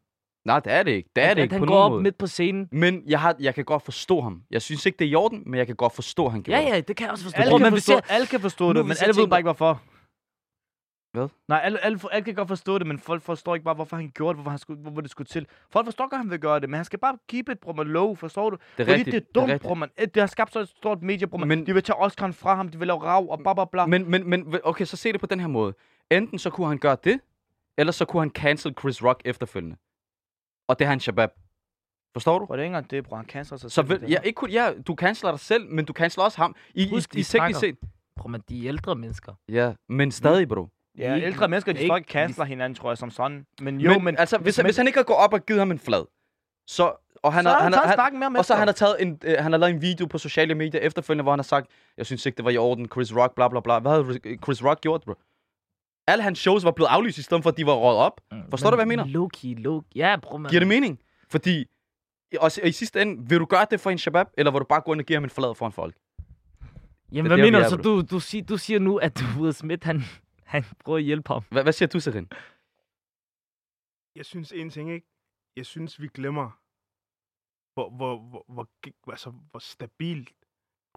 Nej, 0.44 0.60
det 0.60 0.72
er 0.72 0.82
det 0.82 0.90
ikke. 0.90 1.10
Det 1.16 1.24
er 1.24 1.28
at, 1.30 1.36
det 1.36 1.42
at 1.42 1.44
ikke 1.44 1.52
han 1.54 1.60
på 1.60 1.66
går 1.66 1.74
nogen 1.74 1.84
op 1.84 1.90
måde. 1.90 2.02
midt 2.02 2.18
på 2.18 2.26
scenen. 2.26 2.68
Men 2.72 3.02
jeg, 3.06 3.20
har, 3.20 3.36
jeg 3.40 3.54
kan 3.54 3.64
godt 3.64 3.82
forstå 3.82 4.20
ham. 4.20 4.42
Jeg 4.50 4.62
synes 4.62 4.86
ikke, 4.86 4.98
det 4.98 5.04
er 5.04 5.10
i 5.10 5.14
orden, 5.14 5.42
men 5.46 5.58
jeg 5.58 5.66
kan 5.66 5.76
godt 5.76 5.94
forstå, 5.94 6.26
at 6.26 6.32
han 6.32 6.42
gjorde 6.42 6.60
Ja, 6.60 6.66
det. 6.66 6.72
ja, 6.74 6.80
det 6.80 6.96
kan 6.96 7.04
jeg 7.04 7.12
også 7.12 7.24
forstå. 7.24 7.40
Alle 7.40 7.50
Bror, 7.50 7.58
kan, 7.58 7.64
men 7.64 7.72
forstå, 7.72 7.94
hvis 7.94 8.08
jeg, 8.08 8.14
alle 8.16 8.26
kan 8.26 8.40
forstå 8.40 8.72
nu 8.72 8.78
det, 8.78 8.86
men 8.86 8.96
alle 9.02 9.20
ved 9.20 9.28
bare 9.28 9.38
ikke, 9.40 9.46
hvorfor. 9.46 9.82
Hvad? 11.12 11.28
Nej, 11.48 11.60
alle, 11.64 11.84
alle, 11.84 11.98
alle 12.12 12.24
kan 12.24 12.34
godt 12.34 12.48
forstå 12.48 12.78
det, 12.78 12.86
men 12.86 12.98
folk 12.98 13.22
forstår 13.22 13.54
ikke 13.54 13.64
bare, 13.64 13.74
hvorfor 13.74 13.96
han 13.96 14.10
gjorde 14.14 14.28
det, 14.28 14.36
hvorfor, 14.36 14.50
han 14.50 14.58
skulle, 14.58 14.80
hvorfor 14.80 15.00
det 15.00 15.10
skulle 15.10 15.28
til. 15.28 15.46
Folk 15.70 15.86
forstår 15.86 16.04
godt, 16.04 16.12
at 16.12 16.18
han 16.18 16.30
vil 16.30 16.38
gøre 16.38 16.60
det, 16.60 16.68
men 16.70 16.74
han 16.76 16.84
skal 16.84 16.98
bare 16.98 17.18
keep 17.28 17.48
it, 17.48 17.58
bror, 17.60 17.72
man 17.72 17.86
low, 17.86 18.14
forstår 18.14 18.50
du? 18.50 18.56
Det 18.56 18.82
er 18.82 18.86
Fordi 18.86 18.98
rigtigt. 18.98 19.14
det 19.14 19.20
er 19.22 19.32
dumt, 19.40 19.44
rigtigt. 19.52 19.62
bror, 19.62 19.74
man. 19.74 19.88
Det 19.98 20.16
har 20.16 20.26
skabt 20.26 20.52
så 20.52 20.60
et 20.60 20.68
stort 20.68 21.02
medie, 21.02 21.26
bror, 21.26 21.38
man. 21.38 21.48
Men- 21.48 21.66
De 21.66 21.74
vil 21.74 21.82
tage 21.82 21.96
Oscar'en 21.96 22.32
fra 22.32 22.54
ham, 22.54 22.68
de 22.68 22.78
vil 22.78 22.86
lave 22.86 23.02
rav 23.02 23.30
og 23.30 23.38
bla 23.38 23.54
bla 23.54 23.64
bla. 23.64 23.86
Men, 23.86 24.10
men, 24.10 24.30
men 24.30 24.58
okay, 24.64 24.84
så 24.84 24.96
se 24.96 25.12
det 25.12 25.20
på 25.20 25.26
den 25.26 25.40
her 25.40 25.46
måde. 25.46 25.74
Enten 26.10 26.38
så 26.38 26.50
kunne 26.50 26.66
han 26.68 26.78
gøre 26.78 26.96
det, 27.04 27.20
eller 27.78 27.92
så 27.92 28.04
kunne 28.04 28.20
han 28.22 28.30
cancel 28.30 28.74
Chris 28.80 29.04
Rock 29.04 29.22
efterfølgende. 29.24 29.76
Og 30.72 30.78
det 30.78 30.84
er 30.84 30.88
han 30.88 31.00
Shabab. 31.00 31.30
Forstår 32.12 32.38
du? 32.38 32.46
Bror, 32.46 32.56
det 32.56 32.60
er 32.60 32.64
ikke 32.64 32.76
engang 32.76 32.90
det, 32.90 33.04
bror. 33.04 33.16
Han 33.16 33.26
canceler 33.26 33.58
sig 33.58 33.70
Så 33.70 33.74
selv. 33.88 34.00
det 34.00 34.10
ja, 34.10 34.20
ikke 34.20 34.36
kun, 34.36 34.50
ja, 34.50 34.72
du 34.86 34.94
canceler 34.94 35.30
dig 35.30 35.40
selv, 35.40 35.70
men 35.70 35.84
du 35.84 35.92
canceler 35.92 36.24
også 36.24 36.38
ham. 36.38 36.56
I, 36.74 36.88
Husk, 36.90 37.14
i, 37.14 37.20
i 37.20 37.22
teknisk 37.22 37.60
set. 37.60 37.76
Bror, 38.16 38.28
men 38.28 38.42
de 38.48 38.64
er 38.64 38.68
ældre 38.68 38.94
mennesker. 38.94 39.32
Ja, 39.48 39.72
men 39.88 40.12
stadig, 40.12 40.48
bro. 40.48 40.68
Ja, 40.98 41.14
ikke- 41.14 41.26
ældre 41.26 41.48
mennesker, 41.48 41.72
de 41.72 41.80
ikke- 41.80 41.96
ikke 41.96 42.10
canceler 42.12 42.44
hinanden, 42.44 42.74
tror 42.74 42.90
jeg, 42.90 42.98
som 42.98 43.10
sådan. 43.10 43.46
Men 43.60 43.80
jo, 43.80 43.90
men... 43.92 44.04
men, 44.04 44.16
altså, 44.18 44.38
hvis, 44.38 44.58
men- 44.58 44.66
hvis 44.66 44.76
han 44.76 44.86
ikke 44.86 44.98
har 44.98 45.04
gået 45.04 45.18
op 45.18 45.32
og 45.32 45.46
givet 45.46 45.60
ham 45.60 45.70
en 45.70 45.78
flad, 45.78 46.04
så... 46.66 46.92
Og 47.22 47.32
han, 47.32 47.44
så 47.44 47.48
har, 47.50 47.56
har 47.56 47.62
han, 47.64 47.72
han 47.72 47.98
har, 47.98 48.10
med 48.10 48.22
ham 48.22 48.34
og 48.36 48.44
så 48.44 48.54
han 48.54 48.68
har 48.68 48.72
taget 48.72 48.96
en, 49.02 49.18
øh, 49.24 49.34
han 49.38 49.52
har 49.52 49.58
lavet 49.58 49.74
en 49.74 49.82
video 49.82 50.06
på 50.06 50.18
sociale 50.18 50.54
medier 50.54 50.80
efterfølgende, 50.80 51.22
hvor 51.22 51.32
han 51.32 51.38
har 51.38 51.42
sagt, 51.44 51.66
jeg 51.96 52.06
synes 52.06 52.26
ikke, 52.26 52.36
det 52.36 52.44
var 52.44 52.50
i 52.50 52.56
orden, 52.56 52.88
Chris 52.92 53.16
Rock, 53.16 53.34
bla 53.34 53.48
bla 53.48 53.60
bla. 53.60 53.78
Hvad 53.78 53.92
havde 53.92 54.38
Chris 54.44 54.64
Rock 54.64 54.80
gjort, 54.80 55.02
bro? 55.06 55.14
Alle 56.06 56.22
hans 56.22 56.38
shows 56.38 56.64
var 56.64 56.70
blevet 56.70 56.88
aflyst, 56.88 57.18
i 57.18 57.22
stedet 57.22 57.42
for, 57.42 57.50
at 57.50 57.56
de 57.56 57.66
var 57.66 57.72
røget 57.72 57.98
op. 57.98 58.20
Forstår 58.50 58.70
du, 58.70 58.76
hvad 58.76 58.86
jeg 58.86 58.88
mener? 58.88 59.04
Low-key, 59.04 59.62
low 59.62 59.82
Ja, 59.94 60.16
bror, 60.22 60.38
man. 60.38 60.50
Giver 60.50 60.60
det 60.60 60.68
mening? 60.68 61.00
Fordi, 61.30 61.64
og 62.40 62.50
i- 62.64 62.68
i 62.68 62.72
sidste 62.72 63.02
ende, 63.02 63.28
vil 63.28 63.38
du 63.38 63.44
gøre 63.44 63.66
det 63.70 63.80
for 63.80 63.90
en 63.90 63.98
shabab, 63.98 64.26
eller 64.38 64.52
vil 64.52 64.58
du 64.60 64.64
bare 64.68 64.80
gå 64.80 64.92
ind 64.92 65.00
og 65.00 65.06
give 65.06 65.16
ham 65.16 65.24
en 65.24 65.30
flad 65.30 65.54
foran 65.54 65.72
folk? 65.72 65.96
Jamen, 67.12 67.26
hvad 67.30 67.36
der, 67.38 67.44
mener 67.44 67.58
er, 67.58 67.62
du? 67.64 67.70
Så 67.70 67.76
du, 67.76 68.02
du, 68.10 68.20
siger, 68.20 68.44
du 68.44 68.56
siger 68.56 68.78
nu, 68.80 68.96
at 68.96 69.18
du 69.20 69.24
Will 69.42 69.54
Smith, 69.54 69.86
han, 69.86 70.00
han 70.44 70.64
prøver 70.84 70.98
at 70.98 71.04
hjælpe 71.04 71.28
ham. 71.32 71.42
Hvad, 71.50 71.62
hvad 71.62 71.72
siger 71.72 71.88
du, 71.88 72.00
Serin? 72.00 72.28
Jeg 74.16 74.24
synes 74.26 74.52
en 74.52 74.70
ting, 74.70 74.90
ikke? 74.92 75.06
Jeg 75.56 75.66
synes, 75.66 76.00
vi 76.00 76.08
glemmer, 76.14 76.50
hvor, 77.74 77.90
hvor, 77.90 78.18
hvor, 78.18 78.44
hvor, 78.48 78.68
altså, 79.10 79.30
hvor 79.50 79.60
stabilt 79.60 80.30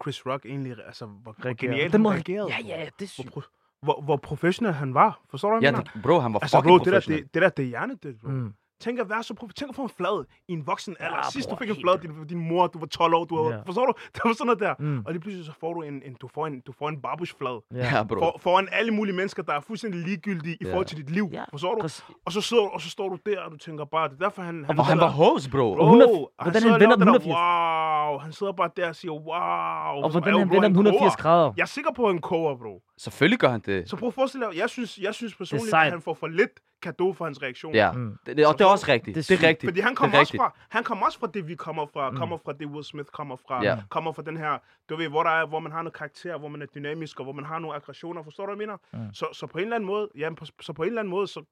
Chris 0.02 0.26
Rock 0.26 0.46
egentlig, 0.46 0.76
altså, 0.86 1.06
hvor, 1.06 1.32
hvor 1.38 1.54
genialt 1.54 1.82
Den 1.82 1.90
han 1.92 2.00
må- 2.02 2.10
reagerede. 2.10 2.48
Ja, 2.50 2.58
ja, 2.66 2.88
det 2.98 3.10
synes 3.10 3.28
hvor, 3.28 3.44
hvor 3.82 4.16
professionel 4.16 4.72
han 4.72 4.94
var. 4.94 5.20
Forstår 5.30 5.48
du, 5.50 5.54
hvad 5.54 5.62
Ja, 5.62 5.66
jeg 5.66 5.72
mener? 5.72 5.90
det, 5.92 6.02
bro, 6.02 6.18
han 6.18 6.32
var 6.32 6.38
Altså, 6.40 6.56
fucking 6.58 6.78
bro, 6.80 6.84
det 6.84 6.92
der, 6.92 7.00
det, 7.00 7.34
det 7.34 7.42
der, 7.42 7.48
det 7.48 7.62
er 7.62 7.68
hjernedødt, 7.68 8.20
bro. 8.20 8.28
mm. 8.30 8.52
Tænk 8.80 8.98
at 8.98 9.10
være 9.10 9.22
så 9.22 9.34
prof- 9.40 9.52
Tænk 9.56 9.68
at 9.68 9.74
få 9.76 9.82
en 9.82 9.88
flad 9.96 10.24
i 10.48 10.52
en 10.52 10.66
voksen 10.66 10.96
alder. 11.00 11.16
Ja, 11.16 11.30
Sidst 11.30 11.50
du 11.50 11.56
fik 11.56 11.70
en 11.70 11.76
flad, 11.84 11.98
din, 11.98 12.26
din 12.26 12.48
mor, 12.48 12.66
du 12.66 12.78
var 12.78 12.86
12 12.86 13.14
år, 13.14 13.24
du 13.24 13.42
var, 13.42 13.50
Ja. 13.50 13.60
forstår 13.66 13.86
du? 13.86 13.92
Det 14.14 14.20
var 14.24 14.32
sådan 14.32 14.46
noget 14.46 14.60
der. 14.60 14.74
Mm. 14.78 15.02
Og 15.06 15.12
lige 15.12 15.20
pludselig 15.20 15.46
så 15.46 15.52
får 15.60 15.74
du 15.74 15.82
en, 15.82 16.02
en 16.06 16.16
du 16.20 16.28
får 16.34 16.46
en, 16.46 16.60
du 16.60 16.72
får 16.78 16.88
en 16.88 17.00
babushflad. 17.02 17.62
Ja, 17.74 18.02
bro. 18.02 18.18
For, 18.18 18.36
foran 18.40 18.68
alle 18.72 18.90
mulige 18.94 19.16
mennesker, 19.16 19.42
der 19.42 19.52
er 19.52 19.60
fuldstændig 19.60 20.00
ligegyldige 20.00 20.54
i 20.60 20.64
Ja. 20.64 20.70
forhold 20.70 20.86
til 20.86 20.96
dit 20.96 21.10
liv. 21.10 21.28
Ja, 21.32 21.44
Forstår 21.50 21.74
du? 21.74 21.80
Og 22.26 22.32
så, 22.32 22.40
sidder, 22.40 22.62
og 22.62 22.80
så 22.80 22.90
står 22.90 23.08
du 23.08 23.18
der, 23.26 23.40
og 23.40 23.50
du 23.52 23.56
tænker 23.56 23.84
bare, 23.84 24.08
det 24.08 24.14
er 24.14 24.18
derfor, 24.24 24.42
han... 24.42 24.64
han 24.64 24.78
Og 24.78 24.86
han 24.86 24.98
var 24.98 25.08
host, 25.10 25.50
bro. 25.50 25.74
Bro, 25.74 25.86
hundrede- 25.88 26.26
han 26.40 26.52
hvordan 26.52 26.62
han 26.62 26.80
vender 26.80 26.96
og 26.96 27.00
den 27.00 27.14
det 27.14 27.22
der, 27.24 28.08
Wow, 28.10 28.18
han 28.18 28.32
sidder 28.32 28.52
bare 28.52 28.70
der 28.76 28.88
og 28.88 28.96
siger, 28.96 29.12
wow. 29.12 30.02
Og 30.04 30.10
hvordan 30.10 30.38
han 30.38 30.50
vender 30.50 30.60
den 30.68 30.72
180 30.72 31.00
koger. 31.00 31.10
grader. 31.22 31.52
Jeg 31.56 31.62
er 31.62 31.66
sikker 31.66 31.90
på, 31.96 32.02
at 32.04 32.12
han 32.12 32.20
koger, 32.20 32.56
bro. 32.56 32.82
Selvfølgelig 32.98 33.38
gør 33.38 33.48
han 33.48 33.60
det. 33.60 33.90
Så 33.90 33.96
prøv 33.96 34.06
at 34.06 34.14
forestille 34.14 34.46
dig, 34.46 34.56
jeg 34.56 34.70
synes, 34.70 34.98
jeg 34.98 35.14
synes 35.14 35.34
personligt, 35.34 35.74
at 35.74 35.90
han 35.90 36.00
får 36.02 36.14
for 36.14 36.26
lidt 36.26 36.50
kado 36.82 37.12
for 37.12 37.24
hans 37.24 37.42
reaktion. 37.42 37.74
Ja, 37.74 37.92
Mm. 37.92 38.18
det, 38.26 38.36
det, 38.36 38.46
og 38.46 38.58
det 38.58 38.60
er 38.64 38.68
også 38.68 38.86
rigtigt. 38.88 39.14
Det 39.14 39.28
Det 39.28 39.44
er 39.44 39.48
rigtigt. 39.48 39.68
Fordi 39.70 39.80
han 39.80 39.90
det 39.90 39.98
kommer 39.98 40.16
er 40.16 40.20
også 40.20 40.36
fra, 40.36 40.56
han 40.68 40.84
kommer 40.84 41.06
også 41.06 41.18
fra 41.18 41.26
det, 41.34 41.48
vi 41.48 41.54
kommer 41.54 41.86
fra. 41.86 42.10
Mm. 42.10 42.16
Kommer 42.16 42.36
fra 42.44 42.52
det, 42.52 42.66
Will 42.66 42.84
Smith 42.84 43.08
kommer 43.12 43.36
fra. 43.36 43.64
Ja. 43.64 43.78
Kommer 43.90 44.12
fra 44.12 44.22
den 44.22 44.36
her, 44.36 44.58
du 44.88 44.96
ved, 44.96 45.08
hvor, 45.08 45.22
der 45.22 45.30
er, 45.30 45.46
hvor 45.46 45.60
man 45.60 45.72
har 45.72 45.82
noget 45.82 45.94
karakter, 45.96 46.38
hvor 46.38 46.48
man 46.48 46.62
er 46.62 46.66
dynamisk, 46.66 47.18
og 47.20 47.24
hvor 47.24 47.32
man 47.32 47.44
har 47.44 47.58
nogle 47.58 47.76
aggressioner. 47.76 48.22
Forstår 48.22 48.46
du, 48.46 48.54
hvad 48.54 48.66
jeg 48.66 48.78
mener? 48.92 49.04
Mm. 49.08 49.14
Så, 49.14 49.26
så 49.32 49.46
på 49.46 49.58
en 49.58 49.64
eller 49.64 49.76
anden 49.76 49.86
måde, 49.86 50.08
ja, 50.18 50.34
på, 50.34 50.46
så 50.60 50.72
på 50.72 50.82
en 50.82 50.88
eller 50.88 51.00
anden 51.00 51.10
måde, 51.10 51.26
så, 51.26 51.44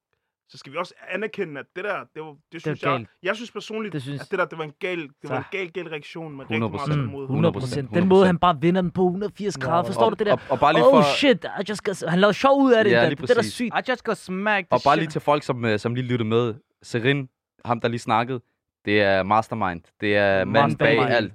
så 0.49 0.59
skal 0.59 0.73
vi 0.73 0.77
også 0.79 0.95
anerkende, 1.09 1.61
at 1.61 1.67
det 1.77 1.85
der, 1.85 1.99
det, 2.15 2.23
var, 2.23 2.35
det 2.53 2.61
synes 2.63 2.85
var 2.85 2.93
jeg, 2.93 3.07
jeg 3.23 3.37
synes 3.37 3.51
personligt, 3.51 3.93
Det 3.93 4.03
synes- 4.03 4.21
at 4.23 4.31
det 4.31 4.39
der, 4.39 4.45
det 4.45 4.59
var 4.59 4.65
en 4.65 4.73
gal, 4.81 4.99
det 4.99 5.31
var 5.31 5.39
en 5.39 5.45
gal, 5.51 5.73
gal 5.73 5.89
reaktion 5.89 6.37
med 6.37 6.45
100%. 6.45 6.51
rigtig 6.51 6.71
meget 6.71 7.09
mod. 7.11 7.23
100 7.25 7.53
procent. 7.53 7.91
Den 7.91 8.03
100%. 8.03 8.07
måde, 8.07 8.27
han 8.27 8.39
bare 8.39 8.61
vinder 8.61 8.81
den 8.81 8.91
på 8.91 9.03
180 9.05 9.57
grader. 9.59 9.85
Forstår 9.87 10.05
og, 10.05 10.11
du 10.11 10.17
det 10.19 10.27
der? 10.27 10.33
Og, 10.33 10.41
og 10.51 10.59
bare 10.61 10.73
lige 10.73 10.85
Oh 10.87 10.93
for, 10.93 11.03
shit, 11.17 11.45
I 11.45 11.63
just 11.69 11.85
got... 11.85 12.11
han 12.11 12.19
lavede 12.21 12.35
sjov 12.35 12.63
ud 12.63 12.73
af 12.73 12.85
det. 12.85 12.91
Ja, 12.91 13.03
der. 13.03 13.15
det 13.15 13.31
er 13.31 13.35
da 13.35 13.43
sygt. 13.43 13.75
I 13.75 13.91
just 13.91 14.05
got 14.05 14.17
smacked. 14.17 14.73
og 14.73 14.81
bare 14.85 14.95
shit. 14.95 14.99
lige 15.03 15.11
til 15.11 15.21
folk, 15.21 15.43
som, 15.43 15.65
øh, 15.65 15.79
som 15.79 15.95
lige 15.95 16.07
lyttede 16.07 16.29
med. 16.29 16.55
Serin, 16.83 17.29
ham 17.65 17.81
der 17.81 17.89
lige 17.89 18.01
snakkede, 18.01 18.41
det 18.85 19.01
er 19.03 19.23
Mastermind. 19.23 19.81
Det 20.01 20.17
er 20.17 20.45
manden 20.45 20.77
bag 20.79 20.99
alt. 20.99 21.33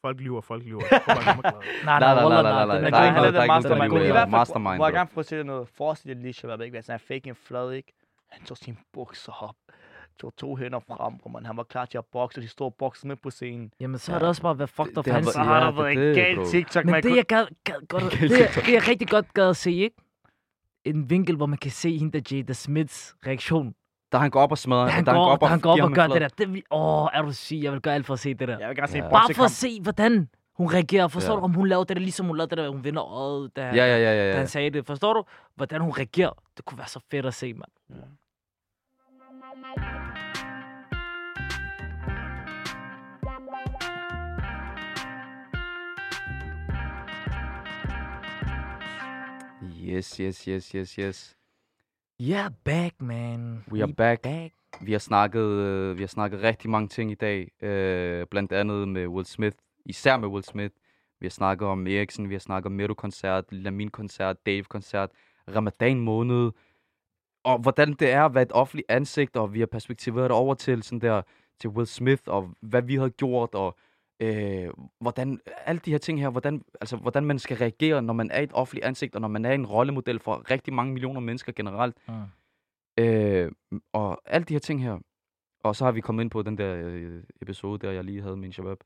Folk 0.00 0.20
lyver, 0.20 0.40
folk 0.40 0.64
lyver. 0.64 0.80
Er. 0.90 1.84
Nej, 1.84 2.00
Nej, 2.00 2.14
nej, 2.14 2.14
nej, 2.14 2.42
nej, 2.42 2.42
nej, 2.42 2.66
nej. 2.66 2.74
Den 2.78 2.82
nej. 2.82 2.86
er 2.86 2.90
Der 2.90 2.98
er 2.98 3.04
ikke 3.04 3.14
noget- 3.14 3.28
er 3.28 3.30
der 3.30 3.38
er 3.38 4.24
den 4.24 4.24
ikke 4.24 4.30
mastermind. 4.30 4.78
må 4.78 4.84
jeg 4.86 4.92
gerne 4.92 5.10
fortælle 5.12 5.44
noget. 5.44 5.68
Forestil 5.68 6.08
jer 6.08 6.18
lige, 6.22 6.32
Shabab, 6.32 6.60
ikke? 6.60 6.76
Hvis 6.76 6.86
han 6.86 7.00
fik 7.00 7.26
en 7.26 7.34
flad, 7.34 7.72
ikke? 7.72 7.92
Han 8.30 8.44
tog 8.44 8.56
sine 8.56 8.76
bukser 8.92 9.32
op. 9.42 9.54
Tog 10.20 10.36
to 10.36 10.56
hænder 10.56 10.78
frem, 10.78 11.14
hvor 11.14 11.28
man, 11.30 11.46
han 11.46 11.56
var 11.56 11.62
klar 11.62 11.84
til 11.84 11.98
at 11.98 12.04
bokse, 12.12 12.40
de 12.40 12.48
stod 12.48 12.70
bokse 12.78 13.06
med 13.06 13.16
på 13.16 13.30
scenen. 13.30 13.72
Jamen, 13.80 13.98
så 13.98 14.12
har 14.12 14.18
det 14.18 14.28
også 14.28 14.42
bare 14.42 14.58
været 14.58 14.70
fucked 14.70 14.98
up 14.98 15.04
det 15.04 15.10
for 15.10 15.14
har 15.14 15.20
hans 15.20 15.32
Så 15.32 15.38
har 15.38 15.60
der 15.60 15.70
det 15.70 15.78
er 15.78 15.82
været 15.82 16.08
en 16.08 16.36
gal. 16.36 16.46
TikTok, 16.46 16.84
Men 16.84 17.02
det, 17.02 17.16
jeg 17.16 17.24
gad, 17.26 17.46
gad 17.64 17.86
godt, 17.88 18.02
det, 18.02 18.22
er- 18.22 18.28
det, 18.60 18.72
jeg 18.72 18.88
rigtig 18.88 19.08
godt 19.08 19.34
gad 19.34 19.48
at 19.48 19.56
se, 19.56 19.72
ikke? 19.72 19.96
En 20.84 21.10
vinkel, 21.10 21.36
hvor 21.36 21.46
man 21.46 21.58
kan 21.58 21.70
se 21.70 21.98
hende 21.98 22.20
der 22.20 22.36
Jada 22.36 22.52
Smiths 22.52 23.14
reaktion. 23.26 23.74
Da 24.12 24.18
han 24.18 24.30
går 24.30 24.40
op 24.40 24.50
og 24.52 24.58
smadrer. 24.58 24.84
Da 24.84 24.90
han 24.90 25.04
da 25.04 25.12
går, 25.12 25.24
går 25.24 25.32
op 25.32 25.40
da 25.40 25.46
han 25.46 25.60
går 25.60 25.72
op 25.72 25.80
og 25.80 25.90
gør 25.92 26.06
det 26.06 26.20
der. 26.20 26.28
Det, 26.28 26.62
åh, 26.70 27.08
er 27.14 27.22
du 27.22 27.32
syg? 27.32 27.56
Jeg 27.62 27.72
vil 27.72 27.80
gøre 27.80 27.94
alt 27.94 28.06
for 28.06 28.14
at 28.14 28.20
se 28.20 28.34
det 28.34 28.48
der. 28.48 28.58
Jeg 28.58 28.68
vil 28.68 28.76
gerne 28.76 28.88
se 28.88 28.98
Ja. 28.98 29.08
Bare 29.10 29.34
for 29.34 29.44
at 29.44 29.50
se, 29.50 29.80
hvordan 29.82 30.28
hun 30.56 30.66
reagerer. 30.74 31.08
Forstår 31.08 31.32
Ja. 31.34 31.38
du, 31.38 31.44
om 31.44 31.54
hun 31.54 31.68
laver 31.68 31.84
det 31.84 31.96
der, 31.96 32.00
ligesom 32.02 32.26
hun 32.26 32.36
lavede 32.36 32.50
det 32.50 32.58
der, 32.58 32.68
hun 32.68 32.84
vinder 32.84 33.04
øjet, 33.04 33.56
da, 33.56 33.62
Ja, 33.62 33.72
ja, 33.74 33.86
ja, 33.86 33.98
ja. 33.98 34.24
da 34.24 34.30
ja. 34.30 34.36
han 34.36 34.46
sagde 34.48 34.70
det. 34.70 34.86
Forstår 34.86 35.12
du, 35.12 35.24
hvordan 35.56 35.80
hun 35.80 35.90
reagerer? 35.90 36.30
Det 36.56 36.64
kunne 36.64 36.78
være 36.78 36.88
så 36.88 37.00
fedt 37.10 37.26
at 37.26 37.34
se, 37.34 37.52
mand. 37.54 37.70
Yes, 49.80 50.16
yes, 50.20 50.44
yes, 50.44 50.68
yes, 50.74 50.92
yes. 50.98 51.37
Yeah, 52.20 52.50
back, 52.64 53.00
man. 53.00 53.64
We 53.72 53.82
are 53.82 53.92
back. 53.92 54.22
back. 54.22 54.52
Vi 54.80 54.92
har 54.92 54.98
snakket, 54.98 55.40
øh, 55.40 55.96
vi 55.96 56.02
har 56.02 56.08
snakket 56.08 56.42
rigtig 56.42 56.70
mange 56.70 56.88
ting 56.88 57.10
i 57.10 57.14
dag. 57.14 57.62
Øh, 57.62 58.26
blandt 58.26 58.52
andet 58.52 58.88
med 58.88 59.06
Will 59.06 59.26
Smith. 59.26 59.56
Især 59.84 60.16
med 60.16 60.28
Will 60.28 60.44
Smith. 60.44 60.74
Vi 61.20 61.26
har 61.26 61.30
snakket 61.30 61.68
om 61.68 61.86
Eriksen, 61.86 62.28
vi 62.28 62.34
har 62.34 62.38
snakket 62.40 62.66
om 62.66 62.72
Meru-koncert, 62.72 63.44
Lamin-koncert, 63.52 64.46
Dave-koncert, 64.46 65.10
Ramadan 65.54 66.00
måned. 66.00 66.50
Og 67.44 67.58
hvordan 67.58 67.92
det 67.92 68.10
er 68.10 68.24
at 68.24 68.34
være 68.34 68.42
et 68.42 68.52
offentligt 68.52 68.90
ansigt, 68.90 69.36
og 69.36 69.54
vi 69.54 69.58
har 69.58 69.66
perspektiveret 69.66 70.30
det 70.30 70.36
over 70.36 70.54
til 70.54 70.82
sådan 70.82 71.00
der, 71.00 71.22
til 71.60 71.70
Will 71.70 71.86
Smith, 71.86 72.22
og 72.26 72.50
hvad 72.60 72.82
vi 72.82 72.96
har 72.96 73.08
gjort, 73.08 73.54
og 73.54 73.76
øh, 74.20 74.68
hvordan, 75.00 75.40
alle 75.66 75.80
de 75.84 75.90
her 75.90 75.98
ting 75.98 76.20
her, 76.20 76.28
hvordan, 76.30 76.62
altså, 76.80 76.96
hvordan 76.96 77.24
man 77.24 77.38
skal 77.38 77.56
reagere, 77.56 78.02
når 78.02 78.14
man 78.14 78.30
er 78.30 78.40
et 78.40 78.50
offentligt 78.52 78.86
ansigt, 78.86 79.14
og 79.14 79.20
når 79.20 79.28
man 79.28 79.44
er 79.44 79.52
en 79.52 79.66
rollemodel 79.66 80.18
for 80.18 80.50
rigtig 80.50 80.74
mange 80.74 80.92
millioner 80.92 81.20
mennesker 81.20 81.52
generelt. 81.52 81.96
Mm. 82.08 82.14
Øh, 83.04 83.52
og 83.92 84.20
alle 84.24 84.44
de 84.44 84.54
her 84.54 84.58
ting 84.60 84.82
her. 84.82 84.98
Og 85.64 85.76
så 85.76 85.84
har 85.84 85.92
vi 85.92 86.00
kommet 86.00 86.22
ind 86.22 86.30
på 86.30 86.42
den 86.42 86.58
der 86.58 86.74
øh, 86.84 87.22
episode, 87.42 87.86
der 87.86 87.92
jeg 87.92 88.04
lige 88.04 88.22
havde 88.22 88.34
en 88.34 88.52
shabab. 88.52 88.78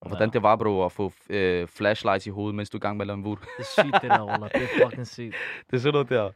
Og 0.00 0.08
hvordan 0.08 0.28
Ja. 0.28 0.32
det 0.32 0.42
var, 0.42 0.56
bro, 0.56 0.84
at 0.84 0.92
få 0.92 1.12
øh, 1.30 1.66
flashlights 1.68 2.26
i 2.26 2.30
hovedet, 2.30 2.54
mens 2.54 2.70
du 2.70 2.76
er 2.76 2.80
i 2.80 2.82
gang 2.86 2.96
med 2.96 3.02
at 3.02 3.06
lave. 3.06 3.22
Det 3.22 3.38
er 3.58 3.62
sygt, 3.82 3.92
det 4.02 4.10
der, 4.10 4.20
Roller. 4.20 4.48
Det 4.48 4.62
er 4.62 4.66
fucking 4.84 5.06
sygt. 5.06 5.34
det 5.70 5.76
er 5.76 5.80
sådan 5.80 5.92
noget 5.92 6.08
der. 6.08 6.30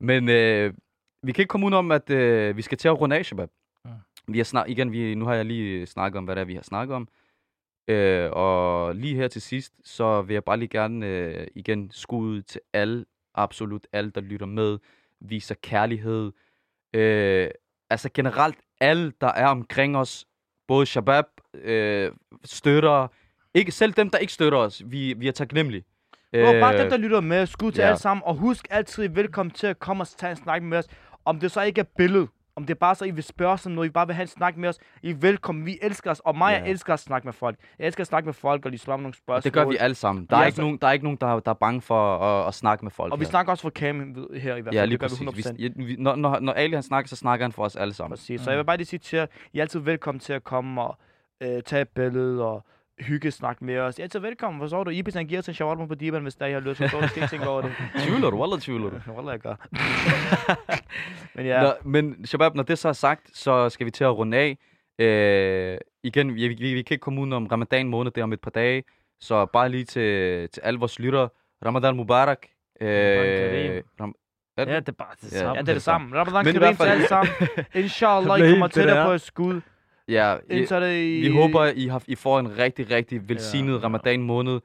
Men 0.00 0.28
øh, 0.28 0.74
vi 1.22 1.32
kan 1.32 1.42
ikke 1.42 1.48
komme 1.48 1.66
ud 1.66 1.72
om, 1.72 1.90
at 1.92 2.10
øh, 2.10 2.56
vi 2.56 2.62
skal 2.62 2.78
til 2.78 2.88
at 2.88 3.00
runde 3.00 3.16
af, 3.16 3.24
shabab. 3.26 3.50
Ja. 3.84 3.90
Vi 4.28 4.38
har 4.38 4.44
snak- 4.44 4.68
igen, 4.68 4.92
vi, 4.92 5.14
nu 5.14 5.24
har 5.24 5.34
jeg 5.34 5.44
lige 5.44 5.86
snakket 5.86 6.18
om, 6.18 6.24
hvad 6.24 6.36
det 6.36 6.40
er, 6.40 6.44
vi 6.44 6.54
har 6.54 6.62
snakket 6.62 6.94
om. 6.96 7.08
Øh, 7.88 8.30
og 8.32 8.94
lige 8.94 9.16
her 9.16 9.28
til 9.28 9.42
sidst, 9.42 9.72
så 9.84 10.22
vil 10.22 10.34
jeg 10.34 10.44
bare 10.44 10.56
lige 10.56 10.68
gerne 10.68 11.06
øh, 11.06 11.46
igen 11.54 11.90
skud 11.92 12.42
til 12.42 12.60
alle, 12.72 13.04
absolut 13.34 13.86
alle, 13.92 14.10
der 14.10 14.20
lytter 14.20 14.46
med, 14.46 14.78
viser 15.20 15.54
kærlighed. 15.62 16.32
Øh, 16.94 17.48
altså 17.90 18.10
generelt 18.14 18.58
alle, 18.80 19.12
der 19.20 19.32
er 19.32 19.46
omkring 19.46 19.96
os, 19.96 20.26
både 20.68 20.86
Shabab, 20.86 21.24
øh, 21.54 22.12
støtter, 22.44 23.08
ikke 23.54 23.72
selv 23.72 23.92
dem, 23.92 24.10
der 24.10 24.18
ikke 24.18 24.32
støtter 24.32 24.58
os, 24.58 24.82
vi, 24.86 25.14
vi 25.16 25.28
er 25.28 25.32
taknemmelige. 25.32 25.84
Bro, 26.32 26.52
bare 26.52 26.78
dem, 26.82 26.90
der 26.90 26.96
lytter 26.96 27.20
med, 27.20 27.46
skud 27.46 27.72
til 27.72 27.80
ja. 27.80 27.86
alle 27.86 27.98
sammen. 27.98 28.22
Og 28.26 28.34
husk 28.34 28.66
altid, 28.70 29.08
velkommen 29.08 29.50
til 29.50 29.66
at 29.66 29.78
komme 29.78 30.02
og 30.02 30.08
tage 30.08 30.30
en 30.30 30.36
snak 30.36 30.62
med 30.62 30.78
os. 30.78 30.86
Om 31.24 31.40
det 31.40 31.50
så 31.50 31.62
ikke 31.62 31.80
er 31.80 31.84
billede, 31.96 32.28
Om 32.56 32.64
det 32.66 32.74
er 32.74 32.78
bare 32.78 32.94
så, 32.94 33.04
I 33.04 33.10
vil 33.10 33.24
spørge 33.24 33.52
os 33.52 33.66
om 33.66 33.72
noget, 33.72 33.88
I 33.88 33.90
bare 33.90 34.06
vil 34.06 34.14
have 34.14 34.22
en 34.22 34.28
snak 34.28 34.56
med 34.56 34.68
os, 34.68 34.78
I 35.02 35.10
er 35.10 35.14
velkommen. 35.14 35.66
Vi 35.66 35.78
elsker 35.82 36.10
os, 36.10 36.20
og 36.20 36.38
mig, 36.38 36.52
jeg 36.52 36.70
elsker 36.70 36.92
at 36.92 37.00
snakke 37.00 37.26
med 37.26 37.32
folk. 37.32 37.56
Jeg 37.78 37.86
elsker 37.86 38.00
at 38.00 38.06
snakke 38.06 38.26
med 38.26 38.34
folk, 38.34 38.66
og 38.66 38.72
slår 38.76 38.96
mig 38.96 39.02
nogle 39.02 39.14
spørgsmål. 39.14 39.36
Og 39.36 39.44
det 39.44 39.52
gør 39.52 39.64
vi 39.64 39.76
alle 39.76 39.94
sammen. 39.94 40.26
Der 40.30 40.36
er, 40.36 40.40
Ja, 40.40 40.46
ikke, 40.46 40.60
nogen, 40.60 40.78
der 40.78 40.88
er 40.88 40.92
ikke 40.92 41.04
nogen, 41.04 41.18
der, 41.20 41.40
der 41.40 41.50
er 41.50 41.54
bange 41.54 41.80
for 41.80 42.16
at, 42.18 42.48
at 42.48 42.54
snakke 42.54 42.84
med 42.84 42.90
folk 42.92 43.12
Og 43.12 43.20
vi 43.20 43.24
her. 43.24 43.30
snakker 43.30 43.52
også 43.52 43.62
for 43.62 43.70
Cam 43.70 44.28
her 44.34 44.56
i 44.56 44.60
hvert 44.60 44.64
fald. 44.64 44.74
Ja, 44.74 44.84
lige 44.84 44.92
det 44.92 45.00
gør 45.00 45.08
præcis. 45.08 45.58
vi 45.58 45.68
100%. 45.68 45.72
Vi, 45.76 45.84
vi, 45.84 45.96
når, 45.98 46.16
når, 46.16 46.40
når 46.40 46.52
Ali 46.52 46.74
han 46.74 46.82
snakker, 46.82 47.08
så 47.08 47.16
snakker 47.16 47.44
han 47.44 47.52
for 47.52 47.64
os 47.64 47.76
alle 47.76 47.94
sammen. 47.94 48.16
Præcis. 48.16 48.40
Så 48.40 48.50
jeg 48.50 48.58
vil 48.58 48.64
bare 48.64 48.76
lige 48.76 48.86
sige 48.86 48.98
til 49.00 49.16
jer, 49.16 49.26
I 49.52 49.58
er 49.58 49.62
altid 49.62 49.80
velkommen 49.80 50.20
til 50.20 50.32
at 50.32 50.44
komme 50.44 50.82
og 50.82 50.98
øh, 51.42 51.62
tage 51.62 51.82
et 51.82 51.88
billede 51.88 52.44
og 52.44 52.64
hygge 53.00 53.30
snak 53.30 53.62
med 53.62 53.78
os. 53.78 53.98
Er 53.98 54.02
altid 54.02 54.20
velkommen. 54.20 54.60
Forstår 54.60 54.84
du? 54.84 54.90
Ibis 54.90 55.14
han 55.14 55.26
giver 55.26 55.38
os 55.40 55.48
en 55.48 55.54
shawarma 55.54 55.86
på 55.86 55.94
Diban, 55.94 56.22
hvis 56.22 56.34
der 56.34 56.46
I 56.46 56.52
har 56.52 56.60
lyst. 56.60 56.80
Du? 56.80 56.86
Skal 56.88 57.02
ikke 57.16 57.26
tænke 57.26 57.48
over 57.48 57.62
det. 57.62 57.72
Tvivler 58.06 58.30
du? 58.30 58.40
Wallah, 58.40 58.60
tvivler 58.60 58.90
du? 58.90 58.96
Wallah, 59.16 59.32
jeg 59.32 59.40
gør. 59.40 59.54
Men 61.36 61.46
ja, 61.46 61.62
Nå, 61.62 61.72
men 61.84 62.26
Shabab, 62.26 62.54
når 62.54 62.62
det 62.62 62.78
så 62.78 62.88
er 62.88 62.92
sagt, 62.92 63.36
så 63.36 63.68
skal 63.68 63.86
vi 63.86 63.90
til 63.90 64.04
at 64.04 64.16
runde 64.18 64.36
af. 64.36 64.58
Øh, 64.98 65.78
igen, 66.02 66.34
vi, 66.34 66.48
vi, 66.48 66.74
vi 66.74 66.82
kan 66.82 66.94
ikke 66.94 67.02
komme 67.02 67.20
ud 67.20 67.32
om 67.32 67.46
ramadan 67.46 67.88
måned, 67.88 68.12
det 68.12 68.20
er 68.20 68.24
om 68.24 68.32
et 68.32 68.40
par 68.40 68.50
dage. 68.50 68.84
Så 69.20 69.46
bare 69.46 69.68
lige 69.68 69.84
til, 69.84 70.48
til 70.48 70.60
alle 70.60 70.78
vores 70.80 70.98
lyttere. 70.98 71.28
Ramadan 71.66 71.96
Mubarak. 71.96 72.38
Kareem. 72.80 73.84
ram, 74.00 74.14
er 74.56 74.64
det? 74.64 74.72
Ja, 74.72 74.80
det 74.80 74.88
er 74.88 74.92
bare 74.92 75.14
det 75.20 75.32
Ja. 75.32 75.38
samme. 75.38 75.54
ja, 75.54 75.60
det 75.60 75.68
er 75.68 75.72
det 75.72 75.82
samme. 75.82 76.16
Ramadan 76.16 76.56
hvert 76.56 76.76
til 76.76 76.86
alle 76.86 77.06
sammen. 77.06 77.34
Inshallah, 77.74 78.40
I 78.40 78.50
kommer 78.50 78.68
tættere 78.68 79.06
på 79.06 79.12
et 79.12 79.20
skud. 79.20 79.60
Ja, 80.08 80.36
I, 80.50 80.58
det 80.80 80.96
i... 81.02 81.20
vi 81.20 81.28
håber, 81.36 81.64
I, 81.64 81.86
har, 81.86 82.02
I 82.06 82.14
får 82.14 82.40
en 82.40 82.58
rigtig, 82.58 82.90
rigtig 82.90 83.28
velsignet 83.28 83.72
Ja, 83.72 83.78
ja, 83.78 83.84
ramadan 83.84 84.22
måned. 84.22 84.60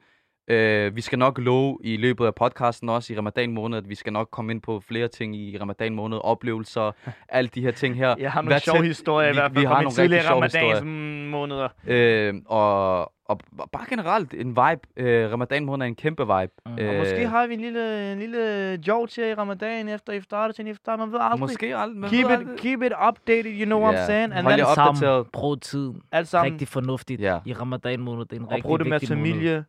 Øh, 0.50 0.96
vi 0.96 1.00
skal 1.00 1.18
nok 1.18 1.38
love 1.38 1.78
i 1.84 1.96
løbet 1.96 2.26
af 2.26 2.34
podcasten 2.34 2.88
også 2.88 3.12
i 3.12 3.18
ramadan 3.18 3.52
måned, 3.52 3.78
at 3.78 3.88
vi 3.88 3.94
skal 3.94 4.12
nok 4.12 4.28
komme 4.32 4.52
ind 4.52 4.62
på 4.62 4.80
flere 4.88 5.08
ting 5.08 5.36
i 5.36 5.58
ramadan 5.60 5.94
måned. 5.94 6.18
Oplevelser, 6.24 6.92
alle 7.28 7.50
de 7.54 7.60
her 7.60 7.70
ting 7.70 7.96
her. 7.96 8.14
Jeg 8.18 8.32
har 8.32 8.42
nogle 8.42 8.60
sjove 8.60 8.84
historier 8.84 9.28
i 9.28 9.30
vi- 9.30 9.36
hvert 9.36 9.50
vi 9.52 9.56
fald 9.56 9.66
har 9.66 9.74
fra 9.74 9.82
nogle 9.82 9.94
tidligere 9.94 10.30
ramadans 10.30 11.30
måneder. 11.30 11.68
Øh, 11.86 12.34
og, 12.46 13.12
og 13.58 13.70
bare 13.70 13.84
generelt 13.88 14.34
en 14.34 14.48
vibe. 14.48 14.80
Øh, 14.96 15.32
ramadan 15.32 15.64
måned 15.64 15.82
er 15.84 15.88
en 15.88 15.94
kæmpe 15.94 16.22
vibe. 16.22 16.52
Mm. 16.66 16.78
Øh, 16.78 16.88
Og 16.88 16.94
måske 16.96 17.26
har 17.28 17.46
vi 17.46 17.54
en 17.54 17.60
lille, 17.60 18.12
en 18.12 18.18
lille 18.18 18.72
joke 18.88 19.10
til 19.12 19.24
i 19.30 19.34
ramadan 19.34 19.88
efter 19.88 20.12
iftar 20.12 20.52
til 20.52 20.66
iftar. 20.66 20.96
Man 20.96 21.12
ved 21.12 21.18
aldrig. 21.22 21.40
Måske 21.40 21.76
aldrig. 21.76 21.98
man 21.98 22.10
Keep 22.10 22.24
ved 22.28 22.32
it, 22.34 22.38
aldrig. 22.38 22.58
keep 22.58 22.82
it 22.82 22.92
updated, 23.08 23.52
you 23.60 23.64
know 23.64 23.80
what 23.82 23.94
I'm 23.94 24.06
saying? 24.06 24.32
And 24.32 24.46
Hold 24.46 24.56
jer 24.56 24.64
opdateret. 24.64 25.26
brug 25.32 25.60
tiden. 25.60 26.02
alt 26.12 26.28
sammen, 26.28 26.52
Rigtig 26.52 26.68
fornuftigt 26.68 27.20
Ja. 27.20 27.38
i 27.46 27.52
ramadan 27.54 28.00
måned. 28.00 28.24
Det 28.24 28.32
er 28.32 28.40
en 28.40 28.44
og 28.46 28.50
rigtig 28.52 28.62
brug 28.64 28.78
det 28.78 28.86
med 28.88 29.00
vigtig 29.00 29.18
måned. 29.18 29.32
familie. 29.32 29.64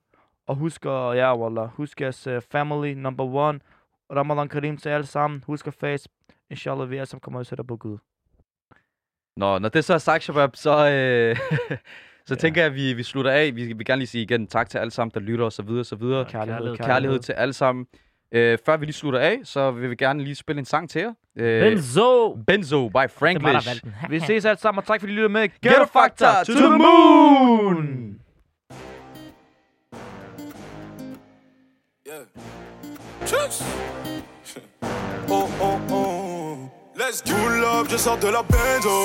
Og 0.48 0.56
husk 0.56 0.86
ja, 0.86 1.38
wallah, 1.38 1.68
husk 1.70 2.02
jeres 2.02 2.28
uh, 2.28 2.34
family, 2.52 2.94
number 2.94 3.24
one. 3.24 3.60
Ramadan 4.16 4.48
Karim 4.50 4.78
til 4.78 4.90
alle 4.90 5.06
sammen. 5.06 5.44
Husk 5.48 5.68
at 5.68 5.74
face. 5.74 6.10
Inshallah, 6.50 6.90
vi 6.90 6.96
alle 6.98 7.06
sammen 7.06 7.22
kommer 7.22 7.40
ud 7.40 7.44
sætte 7.46 7.64
på 7.64 7.76
Gud. 7.78 7.98
Nå, 9.38 9.60
når 9.60 9.70
det 9.70 9.86
så 9.86 9.94
er 9.94 9.98
sagt, 9.98 10.24
Shabab, 10.24 10.56
så, 10.56 10.90
øh, 10.90 11.38
så 12.28 12.34
Ja. 12.34 12.36
tænker 12.40 12.62
jeg, 12.62 12.70
at 12.70 12.76
vi, 12.76 12.94
vi 12.94 13.04
slutter 13.04 13.32
af. 13.32 13.56
Vi 13.56 13.74
vil 13.74 13.86
gerne 13.86 14.00
lige 14.00 14.08
sige 14.08 14.22
igen 14.22 14.48
tak 14.48 14.70
til 14.70 14.78
alle 14.78 14.92
sammen, 14.92 15.12
der 15.14 15.20
lytter 15.20 15.46
og 15.46 15.54
så 15.54 15.62
videre, 15.62 15.84
så 15.84 15.96
videre. 15.96 16.26
Kærlighed, 16.26 16.58
kærlighed. 16.60 16.78
Kærlighed 16.78 17.20
til 17.20 17.34
alle 17.34 17.54
sammen. 17.54 17.86
Øh, 18.36 18.58
før 18.66 18.78
vi 18.78 18.86
lige 18.86 18.94
slutter 18.94 19.20
af, 19.20 19.40
så 19.44 19.72
vil 19.72 19.90
vi 19.90 19.96
gerne 19.96 20.24
lige 20.24 20.36
spille 20.36 20.60
en 20.60 20.66
sang 20.66 20.90
til 20.90 21.02
jer. 21.02 21.14
Øh, 21.38 21.62
Benzo! 21.62 22.36
Benzo 22.48 22.90
by 22.90 22.98
den. 23.22 23.94
Vi 24.10 24.20
ses 24.20 24.46
alle 24.46 24.60
sammen, 24.60 24.78
og 24.80 24.86
tak 24.88 25.00
fordi 25.00 25.14
I 25.14 25.16
lytter 25.16 25.30
med. 25.30 25.42
Get 25.62 25.72
a 25.74 25.84
factor 25.84 26.28
to 26.46 26.54
the 26.54 26.70
moon! 26.70 28.20
Yeah. 32.08 32.26
Tchuss. 33.26 33.64
Oh 35.30 35.62
oh 35.62 35.92
oh. 35.92 36.58
Let's 36.96 37.22
go. 37.22 37.34
Pull 37.36 37.64
up, 37.64 37.88
je 37.92 37.98
sors 37.98 38.20
de 38.20 38.32
la 38.32 38.42
benzo. 38.42 38.98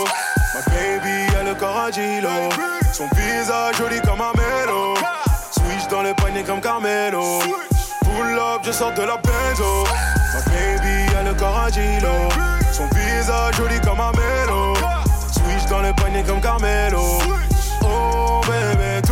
Ma 0.54 0.60
baby 0.70 1.36
a 1.38 1.42
le 1.42 1.54
corps 1.54 1.78
agilo. 1.88 2.48
Son 2.92 3.08
visage 3.14 3.76
joli 3.76 4.00
comme 4.00 4.20
un 4.20 4.32
mélo. 4.34 4.94
Switch 5.50 5.88
dans 5.90 6.02
le 6.02 6.14
panier 6.14 6.42
comme 6.42 6.60
Carmelo. 6.60 7.40
Pull 8.02 8.38
up, 8.38 8.62
je 8.64 8.72
sors 8.72 8.92
de 8.94 9.02
la 9.02 9.16
benzo. 9.18 9.84
Ma 10.34 10.40
baby 10.50 11.16
a 11.18 11.22
le 11.22 11.34
corps 11.34 11.64
agilo. 11.66 12.28
Son 12.72 12.86
visage 12.94 13.56
joli 13.56 13.78
comme 13.80 14.00
un 14.00 14.12
mélo. 14.12 14.74
Switch 15.32 15.68
dans 15.68 15.80
le 15.80 15.92
panier 15.92 16.22
comme 16.22 16.40
Carmelo. 16.40 17.18
Oh 17.82 18.40
bébé, 18.46 19.02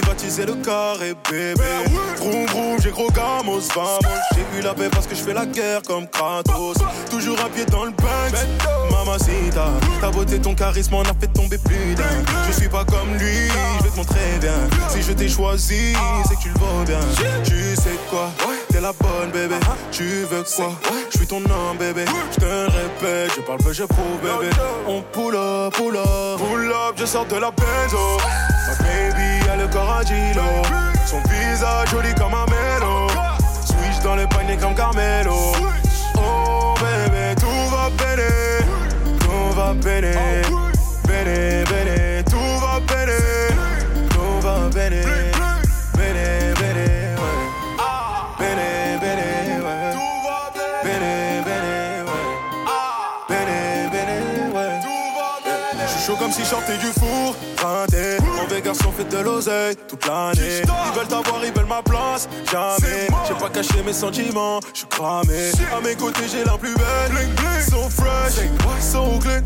privatiser 0.00 0.46
le 0.46 0.54
carré, 0.54 1.14
bébé. 1.30 1.62
Vroom, 2.18 2.46
vroom, 2.46 2.80
j'ai 2.82 2.90
gros 2.90 3.10
gamos, 3.10 3.68
vamos. 3.74 4.00
J'ai 4.34 4.58
eu 4.58 4.62
la 4.62 4.74
paix 4.74 4.88
parce 4.90 5.06
que 5.06 5.14
je 5.14 5.22
fais 5.22 5.34
la 5.34 5.46
guerre 5.46 5.82
comme 5.86 6.08
Kratos. 6.08 6.76
Toujours 7.10 7.38
un 7.40 7.48
pied 7.48 7.64
dans 7.66 7.84
le 7.84 7.90
Banks. 7.92 8.46
Mamacita, 8.90 9.68
ta 10.00 10.10
beauté, 10.10 10.40
ton 10.40 10.54
charisme 10.54 10.94
en 10.94 11.02
a 11.02 11.14
fait 11.20 11.28
tomber 11.32 11.58
plus 11.58 11.94
d'un. 11.94 12.04
Je 12.48 12.52
suis 12.52 12.68
pas 12.68 12.84
comme 12.84 13.14
lui, 13.18 13.48
je 13.78 13.84
vais 13.84 13.90
te 13.90 13.96
montrer 13.96 14.38
bien. 14.40 14.58
Si 14.88 15.02
je 15.02 15.12
t'ai 15.12 15.28
choisi, 15.28 15.94
c'est 16.28 16.36
que 16.36 16.42
tu 16.42 16.48
le 16.48 16.58
vaux 16.58 16.84
bien. 16.86 17.00
Tu 17.44 17.76
sais 17.76 17.98
quoi, 18.10 18.30
t'es 18.70 18.80
la 18.80 18.92
bonne, 18.92 19.30
bébé. 19.32 19.56
Tu 19.92 20.24
veux 20.30 20.44
quoi, 20.56 20.72
je 21.10 21.18
suis 21.18 21.26
ton 21.26 21.38
homme, 21.38 21.76
bébé. 21.78 22.04
Je 22.32 22.40
te 22.40 22.46
répète, 22.46 23.32
je 23.36 23.40
parle 23.42 23.58
peu, 23.58 23.72
je 23.72 23.84
prouve, 23.84 24.18
bébé. 24.22 24.50
On 24.88 25.02
pull 25.12 25.36
up, 25.36 25.74
pull 25.74 25.96
up, 25.96 26.38
pull 26.38 26.72
up, 26.72 26.94
je 26.96 27.06
sors 27.06 27.26
de 27.26 27.36
la 27.36 27.50
benzo. 27.50 28.18
Ma 28.66 28.74
baby 28.82 29.33
a 29.54 29.56
le 29.56 29.68
corps 29.68 29.96
agilo. 30.00 30.42
Son 31.06 31.20
visage 31.28 31.90
joli 31.90 32.14
comme 32.14 32.34
un 32.34 32.46
mélo. 32.46 33.08
Switch 33.64 34.02
dans 34.02 34.16
le 34.16 34.26
panier 34.26 34.56
comme 34.56 34.74
Carmelo. 34.74 35.52
Oh 36.16 36.74
bébé, 36.80 37.34
tout 37.40 37.70
va 37.70 37.88
bene. 37.90 38.30
Tout 39.20 39.54
va 39.56 39.74
bene. 39.74 40.14
Bene, 41.06 41.64
bene, 41.70 42.24
tout 42.24 42.58
va 42.60 42.80
bene. 42.80 43.18
Tout 44.10 44.40
va 44.40 44.68
bene. 44.72 45.04
Bene, 45.96 46.54
bene, 46.60 46.86
ouais. 47.20 47.40
Bene, 48.38 48.98
bene, 49.00 49.28
ouais. 49.64 49.92
Bene, 50.84 51.42
bene, 51.46 51.76
ouais. 52.08 52.26
Bene, 53.28 53.90
bene, 53.92 54.18
ouais. 54.54 54.80
Je 55.82 55.92
suis 55.92 56.06
chaud 56.06 56.16
comme 56.18 56.32
si 56.32 56.42
je 56.42 56.48
sortais 56.48 56.78
du 56.78 56.86
four. 56.86 57.36
Printé, 58.64 58.78
mauvais 58.78 58.78
garçon 58.78 58.92
fait 58.92 59.04
de 59.04 59.22
l'oseille 59.22 59.76
toute 59.88 60.06
l'année. 60.06 60.62
Ils 60.62 60.98
veulent 60.98 61.08
t'avoir, 61.08 61.44
ils 61.44 61.52
veulent 61.52 61.66
ma 61.66 61.82
place. 61.82 62.28
Jamais, 62.50 63.08
j'ai 63.28 63.34
pas 63.34 63.50
caché 63.50 63.82
mes 63.84 63.92
sentiments. 63.92 64.60
Je 64.72 64.78
suis 64.78 64.88
cramé. 64.88 65.52
À 65.76 65.80
mes 65.80 65.94
côtés, 65.94 66.24
j'ai 66.30 66.44
la 66.44 66.56
plus 66.56 66.74
belle. 66.74 67.28
So 67.68 67.88
fresh, 67.88 68.46
so 68.80 69.18
clean. 69.20 69.42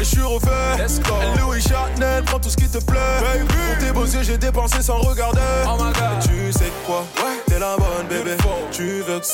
Et 0.00 0.04
je 0.04 0.04
suis 0.04 0.22
refait. 0.22 0.78
Let's 0.78 1.00
go. 1.00 1.14
Louis 1.40 1.60
Chanel, 1.60 2.24
prends 2.24 2.38
tout 2.38 2.50
ce 2.50 2.56
qui 2.56 2.68
te 2.68 2.78
plaît. 2.78 2.98
Pour 3.20 3.86
tes 3.86 3.92
beaux 3.92 4.04
yeux, 4.04 4.22
j'ai 4.22 4.38
dépensé 4.38 4.82
sans 4.82 4.98
regarder. 4.98 5.40
Oh 5.66 5.76
my 5.82 5.92
god. 5.92 6.22
tu 6.22 6.52
sais 6.52 6.72
quoi? 6.86 7.04
T'es 7.46 7.58
la 7.58 7.76
bonne, 7.76 8.06
bébé. 8.08 8.36
Tu 8.70 9.02
veux 9.02 9.20
quoi? 9.20 9.24